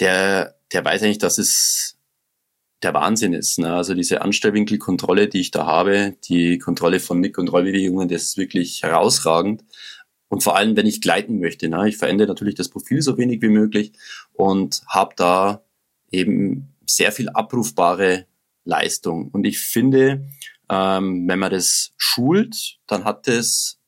der, 0.00 0.56
der 0.72 0.84
weiß 0.84 1.02
eigentlich, 1.02 1.18
dass 1.18 1.38
es 1.38 1.96
der 2.82 2.94
Wahnsinn 2.94 3.32
ist. 3.32 3.58
Ne? 3.58 3.72
Also 3.72 3.94
diese 3.94 4.22
Anstellwinkelkontrolle, 4.22 5.28
die 5.28 5.40
ich 5.40 5.50
da 5.50 5.66
habe, 5.66 6.16
die 6.24 6.58
Kontrolle 6.58 7.00
von 7.00 7.20
Nick- 7.20 7.38
und 7.38 7.52
Rollbewegungen, 7.52 8.08
das 8.08 8.22
ist 8.22 8.36
wirklich 8.36 8.82
herausragend. 8.82 9.64
Und 10.28 10.42
vor 10.42 10.56
allem, 10.56 10.76
wenn 10.76 10.86
ich 10.86 11.00
gleiten 11.00 11.40
möchte. 11.40 11.68
Ne? 11.68 11.88
Ich 11.88 11.98
verändere 11.98 12.28
natürlich 12.28 12.54
das 12.54 12.70
Profil 12.70 13.02
so 13.02 13.18
wenig 13.18 13.42
wie 13.42 13.48
möglich 13.48 13.92
und 14.32 14.82
habe 14.88 15.14
da 15.16 15.62
eben 16.10 16.74
sehr 16.86 17.12
viel 17.12 17.28
abrufbare 17.28 18.26
Leistung. 18.64 19.28
Und 19.28 19.44
ich 19.44 19.58
finde, 19.58 20.26
ähm, 20.70 21.28
wenn 21.28 21.38
man 21.38 21.50
das 21.50 21.92
schult, 21.96 22.78
dann 22.86 23.04
hat 23.04 23.28
es 23.28 23.78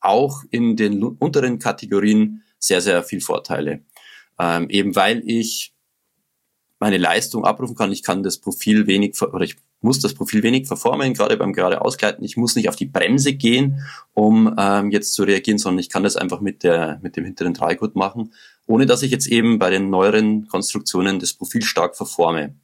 auch 0.00 0.42
in 0.50 0.76
den 0.76 1.02
unteren 1.02 1.58
Kategorien 1.58 2.44
sehr, 2.58 2.80
sehr 2.80 3.02
viel 3.02 3.20
Vorteile. 3.20 3.82
Ähm, 4.38 4.70
eben 4.70 4.94
weil 4.94 5.22
ich 5.28 5.72
meine 6.78 6.98
Leistung 6.98 7.44
abrufen 7.44 7.76
kann. 7.76 7.92
Ich 7.92 8.02
kann 8.02 8.22
das 8.22 8.38
Profil 8.38 8.86
wenig, 8.86 9.20
oder 9.20 9.44
ich 9.44 9.56
muss 9.80 10.00
das 10.00 10.14
Profil 10.14 10.42
wenig 10.42 10.66
verformen, 10.66 11.14
gerade 11.14 11.36
beim 11.36 11.52
gerade 11.52 11.80
Ausgleiten. 11.80 12.24
Ich 12.24 12.36
muss 12.36 12.56
nicht 12.56 12.68
auf 12.68 12.76
die 12.76 12.86
Bremse 12.86 13.34
gehen, 13.34 13.82
um 14.14 14.54
ähm, 14.58 14.90
jetzt 14.90 15.14
zu 15.14 15.24
reagieren, 15.24 15.58
sondern 15.58 15.80
ich 15.80 15.88
kann 15.88 16.02
das 16.02 16.16
einfach 16.16 16.40
mit 16.40 16.62
der, 16.62 17.00
mit 17.02 17.16
dem 17.16 17.24
hinteren 17.24 17.54
Dreigurt 17.54 17.96
machen, 17.96 18.32
ohne 18.66 18.86
dass 18.86 19.02
ich 19.02 19.10
jetzt 19.10 19.26
eben 19.26 19.58
bei 19.58 19.70
den 19.70 19.90
neueren 19.90 20.46
Konstruktionen 20.48 21.18
das 21.18 21.34
Profil 21.34 21.62
stark 21.62 21.96
verforme. 21.96 22.54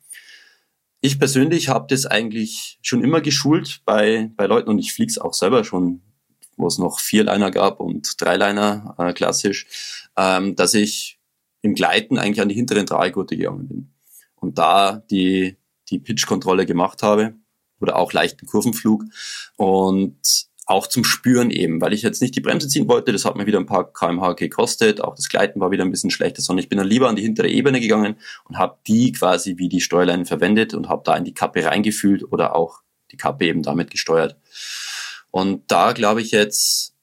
Ich 1.01 1.19
persönlich 1.19 1.69
habe 1.69 1.87
das 1.89 2.07
eigentlich 2.07 2.79
schon 2.83 3.05
immer 3.05 3.21
geschult 3.21 3.83
bei, 3.85 4.31
bei 4.37 4.47
Leuten 4.47 4.71
und 4.71 4.79
ich 4.79 4.93
fliege 4.93 5.11
es 5.11 5.19
auch 5.19 5.35
selber 5.35 5.65
schon, 5.65 6.01
wo 6.57 6.67
es 6.67 6.79
noch 6.79 7.01
vier 7.01 7.25
Liner 7.25 7.51
gab 7.51 7.81
und 7.81 8.21
drei 8.21 8.37
Liner 8.37 8.95
äh, 8.97 9.13
klassisch, 9.13 9.67
ähm, 10.17 10.55
dass 10.55 10.73
ich 10.73 11.19
im 11.63 11.75
Gleiten 11.75 12.17
eigentlich 12.17 12.41
an 12.41 12.49
die 12.49 12.55
hinteren 12.55 12.87
Dreigurte 12.87 13.37
gegangen 13.37 13.69
bin 13.69 13.94
und 14.45 14.59
da 14.59 15.03
die, 15.11 15.57
die 15.89 15.99
Pitch-Kontrolle 15.99 16.67
gemacht 16.67 17.03
habe 17.03 17.35
oder 17.81 17.97
auch 17.97 18.13
leichten 18.13 18.47
Kurvenflug 18.47 19.05
und 19.57 20.47
auch 20.67 20.87
zum 20.87 21.05
Spüren 21.05 21.51
eben, 21.51 21.81
weil 21.81 21.93
ich 21.93 22.03
jetzt 22.03 22.23
nicht 22.23 22.35
die 22.37 22.41
Bremse 22.41 22.69
ziehen 22.69 22.89
wollte, 22.89 23.13
das 23.13 23.25
hat 23.25 23.37
mir 23.37 23.47
wieder 23.47 23.59
ein 23.59 23.67
paar 23.67 23.93
kmh 23.93 24.35
gekostet, 24.35 25.01
auch 25.01 25.15
das 25.15 25.29
Gleiten 25.29 25.61
war 25.61 25.71
wieder 25.71 25.85
ein 25.85 25.91
bisschen 25.91 26.11
schlechter, 26.11 26.43
sondern 26.43 26.63
ich 26.63 26.69
bin 26.69 26.79
dann 26.79 26.87
lieber 26.87 27.09
an 27.09 27.17
die 27.17 27.23
hintere 27.23 27.49
Ebene 27.49 27.81
gegangen 27.81 28.17
und 28.49 28.59
habe 28.59 28.79
die 28.87 29.13
quasi 29.13 29.57
wie 29.59 29.69
die 29.69 29.81
Steuerleinen 29.81 30.27
verwendet 30.27 30.75
und 30.75 30.89
habe 30.89 31.03
da 31.05 31.17
in 31.17 31.25
die 31.25 31.35
Kappe 31.35 31.65
reingefühlt 31.65 32.31
oder 32.33 32.55
auch 32.55 32.81
die 33.13 33.17
Kappe 33.17 33.47
eben 33.47 33.63
damit 33.63 33.91
gesteuert. 33.91 34.37
Und 35.31 35.71
da 35.71 35.93
glaube 35.93 36.23
ich 36.23 36.31
jetzt, 36.31 36.95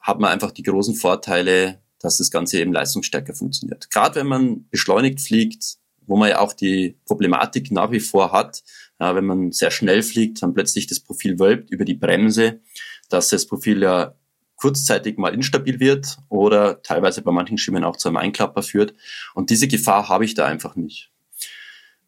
hat 0.00 0.20
man 0.20 0.30
einfach 0.30 0.52
die 0.52 0.62
großen 0.62 0.94
Vorteile, 0.94 1.80
dass 1.98 2.18
das 2.18 2.30
Ganze 2.30 2.58
eben 2.58 2.72
leistungsstärker 2.72 3.34
funktioniert. 3.34 3.90
Gerade 3.90 4.16
wenn 4.16 4.26
man 4.26 4.68
beschleunigt 4.70 5.20
fliegt, 5.20 5.78
wo 6.06 6.16
man 6.16 6.30
ja 6.30 6.40
auch 6.40 6.52
die 6.52 6.96
Problematik 7.06 7.70
nach 7.70 7.90
wie 7.90 8.00
vor 8.00 8.32
hat, 8.32 8.62
ja, 9.00 9.14
wenn 9.14 9.24
man 9.24 9.52
sehr 9.52 9.70
schnell 9.70 10.02
fliegt, 10.02 10.42
dann 10.42 10.54
plötzlich 10.54 10.86
das 10.86 11.00
Profil 11.00 11.38
wölbt 11.38 11.70
über 11.70 11.84
die 11.84 11.94
Bremse, 11.94 12.60
dass 13.08 13.28
das 13.28 13.46
Profil 13.46 13.82
ja 13.82 14.14
kurzzeitig 14.56 15.18
mal 15.18 15.34
instabil 15.34 15.80
wird 15.80 16.16
oder 16.28 16.80
teilweise 16.82 17.22
bei 17.22 17.32
manchen 17.32 17.58
Schirmen 17.58 17.84
auch 17.84 17.96
zu 17.96 18.08
einem 18.08 18.16
Einklapper 18.16 18.62
führt. 18.62 18.94
Und 19.34 19.50
diese 19.50 19.68
Gefahr 19.68 20.08
habe 20.08 20.24
ich 20.24 20.34
da 20.34 20.46
einfach 20.46 20.76
nicht. 20.76 21.10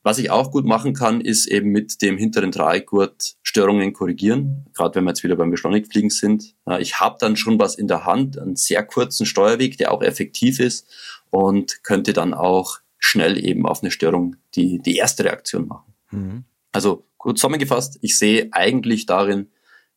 Was 0.03 0.19
ich 0.19 0.31
auch 0.31 0.53
gut 0.53 0.65
machen 0.65 0.95
kann, 0.95 1.21
ist 1.21 1.47
eben 1.47 1.71
mit 1.71 2.01
dem 2.01 2.17
hinteren 2.17 2.53
Dreieckgurt 2.53 3.35
Störungen 3.43 3.93
korrigieren, 3.93 4.67
gerade 4.73 4.95
wenn 4.95 5.05
wir 5.05 5.11
jetzt 5.11 5.25
wieder 5.25 5.35
beim 5.35 5.51
Beschleunigtfliegen 5.51 6.11
sind. 6.11 6.55
Ich 6.79 7.01
habe 7.01 7.17
dann 7.19 7.37
schon 7.37 7.59
was 7.59 7.75
in 7.75 7.89
der 7.89 8.07
Hand, 8.07 8.39
einen 8.39 8.55
sehr 8.55 8.85
kurzen 8.85 9.27
Steuerweg, 9.27 9.79
der 9.79 9.91
auch 9.91 10.03
effektiv 10.03 10.61
ist 10.61 10.87
und 11.31 11.83
könnte 11.83 12.13
dann 12.13 12.35
auch 12.35 12.79
schnell 12.99 13.43
eben 13.43 13.67
auf 13.67 13.83
eine 13.83 13.91
Störung 13.91 14.37
die, 14.55 14.79
die 14.79 14.97
erste 14.97 15.25
Reaktion 15.25 15.67
machen. 15.67 15.95
Mhm. 16.11 16.45
Also 16.73 17.07
kurz 17.17 17.41
zusammengefasst, 17.41 17.99
ich 18.03 18.19
sehe 18.19 18.49
eigentlich 18.53 19.07
darin 19.07 19.49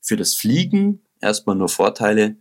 für 0.02 0.18
das 0.18 0.36
Fliegen 0.36 1.02
erstmal 1.22 1.56
nur 1.56 1.70
Vorteile. 1.70 2.38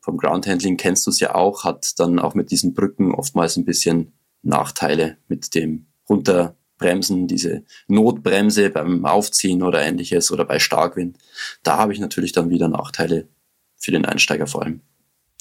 Vom 0.00 0.16
Groundhandling 0.16 0.76
kennst 0.76 1.06
du 1.06 1.10
es 1.10 1.20
ja 1.20 1.34
auch, 1.34 1.64
hat 1.64 1.98
dann 1.98 2.18
auch 2.18 2.34
mit 2.34 2.50
diesen 2.50 2.74
Brücken 2.74 3.14
oftmals 3.14 3.56
ein 3.56 3.64
bisschen 3.64 4.12
Nachteile 4.42 5.18
mit 5.28 5.54
dem 5.54 5.86
runter 6.08 6.56
Bremsen, 6.78 7.26
diese 7.26 7.64
Notbremse 7.88 8.70
beim 8.70 9.04
Aufziehen 9.04 9.62
oder 9.62 9.82
ähnliches 9.82 10.30
oder 10.30 10.44
bei 10.44 10.58
Starkwind. 10.58 11.18
Da 11.62 11.76
habe 11.76 11.92
ich 11.92 11.98
natürlich 11.98 12.32
dann 12.32 12.50
wieder 12.50 12.68
Nachteile 12.68 13.28
für 13.76 13.90
den 13.90 14.06
Einsteiger 14.06 14.46
vor 14.46 14.62
allem. 14.62 14.80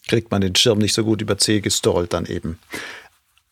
Kriegt 0.07 0.31
man 0.31 0.41
den 0.41 0.55
Schirm 0.55 0.79
nicht 0.79 0.93
so 0.93 1.03
gut 1.03 1.21
über 1.21 1.37
C 1.37 1.59
gestallt 1.59 2.13
dann 2.13 2.25
eben. 2.25 2.59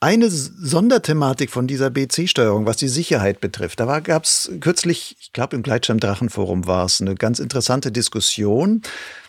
Eine 0.02 0.30
Sonderthematik 0.30 1.50
von 1.50 1.68
dieser 1.68 1.90
BC-Steuerung, 1.90 2.66
was 2.66 2.78
die 2.78 2.90
Sicherheit 2.90 3.40
betrifft, 3.40 3.80
da 3.80 4.00
gab 4.02 4.26
es 4.26 4.52
kürzlich, 4.60 5.16
ich 5.20 5.34
glaube 5.34 5.56
im 5.56 5.64
Gleitschirm-Drachenforum 5.64 6.68
war 6.68 6.86
es, 6.86 7.02
eine 7.02 7.16
ganz 7.16 7.40
interessante 7.40 7.92
Diskussion. 7.92 8.82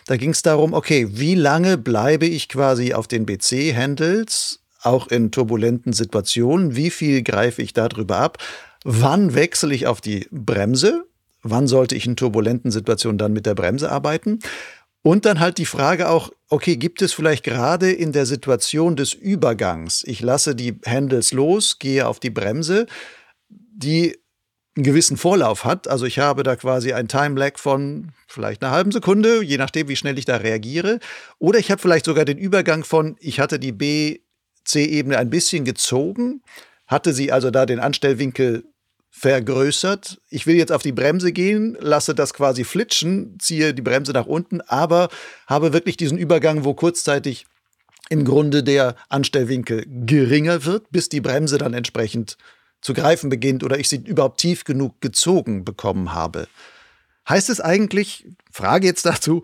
Da 0.05 0.17
ging 0.17 0.31
es 0.31 0.41
darum, 0.41 0.73
okay, 0.73 1.07
wie 1.11 1.35
lange 1.35 1.77
bleibe 1.77 2.25
ich 2.25 2.49
quasi 2.49 2.93
auf 2.93 3.07
den 3.07 3.25
BC-Handles 3.25 4.59
auch 4.83 5.07
in 5.07 5.31
turbulenten 5.31 5.93
Situationen. 5.93 6.75
Wie 6.75 6.89
viel 6.89 7.23
greife 7.23 7.61
ich 7.61 7.73
darüber 7.73 8.17
ab? 8.17 8.37
Wann 8.83 9.33
wechsle 9.33 9.73
ich 9.73 9.87
auf 9.87 10.01
die 10.01 10.27
Bremse? 10.31 11.05
Wann 11.43 11.67
sollte 11.67 11.95
ich 11.95 12.05
in 12.05 12.15
turbulenten 12.15 12.71
Situationen 12.71 13.17
dann 13.17 13.33
mit 13.33 13.45
der 13.45 13.55
Bremse 13.55 13.91
arbeiten? 13.91 14.39
Und 15.07 15.23
dann 15.23 15.39
halt 15.39 15.57
die 15.57 15.65
Frage 15.65 16.09
auch, 16.09 16.31
okay, 16.49 16.75
gibt 16.75 17.01
es 17.01 17.13
vielleicht 17.13 17.45
gerade 17.45 17.93
in 17.93 18.11
der 18.11 18.25
Situation 18.25 18.97
des 18.97 19.13
Übergangs, 19.13 20.03
ich 20.05 20.19
lasse 20.19 20.53
die 20.53 20.81
Handles 20.85 21.31
los, 21.31 21.79
gehe 21.79 22.05
auf 22.05 22.19
die 22.19 22.29
Bremse, 22.29 22.87
die 23.47 24.19
einen 24.75 24.83
gewissen 24.83 25.15
Vorlauf 25.15 25.63
hat. 25.63 25.87
Also 25.87 26.05
ich 26.05 26.19
habe 26.19 26.43
da 26.43 26.57
quasi 26.57 26.91
ein 26.91 27.07
Time-Lag 27.07 27.57
von 27.57 28.11
vielleicht 28.27 28.61
einer 28.61 28.73
halben 28.73 28.91
Sekunde, 28.91 29.41
je 29.41 29.57
nachdem, 29.57 29.87
wie 29.87 29.95
schnell 29.95 30.19
ich 30.19 30.25
da 30.25 30.35
reagiere. 30.35 30.99
Oder 31.39 31.59
ich 31.59 31.71
habe 31.71 31.81
vielleicht 31.81 32.03
sogar 32.03 32.25
den 32.25 32.37
Übergang 32.37 32.83
von, 32.83 33.15
ich 33.21 33.39
hatte 33.39 33.59
die 33.59 33.71
B 33.71 34.19
C-Ebene 34.65 35.17
ein 35.17 35.29
bisschen 35.29 35.63
gezogen, 35.63 36.41
hatte 36.85 37.13
sie 37.13 37.31
also 37.31 37.49
da 37.49 37.65
den 37.65 37.79
Anstellwinkel 37.79 38.65
vergrößert. 39.17 40.21
Ich 40.29 40.45
will 40.45 40.55
jetzt 40.55 40.71
auf 40.71 40.83
die 40.83 40.91
Bremse 40.91 41.31
gehen, 41.31 41.75
lasse 41.79 42.13
das 42.13 42.35
quasi 42.35 42.63
flitschen, 42.63 43.39
ziehe 43.39 43.73
die 43.73 43.81
Bremse 43.81 44.11
nach 44.11 44.27
unten, 44.27 44.61
aber 44.61 45.09
habe 45.47 45.73
wirklich 45.73 45.97
diesen 45.97 46.19
Übergang, 46.19 46.65
wo 46.65 46.75
kurzzeitig 46.75 47.47
im 48.09 48.25
Grunde 48.25 48.63
der 48.63 48.95
Anstellwinkel 49.09 49.85
geringer 49.87 50.65
wird, 50.65 50.91
bis 50.91 51.09
die 51.09 51.19
Bremse 51.19 51.57
dann 51.57 51.73
entsprechend 51.73 52.37
zu 52.79 52.93
greifen 52.93 53.29
beginnt 53.29 53.63
oder 53.63 53.79
ich 53.79 53.89
sie 53.89 53.97
überhaupt 53.97 54.39
tief 54.39 54.65
genug 54.65 55.01
gezogen 55.01 55.65
bekommen 55.65 56.13
habe. 56.13 56.47
Heißt 57.27 57.49
es 57.49 57.59
eigentlich, 57.59 58.27
Frage 58.51 58.85
jetzt 58.85 59.05
dazu, 59.07 59.43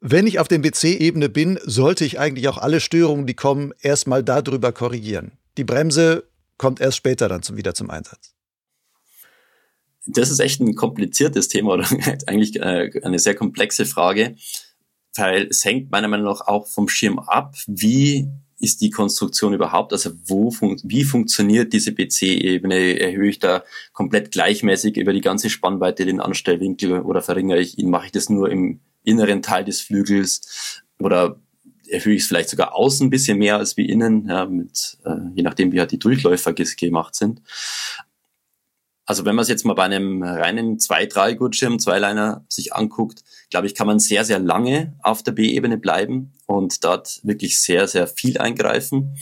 wenn 0.00 0.26
ich 0.26 0.40
auf 0.40 0.48
der 0.48 0.58
BC-Ebene 0.58 1.28
bin, 1.28 1.58
sollte 1.62 2.04
ich 2.04 2.18
eigentlich 2.18 2.48
auch 2.48 2.58
alle 2.58 2.80
Störungen, 2.80 3.26
die 3.26 3.34
kommen, 3.34 3.72
erstmal 3.80 4.24
darüber 4.24 4.72
korrigieren. 4.72 5.32
Die 5.56 5.64
Bremse 5.64 6.24
kommt 6.56 6.80
erst 6.80 6.96
später 6.96 7.28
dann 7.28 7.42
zum, 7.42 7.56
wieder 7.56 7.74
zum 7.74 7.90
Einsatz. 7.90 8.34
Das 10.10 10.30
ist 10.30 10.40
echt 10.40 10.60
ein 10.60 10.74
kompliziertes 10.74 11.48
Thema 11.48 11.74
oder 11.74 11.86
eigentlich 12.26 12.56
äh, 12.60 12.90
eine 13.02 13.18
sehr 13.18 13.34
komplexe 13.34 13.84
Frage, 13.84 14.36
weil 15.16 15.48
es 15.48 15.64
hängt 15.64 15.90
meiner 15.90 16.08
Meinung 16.08 16.26
nach 16.26 16.40
auch 16.46 16.66
vom 16.66 16.88
Schirm 16.88 17.18
ab, 17.18 17.54
wie 17.66 18.28
ist 18.60 18.80
die 18.80 18.90
Konstruktion 18.90 19.54
überhaupt? 19.54 19.92
Also 19.92 20.10
wo 20.26 20.50
fun 20.50 20.80
wie 20.82 21.04
funktioniert 21.04 21.72
diese 21.72 21.92
BC-Ebene? 21.92 22.98
Erhöhe 22.98 23.30
ich 23.30 23.38
da 23.38 23.62
komplett 23.92 24.32
gleichmäßig 24.32 24.96
über 24.96 25.12
die 25.12 25.20
ganze 25.20 25.48
Spannweite 25.48 26.04
den 26.04 26.20
Anstellwinkel 26.20 27.00
oder 27.02 27.22
verringere 27.22 27.60
ich 27.60 27.78
ihn? 27.78 27.90
Mache 27.90 28.06
ich 28.06 28.12
das 28.12 28.28
nur 28.28 28.50
im 28.50 28.80
inneren 29.04 29.42
Teil 29.42 29.64
des 29.64 29.80
Flügels 29.80 30.82
oder 30.98 31.40
erhöhe 31.88 32.14
ich 32.14 32.22
es 32.22 32.28
vielleicht 32.28 32.50
sogar 32.50 32.74
außen 32.74 33.06
ein 33.06 33.10
bisschen 33.10 33.38
mehr 33.38 33.56
als 33.56 33.76
wie 33.76 33.88
innen, 33.88 34.28
ja, 34.28 34.44
mit, 34.46 34.98
äh, 35.04 35.14
je 35.34 35.42
nachdem, 35.42 35.72
wie 35.72 35.80
halt 35.80 35.92
die 35.92 35.98
Durchläufer 35.98 36.52
gemacht 36.52 37.14
sind. 37.14 37.40
Also 39.08 39.24
wenn 39.24 39.34
man 39.34 39.42
es 39.42 39.48
jetzt 39.48 39.64
mal 39.64 39.72
bei 39.72 39.84
einem 39.84 40.22
reinen 40.22 40.76
2-3-Gurtschirm, 40.76 41.78
Zweiliner 41.78 42.44
sich 42.46 42.74
anguckt, 42.74 43.24
glaube 43.48 43.66
ich, 43.66 43.74
kann 43.74 43.86
man 43.86 43.98
sehr, 43.98 44.22
sehr 44.26 44.38
lange 44.38 44.98
auf 45.02 45.22
der 45.22 45.32
B-Ebene 45.32 45.78
bleiben 45.78 46.34
und 46.44 46.84
dort 46.84 47.18
wirklich 47.22 47.58
sehr, 47.58 47.88
sehr 47.88 48.06
viel 48.06 48.36
eingreifen. 48.36 49.16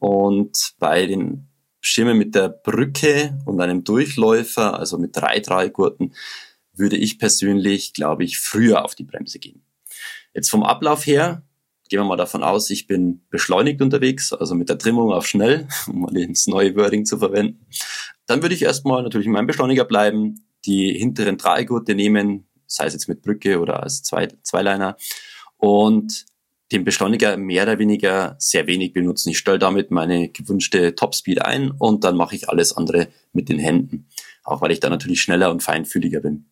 Und 0.00 0.72
bei 0.80 1.06
den 1.06 1.46
Schirmen 1.80 2.18
mit 2.18 2.34
der 2.34 2.48
Brücke 2.48 3.38
und 3.44 3.60
einem 3.60 3.84
Durchläufer, 3.84 4.76
also 4.76 4.98
mit 4.98 5.16
3-3-Gurten, 5.16 6.12
würde 6.72 6.96
ich 6.96 7.20
persönlich, 7.20 7.92
glaube 7.92 8.24
ich, 8.24 8.40
früher 8.40 8.84
auf 8.84 8.96
die 8.96 9.04
Bremse 9.04 9.38
gehen. 9.38 9.62
Jetzt 10.34 10.50
vom 10.50 10.64
Ablauf 10.64 11.06
her, 11.06 11.44
gehen 11.90 12.00
wir 12.00 12.04
mal 12.04 12.16
davon 12.16 12.42
aus, 12.42 12.70
ich 12.70 12.86
bin 12.86 13.20
beschleunigt 13.30 13.82
unterwegs, 13.82 14.32
also 14.32 14.54
mit 14.54 14.68
der 14.68 14.78
Trimmung 14.78 15.12
auf 15.12 15.26
schnell, 15.26 15.68
um 15.88 16.00
mal 16.00 16.16
ins 16.16 16.46
neue 16.46 16.74
Wording 16.76 17.04
zu 17.04 17.18
verwenden. 17.18 17.66
Dann 18.26 18.42
würde 18.42 18.54
ich 18.54 18.62
erstmal 18.62 19.02
natürlich 19.02 19.26
in 19.26 19.32
meinem 19.32 19.48
Beschleuniger 19.48 19.84
bleiben, 19.84 20.46
die 20.64 20.92
hinteren 20.96 21.36
Dreigurte 21.36 21.94
nehmen, 21.94 22.46
sei 22.66 22.86
es 22.86 22.92
jetzt 22.92 23.08
mit 23.08 23.22
Brücke 23.22 23.58
oder 23.58 23.82
als 23.82 24.02
Zwei 24.02 24.28
Zweiliner 24.42 24.96
und 25.56 26.26
den 26.70 26.84
Beschleuniger 26.84 27.36
mehr 27.36 27.64
oder 27.64 27.80
weniger 27.80 28.36
sehr 28.38 28.68
wenig 28.68 28.92
benutzen. 28.92 29.30
Ich 29.30 29.38
stelle 29.38 29.58
damit 29.58 29.90
meine 29.90 30.28
gewünschte 30.28 30.94
Topspeed 30.94 31.42
ein 31.42 31.72
und 31.72 32.04
dann 32.04 32.16
mache 32.16 32.36
ich 32.36 32.48
alles 32.48 32.72
andere 32.76 33.08
mit 33.32 33.48
den 33.48 33.58
Händen. 33.58 34.06
Auch 34.44 34.60
weil 34.60 34.70
ich 34.70 34.78
da 34.78 34.88
natürlich 34.88 35.20
schneller 35.20 35.50
und 35.50 35.64
feinfühliger 35.64 36.20
bin. 36.20 36.49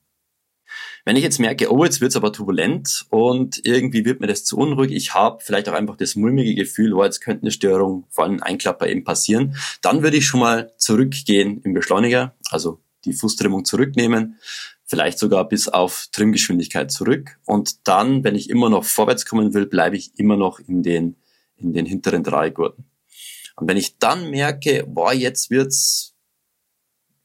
Wenn 1.04 1.16
ich 1.16 1.22
jetzt 1.22 1.38
merke, 1.38 1.72
oh, 1.72 1.84
jetzt 1.84 2.00
wird's 2.00 2.16
aber 2.16 2.32
turbulent 2.32 3.06
und 3.10 3.64
irgendwie 3.64 4.04
wird 4.04 4.20
mir 4.20 4.26
das 4.26 4.44
zu 4.44 4.56
unruhig, 4.56 4.92
ich 4.92 5.14
habe 5.14 5.42
vielleicht 5.42 5.68
auch 5.68 5.74
einfach 5.74 5.96
das 5.96 6.16
mulmige 6.16 6.54
Gefühl, 6.54 6.92
oh, 6.92 7.04
jetzt 7.04 7.20
könnte 7.20 7.42
eine 7.42 7.50
Störung, 7.50 8.06
vor 8.10 8.24
allem 8.24 8.34
ein 8.34 8.42
Einklapper 8.42 8.88
eben 8.88 9.04
passieren, 9.04 9.56
dann 9.82 10.02
würde 10.02 10.16
ich 10.16 10.26
schon 10.26 10.40
mal 10.40 10.72
zurückgehen 10.76 11.60
im 11.62 11.74
Beschleuniger, 11.74 12.34
also 12.50 12.80
die 13.04 13.12
Fußtrimmung 13.12 13.64
zurücknehmen, 13.64 14.38
vielleicht 14.84 15.18
sogar 15.18 15.48
bis 15.48 15.68
auf 15.68 16.08
Trimmgeschwindigkeit 16.12 16.90
zurück 16.90 17.38
und 17.44 17.86
dann, 17.86 18.24
wenn 18.24 18.34
ich 18.34 18.50
immer 18.50 18.70
noch 18.70 18.84
vorwärts 18.84 19.26
kommen 19.26 19.54
will, 19.54 19.66
bleibe 19.66 19.96
ich 19.96 20.18
immer 20.18 20.36
noch 20.36 20.60
in 20.60 20.82
den, 20.82 21.16
in 21.56 21.72
den 21.72 21.86
hinteren 21.86 22.22
drei 22.22 22.50
Gurten. 22.50 22.84
Und 23.56 23.68
wenn 23.68 23.76
ich 23.76 23.98
dann 23.98 24.30
merke, 24.30 24.84
boah, 24.86 25.12
jetzt 25.12 25.50
wird's 25.50 26.14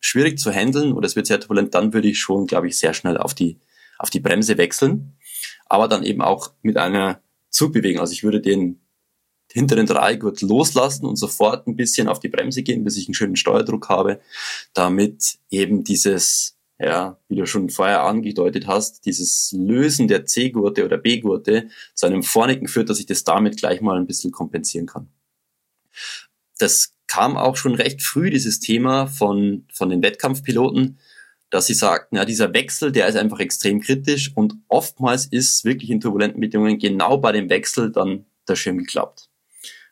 schwierig 0.03 0.37
zu 0.37 0.51
handeln 0.51 0.91
oder 0.91 1.07
es 1.07 1.15
wird 1.15 1.27
sehr 1.27 1.39
turbulent, 1.39 1.73
dann 1.73 1.93
würde 1.93 2.09
ich 2.09 2.19
schon, 2.19 2.45
glaube 2.45 2.67
ich, 2.67 2.77
sehr 2.77 2.93
schnell 2.93 3.17
auf 3.17 3.33
die, 3.33 3.57
auf 3.97 4.09
die 4.09 4.19
Bremse 4.19 4.57
wechseln. 4.57 5.17
Aber 5.67 5.87
dann 5.87 6.03
eben 6.03 6.21
auch 6.21 6.51
mit 6.61 6.77
einer 6.77 7.21
Zugbewegung. 7.49 8.01
Also 8.01 8.11
ich 8.11 8.23
würde 8.23 8.41
den 8.41 8.81
hinteren 9.51 9.85
Dreigurt 9.85 10.41
loslassen 10.41 11.05
und 11.05 11.15
sofort 11.15 11.67
ein 11.67 11.77
bisschen 11.77 12.09
auf 12.09 12.19
die 12.19 12.27
Bremse 12.27 12.63
gehen, 12.63 12.83
bis 12.83 12.97
ich 12.97 13.07
einen 13.07 13.13
schönen 13.13 13.37
Steuerdruck 13.37 13.87
habe, 13.87 14.19
damit 14.73 15.37
eben 15.49 15.85
dieses, 15.85 16.57
ja, 16.79 17.17
wie 17.29 17.35
du 17.35 17.45
schon 17.45 17.69
vorher 17.69 18.03
angedeutet 18.03 18.67
hast, 18.67 19.05
dieses 19.05 19.53
Lösen 19.57 20.09
der 20.09 20.25
C-Gurte 20.25 20.83
oder 20.83 20.97
B-Gurte 20.97 21.69
zu 21.93 22.07
einem 22.07 22.23
Vornicken 22.23 22.67
führt, 22.67 22.89
dass 22.89 22.99
ich 22.99 23.05
das 23.05 23.23
damit 23.23 23.57
gleich 23.57 23.79
mal 23.79 23.97
ein 23.97 24.07
bisschen 24.07 24.31
kompensieren 24.31 24.87
kann. 24.87 25.07
Das 26.57 26.93
kam 27.13 27.37
auch 27.37 27.57
schon 27.57 27.75
recht 27.75 28.01
früh 28.01 28.31
dieses 28.31 28.59
Thema 28.59 29.05
von, 29.05 29.67
von 29.71 29.89
den 29.89 30.01
Wettkampfpiloten, 30.01 30.97
dass 31.51 31.67
sie 31.67 31.75
sagten, 31.75 32.15
ja, 32.15 32.25
dieser 32.25 32.53
Wechsel, 32.55 32.91
der 32.91 33.07
ist 33.07 33.15
einfach 33.15 33.39
extrem 33.39 33.81
kritisch 33.81 34.31
und 34.33 34.55
oftmals 34.67 35.27
ist 35.27 35.63
wirklich 35.63 35.91
in 35.91 35.99
turbulenten 35.99 36.41
Bedingungen 36.41 36.79
genau 36.79 37.17
bei 37.17 37.31
dem 37.31 37.51
Wechsel 37.51 37.91
dann 37.91 38.25
der 38.47 38.55
Schirm 38.55 38.79
geklappt. 38.79 39.29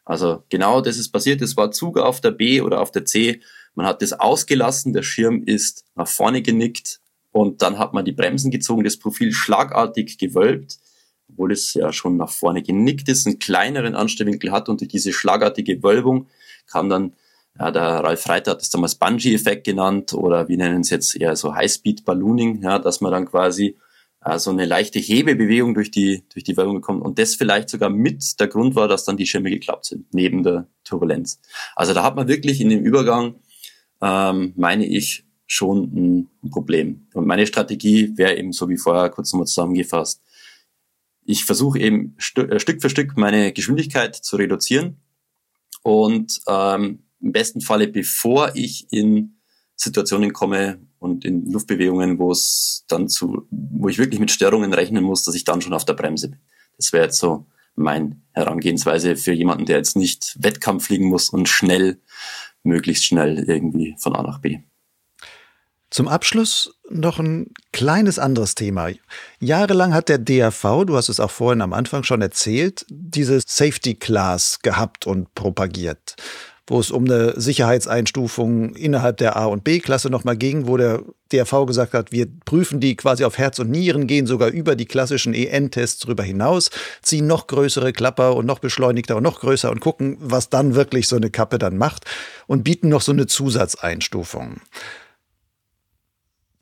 Also 0.04 0.44
genau 0.50 0.82
das 0.82 0.98
ist 0.98 1.10
passiert, 1.10 1.44
es 1.44 1.56
war 1.56 1.70
Zug 1.70 2.00
auf 2.00 2.22
der 2.22 2.32
B 2.32 2.60
oder 2.60 2.82
auf 2.82 2.90
der 2.90 3.06
C, 3.06 3.42
man 3.76 3.86
hat 3.86 4.02
das 4.02 4.14
ausgelassen, 4.14 4.92
der 4.92 5.04
Schirm 5.04 5.44
ist 5.44 5.86
nach 5.94 6.08
vorne 6.08 6.42
genickt 6.42 7.02
und 7.32 7.62
dann 7.62 7.78
hat 7.78 7.94
man 7.94 8.04
die 8.04 8.14
Bremsen 8.14 8.50
gezogen, 8.50 8.84
das 8.84 8.98
Profil 8.98 9.32
schlagartig 9.32 10.18
gewölbt, 10.18 10.80
obwohl 11.30 11.52
es 11.52 11.76
ja 11.76 11.94
schon 11.94 12.18
nach 12.18 12.32
vorne 12.32 12.64
genickt 12.64 13.08
ist, 13.10 13.28
einen 13.28 13.38
kleineren 13.38 13.94
Anstellwinkel 13.94 14.52
hat 14.52 14.70
und 14.70 14.82
durch 14.82 14.90
diese 14.90 15.14
schlagartige 15.14 15.84
Wölbung 15.84 16.28
kam 16.72 16.90
dann, 16.90 17.14
ja, 17.60 17.72
der 17.72 17.84
Ralf 17.84 18.28
Reiter 18.30 18.52
hat 18.52 18.62
das 18.62 18.70
damals 18.70 18.96
Bungee-Effekt 18.96 19.66
genannt 19.66 20.14
oder 20.14 20.48
wir 20.48 20.58
nennen 20.58 20.82
es 20.82 20.90
jetzt 20.90 21.16
eher 21.16 21.36
so 21.36 21.54
High-Speed-Ballooning, 21.54 22.62
ja, 22.64 22.80
dass 22.80 23.02
man 23.02 23.12
dann 23.12 23.26
quasi 23.26 23.78
äh, 24.24 24.40
so 24.40 24.52
eine 24.52 24.66
leichte 24.66 25.00
Hebebewegung 25.00 25.74
durch 25.74 25.92
die, 25.92 26.24
durch 26.32 26.44
die 26.44 26.56
Wölbung 26.56 26.76
bekommt 26.76 27.04
und 27.04 27.20
das 27.20 27.36
vielleicht 27.36 27.70
sogar 27.70 27.90
mit 27.90 28.40
der 28.40 28.48
Grund 28.48 28.76
war, 28.76 28.88
dass 28.88 29.06
dann 29.06 29.18
die 29.18 29.26
Schirme 29.26 29.50
geklappt 29.50 29.86
sind, 29.86 30.14
neben 30.14 30.44
der 30.44 30.68
Turbulenz. 30.84 31.40
Also 31.76 31.94
da 31.94 32.04
hat 32.04 32.16
man 32.16 32.28
wirklich 32.28 32.62
in 32.62 32.70
dem 32.70 32.84
Übergang, 32.84 33.36
ähm, 34.02 34.54
meine 34.56 34.86
ich, 34.86 35.26
schon 35.48 35.84
ein, 35.94 36.28
Problem. 36.50 37.08
Und 37.14 37.28
meine 37.28 37.46
Strategie 37.46 38.18
wäre 38.18 38.38
eben 38.38 38.52
so 38.52 38.70
wie 38.70 38.78
vorher 38.78 39.10
kurz 39.10 39.32
nochmal 39.32 39.48
zusammengefasst. 39.48 40.22
Ich 41.24 41.46
versuche 41.46 41.78
eben 41.78 42.16
äh, 42.36 42.60
Stück 42.60 42.82
für 42.82 42.90
Stück 42.90 43.18
meine 43.18 43.52
Geschwindigkeit 43.52 44.16
zu 44.16 44.38
reduzieren 44.38 45.02
und 45.84 46.42
ähm, 46.48 47.00
im 47.22 47.32
besten 47.32 47.62
Falle, 47.62 47.88
bevor 47.88 48.56
ich 48.56 48.88
in 48.92 49.38
Situationen 49.76 50.34
komme 50.34 50.80
und 51.00 51.26
in 51.26 51.52
Luftbewegungen, 51.52 52.20
wo 52.20 52.32
es 52.32 52.86
dann 52.88 53.10
zu, 53.10 53.48
wo 53.50 53.90
ich 53.90 53.98
wirklich 53.98 54.20
mit 54.20 54.32
Störungen 54.32 54.74
rechnen 54.74 55.04
muss, 55.04 55.24
dass 55.24 55.36
ich 55.36 55.44
dann 55.44 55.62
schon 55.62 55.74
auf 55.74 55.86
der 55.86 55.94
Bremse 55.94 56.30
bin. 56.30 56.40
Das 56.78 56.94
wäre 56.94 57.06
jetzt 57.06 57.20
so 57.20 57.48
mein 57.76 58.22
Herangehensweise 58.34 59.16
für 59.16 59.34
jemanden, 59.34 59.66
der 59.66 59.78
jetzt 59.78 59.96
nicht 59.96 60.36
Wettkampf 60.40 60.86
fliegen 60.86 61.08
muss 61.08 61.30
und 61.30 61.50
schnell, 61.50 62.00
möglichst 62.64 63.06
schnell 63.06 63.44
irgendwie 63.48 63.96
von 63.98 64.16
A 64.16 64.22
nach 64.22 64.40
B. 64.40 64.60
Zum 65.90 66.08
Abschluss 66.08 66.80
noch 66.94 67.20
ein 67.20 67.48
kleines 67.72 68.20
anderes 68.20 68.56
Thema. 68.56 68.90
Jahrelang 69.40 69.94
hat 69.94 70.10
der 70.10 70.18
DAV, 70.18 70.86
du 70.86 70.96
hast 70.96 71.10
es 71.10 71.20
auch 71.20 71.32
vorhin 71.32 71.62
am 71.62 71.74
Anfang 71.74 72.04
schon 72.04 72.22
erzählt, 72.22 72.86
diese 72.90 73.40
Safety 73.46 73.96
Class 73.96 74.60
gehabt 74.62 75.08
und 75.08 75.34
propagiert 75.36 76.16
wo 76.72 76.80
es 76.80 76.90
um 76.90 77.04
eine 77.04 77.40
Sicherheitseinstufung 77.40 78.76
innerhalb 78.76 79.18
der 79.18 79.36
A- 79.36 79.46
und 79.46 79.66
B-Klasse 79.66 80.10
nochmal 80.10 80.38
ging, 80.38 80.68
wo 80.68 80.78
der 80.78 81.04
DRV 81.34 81.66
gesagt 81.66 81.94
hat, 81.94 82.14
wir 82.14 82.28
prüfen 82.46 82.80
die 82.80 82.96
quasi 82.96 83.26
auf 83.26 83.38
Herz 83.38 83.60
und 83.60 83.70
Nieren, 83.70 84.08
gehen 84.08 84.26
sogar 84.26 84.50
über 84.50 84.78
die 84.78 84.86
klassischen 84.86 85.34
EN-Tests 85.34 86.00
drüber 86.00 86.24
hinaus, 86.24 86.70
ziehen 87.02 87.28
noch 87.28 87.48
größere 87.48 87.92
Klapper 87.92 88.38
und 88.38 88.46
noch 88.46 88.60
beschleunigter 88.60 89.18
und 89.18 89.24
noch 89.24 89.42
größer 89.42 89.70
und 89.70 89.82
gucken, 89.82 90.16
was 90.22 90.50
dann 90.50 90.74
wirklich 90.74 91.10
so 91.10 91.18
eine 91.18 91.30
Kappe 91.30 91.60
dann 91.60 91.78
macht 91.78 92.06
und 92.48 92.64
bieten 92.64 92.88
noch 92.88 93.02
so 93.02 93.12
eine 93.12 93.28
Zusatzeinstufung. 93.28 94.62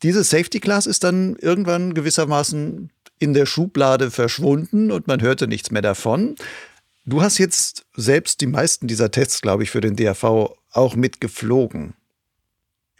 Diese 0.02 0.24
Safety 0.24 0.60
Class 0.60 0.86
ist 0.86 1.04
dann 1.04 1.36
irgendwann 1.36 1.94
gewissermaßen 1.94 2.90
in 3.18 3.34
der 3.34 3.46
Schublade 3.46 4.10
verschwunden 4.10 4.90
und 4.90 5.06
man 5.06 5.20
hörte 5.20 5.46
nichts 5.46 5.70
mehr 5.70 5.82
davon. 5.82 6.36
Du 7.04 7.22
hast 7.22 7.38
jetzt 7.38 7.84
selbst 7.94 8.40
die 8.40 8.46
meisten 8.46 8.86
dieser 8.86 9.10
Tests, 9.10 9.42
glaube 9.42 9.62
ich, 9.62 9.70
für 9.70 9.80
den 9.80 9.96
DRV 9.96 10.54
auch 10.72 10.94
mitgeflogen. 10.94 11.94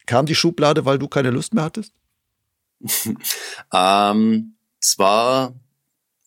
Kam 0.06 0.26
die 0.26 0.34
Schublade, 0.34 0.84
weil 0.84 0.98
du 0.98 1.08
keine 1.08 1.30
Lust 1.30 1.54
mehr 1.54 1.64
hattest? 1.64 1.92
ähm, 3.72 4.54
zwar 4.80 5.54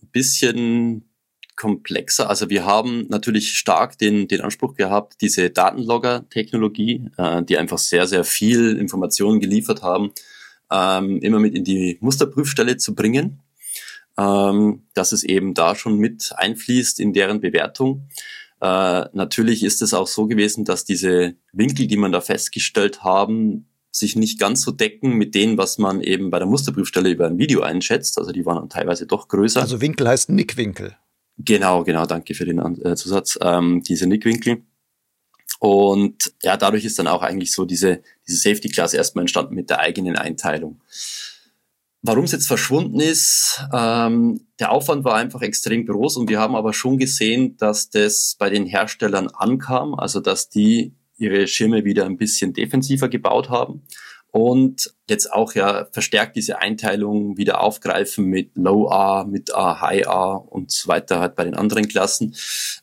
ein 0.01 0.07
bisschen 0.11 1.09
komplexer. 1.55 2.29
Also 2.29 2.49
wir 2.49 2.65
haben 2.65 3.07
natürlich 3.09 3.57
stark 3.57 3.97
den, 3.97 4.27
den 4.27 4.41
Anspruch 4.41 4.75
gehabt, 4.75 5.21
diese 5.21 5.49
Datenlogger-Technologie, 5.49 7.09
äh, 7.17 7.43
die 7.43 7.57
einfach 7.57 7.77
sehr, 7.77 8.07
sehr 8.07 8.23
viel 8.23 8.77
Informationen 8.77 9.39
geliefert 9.39 9.81
haben, 9.81 10.11
ähm, 10.72 11.19
immer 11.19 11.40
mit 11.40 11.56
in 11.56 11.64
die 11.64 11.98
Musterprüfstelle 12.02 12.77
zu 12.77 12.95
bringen 12.95 13.44
ähm, 14.18 14.84
dass 14.94 15.11
es 15.11 15.23
eben 15.23 15.53
da 15.53 15.76
schon 15.76 15.98
mit 15.98 16.34
einfließt 16.35 16.99
in 16.99 17.14
deren 17.14 17.41
Bewertung. 17.41 18.07
Äh, 18.61 19.06
natürlich 19.14 19.64
ist 19.64 19.81
es 19.81 19.94
auch 19.94 20.07
so 20.07 20.27
gewesen, 20.27 20.65
dass 20.65 20.85
diese 20.85 21.35
Winkel, 21.52 21.88
die 21.88 21.98
man 21.98 22.11
da 22.11 22.22
festgestellt 22.22 23.03
haben, 23.03 23.68
sich 23.91 24.15
nicht 24.15 24.40
ganz 24.40 24.61
so 24.61 24.72
decken 24.72 25.14
mit 25.14 25.35
denen, 25.35 25.57
was 25.57 25.77
man 25.77 26.02
eben 26.02 26.31
bei 26.31 26.40
der 26.40 26.48
Musterprüfstelle 26.48 27.11
über 27.11 27.27
ein 27.27 27.38
Video 27.38 27.61
einschätzt. 27.61 28.18
Also 28.18 28.31
die 28.31 28.45
waren 28.45 28.57
dann 28.57 28.69
teilweise 28.69 29.06
doch 29.06 29.27
größer. 29.27 29.61
Also 29.61 29.81
Winkel 29.81 30.07
heißt 30.07 30.30
Nickwinkel. 30.30 30.95
Genau, 31.38 31.84
genau, 31.84 32.06
danke 32.06 32.34
für 32.34 32.45
den 32.45 32.60
äh, 32.60 32.95
Zusatz. 32.95 33.38
Ähm, 33.41 33.84
diese 33.84 34.07
Nickwinkel. 34.07 34.64
Und 35.64 36.34
ja, 36.44 36.57
dadurch 36.57 36.84
ist 36.84 36.99
dann 36.99 37.07
auch 37.07 37.22
eigentlich 37.22 37.53
so 37.53 37.64
diese, 37.64 38.02
diese 38.27 38.38
Safety 38.38 38.68
Class 38.68 38.94
erstmal 38.94 39.23
entstanden 39.23 39.56
mit 39.56 39.69
der 39.69 39.80
eigenen 39.80 40.18
Einteilung. 40.18 40.81
Warum 42.02 42.26
es 42.26 42.34
jetzt 42.34 42.48
verschwunden 42.48 42.99
ist, 42.99 43.64
ähm, 43.73 44.41
der 44.60 44.73
Aufwand 44.73 45.06
war 45.06 45.15
einfach 45.15 45.41
extrem 45.41 45.85
groß 45.85 46.18
und 46.18 46.30
wir 46.30 46.41
haben 46.41 46.57
aber 46.57 46.73
schon 46.73 46.98
gesehen, 46.98 47.56
dass 47.56 47.90
das 47.90 48.35
bei 48.38 48.49
den 48.49 48.65
Herstellern 48.65 49.30
ankam, 49.30 49.94
also 49.94 50.19
dass 50.19 50.49
die 50.49 50.95
ihre 51.15 51.48
Schirme 51.48 51.85
wieder 51.85 52.03
ein 52.07 52.18
bisschen 52.18 52.52
defensiver 52.52 53.07
gebaut 53.07 53.49
haben 53.49 53.84
und 54.34 54.91
jetzt 55.07 55.31
auch 55.31 55.53
ja 55.53 55.85
verstärkt 55.91 56.35
diese 56.35 56.57
Einteilung 56.57 57.38
wieder 57.38 57.61
aufgreifen 57.61 58.26
mit 58.26 58.49
Low 58.55 58.89
A, 58.89 59.26
mit 59.26 59.53
A, 59.53 59.80
High 59.80 60.07
A 60.07 60.34
und 60.34 60.72
so 60.72 60.88
weiter 60.88 61.19
halt 61.19 61.35
bei 61.35 61.43
den 61.43 61.53
anderen 61.53 61.88
Klassen, 61.88 62.35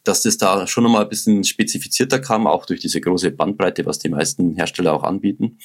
dass 0.05 0.23
das 0.23 0.39
da 0.39 0.69
schon 0.69 0.85
nochmal 0.85 1.03
ein 1.03 1.09
bisschen 1.09 1.43
spezifizierter 1.43 2.21
kam, 2.21 2.47
auch 2.47 2.67
durch 2.67 2.79
diese 2.79 3.01
große 3.01 3.33
Bandbreite, 3.33 3.85
was 3.85 3.99
die 3.99 4.11
meisten 4.11 4.55
Hersteller 4.55 4.93
auch 4.93 5.03
anbieten. 5.03 5.59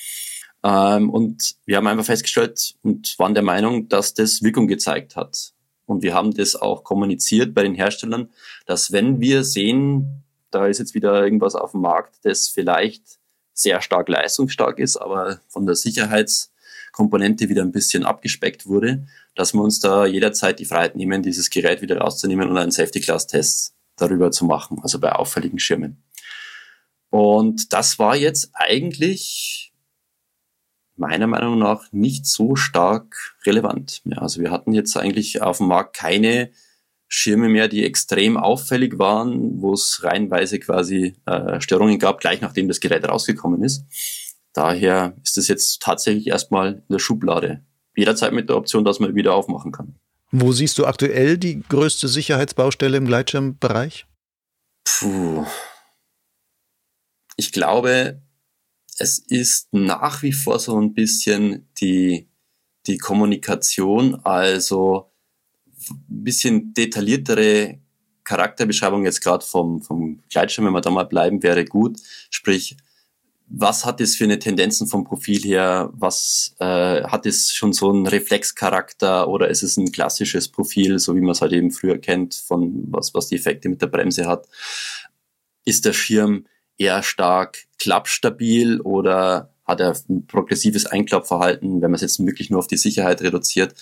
Ähm, 0.63 1.11
und 1.11 1.55
wir 1.67 1.77
haben 1.77 1.85
einfach 1.85 2.05
festgestellt 2.05 2.73
und 2.81 3.13
waren 3.19 3.35
der 3.35 3.43
Meinung, 3.43 3.87
dass 3.87 4.15
das 4.15 4.41
Wirkung 4.41 4.67
gezeigt 4.67 5.15
hat. 5.15 5.53
Und 5.85 6.01
wir 6.01 6.15
haben 6.15 6.33
das 6.33 6.55
auch 6.55 6.83
kommuniziert 6.83 7.53
bei 7.53 7.61
den 7.61 7.75
Herstellern, 7.75 8.29
dass 8.65 8.91
wenn 8.91 9.19
wir 9.21 9.43
sehen, 9.43 10.23
da 10.49 10.65
ist 10.65 10.79
jetzt 10.79 10.95
wieder 10.95 11.23
irgendwas 11.23 11.53
auf 11.53 11.73
dem 11.73 11.81
Markt, 11.81 12.15
das 12.23 12.47
vielleicht 12.47 13.19
sehr 13.55 13.81
stark 13.81 14.09
leistungsstark 14.09 14.77
ist, 14.77 14.97
aber 14.97 15.39
von 15.47 15.65
der 15.65 15.75
Sicherheitskomponente 15.75 17.49
wieder 17.49 17.63
ein 17.63 17.71
bisschen 17.71 18.05
abgespeckt 18.05 18.67
wurde, 18.67 19.07
dass 19.33 19.53
wir 19.53 19.61
uns 19.61 19.79
da 19.79 20.05
jederzeit 20.05 20.59
die 20.59 20.65
Freiheit 20.65 20.95
nehmen, 20.95 21.23
dieses 21.23 21.49
Gerät 21.49 21.81
wieder 21.81 21.97
rauszunehmen 21.97 22.49
und 22.49 22.57
einen 22.57 22.71
Safety-Class-Test 22.71 23.73
darüber 23.95 24.29
zu 24.29 24.45
machen, 24.45 24.79
also 24.83 24.99
bei 24.99 25.13
auffälligen 25.13 25.57
Schirmen. 25.57 26.03
Und 27.09 27.71
das 27.71 27.97
war 27.97 28.17
jetzt 28.17 28.49
eigentlich 28.53 29.73
meiner 30.97 31.27
Meinung 31.27 31.57
nach 31.57 31.91
nicht 31.93 32.25
so 32.25 32.55
stark 32.55 33.35
relevant 33.45 34.01
mehr. 34.05 34.21
Also 34.21 34.41
wir 34.41 34.51
hatten 34.51 34.73
jetzt 34.73 34.97
eigentlich 34.97 35.41
auf 35.41 35.57
dem 35.57 35.67
Markt 35.67 35.95
keine 35.95 36.51
Schirme 37.07 37.49
mehr, 37.49 37.67
die 37.67 37.85
extrem 37.85 38.37
auffällig 38.37 38.97
waren, 38.97 39.61
wo 39.61 39.73
es 39.73 40.03
reihenweise 40.03 40.59
quasi 40.59 41.15
äh, 41.25 41.61
Störungen 41.61 41.99
gab, 41.99 42.19
gleich 42.19 42.41
nachdem 42.41 42.67
das 42.67 42.79
Gerät 42.79 43.07
rausgekommen 43.07 43.63
ist. 43.63 43.85
Daher 44.53 45.15
ist 45.23 45.37
es 45.37 45.47
jetzt 45.47 45.81
tatsächlich 45.81 46.27
erstmal 46.27 46.73
in 46.73 46.93
der 46.93 46.99
Schublade. 46.99 47.63
Jederzeit 47.95 48.33
mit 48.33 48.49
der 48.49 48.57
Option, 48.57 48.85
dass 48.85 48.99
man 48.99 49.15
wieder 49.15 49.33
aufmachen 49.33 49.71
kann. 49.71 49.95
Wo 50.31 50.51
siehst 50.51 50.77
du 50.77 50.85
aktuell 50.85 51.37
die 51.37 51.61
größte 51.61 52.07
Sicherheitsbaustelle 52.07 52.97
im 52.97 53.05
Gleitschirmbereich? 53.05 54.05
Puh. 54.83 55.45
Ich 57.37 57.51
glaube, 57.51 58.21
es 58.97 59.19
ist 59.19 59.73
nach 59.73 60.23
wie 60.23 60.33
vor 60.33 60.59
so 60.59 60.79
ein 60.79 60.93
bisschen 60.93 61.69
die, 61.79 62.29
die 62.87 62.97
Kommunikation, 62.97 64.15
also 64.23 65.11
bisschen 66.07 66.73
detailliertere 66.73 67.79
Charakterbeschreibung 68.23 69.05
jetzt 69.05 69.21
gerade 69.21 69.45
vom, 69.45 69.81
vom 69.81 70.23
Gleitschirm, 70.29 70.65
wenn 70.65 70.73
wir 70.73 70.81
da 70.81 70.89
mal 70.89 71.03
bleiben, 71.03 71.43
wäre 71.43 71.63
gut. 71.63 71.99
Sprich, 72.29 72.75
was 73.47 73.85
hat 73.85 74.01
es 74.01 74.15
für 74.15 74.23
eine 74.23 74.39
Tendenzen 74.39 74.87
vom 74.87 75.03
Profil 75.03 75.41
her? 75.41 75.89
Was 75.93 76.55
äh, 76.59 77.03
hat 77.03 77.27
es 77.27 77.51
schon 77.51 77.73
so 77.73 77.91
einen 77.91 78.07
Reflexcharakter 78.07 79.27
oder 79.27 79.49
ist 79.49 79.61
es 79.61 79.77
ein 79.77 79.91
klassisches 79.91 80.47
Profil, 80.47 80.97
so 80.97 81.15
wie 81.15 81.21
man 81.21 81.31
es 81.31 81.41
halt 81.41 81.53
eben 81.53 81.71
früher 81.71 81.99
kennt, 81.99 82.33
von 82.33 82.85
was, 82.91 83.13
was 83.13 83.27
die 83.27 83.35
Effekte 83.35 83.69
mit 83.69 83.81
der 83.81 83.87
Bremse 83.87 84.25
hat? 84.25 84.47
Ist 85.63 85.85
der 85.85 85.93
Schirm 85.93 86.47
eher 86.77 87.03
stark 87.03 87.65
klappstabil 87.77 88.81
oder 88.81 89.53
hat 89.65 89.79
er 89.79 89.95
ein 90.09 90.25
progressives 90.27 90.85
Einklappverhalten, 90.85 91.81
wenn 91.81 91.91
man 91.91 91.95
es 91.95 92.01
jetzt 92.01 92.23
wirklich 92.25 92.49
nur 92.49 92.59
auf 92.59 92.67
die 92.67 92.77
Sicherheit 92.77 93.21
reduziert. 93.21 93.75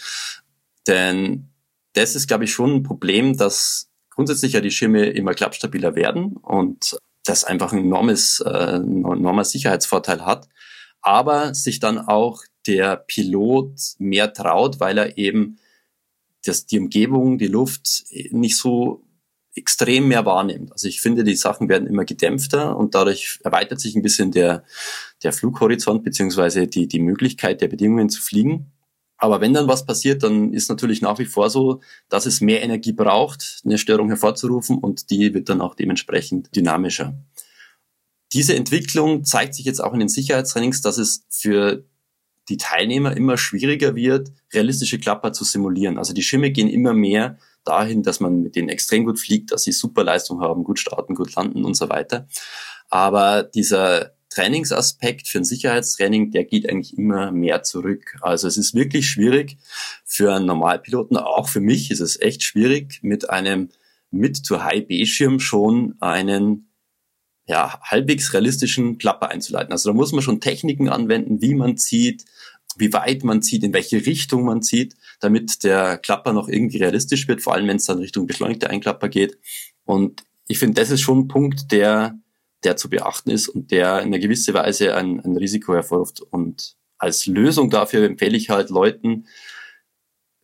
Denn 0.87 1.49
das 1.93 2.15
ist, 2.15 2.27
glaube 2.27 2.43
ich, 2.43 2.51
schon 2.51 2.75
ein 2.75 2.83
Problem, 2.83 3.37
dass 3.37 3.89
grundsätzlich 4.09 4.53
ja 4.53 4.61
die 4.61 4.71
Schirme 4.71 5.05
immer 5.05 5.33
klappstabiler 5.33 5.95
werden 5.95 6.37
und 6.37 6.97
das 7.25 7.43
einfach 7.43 7.71
ein 7.71 7.79
enormes, 7.79 8.41
äh, 8.45 8.75
enormer 8.75 9.45
Sicherheitsvorteil 9.45 10.25
hat. 10.25 10.47
Aber 11.01 11.53
sich 11.53 11.79
dann 11.79 11.97
auch 11.97 12.43
der 12.67 12.97
Pilot 12.97 13.79
mehr 13.97 14.33
traut, 14.33 14.79
weil 14.79 14.97
er 14.97 15.17
eben 15.17 15.57
das, 16.45 16.65
die 16.65 16.79
Umgebung, 16.79 17.37
die 17.37 17.47
Luft 17.47 18.05
nicht 18.31 18.57
so 18.57 19.03
extrem 19.55 20.07
mehr 20.07 20.25
wahrnimmt. 20.25 20.71
Also 20.71 20.87
ich 20.87 21.01
finde, 21.01 21.23
die 21.23 21.35
Sachen 21.35 21.69
werden 21.69 21.87
immer 21.87 22.05
gedämpfter 22.05 22.75
und 22.75 22.95
dadurch 22.95 23.39
erweitert 23.43 23.79
sich 23.79 23.95
ein 23.95 24.01
bisschen 24.01 24.31
der, 24.31 24.63
der 25.21 25.31
Flughorizont 25.31 26.03
beziehungsweise 26.03 26.67
die, 26.67 26.87
die 26.87 26.99
Möglichkeit 26.99 27.61
der 27.61 27.67
Bedingungen 27.67 28.09
zu 28.09 28.21
fliegen. 28.21 28.71
Aber 29.17 29.41
wenn 29.41 29.53
dann 29.53 29.67
was 29.67 29.85
passiert, 29.85 30.23
dann 30.23 30.53
ist 30.53 30.69
natürlich 30.69 31.01
nach 31.01 31.19
wie 31.19 31.25
vor 31.25 31.49
so, 31.49 31.81
dass 32.09 32.25
es 32.25 32.41
mehr 32.41 32.61
Energie 32.61 32.93
braucht, 32.93 33.61
eine 33.63 33.77
Störung 33.77 34.09
hervorzurufen 34.09 34.77
und 34.77 35.09
die 35.09 35.33
wird 35.33 35.49
dann 35.49 35.61
auch 35.61 35.75
dementsprechend 35.75 36.55
dynamischer. 36.55 37.15
Diese 38.33 38.55
Entwicklung 38.55 39.23
zeigt 39.23 39.53
sich 39.53 39.65
jetzt 39.65 39.83
auch 39.83 39.93
in 39.93 39.99
den 39.99 40.09
Sicherheitstrainings, 40.09 40.81
dass 40.81 40.97
es 40.97 41.25
für 41.29 41.85
die 42.49 42.57
Teilnehmer 42.57 43.15
immer 43.15 43.37
schwieriger 43.37 43.95
wird, 43.95 44.31
realistische 44.51 44.99
Klapper 44.99 45.31
zu 45.31 45.43
simulieren. 45.43 45.97
Also 45.97 46.13
die 46.13 46.23
Schirme 46.23 46.51
gehen 46.51 46.67
immer 46.67 46.93
mehr 46.93 47.37
dahin, 47.63 48.03
dass 48.03 48.19
man 48.19 48.41
mit 48.41 48.55
denen 48.55 48.69
extrem 48.69 49.05
gut 49.05 49.19
fliegt, 49.19 49.51
dass 49.51 49.63
sie 49.63 49.71
super 49.71 50.03
Leistung 50.03 50.41
haben, 50.41 50.63
gut 50.63 50.79
starten, 50.79 51.15
gut 51.15 51.33
landen 51.35 51.63
und 51.63 51.75
so 51.75 51.89
weiter. 51.89 52.27
Aber 52.89 53.43
dieser 53.43 54.13
Trainingsaspekt 54.33 55.27
für 55.27 55.39
ein 55.39 55.43
Sicherheitstraining, 55.43 56.31
der 56.31 56.43
geht 56.45 56.69
eigentlich 56.69 56.97
immer 56.97 57.31
mehr 57.31 57.63
zurück. 57.63 58.17
Also 58.21 58.47
es 58.47 58.57
ist 58.57 58.73
wirklich 58.73 59.07
schwierig 59.07 59.57
für 60.05 60.33
einen 60.33 60.45
Normalpiloten, 60.45 61.17
auch 61.17 61.47
für 61.47 61.59
mich 61.59 61.91
ist 61.91 61.99
es 61.99 62.19
echt 62.19 62.43
schwierig, 62.43 62.99
mit 63.01 63.29
einem 63.29 63.69
Mid-to-High-B-Schirm 64.11 65.39
schon 65.39 65.95
einen 65.99 66.69
ja, 67.45 67.79
halbwegs 67.81 68.33
realistischen 68.33 68.97
Klapper 68.97 69.29
einzuleiten. 69.29 69.71
Also 69.71 69.89
da 69.89 69.93
muss 69.95 70.13
man 70.13 70.21
schon 70.21 70.39
Techniken 70.39 70.89
anwenden, 70.89 71.41
wie 71.41 71.55
man 71.55 71.77
zieht, 71.77 72.25
wie 72.77 72.93
weit 72.93 73.23
man 73.23 73.41
zieht, 73.41 73.63
in 73.63 73.73
welche 73.73 74.05
Richtung 74.05 74.45
man 74.45 74.61
zieht, 74.61 74.95
damit 75.19 75.63
der 75.63 75.97
Klapper 75.97 76.33
noch 76.33 76.47
irgendwie 76.47 76.77
realistisch 76.77 77.27
wird, 77.27 77.41
vor 77.41 77.53
allem 77.53 77.67
wenn 77.67 77.77
es 77.77 77.85
dann 77.85 77.99
Richtung 77.99 78.27
beschleunigter 78.27 78.69
Einklapper 78.69 79.09
geht. 79.09 79.37
Und 79.85 80.23
ich 80.47 80.59
finde, 80.59 80.81
das 80.81 80.89
ist 80.89 81.01
schon 81.01 81.19
ein 81.19 81.27
Punkt, 81.27 81.71
der, 81.71 82.17
der 82.63 82.77
zu 82.77 82.89
beachten 82.89 83.29
ist 83.29 83.47
und 83.47 83.71
der 83.71 83.99
in 83.99 84.07
einer 84.07 84.19
gewissen 84.19 84.53
Weise 84.53 84.95
ein, 84.95 85.19
ein 85.19 85.37
Risiko 85.37 85.73
hervorruft. 85.73 86.21
Und 86.21 86.75
als 86.97 87.25
Lösung 87.25 87.69
dafür 87.69 88.05
empfehle 88.05 88.37
ich 88.37 88.49
halt 88.49 88.69
Leuten, 88.69 89.27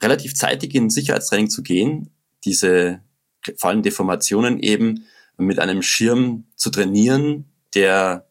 relativ 0.01 0.35
zeitig 0.35 0.75
in 0.75 0.89
Sicherheitstraining 0.89 1.49
zu 1.49 1.63
gehen, 1.63 2.11
diese 2.45 3.01
fallen 3.57 3.83
Deformationen 3.83 4.59
eben 4.59 5.05
mit 5.37 5.59
einem 5.59 5.81
Schirm 5.81 6.45
zu 6.55 6.69
trainieren, 6.69 7.45
der 7.73 8.28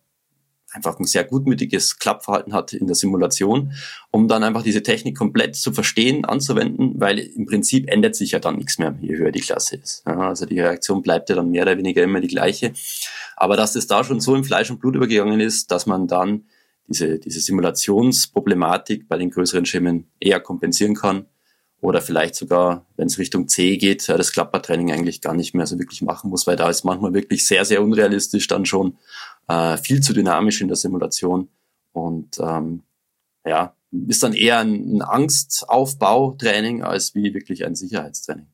einfach 0.79 0.99
ein 0.99 1.05
sehr 1.05 1.25
gutmütiges 1.25 1.99
Klappverhalten 1.99 2.53
hat 2.53 2.73
in 2.73 2.87
der 2.87 2.95
Simulation, 2.95 3.73
um 4.11 4.29
dann 4.29 4.45
einfach 4.45 4.63
diese 4.63 4.83
Technik 4.83 5.17
komplett 5.17 5.57
zu 5.57 5.73
verstehen, 5.73 6.25
anzuwenden, 6.25 6.95
weil 6.99 7.19
im 7.19 7.47
Prinzip 7.47 7.91
ändert 7.91 8.15
sich 8.15 8.31
ja 8.31 8.39
dann 8.39 8.57
nichts 8.57 8.79
mehr, 8.79 8.97
je 9.01 9.17
höher 9.17 9.33
die 9.33 9.41
Klasse 9.41 9.77
ist. 9.77 10.05
Ja, 10.07 10.29
also 10.29 10.47
die 10.47 10.61
Reaktion 10.61 11.03
bleibt 11.03 11.29
ja 11.29 11.37
dann 11.37 11.51
mehr 11.51 11.63
oder 11.63 11.77
weniger 11.77 12.03
immer 12.03 12.21
die 12.21 12.29
gleiche. 12.29 12.73
Aber 13.37 13.57
dass 13.57 13.75
es 13.75 13.87
da 13.87 14.05
schon 14.05 14.21
so 14.21 14.35
in 14.35 14.45
Fleisch 14.45 14.71
und 14.71 14.81
Blut 14.81 14.95
übergegangen 14.95 15.41
ist, 15.41 15.71
dass 15.71 15.87
man 15.87 16.07
dann 16.07 16.45
diese, 16.87 17.19
diese 17.19 17.41
Simulationsproblematik 17.41 19.09
bei 19.09 19.19
den 19.19 19.31
größeren 19.31 19.67
Schirmen 19.67 20.11
eher 20.21 20.41
kompensieren 20.41 20.95
kann 20.95 21.27
oder 21.81 22.01
vielleicht 22.01 22.35
sogar, 22.35 22.87
wenn 22.97 23.07
es 23.07 23.19
Richtung 23.19 23.47
C 23.47 23.77
geht, 23.77 24.09
das 24.09 24.33
Klappertraining 24.33 24.91
eigentlich 24.91 25.21
gar 25.21 25.35
nicht 25.35 25.55
mehr 25.55 25.67
so 25.67 25.79
wirklich 25.79 26.03
machen 26.03 26.31
muss, 26.31 26.47
weil 26.47 26.57
da 26.57 26.69
ist 26.69 26.85
manchmal 26.85 27.15
wirklich 27.15 27.47
sehr, 27.47 27.65
sehr 27.65 27.83
unrealistisch 27.83 28.49
dann 28.49 28.65
schon 28.65 28.99
äh, 29.49 29.77
viel 29.77 30.01
zu 30.01 30.12
dynamisch 30.12 30.61
in 30.61 30.69
der 30.69 30.77
Simulation 30.77 31.49
und 31.93 32.39
ähm, 32.39 32.83
ja, 33.47 33.75
ist 34.07 34.23
dann 34.23 34.35
eher 34.35 34.59
ein, 34.59 34.97
ein 34.97 35.03
Angstaufbautraining 35.03 36.83
als 36.83 37.15
wie 37.15 37.35
wirklich 37.35 37.65
ein 37.65 37.75
Sicherheitstraining. 37.75 38.47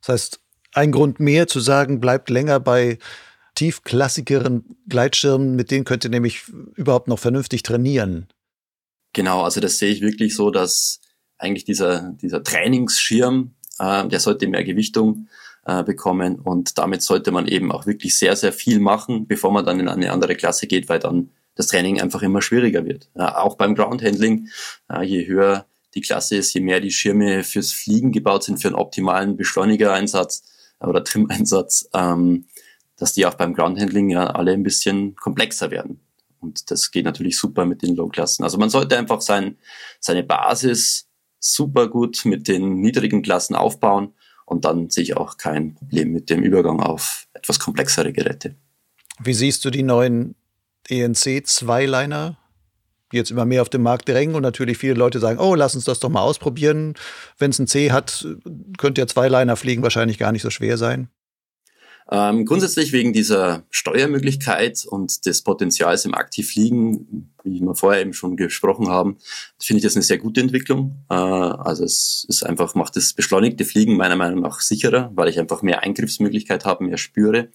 Das 0.00 0.08
heißt, 0.08 0.40
ein 0.72 0.92
Grund 0.92 1.20
mehr 1.20 1.46
zu 1.46 1.60
sagen, 1.60 2.00
bleibt 2.00 2.30
länger 2.30 2.60
bei 2.60 2.98
tiefklassikeren 3.54 4.76
Gleitschirmen, 4.88 5.54
mit 5.54 5.70
denen 5.70 5.84
könnt 5.84 6.04
ihr 6.04 6.10
nämlich 6.10 6.48
überhaupt 6.74 7.06
noch 7.08 7.20
vernünftig 7.20 7.62
trainieren. 7.62 8.26
Genau, 9.12 9.42
also 9.42 9.60
das 9.60 9.78
sehe 9.78 9.92
ich 9.92 10.00
wirklich 10.00 10.34
so, 10.34 10.50
dass 10.50 11.00
eigentlich 11.38 11.64
dieser, 11.64 12.12
dieser 12.20 12.42
Trainingsschirm, 12.42 13.54
äh, 13.78 14.08
der 14.08 14.18
sollte 14.18 14.48
mehr 14.48 14.64
Gewichtung 14.64 15.28
äh, 15.66 15.82
bekommen 15.82 16.36
und 16.36 16.78
damit 16.78 17.02
sollte 17.02 17.30
man 17.30 17.46
eben 17.46 17.72
auch 17.72 17.86
wirklich 17.86 18.18
sehr, 18.18 18.36
sehr 18.36 18.52
viel 18.52 18.80
machen, 18.80 19.26
bevor 19.26 19.52
man 19.52 19.64
dann 19.64 19.80
in 19.80 19.88
eine 19.88 20.12
andere 20.12 20.36
Klasse 20.36 20.66
geht, 20.66 20.88
weil 20.88 20.98
dann 20.98 21.30
das 21.54 21.68
Training 21.68 22.00
einfach 22.00 22.22
immer 22.22 22.42
schwieriger 22.42 22.84
wird. 22.84 23.08
Ja, 23.14 23.38
auch 23.38 23.56
beim 23.56 23.74
Groundhandling, 23.74 24.48
äh, 24.92 25.02
je 25.02 25.26
höher 25.26 25.66
die 25.94 26.00
Klasse 26.00 26.36
ist, 26.36 26.52
je 26.52 26.60
mehr 26.60 26.80
die 26.80 26.90
Schirme 26.90 27.44
fürs 27.44 27.72
Fliegen 27.72 28.12
gebaut 28.12 28.44
sind, 28.44 28.60
für 28.60 28.68
einen 28.68 28.76
optimalen 28.76 29.36
Beschleunigereinsatz 29.36 30.42
oder 30.80 31.04
Trim-Einsatz, 31.04 31.88
ähm, 31.94 32.46
dass 32.96 33.12
die 33.12 33.26
auch 33.26 33.34
beim 33.34 33.54
Groundhandling 33.54 34.10
ja 34.10 34.26
alle 34.26 34.52
ein 34.52 34.64
bisschen 34.64 35.14
komplexer 35.16 35.70
werden. 35.70 36.00
Und 36.40 36.70
das 36.70 36.90
geht 36.90 37.04
natürlich 37.06 37.38
super 37.38 37.64
mit 37.64 37.82
den 37.82 37.96
Low-Klassen. 37.96 38.44
Also 38.44 38.58
man 38.58 38.70
sollte 38.70 38.98
einfach 38.98 39.20
sein, 39.20 39.56
seine 40.00 40.24
Basis 40.24 41.08
super 41.38 41.88
gut 41.88 42.24
mit 42.24 42.48
den 42.48 42.80
niedrigen 42.80 43.22
Klassen 43.22 43.54
aufbauen 43.54 44.12
und 44.44 44.64
dann 44.64 44.90
sehe 44.90 45.04
ich 45.04 45.16
auch 45.16 45.36
kein 45.36 45.74
Problem 45.74 46.12
mit 46.12 46.30
dem 46.30 46.42
Übergang 46.42 46.80
auf 46.80 47.26
etwas 47.34 47.58
komplexere 47.58 48.12
Geräte. 48.12 48.56
Wie 49.22 49.34
siehst 49.34 49.64
du 49.64 49.70
die 49.70 49.82
neuen 49.82 50.34
ENC-Zweiliner, 50.88 52.36
die 53.12 53.16
jetzt 53.16 53.30
immer 53.30 53.44
mehr 53.44 53.62
auf 53.62 53.68
den 53.68 53.82
Markt 53.82 54.08
drängen 54.08 54.34
und 54.34 54.42
natürlich 54.42 54.78
viele 54.78 54.94
Leute 54.94 55.20
sagen, 55.20 55.38
oh, 55.38 55.54
lass 55.54 55.74
uns 55.74 55.84
das 55.84 56.00
doch 56.00 56.08
mal 56.08 56.22
ausprobieren. 56.22 56.94
Wenn 57.38 57.50
es 57.50 57.58
ein 57.58 57.66
C 57.66 57.92
hat, 57.92 58.26
könnte 58.76 59.00
ja 59.00 59.06
Zweiliner 59.06 59.56
fliegen 59.56 59.82
wahrscheinlich 59.82 60.18
gar 60.18 60.32
nicht 60.32 60.42
so 60.42 60.50
schwer 60.50 60.76
sein. 60.76 61.08
Ähm, 62.10 62.44
grundsätzlich 62.44 62.92
wegen 62.92 63.14
dieser 63.14 63.64
Steuermöglichkeit 63.70 64.84
und 64.86 65.24
des 65.24 65.42
Potenzials 65.42 66.04
im 66.04 66.14
Aktivfliegen, 66.14 67.32
wie 67.44 67.60
wir 67.60 67.74
vorher 67.74 68.02
eben 68.02 68.12
schon 68.12 68.36
gesprochen 68.36 68.88
haben, 68.88 69.16
finde 69.58 69.78
ich 69.78 69.84
das 69.84 69.96
eine 69.96 70.02
sehr 70.02 70.18
gute 70.18 70.40
Entwicklung. 70.40 71.04
Äh, 71.08 71.14
also 71.14 71.84
es 71.84 72.26
ist 72.28 72.42
einfach, 72.42 72.74
macht 72.74 72.96
das 72.96 73.14
beschleunigte 73.14 73.64
Fliegen 73.64 73.96
meiner 73.96 74.16
Meinung 74.16 74.40
nach 74.40 74.60
sicherer, 74.60 75.12
weil 75.14 75.28
ich 75.28 75.38
einfach 75.38 75.62
mehr 75.62 75.82
Eingriffsmöglichkeit 75.82 76.66
habe, 76.66 76.84
mehr 76.84 76.98
spüre. 76.98 77.48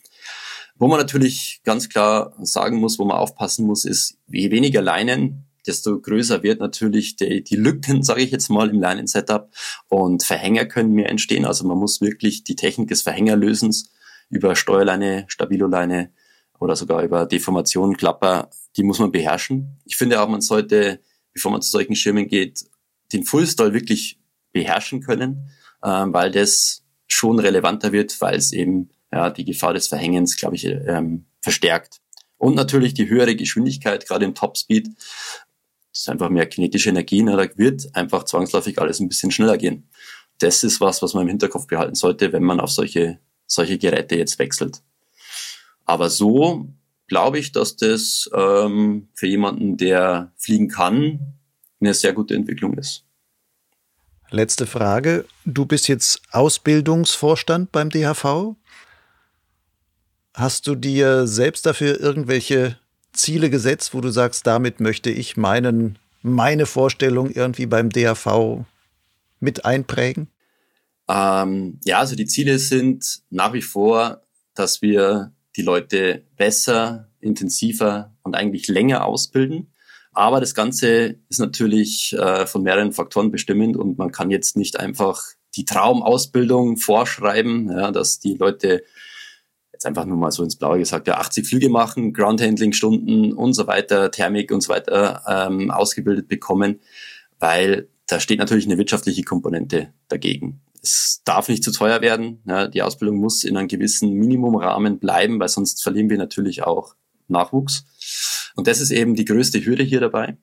Wo 0.80 0.88
man 0.88 1.00
natürlich 1.00 1.62
ganz 1.64 1.90
klar 1.90 2.34
sagen 2.42 2.78
muss, 2.78 2.98
wo 2.98 3.06
man 3.06 3.18
aufpassen 3.18 3.68
muss, 3.68 3.86
ist, 3.86 4.18
je 4.28 4.50
weniger 4.50 4.82
Leinen, 4.82 5.46
desto 5.68 6.00
größer 6.00 6.42
wird 6.42 6.60
natürlich 6.60 7.18
die, 7.18 7.44
die 7.44 7.56
Lücken, 7.56 8.02
sage 8.02 8.24
ich 8.24 8.32
jetzt 8.32 8.50
mal, 8.50 8.70
im 8.70 8.80
Leinen-Setup 8.80 9.54
und 9.90 10.24
Verhänger 10.24 10.66
können 10.66 10.94
mehr 10.94 11.10
entstehen. 11.10 11.46
Also 11.46 11.68
man 11.68 11.78
muss 11.78 12.02
wirklich 12.02 12.44
die 12.44 12.56
Technik 12.56 12.88
des 12.88 13.04
Verhängerlösens 13.04 13.92
über 14.30 14.56
Steuerleine, 14.56 15.26
Stabiloleine 15.28 16.12
oder 16.60 16.76
sogar 16.76 17.04
über 17.04 17.26
Deformation, 17.26 17.98
Klapper, 17.98 18.50
die 18.76 18.84
muss 18.84 19.00
man 19.00 19.12
beherrschen. 19.12 19.80
Ich 19.86 19.98
finde 19.98 20.22
auch, 20.22 20.28
man 20.28 20.42
sollte, 20.42 21.02
bevor 21.34 21.52
man 21.52 21.62
zu 21.62 21.72
solchen 21.72 21.96
Schirmen 21.96 22.28
geht, 22.28 22.66
den 23.14 23.24
Fullstall 23.24 23.74
wirklich 23.74 24.20
beherrschen 24.52 25.02
können, 25.02 25.50
ähm, 25.84 26.14
weil 26.14 26.32
das 26.32 26.84
schon 27.08 27.40
relevanter 27.40 27.92
wird, 27.92 28.20
weil 28.22 28.36
es 28.36 28.52
eben 28.52 28.90
ja, 29.12 29.30
die 29.30 29.46
Gefahr 29.46 29.74
des 29.74 29.88
Verhängens, 29.88 30.38
glaube 30.38 30.56
ich, 30.56 30.66
ähm, 30.66 31.26
verstärkt. 31.42 32.02
Und 32.38 32.56
natürlich 32.56 32.94
die 32.94 33.10
höhere 33.10 33.36
Geschwindigkeit, 33.36 34.08
gerade 34.08 34.26
im 34.26 34.36
Topspeed, 34.36 34.88
das 34.88 36.02
ist 36.02 36.10
einfach 36.10 36.30
mehr 36.30 36.46
kinetische 36.46 36.90
Energie, 36.90 37.24
ne, 37.24 37.36
da 37.36 37.58
wird 37.58 37.96
einfach 37.96 38.24
zwangsläufig 38.24 38.80
alles 38.80 39.00
ein 39.00 39.10
bisschen 39.10 39.32
schneller 39.32 39.58
gehen. 39.58 39.90
Das 40.38 40.64
ist 40.64 40.80
was, 40.80 41.02
was 41.02 41.14
man 41.14 41.24
im 41.24 41.30
Hinterkopf 41.30 41.68
behalten 41.68 41.96
sollte, 41.96 42.32
wenn 42.32 42.44
man 42.44 42.60
auf 42.60 42.70
solche 42.70 43.20
solche 43.50 43.78
Geräte 43.78 44.16
jetzt 44.16 44.40
wechselt. 44.40 44.82
Aber 45.86 46.10
so 46.10 46.70
glaube 47.08 47.40
ich, 47.40 47.52
dass 47.52 47.76
das 47.76 48.30
ähm, 48.34 49.10
für 49.14 49.28
jemanden, 49.28 49.76
der 49.76 50.32
fliegen 50.38 50.70
kann, 50.70 51.36
eine 51.82 51.94
sehr 51.94 52.14
gute 52.14 52.36
Entwicklung 52.36 52.78
ist. 52.78 53.04
Letzte 54.30 54.68
Frage. 54.68 55.26
Du 55.46 55.66
bist 55.66 55.88
jetzt 55.88 56.22
Ausbildungsvorstand 56.32 57.72
beim 57.72 57.90
DHV. 57.90 58.56
Hast 60.36 60.68
du 60.68 60.76
dir 60.76 61.26
selbst 61.26 61.66
dafür 61.66 62.00
irgendwelche 62.00 62.78
Ziele 63.12 63.50
gesetzt, 63.50 63.96
wo 63.96 64.02
du 64.02 64.12
sagst, 64.12 64.46
damit 64.46 64.80
möchte 64.80 65.10
ich 65.10 65.36
meinen, 65.36 65.98
meine 66.22 66.68
Vorstellung 66.68 67.32
irgendwie 67.32 67.66
beim 67.66 67.90
DHV 67.90 68.66
mit 69.40 69.66
einprägen? 69.66 70.28
Ähm, 71.10 71.80
ja, 71.86 72.00
also 72.00 72.16
die 72.16 72.28
Ziele 72.28 72.60
sind 72.60 73.22
nach 73.32 73.54
wie 73.54 73.64
vor, 73.64 74.22
dass 74.54 74.82
wir 74.82 75.34
die 75.56 75.64
Leute 75.64 76.24
besser, 76.38 77.10
intensiver 77.20 78.16
und 78.22 78.36
eigentlich 78.36 78.68
länger 78.68 79.06
ausbilden. 79.06 79.74
Aber 80.12 80.40
das 80.40 80.54
Ganze 80.54 81.16
ist 81.30 81.40
natürlich 81.40 82.14
äh, 82.14 82.46
von 82.46 82.62
mehreren 82.62 82.92
Faktoren 82.92 83.32
bestimmend 83.32 83.76
und 83.76 83.98
man 83.98 84.12
kann 84.12 84.30
jetzt 84.30 84.56
nicht 84.56 84.80
einfach 84.80 85.24
die 85.56 85.66
Traumausbildung 85.66 86.78
vorschreiben, 86.78 87.72
ja, 87.72 87.92
dass 87.92 88.20
die 88.20 88.36
Leute 88.36 88.84
jetzt 89.74 89.86
einfach 89.86 90.06
nur 90.06 90.18
mal 90.18 90.32
so 90.32 90.44
ins 90.44 90.58
Blaue 90.58 90.78
gesagt, 90.78 91.08
ja, 91.08 91.18
80 91.18 91.48
Flüge 91.48 91.70
machen, 91.70 92.14
Groundhandling-Stunden 92.14 93.34
und 93.34 93.54
so 93.54 93.66
weiter, 93.66 94.12
Thermik 94.12 94.52
und 94.52 94.62
so 94.62 94.70
weiter 94.70 95.24
ähm, 95.28 95.72
ausgebildet 95.72 96.28
bekommen, 96.28 96.82
weil 97.40 97.88
da 98.06 98.20
steht 98.20 98.40
natürlich 98.40 98.66
eine 98.66 98.78
wirtschaftliche 98.78 99.24
Komponente 99.24 99.94
dagegen 100.08 100.62
es 100.82 101.22
darf 101.26 101.50
nicht 101.50 101.64
zu 101.64 101.72
teuer 101.72 102.02
werden. 102.02 102.42
Ja, 102.46 102.68
die 102.68 102.82
Ausbildung 102.82 103.18
muss 103.18 103.44
in 103.44 103.58
einem 103.58 103.68
gewissen 103.68 104.14
Minimumrahmen 104.14 105.00
bleiben, 105.00 105.40
weil 105.40 105.50
sonst 105.50 105.84
verlieren 105.84 106.10
wir 106.10 106.18
natürlich 106.18 106.64
auch 106.64 106.96
Nachwuchs. 107.28 107.86
Und 108.56 108.68
das 108.68 108.82
ist 108.82 108.92
eben 108.92 109.16
die 109.16 109.26
größte 109.26 109.64
Hürde 109.64 109.84
hier 109.84 110.00
dabei. 110.00 110.38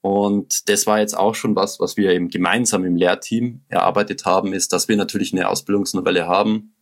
Und 0.00 0.68
das 0.68 0.86
war 0.86 0.98
jetzt 0.98 1.16
auch 1.16 1.34
schon 1.34 1.54
was, 1.54 1.78
was 1.78 1.96
wir 1.96 2.10
eben 2.10 2.28
gemeinsam 2.28 2.84
im 2.84 2.96
Lehrteam 2.96 3.62
erarbeitet 3.68 4.24
haben, 4.24 4.52
ist, 4.52 4.72
dass 4.72 4.88
wir 4.88 4.96
natürlich 4.96 5.32
eine 5.32 5.48
Ausbildungsnovelle 5.48 6.26
haben. 6.26 6.74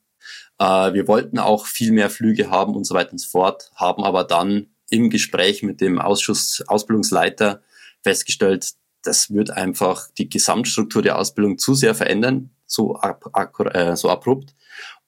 Äh, 0.59 0.95
wir 0.95 1.07
wollten 1.07 1.39
auch 1.39 1.67
viel 1.67 1.93
mehr 1.93 2.09
Flüge 2.09 2.51
haben 2.51 2.75
und 2.75 2.85
so 2.85 2.95
weiter 2.95 3.13
und 3.13 3.19
so 3.19 3.29
fort, 3.29 3.71
haben 3.75 4.05
aber 4.05 4.25
dann 4.25 4.69
im 4.89 5.11
Gespräch 5.11 5.63
mit 5.63 5.83
dem 5.83 5.99
Ausschuss 5.99 6.65
Ausbildungsleiter 6.67 7.63
festgestellt, 8.03 8.73
das 9.03 9.33
wird 9.33 9.51
einfach 9.51 10.09
die 10.19 10.29
Gesamtstruktur 10.29 11.03
der 11.03 11.19
Ausbildung 11.19 11.59
zu 11.59 11.75
sehr 11.75 11.95
verändern 11.95 12.51
so, 12.71 12.99
äh, 13.01 13.97
so 13.97 14.09
abrupt 14.09 14.55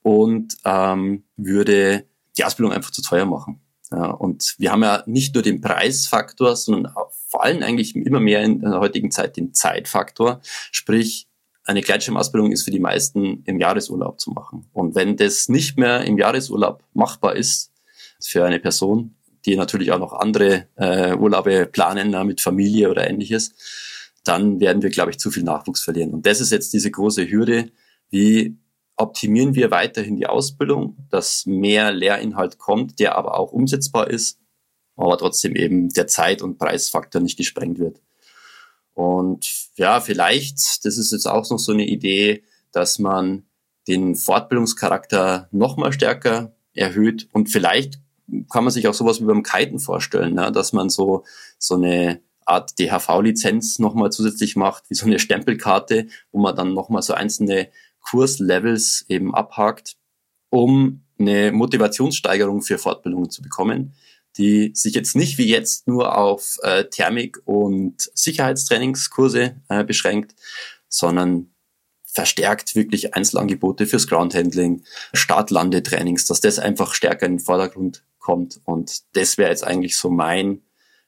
und 0.02 0.56
ähm, 0.64 1.24
würde 1.36 2.06
die 2.36 2.44
Ausbildung 2.44 2.72
einfach 2.72 2.90
zu 2.90 3.02
teuer 3.02 3.24
machen. 3.24 3.60
Ja, 3.90 4.10
und 4.10 4.54
wir 4.58 4.72
haben 4.72 4.82
ja 4.82 5.02
nicht 5.06 5.34
nur 5.34 5.42
den 5.42 5.60
Preisfaktor, 5.60 6.56
sondern 6.56 6.92
vor 7.28 7.44
allem 7.44 7.62
eigentlich 7.62 7.94
immer 7.94 8.20
mehr 8.20 8.42
in 8.42 8.60
der 8.60 8.80
heutigen 8.80 9.10
Zeit 9.10 9.36
den 9.36 9.54
Zeitfaktor. 9.54 10.40
Sprich, 10.70 11.28
eine 11.64 11.82
Gleitschirmausbildung 11.82 12.50
ist 12.50 12.64
für 12.64 12.70
die 12.70 12.80
meisten 12.80 13.42
im 13.44 13.60
Jahresurlaub 13.60 14.18
zu 14.18 14.30
machen. 14.30 14.68
Und 14.72 14.94
wenn 14.94 15.16
das 15.16 15.48
nicht 15.48 15.78
mehr 15.78 16.04
im 16.04 16.18
Jahresurlaub 16.18 16.82
machbar 16.94 17.36
ist, 17.36 17.70
für 18.20 18.44
eine 18.44 18.60
Person, 18.60 19.14
die 19.44 19.56
natürlich 19.56 19.92
auch 19.92 19.98
noch 19.98 20.12
andere 20.12 20.68
äh, 20.76 21.14
Urlaube 21.14 21.66
planen 21.66 22.26
mit 22.26 22.40
Familie 22.40 22.90
oder 22.90 23.08
ähnliches, 23.08 23.54
dann 24.24 24.60
werden 24.60 24.82
wir, 24.82 24.90
glaube 24.90 25.10
ich, 25.10 25.18
zu 25.18 25.30
viel 25.30 25.42
Nachwuchs 25.42 25.82
verlieren. 25.82 26.12
Und 26.12 26.26
das 26.26 26.40
ist 26.40 26.52
jetzt 26.52 26.72
diese 26.72 26.90
große 26.90 27.28
Hürde. 27.28 27.70
Wie 28.10 28.56
optimieren 28.96 29.54
wir 29.54 29.70
weiterhin 29.70 30.16
die 30.16 30.26
Ausbildung, 30.26 30.96
dass 31.10 31.46
mehr 31.46 31.92
Lehrinhalt 31.92 32.58
kommt, 32.58 32.98
der 32.98 33.16
aber 33.16 33.38
auch 33.38 33.52
umsetzbar 33.52 34.08
ist 34.08 34.38
aber 34.96 35.18
trotzdem 35.18 35.56
eben 35.56 35.88
der 35.90 36.06
Zeit- 36.06 36.42
und 36.42 36.58
Preisfaktor 36.58 37.20
nicht 37.20 37.36
gesprengt 37.36 37.78
wird. 37.78 38.00
Und 38.94 39.50
ja, 39.76 40.00
vielleicht, 40.00 40.84
das 40.84 40.98
ist 40.98 41.12
jetzt 41.12 41.26
auch 41.26 41.48
noch 41.50 41.58
so 41.58 41.72
eine 41.72 41.86
Idee, 41.86 42.44
dass 42.72 42.98
man 42.98 43.44
den 43.88 44.14
Fortbildungscharakter 44.14 45.48
nochmal 45.50 45.92
stärker 45.92 46.54
erhöht 46.74 47.28
und 47.32 47.48
vielleicht 47.48 48.00
kann 48.50 48.64
man 48.64 48.72
sich 48.72 48.86
auch 48.86 48.94
sowas 48.94 49.20
wie 49.20 49.24
beim 49.24 49.42
Kiten 49.42 49.78
vorstellen, 49.78 50.34
ne? 50.34 50.52
dass 50.52 50.72
man 50.72 50.88
so, 50.88 51.24
so 51.58 51.74
eine 51.74 52.20
Art 52.46 52.78
DHV-Lizenz 52.78 53.78
nochmal 53.78 54.10
zusätzlich 54.10 54.56
macht, 54.56 54.84
wie 54.88 54.94
so 54.94 55.06
eine 55.06 55.18
Stempelkarte, 55.18 56.06
wo 56.30 56.40
man 56.40 56.56
dann 56.56 56.74
nochmal 56.74 57.02
so 57.02 57.14
einzelne 57.14 57.68
Kurslevels 58.00 59.04
eben 59.08 59.34
abhakt, 59.34 59.96
um 60.50 61.04
eine 61.18 61.52
Motivationssteigerung 61.52 62.62
für 62.62 62.78
Fortbildungen 62.78 63.30
zu 63.30 63.42
bekommen, 63.42 63.94
die 64.36 64.72
sich 64.74 64.94
jetzt 64.94 65.14
nicht 65.14 65.38
wie 65.38 65.48
jetzt 65.48 65.86
nur 65.86 66.16
auf 66.16 66.58
äh, 66.62 66.84
Thermik- 66.84 67.40
und 67.44 68.10
Sicherheitstrainingskurse 68.14 69.56
äh, 69.68 69.84
beschränkt, 69.84 70.34
sondern 70.88 71.52
verstärkt 72.04 72.74
wirklich 72.74 73.14
Einzelangebote 73.14 73.86
fürs 73.86 74.06
Groundhandling, 74.06 74.84
Start-Landetrainings, 75.14 76.26
dass 76.26 76.40
das 76.40 76.58
einfach 76.58 76.94
stärker 76.94 77.26
in 77.26 77.38
den 77.38 77.44
Vordergrund 77.44 78.04
kommt. 78.18 78.60
Und 78.64 79.02
das 79.16 79.38
wäre 79.38 79.50
jetzt 79.50 79.64
eigentlich 79.64 79.96
so 79.96 80.10
mein 80.10 80.62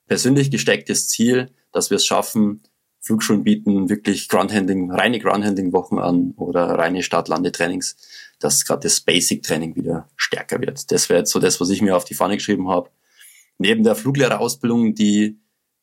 persönlich 0.07 0.51
gestecktes 0.51 1.09
Ziel, 1.09 1.51
dass 1.73 1.91
wir 1.91 1.97
es 1.97 2.07
schaffen, 2.07 2.63
Flugschulen 3.05 3.45
bieten 3.45 3.91
wirklich 3.91 4.29
Groundhandling, 4.29 4.91
reine 4.91 5.19
Groundhandling-Wochen 5.19 5.99
an 5.99 6.33
oder 6.37 6.65
reine 6.71 7.03
Start-Landetrainings, 7.03 7.97
dass 8.41 8.65
gerade 8.65 8.85
das 8.85 9.01
Basic-Training 9.01 9.77
wieder 9.77 10.09
stärker 10.17 10.59
wird. 10.61 10.91
Das 10.91 11.11
wäre 11.11 11.21
jetzt 11.21 11.31
so 11.31 11.39
das, 11.39 11.61
was 11.61 11.69
ich 11.69 11.83
mir 11.83 11.97
auf 11.97 12.07
die 12.07 12.15
Fahne 12.15 12.37
geschrieben 12.37 12.71
habe. 12.71 12.89
Neben 13.59 13.85
der 13.85 13.95
Fluglehrerausbildung, 13.95 14.95
die 14.95 15.39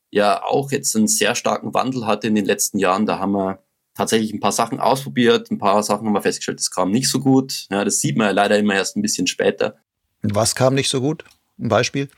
ja 0.10 0.44
auch 0.44 0.72
jetzt 0.72 0.96
einen 0.96 1.08
sehr 1.08 1.36
starken 1.36 1.76
Wandel 1.76 2.08
hatte 2.08 2.28
in 2.28 2.36
den 2.36 2.46
letzten 2.46 2.80
Jahren, 2.80 3.06
da 3.06 3.20
haben 3.20 3.34
wir 3.34 3.64
tatsächlich 3.94 4.34
ein 4.34 4.40
paar 4.40 4.52
Sachen 4.52 4.80
ausprobiert, 4.80 5.52
ein 5.52 5.60
paar 5.60 5.84
Sachen 5.84 6.08
haben 6.08 6.14
wir 6.14 6.24
festgestellt, 6.24 6.60
das 6.60 6.72
kam 6.72 6.90
nicht 6.90 7.08
so 7.08 7.20
gut. 7.20 7.68
Ja, 7.70 7.86
das 7.86 8.00
sieht 8.00 8.18
man 8.18 8.28
ja 8.28 8.34
leider 8.34 8.58
immer 8.58 8.74
erst 8.74 8.98
ein 8.98 9.04
bisschen 9.04 9.28
später. 9.28 9.78
Was 10.24 10.56
kam 10.56 10.74
nicht 10.74 10.90
so 10.90 11.02
gut? 11.02 11.24
Ein 11.60 11.70
Beispiel? 11.70 12.10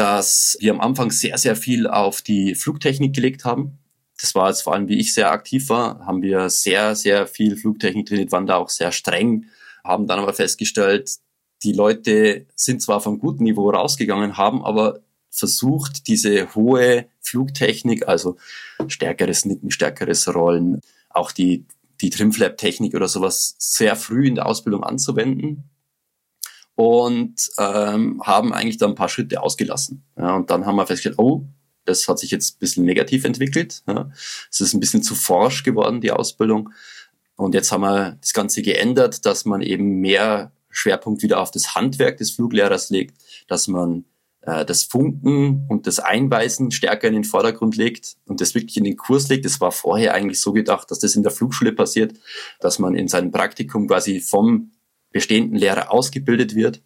Dass 0.00 0.56
wir 0.60 0.72
am 0.72 0.80
Anfang 0.80 1.10
sehr, 1.10 1.36
sehr 1.36 1.54
viel 1.54 1.86
auf 1.86 2.22
die 2.22 2.54
Flugtechnik 2.54 3.14
gelegt 3.14 3.44
haben. 3.44 3.80
Das 4.18 4.34
war 4.34 4.48
jetzt 4.48 4.62
vor 4.62 4.72
allem, 4.72 4.88
wie 4.88 4.98
ich 4.98 5.12
sehr 5.12 5.30
aktiv 5.30 5.68
war, 5.68 6.06
haben 6.06 6.22
wir 6.22 6.48
sehr, 6.48 6.96
sehr 6.96 7.26
viel 7.26 7.54
Flugtechnik 7.54 8.06
trainiert, 8.06 8.32
waren 8.32 8.46
da 8.46 8.56
auch 8.56 8.70
sehr 8.70 8.92
streng, 8.92 9.44
haben 9.84 10.06
dann 10.06 10.18
aber 10.18 10.32
festgestellt, 10.32 11.16
die 11.62 11.72
Leute 11.72 12.46
sind 12.56 12.80
zwar 12.80 13.02
vom 13.02 13.18
guten 13.18 13.44
Niveau 13.44 13.68
rausgegangen, 13.68 14.38
haben 14.38 14.64
aber 14.64 15.00
versucht, 15.28 16.06
diese 16.06 16.54
hohe 16.54 17.04
Flugtechnik, 17.20 18.08
also 18.08 18.38
stärkeres 18.88 19.44
Nicken, 19.44 19.70
stärkeres 19.70 20.34
Rollen, 20.34 20.80
auch 21.10 21.30
die, 21.30 21.66
die 22.00 22.08
Trimflap-Technik 22.08 22.94
oder 22.94 23.06
sowas 23.06 23.54
sehr 23.58 23.96
früh 23.96 24.28
in 24.28 24.36
der 24.36 24.46
Ausbildung 24.46 24.82
anzuwenden 24.82 25.69
und 26.80 27.50
ähm, 27.58 28.22
haben 28.24 28.54
eigentlich 28.54 28.78
da 28.78 28.86
ein 28.86 28.94
paar 28.94 29.10
Schritte 29.10 29.42
ausgelassen. 29.42 30.02
Ja, 30.16 30.34
und 30.34 30.48
dann 30.48 30.64
haben 30.64 30.76
wir 30.76 30.86
festgestellt, 30.86 31.18
oh, 31.18 31.46
das 31.84 32.08
hat 32.08 32.18
sich 32.18 32.30
jetzt 32.30 32.56
ein 32.56 32.58
bisschen 32.58 32.86
negativ 32.86 33.26
entwickelt. 33.26 33.82
Ja. 33.86 34.10
Es 34.50 34.62
ist 34.62 34.72
ein 34.72 34.80
bisschen 34.80 35.02
zu 35.02 35.14
forsch 35.14 35.62
geworden, 35.62 36.00
die 36.00 36.10
Ausbildung. 36.10 36.70
Und 37.36 37.54
jetzt 37.54 37.70
haben 37.70 37.82
wir 37.82 38.16
das 38.22 38.32
Ganze 38.32 38.62
geändert, 38.62 39.26
dass 39.26 39.44
man 39.44 39.60
eben 39.60 40.00
mehr 40.00 40.52
Schwerpunkt 40.70 41.22
wieder 41.22 41.40
auf 41.40 41.50
das 41.50 41.74
Handwerk 41.74 42.16
des 42.16 42.30
Fluglehrers 42.30 42.88
legt, 42.88 43.20
dass 43.46 43.68
man 43.68 44.06
äh, 44.40 44.64
das 44.64 44.84
Funken 44.84 45.66
und 45.68 45.86
das 45.86 46.00
Einweisen 46.00 46.70
stärker 46.70 47.08
in 47.08 47.14
den 47.14 47.24
Vordergrund 47.24 47.76
legt 47.76 48.16
und 48.24 48.40
das 48.40 48.54
wirklich 48.54 48.78
in 48.78 48.84
den 48.84 48.96
Kurs 48.96 49.28
legt. 49.28 49.44
Das 49.44 49.60
war 49.60 49.70
vorher 49.70 50.14
eigentlich 50.14 50.40
so 50.40 50.52
gedacht, 50.52 50.90
dass 50.90 51.00
das 51.00 51.14
in 51.14 51.24
der 51.24 51.32
Flugschule 51.32 51.72
passiert, 51.72 52.14
dass 52.58 52.78
man 52.78 52.94
in 52.94 53.08
seinem 53.08 53.32
Praktikum 53.32 53.86
quasi 53.86 54.20
vom 54.20 54.70
bestehenden 55.10 55.58
Lehrer 55.58 55.92
ausgebildet 55.92 56.54
wird. 56.54 56.82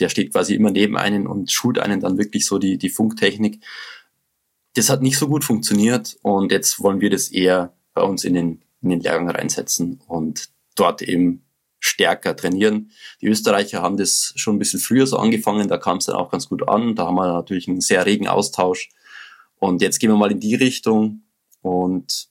Der 0.00 0.08
steht 0.08 0.32
quasi 0.32 0.54
immer 0.54 0.70
neben 0.70 0.96
einen 0.96 1.26
und 1.26 1.52
schult 1.52 1.78
einen 1.78 2.00
dann 2.00 2.18
wirklich 2.18 2.46
so 2.46 2.58
die, 2.58 2.78
die 2.78 2.88
Funktechnik. 2.88 3.62
Das 4.74 4.90
hat 4.90 5.02
nicht 5.02 5.18
so 5.18 5.28
gut 5.28 5.44
funktioniert 5.44 6.16
und 6.22 6.52
jetzt 6.52 6.80
wollen 6.80 7.00
wir 7.00 7.10
das 7.10 7.28
eher 7.28 7.74
bei 7.94 8.02
uns 8.02 8.24
in 8.24 8.34
den, 8.34 8.62
in 8.82 8.90
den 8.90 9.00
Lehrgang 9.00 9.30
reinsetzen 9.30 10.00
und 10.06 10.50
dort 10.74 11.02
eben 11.02 11.46
stärker 11.78 12.36
trainieren. 12.36 12.90
Die 13.20 13.26
Österreicher 13.26 13.82
haben 13.82 13.96
das 13.96 14.32
schon 14.36 14.56
ein 14.56 14.58
bisschen 14.58 14.80
früher 14.80 15.06
so 15.06 15.18
angefangen, 15.18 15.68
da 15.68 15.78
kam 15.78 15.98
es 15.98 16.06
dann 16.06 16.16
auch 16.16 16.30
ganz 16.30 16.48
gut 16.48 16.68
an. 16.68 16.94
Da 16.94 17.06
haben 17.06 17.14
wir 17.14 17.32
natürlich 17.32 17.68
einen 17.68 17.80
sehr 17.80 18.04
regen 18.06 18.28
Austausch. 18.28 18.90
Und 19.58 19.82
jetzt 19.82 19.98
gehen 19.98 20.10
wir 20.10 20.16
mal 20.16 20.32
in 20.32 20.40
die 20.40 20.54
Richtung. 20.54 21.22
Und 21.62 22.28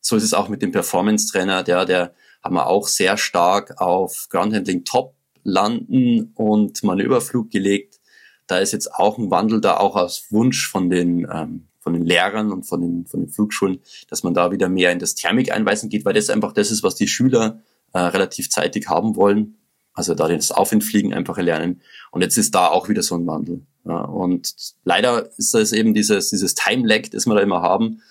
so 0.00 0.16
ist 0.16 0.22
es 0.22 0.34
auch 0.34 0.48
mit 0.48 0.62
dem 0.62 0.72
Performance-Trainer, 0.72 1.62
der, 1.62 1.84
der 1.84 2.14
haben 2.46 2.54
wir 2.54 2.68
auch 2.68 2.86
sehr 2.86 3.16
stark 3.16 3.80
auf 3.80 4.28
Groundhandling 4.30 4.84
Top 4.84 5.14
landen 5.42 6.32
und 6.36 6.82
Manöverflug 6.84 7.50
gelegt. 7.50 7.98
Da 8.46 8.58
ist 8.58 8.72
jetzt 8.72 8.94
auch 8.94 9.18
ein 9.18 9.32
Wandel 9.32 9.60
da, 9.60 9.78
auch 9.78 9.96
aus 9.96 10.26
Wunsch 10.30 10.68
von 10.68 10.88
den, 10.88 11.26
ähm, 11.28 11.66
von 11.80 11.92
den 11.92 12.06
Lehrern 12.06 12.52
und 12.52 12.64
von 12.64 12.80
den, 12.80 13.06
von 13.06 13.20
den 13.20 13.28
Flugschulen, 13.28 13.80
dass 14.08 14.22
man 14.22 14.32
da 14.32 14.52
wieder 14.52 14.68
mehr 14.68 14.92
in 14.92 15.00
das 15.00 15.16
Thermik-Einweisen 15.16 15.88
geht, 15.88 16.04
weil 16.04 16.14
das 16.14 16.30
einfach 16.30 16.52
das 16.52 16.70
ist, 16.70 16.84
was 16.84 16.94
die 16.94 17.08
Schüler 17.08 17.62
äh, 17.92 17.98
relativ 17.98 18.48
zeitig 18.48 18.88
haben 18.88 19.16
wollen. 19.16 19.56
Also 19.92 20.14
da 20.14 20.28
das 20.28 20.52
Auf- 20.52 20.72
und 20.72 20.84
Fliegen 20.84 21.14
einfach 21.14 21.38
erlernen. 21.38 21.80
Und 22.12 22.22
jetzt 22.22 22.36
ist 22.36 22.54
da 22.54 22.68
auch 22.68 22.88
wieder 22.88 23.02
so 23.02 23.16
ein 23.16 23.26
Wandel. 23.26 23.66
Ja, 23.84 24.02
und 24.02 24.54
leider 24.84 25.30
ist 25.36 25.52
das 25.54 25.72
eben 25.72 25.94
dieses, 25.94 26.30
dieses 26.30 26.54
Time-Lag, 26.54 27.08
das 27.10 27.26
wir 27.26 27.34
da 27.34 27.40
immer 27.40 27.62
haben. 27.62 28.02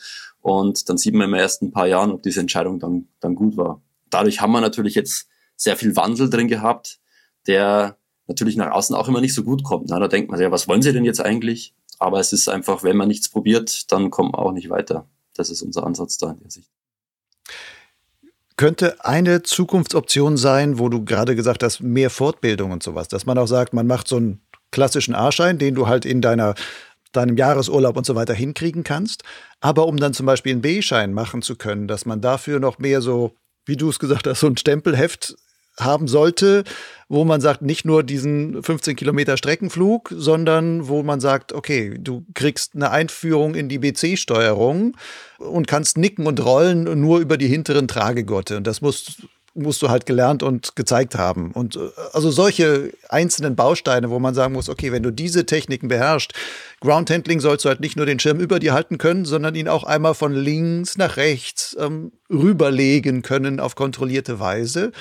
Und 0.41 0.89
dann 0.89 0.97
sieht 0.97 1.13
man 1.13 1.27
im 1.27 1.33
ersten 1.33 1.71
paar 1.71 1.87
Jahren, 1.87 2.11
ob 2.11 2.23
diese 2.23 2.39
Entscheidung 2.39 2.79
dann, 2.79 3.07
dann 3.19 3.35
gut 3.35 3.55
war. 3.57 3.81
Dadurch 4.09 4.41
haben 4.41 4.51
wir 4.51 4.61
natürlich 4.61 4.95
jetzt 4.95 5.27
sehr 5.55 5.77
viel 5.77 5.95
Wandel 5.95 6.29
drin 6.29 6.47
gehabt, 6.47 6.99
der 7.47 7.97
natürlich 8.27 8.55
nach 8.57 8.71
außen 8.71 8.95
auch 8.95 9.07
immer 9.07 9.21
nicht 9.21 9.33
so 9.33 9.43
gut 9.43 9.63
kommt. 9.63 9.89
Na, 9.89 9.99
da 9.99 10.07
denkt 10.07 10.31
man 10.31 10.39
ja, 10.39 10.51
was 10.51 10.67
wollen 10.67 10.81
sie 10.81 10.93
denn 10.93 11.05
jetzt 11.05 11.21
eigentlich? 11.21 11.73
Aber 11.99 12.19
es 12.19 12.33
ist 12.33 12.49
einfach, 12.49 12.83
wenn 12.83 12.97
man 12.97 13.07
nichts 13.07 13.29
probiert, 13.29 13.91
dann 13.91 14.09
kommt 14.09 14.33
man 14.33 14.41
auch 14.41 14.51
nicht 14.51 14.69
weiter. 14.69 15.07
Das 15.33 15.49
ist 15.49 15.61
unser 15.61 15.85
Ansatz 15.85 16.17
da 16.17 16.31
in 16.31 16.39
der 16.39 16.51
Sicht 16.51 16.69
könnte 18.57 19.03
eine 19.03 19.43
Zukunftsoption 19.43 20.37
sein, 20.37 20.79
wo 20.79 20.89
du 20.89 21.03
gerade 21.03 21.35
gesagt 21.35 21.63
hast, 21.63 21.81
mehr 21.81 22.09
Fortbildung 22.09 22.71
und 22.71 22.83
sowas, 22.83 23.07
dass 23.07 23.25
man 23.25 23.37
auch 23.37 23.47
sagt, 23.47 23.73
man 23.73 23.87
macht 23.87 24.07
so 24.07 24.17
einen 24.17 24.41
klassischen 24.71 25.15
A-Schein, 25.15 25.57
den 25.57 25.75
du 25.75 25.87
halt 25.87 26.05
in 26.05 26.21
deiner 26.21 26.55
deinem 27.11 27.37
Jahresurlaub 27.37 27.95
und 27.95 28.05
so 28.05 28.15
weiter 28.15 28.33
hinkriegen 28.33 28.83
kannst. 28.83 29.23
Aber 29.61 29.87
um 29.87 29.95
dann 29.95 30.13
zum 30.13 30.25
Beispiel 30.25 30.51
einen 30.51 30.61
B-Schein 30.61 31.13
machen 31.13 31.41
zu 31.41 31.55
können, 31.55 31.87
dass 31.87 32.05
man 32.05 32.19
dafür 32.19 32.59
noch 32.59 32.77
mehr 32.77 33.01
so, 33.01 33.33
wie 33.65 33.77
du 33.77 33.89
es 33.89 33.99
gesagt 33.99 34.27
hast, 34.27 34.39
so 34.39 34.47
ein 34.47 34.57
Stempelheft 34.57 35.35
haben 35.79 36.07
sollte, 36.07 36.63
wo 37.09 37.25
man 37.25 37.41
sagt, 37.41 37.61
nicht 37.61 37.85
nur 37.85 38.03
diesen 38.03 38.63
15 38.63 38.95
Kilometer 38.95 39.37
Streckenflug, 39.37 40.13
sondern 40.15 40.87
wo 40.87 41.03
man 41.03 41.19
sagt, 41.19 41.53
okay, 41.53 41.95
du 41.99 42.25
kriegst 42.33 42.75
eine 42.75 42.91
Einführung 42.91 43.55
in 43.55 43.69
die 43.69 43.79
BC-Steuerung 43.79 44.95
und 45.37 45.67
kannst 45.67 45.97
nicken 45.97 46.27
und 46.27 46.43
rollen 46.43 46.99
nur 46.99 47.19
über 47.19 47.37
die 47.37 47.47
hinteren 47.47 47.87
Tragegurte. 47.87 48.57
Und 48.57 48.65
das 48.67 48.81
musst 48.81 49.23
musst 49.55 49.81
du 49.81 49.89
halt 49.89 50.05
gelernt 50.05 50.43
und 50.43 50.75
gezeigt 50.75 51.15
haben. 51.15 51.51
Und 51.51 51.75
äh, 51.75 51.89
also 52.13 52.29
solche 52.29 52.91
einzelnen 53.09 53.55
Bausteine, 53.55 54.09
wo 54.09 54.19
man 54.19 54.35
sagen 54.35 54.53
muss, 54.53 54.69
okay, 54.69 54.91
wenn 54.91 55.03
du 55.03 55.11
diese 55.11 55.45
Techniken 55.45 55.87
beherrschst, 55.87 56.33
Groundhandling 56.81 57.39
sollst 57.39 57.65
du 57.65 57.69
halt 57.69 57.79
nicht 57.79 57.95
nur 57.95 58.05
den 58.05 58.19
Schirm 58.19 58.39
über 58.39 58.59
dir 58.59 58.73
halten 58.73 58.97
können, 58.97 59.25
sondern 59.25 59.55
ihn 59.55 59.67
auch 59.67 59.83
einmal 59.83 60.13
von 60.13 60.33
links 60.33 60.97
nach 60.97 61.17
rechts 61.17 61.75
ähm, 61.79 62.11
rüberlegen 62.29 63.21
können 63.21 63.59
auf 63.59 63.75
kontrollierte 63.75 64.39
Weise 64.39 64.91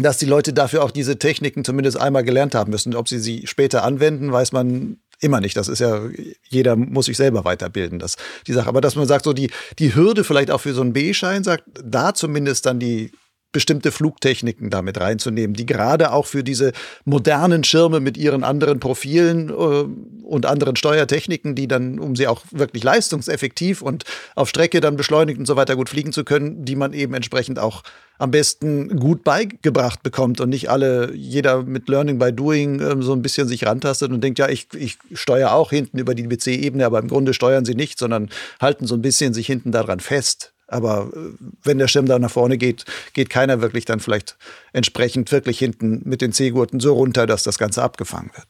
dass 0.00 0.16
die 0.16 0.26
Leute 0.26 0.52
dafür 0.52 0.84
auch 0.84 0.92
diese 0.92 1.18
Techniken 1.18 1.64
zumindest 1.64 2.00
einmal 2.00 2.22
gelernt 2.22 2.54
haben 2.54 2.70
müssen. 2.70 2.94
Ob 2.94 3.08
sie 3.08 3.18
sie 3.18 3.48
später 3.48 3.82
anwenden, 3.82 4.30
weiß 4.30 4.52
man 4.52 4.98
immer 5.20 5.40
nicht. 5.40 5.56
Das 5.56 5.68
ist 5.68 5.80
ja, 5.80 6.02
jeder 6.48 6.76
muss 6.76 7.06
sich 7.06 7.16
selber 7.16 7.44
weiterbilden, 7.44 7.98
das, 7.98 8.16
die 8.46 8.52
Sache. 8.52 8.68
Aber 8.68 8.80
dass 8.80 8.96
man 8.96 9.08
sagt, 9.08 9.24
so 9.24 9.32
die, 9.32 9.50
die 9.78 9.94
Hürde 9.94 10.24
vielleicht 10.24 10.50
auch 10.50 10.60
für 10.60 10.72
so 10.72 10.82
einen 10.82 10.92
B-Schein 10.92 11.44
sagt, 11.44 11.64
da 11.82 12.14
zumindest 12.14 12.66
dann 12.66 12.78
die 12.78 13.10
bestimmte 13.52 13.92
Flugtechniken 13.92 14.68
damit 14.68 15.00
reinzunehmen, 15.00 15.54
die 15.54 15.66
gerade 15.66 16.12
auch 16.12 16.26
für 16.26 16.44
diese 16.44 16.72
modernen 17.04 17.64
Schirme 17.64 18.00
mit 18.00 18.16
ihren 18.18 18.44
anderen 18.44 18.78
Profilen 18.78 19.48
äh, 19.48 19.52
und 19.52 20.46
anderen 20.46 20.76
Steuertechniken, 20.76 21.54
die 21.54 21.66
dann, 21.66 21.98
um 21.98 22.14
sie 22.14 22.26
auch 22.26 22.42
wirklich 22.50 22.84
leistungseffektiv 22.84 23.80
und 23.80 24.04
auf 24.34 24.50
Strecke 24.50 24.80
dann 24.80 24.96
beschleunigt 24.96 25.38
und 25.38 25.46
so 25.46 25.56
weiter 25.56 25.76
gut 25.76 25.88
fliegen 25.88 26.12
zu 26.12 26.24
können, 26.24 26.64
die 26.64 26.76
man 26.76 26.92
eben 26.92 27.14
entsprechend 27.14 27.58
auch 27.58 27.82
am 28.18 28.32
besten 28.32 28.98
gut 28.98 29.24
beigebracht 29.24 30.02
bekommt 30.02 30.40
und 30.40 30.50
nicht 30.50 30.68
alle, 30.68 31.14
jeder 31.14 31.62
mit 31.62 31.88
Learning 31.88 32.18
by 32.18 32.32
Doing 32.32 32.80
äh, 32.80 33.02
so 33.02 33.12
ein 33.12 33.22
bisschen 33.22 33.48
sich 33.48 33.64
rantastet 33.64 34.10
und 34.10 34.22
denkt, 34.22 34.38
ja, 34.38 34.48
ich, 34.48 34.68
ich 34.76 34.98
steuere 35.14 35.54
auch 35.54 35.70
hinten 35.70 35.98
über 35.98 36.14
die 36.14 36.26
BC-Ebene, 36.26 36.84
aber 36.84 36.98
im 36.98 37.08
Grunde 37.08 37.32
steuern 37.32 37.64
sie 37.64 37.74
nicht, 37.74 37.98
sondern 37.98 38.28
halten 38.60 38.86
so 38.86 38.94
ein 38.94 39.02
bisschen 39.02 39.32
sich 39.32 39.46
hinten 39.46 39.72
daran 39.72 40.00
fest. 40.00 40.52
Aber 40.68 41.10
äh, 41.14 41.32
wenn 41.62 41.78
der 41.78 41.88
Schirm 41.88 42.06
da 42.06 42.18
nach 42.18 42.30
vorne 42.30 42.58
geht, 42.58 42.84
geht 43.14 43.30
keiner 43.30 43.60
wirklich 43.60 43.84
dann 43.84 44.00
vielleicht 44.00 44.36
entsprechend 44.72 45.32
wirklich 45.32 45.58
hinten 45.58 46.02
mit 46.04 46.20
den 46.20 46.32
C-Gurten 46.32 46.78
so 46.78 46.94
runter, 46.94 47.26
dass 47.26 47.42
das 47.42 47.58
Ganze 47.58 47.82
abgefangen 47.82 48.30
wird. 48.34 48.48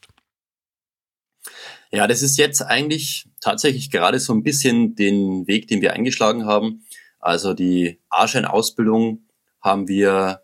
Ja, 1.91 2.05
das 2.05 2.21
ist 2.21 2.37
jetzt 2.37 2.61
eigentlich 2.61 3.27
tatsächlich 3.41 3.89
gerade 3.89 4.19
so 4.19 4.33
ein 4.33 4.43
bisschen 4.43 4.95
den 4.95 5.47
Weg, 5.47 5.67
den 5.67 5.81
wir 5.81 5.93
eingeschlagen 5.93 6.45
haben. 6.45 6.83
Also 7.19 7.53
die 7.53 7.99
A-Schein-Ausbildung 8.09 9.25
haben 9.61 9.87
wir 9.87 10.43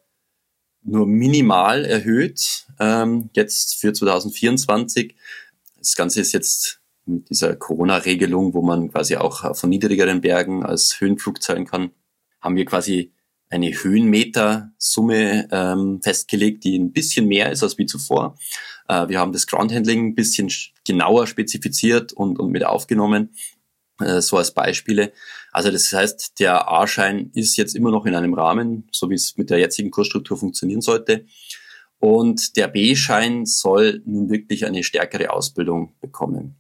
nur 0.82 1.06
minimal 1.06 1.86
erhöht, 1.86 2.66
ähm, 2.80 3.30
jetzt 3.34 3.76
für 3.76 3.94
2024. 3.94 5.16
Das 5.78 5.96
Ganze 5.96 6.22
ist 6.22 6.34
jetzt 6.34 6.80
mit 7.06 7.30
dieser 7.30 7.56
Corona-Regelung, 7.56 8.54
wo 8.54 8.62
man 8.62 8.92
quasi 8.92 9.16
auch 9.16 9.56
von 9.56 9.70
niedrigeren 9.70 10.22
Bergen 10.22 10.64
als 10.64 11.00
Höhenflug 11.00 11.42
zahlen 11.42 11.66
kann, 11.66 11.92
haben 12.42 12.56
wir 12.56 12.66
quasi 12.66 13.14
eine 13.50 13.72
Höhenmeter-Summe 13.72 15.48
ähm, 15.52 16.02
festgelegt, 16.02 16.64
die 16.64 16.78
ein 16.78 16.92
bisschen 16.92 17.28
mehr 17.28 17.52
ist 17.52 17.64
als 17.64 17.78
wie 17.78 17.86
zuvor. 17.86 18.38
Äh, 18.88 19.08
wir 19.08 19.20
haben 19.20 19.34
das 19.34 19.48
Groundhandling 19.48 20.08
ein 20.08 20.16
bisschen 20.16 20.52
genauer 20.86 21.28
spezifiziert 21.28 22.12
und, 22.14 22.40
und 22.40 22.52
mit 22.52 22.66
aufgenommen, 22.66 23.36
äh, 24.00 24.22
so 24.22 24.38
als 24.38 24.54
Beispiele. 24.54 25.14
Also 25.52 25.72
das 25.72 25.92
heißt, 25.92 26.40
der 26.40 26.70
A-Schein 26.70 27.32
ist 27.34 27.56
jetzt 27.58 27.76
immer 27.76 27.92
noch 27.92 28.06
in 28.06 28.16
einem 28.16 28.34
Rahmen, 28.34 28.88
so 28.92 29.10
wie 29.10 29.16
es 29.16 29.38
mit 29.38 29.50
der 29.50 29.60
jetzigen 29.60 29.92
Kursstruktur 29.92 30.38
funktionieren 30.38 30.82
sollte. 30.82 31.26
Und 32.00 32.58
der 32.58 32.68
B-Schein 32.68 33.46
soll 33.46 34.02
nun 34.06 34.30
wirklich 34.30 34.66
eine 34.66 34.84
stärkere 34.84 35.32
Ausbildung 35.32 35.96
bekommen. 36.02 36.56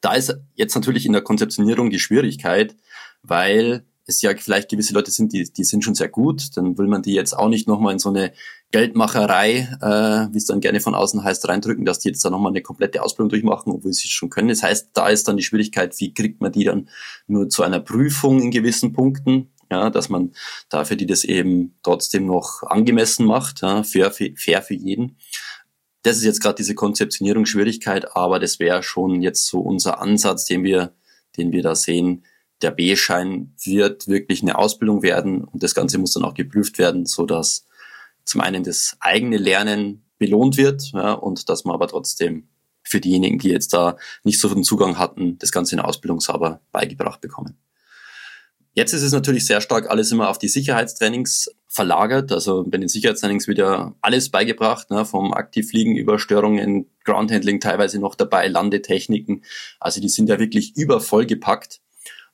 Da 0.00 0.14
ist 0.14 0.36
jetzt 0.54 0.74
natürlich 0.74 1.06
in 1.06 1.12
der 1.12 1.22
Konzeptionierung 1.22 1.90
die 1.90 1.98
Schwierigkeit, 1.98 2.76
weil 3.22 3.84
es 4.08 4.22
ja 4.22 4.34
vielleicht 4.36 4.70
gewisse 4.70 4.94
Leute 4.94 5.10
sind, 5.10 5.32
die, 5.32 5.52
die 5.52 5.64
sind 5.64 5.84
schon 5.84 5.94
sehr 5.94 6.08
gut, 6.08 6.56
dann 6.56 6.78
will 6.78 6.86
man 6.86 7.02
die 7.02 7.12
jetzt 7.12 7.36
auch 7.36 7.48
nicht 7.48 7.68
nochmal 7.68 7.92
in 7.92 7.98
so 7.98 8.08
eine 8.08 8.32
Geldmacherei, 8.70 9.68
äh, 9.80 10.32
wie 10.32 10.38
es 10.38 10.46
dann 10.46 10.60
gerne 10.60 10.80
von 10.80 10.94
außen 10.94 11.22
heißt, 11.22 11.46
reindrücken, 11.46 11.84
dass 11.84 11.98
die 11.98 12.08
jetzt 12.08 12.24
da 12.24 12.30
nochmal 12.30 12.52
eine 12.52 12.62
komplette 12.62 13.02
Ausbildung 13.02 13.28
durchmachen, 13.28 13.72
obwohl 13.72 13.92
sie 13.92 14.06
es 14.06 14.10
schon 14.10 14.30
können. 14.30 14.48
Das 14.48 14.62
heißt, 14.62 14.90
da 14.94 15.08
ist 15.08 15.28
dann 15.28 15.36
die 15.36 15.42
Schwierigkeit, 15.42 15.94
wie 16.00 16.14
kriegt 16.14 16.40
man 16.40 16.52
die 16.52 16.64
dann 16.64 16.88
nur 17.26 17.50
zu 17.50 17.62
einer 17.62 17.80
Prüfung 17.80 18.40
in 18.40 18.50
gewissen 18.50 18.94
Punkten, 18.94 19.50
ja, 19.70 19.90
dass 19.90 20.08
man 20.08 20.32
dafür 20.70 20.96
die 20.96 21.06
das 21.06 21.24
eben 21.24 21.74
trotzdem 21.82 22.26
noch 22.26 22.62
angemessen 22.62 23.26
macht, 23.26 23.60
ja, 23.60 23.82
fair, 23.82 24.10
fair 24.10 24.62
für 24.62 24.74
jeden. 24.74 25.16
Das 26.02 26.16
ist 26.16 26.24
jetzt 26.24 26.40
gerade 26.40 26.56
diese 26.56 26.74
Konzeptionierungsschwierigkeit, 26.74 28.16
aber 28.16 28.38
das 28.38 28.58
wäre 28.58 28.82
schon 28.82 29.20
jetzt 29.20 29.46
so 29.46 29.60
unser 29.60 30.00
Ansatz, 30.00 30.44
den 30.44 30.62
wir, 30.62 30.94
den 31.36 31.52
wir 31.52 31.62
da 31.62 31.74
sehen, 31.74 32.24
der 32.62 32.70
B-Schein 32.70 33.54
wird 33.62 34.08
wirklich 34.08 34.42
eine 34.42 34.58
Ausbildung 34.58 35.02
werden 35.02 35.44
und 35.44 35.62
das 35.62 35.74
Ganze 35.74 35.98
muss 35.98 36.12
dann 36.12 36.24
auch 36.24 36.34
geprüft 36.34 36.78
werden, 36.78 37.06
so 37.06 37.26
dass 37.26 37.66
zum 38.24 38.40
einen 38.40 38.64
das 38.64 38.96
eigene 39.00 39.36
Lernen 39.36 40.04
belohnt 40.18 40.56
wird 40.56 40.90
ja, 40.92 41.12
und 41.12 41.48
dass 41.48 41.64
man 41.64 41.74
aber 41.74 41.88
trotzdem 41.88 42.48
für 42.82 43.00
diejenigen, 43.00 43.38
die 43.38 43.50
jetzt 43.50 43.72
da 43.72 43.96
nicht 44.24 44.40
so 44.40 44.48
den 44.48 44.64
Zugang 44.64 44.98
hatten, 44.98 45.38
das 45.38 45.52
Ganze 45.52 45.74
in 45.74 45.78
der 45.78 45.88
Ausbildung 45.88 46.20
sauber 46.20 46.60
beigebracht 46.72 47.20
bekommen. 47.20 47.56
Jetzt 48.78 48.92
ist 48.92 49.02
es 49.02 49.10
natürlich 49.10 49.44
sehr 49.44 49.60
stark 49.60 49.90
alles 49.90 50.12
immer 50.12 50.28
auf 50.28 50.38
die 50.38 50.46
Sicherheitstrainings 50.46 51.50
verlagert. 51.66 52.30
Also 52.30 52.62
bei 52.64 52.78
den 52.78 52.86
Sicherheitstrainings 52.86 53.48
wird 53.48 53.58
ja 53.58 53.92
alles 54.02 54.28
beigebracht, 54.28 54.88
ne, 54.92 55.04
vom 55.04 55.34
Aktivfliegen 55.34 55.96
über 55.96 56.20
Störungen, 56.20 56.86
Groundhandling 57.02 57.58
teilweise 57.58 57.98
noch 57.98 58.14
dabei, 58.14 58.46
Landetechniken. 58.46 59.42
Also 59.80 60.00
die 60.00 60.08
sind 60.08 60.28
ja 60.28 60.38
wirklich 60.38 60.76
übervoll 60.76 61.26
gepackt. 61.26 61.80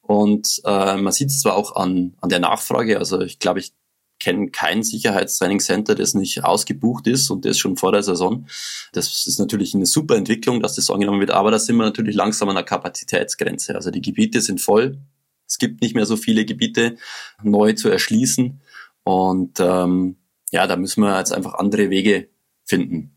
Und 0.02 0.60
äh, 0.66 0.98
man 0.98 1.14
sieht 1.14 1.30
es 1.30 1.40
zwar 1.40 1.54
auch 1.56 1.76
an, 1.76 2.12
an 2.20 2.28
der 2.28 2.40
Nachfrage, 2.40 2.98
also 2.98 3.22
ich 3.22 3.38
glaube, 3.38 3.60
ich 3.60 3.72
kenne 4.20 4.50
kein 4.50 4.82
Sicherheitstrainingscenter, 4.82 5.94
das 5.94 6.12
nicht 6.12 6.44
ausgebucht 6.44 7.06
ist 7.06 7.30
und 7.30 7.46
das 7.46 7.56
schon 7.56 7.78
vor 7.78 7.92
der 7.92 8.02
Saison. 8.02 8.46
Das 8.92 9.26
ist 9.26 9.38
natürlich 9.38 9.74
eine 9.74 9.86
super 9.86 10.16
Entwicklung, 10.16 10.60
dass 10.60 10.74
das 10.74 10.90
angenommen 10.90 11.20
wird, 11.20 11.30
aber 11.30 11.50
da 11.50 11.58
sind 11.58 11.76
wir 11.76 11.84
natürlich 11.84 12.14
langsam 12.14 12.50
an 12.50 12.56
der 12.56 12.64
Kapazitätsgrenze. 12.64 13.74
Also 13.74 13.90
die 13.90 14.02
Gebiete 14.02 14.42
sind 14.42 14.60
voll. 14.60 14.98
Es 15.46 15.58
gibt 15.58 15.80
nicht 15.80 15.94
mehr 15.94 16.06
so 16.06 16.16
viele 16.16 16.44
Gebiete 16.44 16.96
neu 17.42 17.72
zu 17.72 17.88
erschließen. 17.88 18.60
Und 19.04 19.60
ähm, 19.60 20.16
ja, 20.50 20.66
da 20.66 20.76
müssen 20.76 21.02
wir 21.02 21.18
jetzt 21.18 21.32
einfach 21.32 21.54
andere 21.54 21.90
Wege 21.90 22.28
finden. 22.64 23.16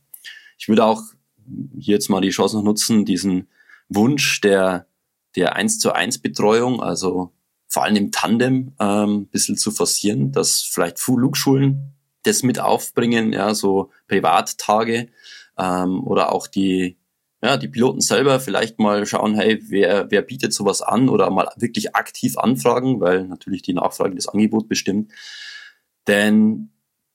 Ich 0.58 0.68
würde 0.68 0.86
auch 0.86 1.02
hier 1.80 1.96
jetzt 1.96 2.10
mal 2.10 2.22
die 2.22 2.30
Chance 2.30 2.58
noch 2.58 2.64
nutzen, 2.64 3.06
diesen 3.06 3.48
Wunsch 3.90 4.42
der 4.42 4.88
der 5.38 5.56
1 5.56 5.80
zu 5.80 5.94
1 5.94 6.20
Betreuung, 6.20 6.82
also 6.82 7.32
vor 7.68 7.84
allem 7.84 7.96
im 7.96 8.12
Tandem 8.12 8.74
ähm, 8.80 9.22
ein 9.22 9.28
bisschen 9.28 9.56
zu 9.56 9.72
forcieren, 9.72 10.32
dass 10.32 10.62
vielleicht 10.62 11.00
Flugschulen 11.00 11.94
das 12.24 12.44
mit 12.44 12.60
aufbringen, 12.60 13.34
ja, 13.34 13.54
so 13.54 13.92
Privattage 14.08 15.10
ähm, 15.58 16.04
oder 16.04 16.32
auch 16.32 16.48
die, 16.48 16.98
ja, 17.42 17.58
die 17.58 17.68
Piloten 17.68 18.02
selber 18.02 18.40
vielleicht 18.40 18.80
mal 18.80 19.06
schauen, 19.06 19.36
hey, 19.36 19.60
wer, 19.68 20.10
wer 20.10 20.22
bietet 20.22 20.54
sowas 20.54 20.82
an 20.82 21.08
oder 21.08 21.30
mal 21.30 21.50
wirklich 21.58 21.96
aktiv 21.96 22.38
anfragen, 22.38 23.00
weil 23.00 23.28
natürlich 23.28 23.62
die 23.62 23.74
Nachfrage 23.74 24.16
das 24.16 24.28
Angebot 24.28 24.68
bestimmt. 24.68 25.12
Denn 26.08 26.72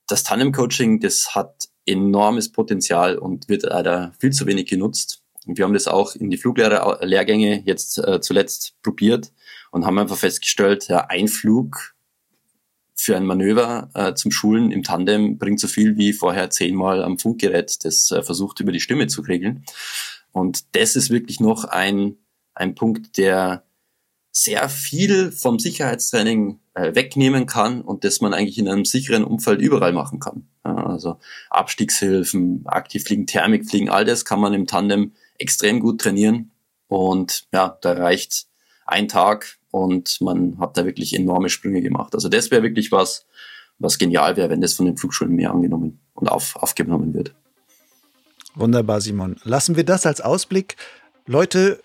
das 0.07 0.23
Tandem-Coaching, 0.23 0.99
das 0.99 1.35
hat 1.35 1.69
enormes 1.85 2.51
Potenzial 2.51 3.17
und 3.17 3.49
wird 3.49 3.63
leider 3.63 4.13
viel 4.19 4.31
zu 4.31 4.45
wenig 4.45 4.67
genutzt. 4.67 5.21
Und 5.45 5.57
wir 5.57 5.65
haben 5.65 5.73
das 5.73 5.87
auch 5.87 6.15
in 6.15 6.29
die 6.29 6.37
Fluglehrgänge 6.37 7.63
jetzt 7.65 7.97
äh, 7.97 8.21
zuletzt 8.21 8.81
probiert 8.81 9.33
und 9.71 9.85
haben 9.85 9.99
einfach 9.99 10.17
festgestellt, 10.17 10.87
ja, 10.87 11.07
ein 11.09 11.27
Flug 11.27 11.92
für 12.95 13.17
ein 13.17 13.25
Manöver 13.25 13.89
äh, 13.93 14.13
zum 14.13 14.31
Schulen 14.31 14.71
im 14.71 14.83
Tandem 14.83 15.37
bringt 15.37 15.59
so 15.59 15.67
viel 15.67 15.97
wie 15.97 16.13
vorher 16.13 16.49
zehnmal 16.49 17.03
am 17.03 17.19
Funkgerät, 17.19 17.83
das 17.83 18.11
äh, 18.11 18.21
versucht 18.21 18.59
über 18.59 18.71
die 18.71 18.79
Stimme 18.79 19.07
zu 19.07 19.21
regeln. 19.21 19.65
Und 20.31 20.75
das 20.75 20.95
ist 20.95 21.09
wirklich 21.09 21.39
noch 21.39 21.65
ein, 21.65 22.17
ein 22.53 22.75
Punkt, 22.75 23.17
der 23.17 23.63
sehr 24.31 24.67
viel 24.67 25.31
vom 25.31 25.59
Sicherheitstraining 25.59 26.59
äh, 26.73 26.95
wegnehmen 26.95 27.45
kann 27.45 27.81
und 27.81 28.03
das 28.03 28.19
man 28.19 28.33
eigentlich 28.33 28.57
in 28.57 28.67
einem 28.67 28.83
sicheren 28.83 29.23
Umfeld 29.23 29.61
überall 29.61 29.93
machen 29.93 30.19
kann. 30.19 30.47
Ja, 30.65 30.75
also 30.87 31.19
Abstiegshilfen, 31.51 32.65
Aktivfliegen, 32.65 33.27
Thermikfliegen, 33.27 33.89
all 33.89 34.05
das 34.05 34.25
kann 34.25 34.39
man 34.39 34.53
im 34.55 34.65
Tandem 34.65 35.13
extrem 35.37 35.79
gut 35.79 36.01
trainieren. 36.01 36.51
Und 36.87 37.47
ja, 37.53 37.77
da 37.81 37.93
reicht 37.93 38.47
ein 38.85 39.07
Tag 39.07 39.59
und 39.73 40.21
man 40.21 40.59
hat 40.59 40.77
da 40.77 40.85
wirklich 40.85 41.15
enorme 41.15 41.49
Sprünge 41.49 41.81
gemacht. 41.81 42.13
Also 42.13 42.29
das 42.29 42.51
wäre 42.51 42.61
wirklich 42.61 42.91
was, 42.91 43.25
was 43.79 43.97
genial 43.97 44.37
wäre, 44.37 44.51
wenn 44.51 44.61
das 44.61 44.73
von 44.73 44.85
den 44.85 44.97
Flugschulen 44.97 45.33
mehr 45.33 45.49
angenommen 45.49 45.99
und 46.13 46.27
auf, 46.27 46.55
aufgenommen 46.57 47.15
wird. 47.15 47.33
Wunderbar, 48.53 49.01
Simon. 49.01 49.37
Lassen 49.43 49.75
wir 49.75 49.83
das 49.83 50.05
als 50.05 50.21
Ausblick. 50.21 50.75
Leute, 51.25 51.81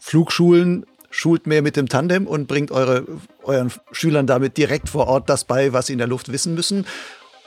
Flugschulen, 0.00 0.84
schult 1.10 1.46
mehr 1.46 1.62
mit 1.62 1.76
dem 1.76 1.88
Tandem 1.88 2.26
und 2.26 2.48
bringt 2.48 2.72
eure, 2.72 3.06
euren 3.44 3.70
Schülern 3.92 4.26
damit 4.26 4.56
direkt 4.56 4.88
vor 4.88 5.06
Ort 5.06 5.30
das 5.30 5.44
bei, 5.44 5.72
was 5.72 5.86
sie 5.86 5.92
in 5.92 6.00
der 6.00 6.08
Luft 6.08 6.32
wissen 6.32 6.54
müssen. 6.54 6.86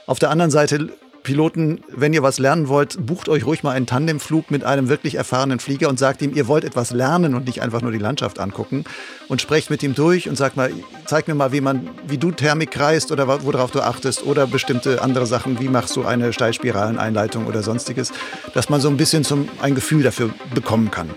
Auf 0.08 0.20
der 0.20 0.30
anderen 0.30 0.52
Seite 0.52 0.90
Piloten, 1.24 1.82
wenn 1.90 2.14
ihr 2.14 2.24
was 2.24 2.40
lernen 2.40 2.68
wollt, 2.68 3.06
bucht 3.06 3.30
euch 3.30 3.46
ruhig 3.46 3.64
mal 3.64 3.72
einen 3.72 3.86
Tandemflug 3.86 4.50
mit 4.50 4.64
einem 4.64 4.90
wirklich 4.90 5.16
erfahrenen 5.16 5.60
Flieger 5.60 5.90
und 5.90 6.00
sagt 6.00 6.22
ihm, 6.22 6.34
ihr 6.34 6.48
wollt 6.48 6.64
etwas 6.64 6.92
lernen 6.92 7.36
und 7.36 7.46
nicht 7.46 7.62
einfach 7.62 7.82
nur 7.82 7.92
die 7.92 8.00
Landschaft 8.00 8.40
angucken 8.40 8.86
und 9.28 9.42
sprecht 9.42 9.70
mit 9.70 9.84
ihm 9.84 9.94
durch 9.94 10.28
und 10.28 10.36
sagt 10.36 10.58
mal, 10.58 10.72
zeig 11.06 11.28
mir 11.28 11.36
mal, 11.36 11.52
wie 11.52 11.62
man, 11.62 11.90
wie 12.08 12.18
du 12.18 12.32
Thermik 12.32 12.72
kreist 12.72 13.12
oder 13.12 13.28
worauf 13.28 13.72
du 13.72 13.82
achtest 13.82 14.26
oder 14.26 14.48
bestimmte 14.48 15.02
andere 15.02 15.26
Sachen, 15.26 15.60
wie 15.60 15.68
machst 15.68 15.96
du 15.96 16.06
eine 16.06 16.34
Steilspiraleneinleitung 16.34 17.46
oder 17.46 17.62
sonstiges, 17.62 18.12
dass 18.54 18.70
man 18.70 18.82
so 18.82 18.90
ein 18.90 18.98
bisschen 18.98 19.24
zum, 19.24 19.48
ein 19.62 19.76
Gefühl 19.76 20.04
dafür 20.04 20.32
bekommen 20.56 20.90
kann. 20.90 21.10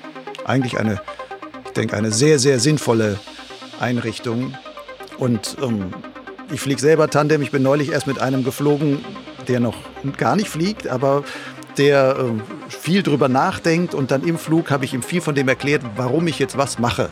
Eigentlich 0.45 0.79
eine, 0.79 1.01
ich 1.65 1.73
denke, 1.73 1.97
eine 1.97 2.11
sehr, 2.11 2.39
sehr 2.39 2.61
sinnvolle 2.61 3.19
Einrichtung 3.81 4.55
und 5.19 5.57
ähm, 5.63 5.95
ich 6.53 6.61
fliege 6.61 6.81
selber 6.81 7.09
Tandem. 7.09 7.43
Ich 7.43 7.51
bin 7.51 7.63
neulich 7.63 7.91
erst 7.91 8.07
mit 8.07 8.21
einem 8.21 8.45
geflogen, 8.45 9.05
der 9.49 9.61
noch 9.61 9.77
gar 10.17 10.37
nicht 10.37 10.49
fliegt, 10.49 10.89
aber 10.89 11.25
der 11.77 12.17
äh, 12.19 12.71
viel 12.71 13.03
drüber 13.03 13.29
nachdenkt 13.29 13.95
und 13.95 14.11
dann 14.11 14.23
im 14.23 14.39
Flug 14.39 14.71
habe 14.71 14.85
ich 14.85 14.95
ihm 14.95 15.03
viel 15.03 15.21
von 15.21 15.35
dem 15.35 15.49
erklärt, 15.49 15.83
warum 15.97 16.27
ich 16.27 16.39
jetzt 16.39 16.57
was 16.57 16.79
mache. 16.79 17.11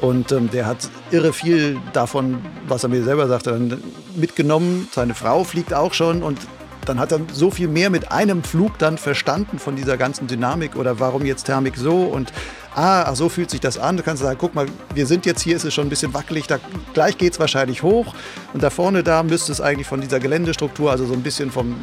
Und 0.00 0.32
ähm, 0.32 0.50
der 0.50 0.66
hat 0.66 0.88
irre 1.10 1.32
viel 1.32 1.78
davon, 1.92 2.38
was 2.66 2.82
er 2.82 2.88
mir 2.88 3.02
selber 3.02 3.28
sagte, 3.28 3.78
mitgenommen. 4.16 4.88
Seine 4.92 5.14
Frau 5.14 5.44
fliegt 5.44 5.72
auch 5.72 5.94
schon 5.94 6.22
und 6.22 6.38
dann 6.84 6.98
hat 6.98 7.12
er 7.12 7.20
so 7.32 7.50
viel 7.50 7.68
mehr 7.68 7.90
mit 7.90 8.12
einem 8.12 8.42
Flug 8.42 8.78
dann 8.78 8.98
verstanden 8.98 9.58
von 9.58 9.76
dieser 9.76 9.96
ganzen 9.96 10.26
Dynamik 10.26 10.76
oder 10.76 11.00
warum 11.00 11.24
jetzt 11.24 11.44
Thermik 11.44 11.76
so 11.76 12.02
und 12.02 12.32
ah, 12.74 13.14
so 13.14 13.28
fühlt 13.28 13.50
sich 13.50 13.60
das 13.60 13.78
an. 13.78 13.96
Du 13.96 14.02
kannst 14.02 14.22
sagen, 14.22 14.38
guck 14.40 14.54
mal, 14.54 14.66
wir 14.94 15.06
sind 15.06 15.26
jetzt 15.26 15.42
hier, 15.42 15.56
ist 15.56 15.64
es 15.64 15.74
schon 15.74 15.86
ein 15.86 15.90
bisschen 15.90 16.14
wackelig, 16.14 16.46
da, 16.46 16.58
gleich 16.92 17.18
geht 17.18 17.32
es 17.32 17.40
wahrscheinlich 17.40 17.82
hoch. 17.82 18.14
Und 18.52 18.62
da 18.62 18.70
vorne 18.70 19.02
da 19.02 19.22
müsste 19.22 19.52
es 19.52 19.60
eigentlich 19.60 19.86
von 19.86 20.00
dieser 20.00 20.20
Geländestruktur, 20.20 20.90
also 20.90 21.06
so 21.06 21.14
ein 21.14 21.22
bisschen 21.22 21.50
vom 21.50 21.76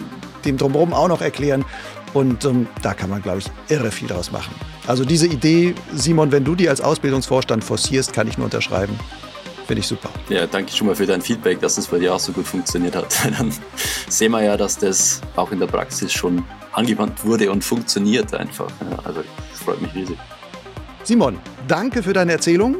dem 0.46 0.58
drumherum 0.58 0.94
auch 0.94 1.08
noch 1.08 1.22
erklären. 1.22 1.66
Und 2.14 2.44
ähm, 2.46 2.68
da 2.82 2.94
kann 2.94 3.10
man, 3.10 3.22
glaube 3.22 3.40
ich, 3.40 3.46
irre 3.70 3.92
viel 3.92 4.08
draus 4.08 4.32
machen. 4.32 4.54
Also 4.86 5.06
diese 5.06 5.28
Idee, 5.28 5.76
Simon, 5.94 6.32
wenn 6.32 6.44
du 6.44 6.56
die 6.56 6.68
als 6.68 6.82
Ausbildungsvorstand 6.82 7.64
forcierst, 7.64 8.12
kann 8.12 8.28
ich 8.28 8.38
nur 8.38 8.46
unterschreiben. 8.46 9.00
Finde 9.66 9.80
ich 9.80 9.88
super. 9.88 10.10
Ja, 10.28 10.46
danke 10.48 10.74
schon 10.74 10.88
mal 10.88 10.96
für 10.96 11.06
dein 11.06 11.22
Feedback, 11.22 11.62
dass 11.62 11.76
das 11.76 11.88
bei 11.88 12.00
dir 12.00 12.14
auch 12.14 12.20
so 12.20 12.34
gut 12.34 12.46
funktioniert 12.46 12.96
hat. 12.96 13.08
Dann 13.38 13.54
sehen 14.10 14.32
wir 14.32 14.44
ja, 14.44 14.58
dass 14.58 14.78
das 14.78 15.22
auch 15.38 15.52
in 15.52 15.60
der 15.60 15.68
Praxis 15.68 16.12
schon 16.12 16.44
angewandt 16.74 17.24
wurde 17.24 17.50
und 17.52 17.64
funktioniert 17.64 18.34
einfach. 18.34 18.68
Also 19.06 19.24
das 19.52 19.60
freut 19.62 19.82
mich 19.82 19.94
riesig. 19.96 20.18
Simon, 21.04 21.40
danke 21.68 22.04
für 22.04 22.14
deine 22.14 22.34
Erzählung 22.34 22.78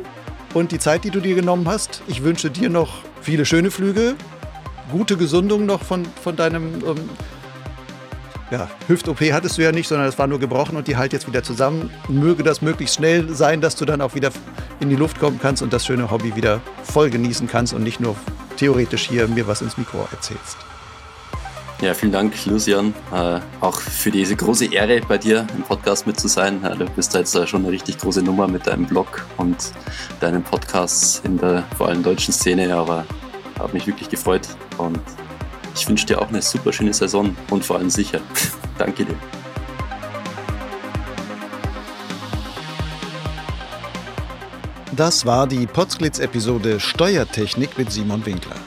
und 0.54 0.72
die 0.72 0.80
Zeit, 0.80 1.04
die 1.04 1.10
du 1.10 1.20
dir 1.20 1.36
genommen 1.36 1.68
hast. 1.68 2.04
Ich 2.08 2.24
wünsche 2.24 2.52
dir 2.52 2.70
noch 2.70 3.04
viele 3.22 3.46
schöne 3.46 3.72
Flüge, 3.72 4.16
gute 4.92 5.18
Gesundung 5.18 5.66
noch 5.66 5.84
von, 5.84 6.06
von 6.06 6.36
deinem 6.36 6.76
ähm, 6.86 7.10
ja, 8.52 8.70
Hüft-OP 8.88 9.22
hattest 9.32 9.58
du 9.58 9.64
ja 9.64 9.72
nicht, 9.72 9.88
sondern 9.88 10.08
es 10.08 10.20
war 10.20 10.28
nur 10.28 10.40
gebrochen 10.40 10.76
und 10.76 10.88
die 10.88 10.98
halt 10.98 11.14
jetzt 11.14 11.26
wieder 11.26 11.42
zusammen. 11.42 11.90
Möge 12.10 12.44
das 12.44 12.62
möglichst 12.62 12.96
schnell 12.96 13.34
sein, 13.34 13.62
dass 13.62 13.76
du 13.76 13.86
dann 13.86 14.02
auch 14.02 14.14
wieder 14.14 14.30
in 14.82 14.90
die 14.90 14.98
Luft 14.98 15.20
kommen 15.20 15.40
kannst 15.42 15.62
und 15.62 15.72
das 15.72 15.86
schöne 15.86 16.12
Hobby 16.12 16.36
wieder 16.36 16.62
voll 16.84 17.10
genießen 17.10 17.48
kannst 17.48 17.74
und 17.74 17.84
nicht 17.84 18.02
nur 18.02 18.16
theoretisch 18.58 19.08
hier 19.08 19.28
mir 19.28 19.48
was 19.48 19.62
ins 19.62 19.78
Mikro 19.78 20.06
erzählst. 20.12 20.58
Ja, 21.82 21.96
vielen 21.96 22.12
Dank, 22.12 22.46
Lucian, 22.46 22.94
äh, 23.12 23.40
auch 23.60 23.80
für 23.80 24.12
diese 24.12 24.36
große 24.36 24.72
Ehre 24.72 25.02
bei 25.08 25.18
dir 25.18 25.48
im 25.56 25.64
Podcast 25.64 26.06
mit 26.06 26.20
zu 26.20 26.28
sein. 26.28 26.64
Äh, 26.64 26.78
du 26.78 26.86
bist 26.86 27.16
da 27.16 27.20
jetzt 27.20 27.34
äh, 27.34 27.48
schon 27.48 27.64
eine 27.64 27.72
richtig 27.72 27.98
große 27.98 28.22
Nummer 28.22 28.48
mit 28.48 28.68
deinem 28.68 28.86
Blog 28.86 29.26
und 29.38 29.72
deinen 30.20 30.44
Podcasts 30.44 31.24
in 31.26 31.40
der 31.40 31.64
vor 31.76 31.88
allem 31.88 32.04
deutschen 32.04 32.36
Szene, 32.36 32.76
aber 32.76 33.04
habe 33.58 33.74
mich 33.74 33.88
wirklich 33.88 34.10
gefreut 34.10 34.48
und 34.78 35.00
ich 35.76 35.90
wünsche 35.90 36.06
dir 36.06 36.22
auch 36.22 36.30
eine 36.30 36.44
super 36.44 36.72
schöne 36.72 36.94
Saison 36.94 37.36
und 37.50 37.66
vor 37.66 37.78
allem 37.78 37.90
sicher. 37.90 38.22
Danke 38.78 39.04
dir. 39.04 39.16
Das 44.96 45.26
war 45.26 45.48
die 45.48 45.66
Potsglitz-Episode 45.66 46.80
Steuertechnik 46.80 47.76
mit 47.80 47.92
Simon 47.92 48.24
Winkler. 48.24 48.58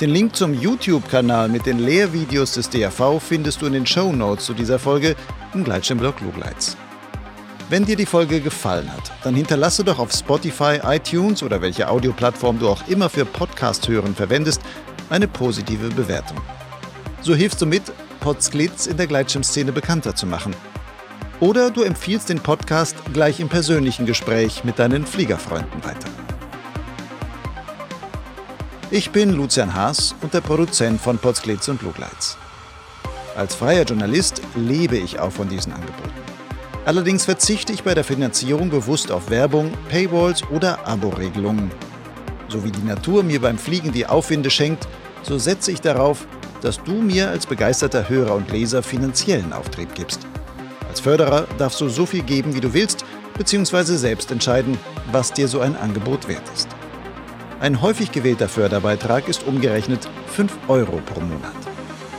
Den 0.00 0.10
Link 0.10 0.34
zum 0.34 0.54
YouTube-Kanal 0.54 1.48
mit 1.48 1.66
den 1.66 1.78
Lehrvideos 1.78 2.54
des 2.54 2.68
DAV 2.68 3.20
findest 3.20 3.62
du 3.62 3.66
in 3.66 3.74
den 3.74 3.86
Show 3.86 4.12
Notes 4.12 4.44
zu 4.44 4.52
dieser 4.52 4.80
Folge 4.80 5.14
im 5.54 5.62
Gleitschirmblog 5.62 6.20
Lugleitz. 6.20 6.76
Wenn 7.68 7.84
dir 7.84 7.94
die 7.94 8.04
Folge 8.04 8.40
gefallen 8.40 8.92
hat, 8.92 9.12
dann 9.22 9.36
hinterlasse 9.36 9.84
doch 9.84 10.00
auf 10.00 10.10
Spotify, 10.10 10.80
iTunes 10.82 11.44
oder 11.44 11.62
welche 11.62 11.88
Audioplattform 11.88 12.58
du 12.58 12.68
auch 12.68 12.88
immer 12.88 13.08
für 13.08 13.24
Podcast 13.24 13.86
hören 13.86 14.16
verwendest, 14.16 14.62
eine 15.10 15.28
positive 15.28 15.88
Bewertung. 15.90 16.38
So 17.20 17.36
hilfst 17.36 17.62
du 17.62 17.66
mit, 17.66 17.84
Potsglitz 18.18 18.86
in 18.86 18.96
der 18.96 19.06
Gleitschirmszene 19.06 19.70
bekannter 19.70 20.16
zu 20.16 20.26
machen. 20.26 20.56
Oder 21.38 21.70
du 21.70 21.82
empfiehlst 21.82 22.30
den 22.30 22.40
Podcast 22.40 22.96
gleich 23.12 23.38
im 23.38 23.48
persönlichen 23.48 24.06
Gespräch 24.06 24.64
mit 24.64 24.80
deinen 24.80 25.06
Fliegerfreunden 25.06 25.84
weiter. 25.84 26.08
Ich 28.96 29.10
bin 29.10 29.30
Lucian 29.30 29.74
Haas 29.74 30.14
und 30.22 30.34
der 30.34 30.40
Produzent 30.40 31.00
von 31.00 31.18
Potsglitz 31.18 31.66
und 31.66 31.82
Lugleitz. 31.82 32.36
Als 33.34 33.56
freier 33.56 33.82
Journalist 33.82 34.40
lebe 34.54 34.96
ich 34.96 35.18
auch 35.18 35.32
von 35.32 35.48
diesen 35.48 35.72
Angeboten. 35.72 36.12
Allerdings 36.84 37.24
verzichte 37.24 37.72
ich 37.72 37.82
bei 37.82 37.94
der 37.94 38.04
Finanzierung 38.04 38.70
bewusst 38.70 39.10
auf 39.10 39.30
Werbung, 39.30 39.72
Paywalls 39.88 40.44
oder 40.48 40.86
Abo-Regelungen. 40.86 41.72
So 42.46 42.62
wie 42.62 42.70
die 42.70 42.86
Natur 42.86 43.24
mir 43.24 43.40
beim 43.40 43.58
Fliegen 43.58 43.90
die 43.90 44.06
Aufwinde 44.06 44.48
schenkt, 44.48 44.86
so 45.24 45.38
setze 45.38 45.72
ich 45.72 45.80
darauf, 45.80 46.28
dass 46.60 46.80
du 46.80 46.92
mir 46.92 47.30
als 47.30 47.46
begeisterter 47.46 48.08
Hörer 48.08 48.36
und 48.36 48.52
Leser 48.52 48.84
finanziellen 48.84 49.52
Auftrieb 49.52 49.92
gibst. 49.96 50.20
Als 50.88 51.00
Förderer 51.00 51.48
darfst 51.58 51.80
du 51.80 51.88
so 51.88 52.06
viel 52.06 52.22
geben, 52.22 52.54
wie 52.54 52.60
du 52.60 52.72
willst, 52.72 53.04
beziehungsweise 53.36 53.98
selbst 53.98 54.30
entscheiden, 54.30 54.78
was 55.10 55.32
dir 55.32 55.48
so 55.48 55.58
ein 55.58 55.76
Angebot 55.76 56.28
wert 56.28 56.48
ist. 56.54 56.68
Ein 57.64 57.80
häufig 57.80 58.12
gewählter 58.12 58.46
Förderbeitrag 58.46 59.26
ist 59.26 59.46
umgerechnet 59.46 60.06
5 60.26 60.52
Euro 60.68 61.00
pro 61.06 61.20
Monat. 61.20 61.54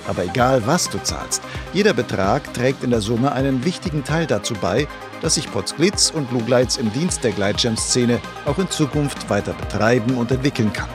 Aber 0.07 0.25
egal, 0.25 0.65
was 0.65 0.89
du 0.89 0.97
zahlst, 0.97 1.43
jeder 1.71 1.93
Betrag 1.93 2.51
trägt 2.55 2.83
in 2.83 2.89
der 2.89 3.01
Summe 3.01 3.31
einen 3.31 3.63
wichtigen 3.63 4.03
Teil 4.03 4.25
dazu 4.25 4.55
bei, 4.59 4.87
dass 5.21 5.35
sich 5.35 5.51
Potsglitz 5.51 6.09
und 6.09 6.31
Lugleitz 6.31 6.77
im 6.77 6.91
Dienst 6.93 7.23
der 7.23 7.31
Gleitschirmszene 7.31 8.19
auch 8.47 8.57
in 8.57 8.71
Zukunft 8.71 9.29
weiter 9.29 9.53
betreiben 9.53 10.17
und 10.17 10.31
entwickeln 10.31 10.73
kann. 10.73 10.89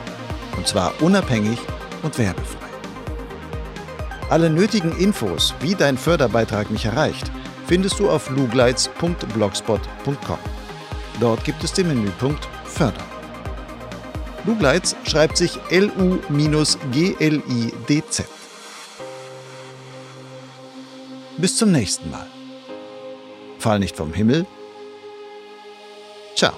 Und 0.57 0.67
zwar 0.67 1.01
unabhängig 1.01 1.59
und 2.03 2.17
werbefrei. 2.17 2.67
Alle 4.29 4.49
nötigen 4.49 4.91
Infos, 4.97 5.53
wie 5.61 5.75
dein 5.75 5.97
Förderbeitrag 5.97 6.69
mich 6.71 6.83
erreicht, 6.83 7.31
findest 7.67 8.01
du 8.01 8.09
auf 8.09 8.29
lugleitz.blogspot.com. 8.29 10.39
Dort 11.21 11.45
gibt 11.45 11.63
es 11.63 11.71
den 11.71 11.87
Menüpunkt 11.87 12.49
Fördern. 12.65 13.10
Lugleitz 14.45 14.95
schreibt 15.03 15.37
sich 15.37 15.59
L-U-G-L-I-D-Z. 15.69 16.15
Bis 21.37 21.57
zum 21.57 21.71
nächsten 21.71 22.09
Mal. 22.11 22.27
Fall 23.59 23.79
nicht 23.79 23.95
vom 23.95 24.13
Himmel. 24.13 24.45
Ciao. 26.35 26.53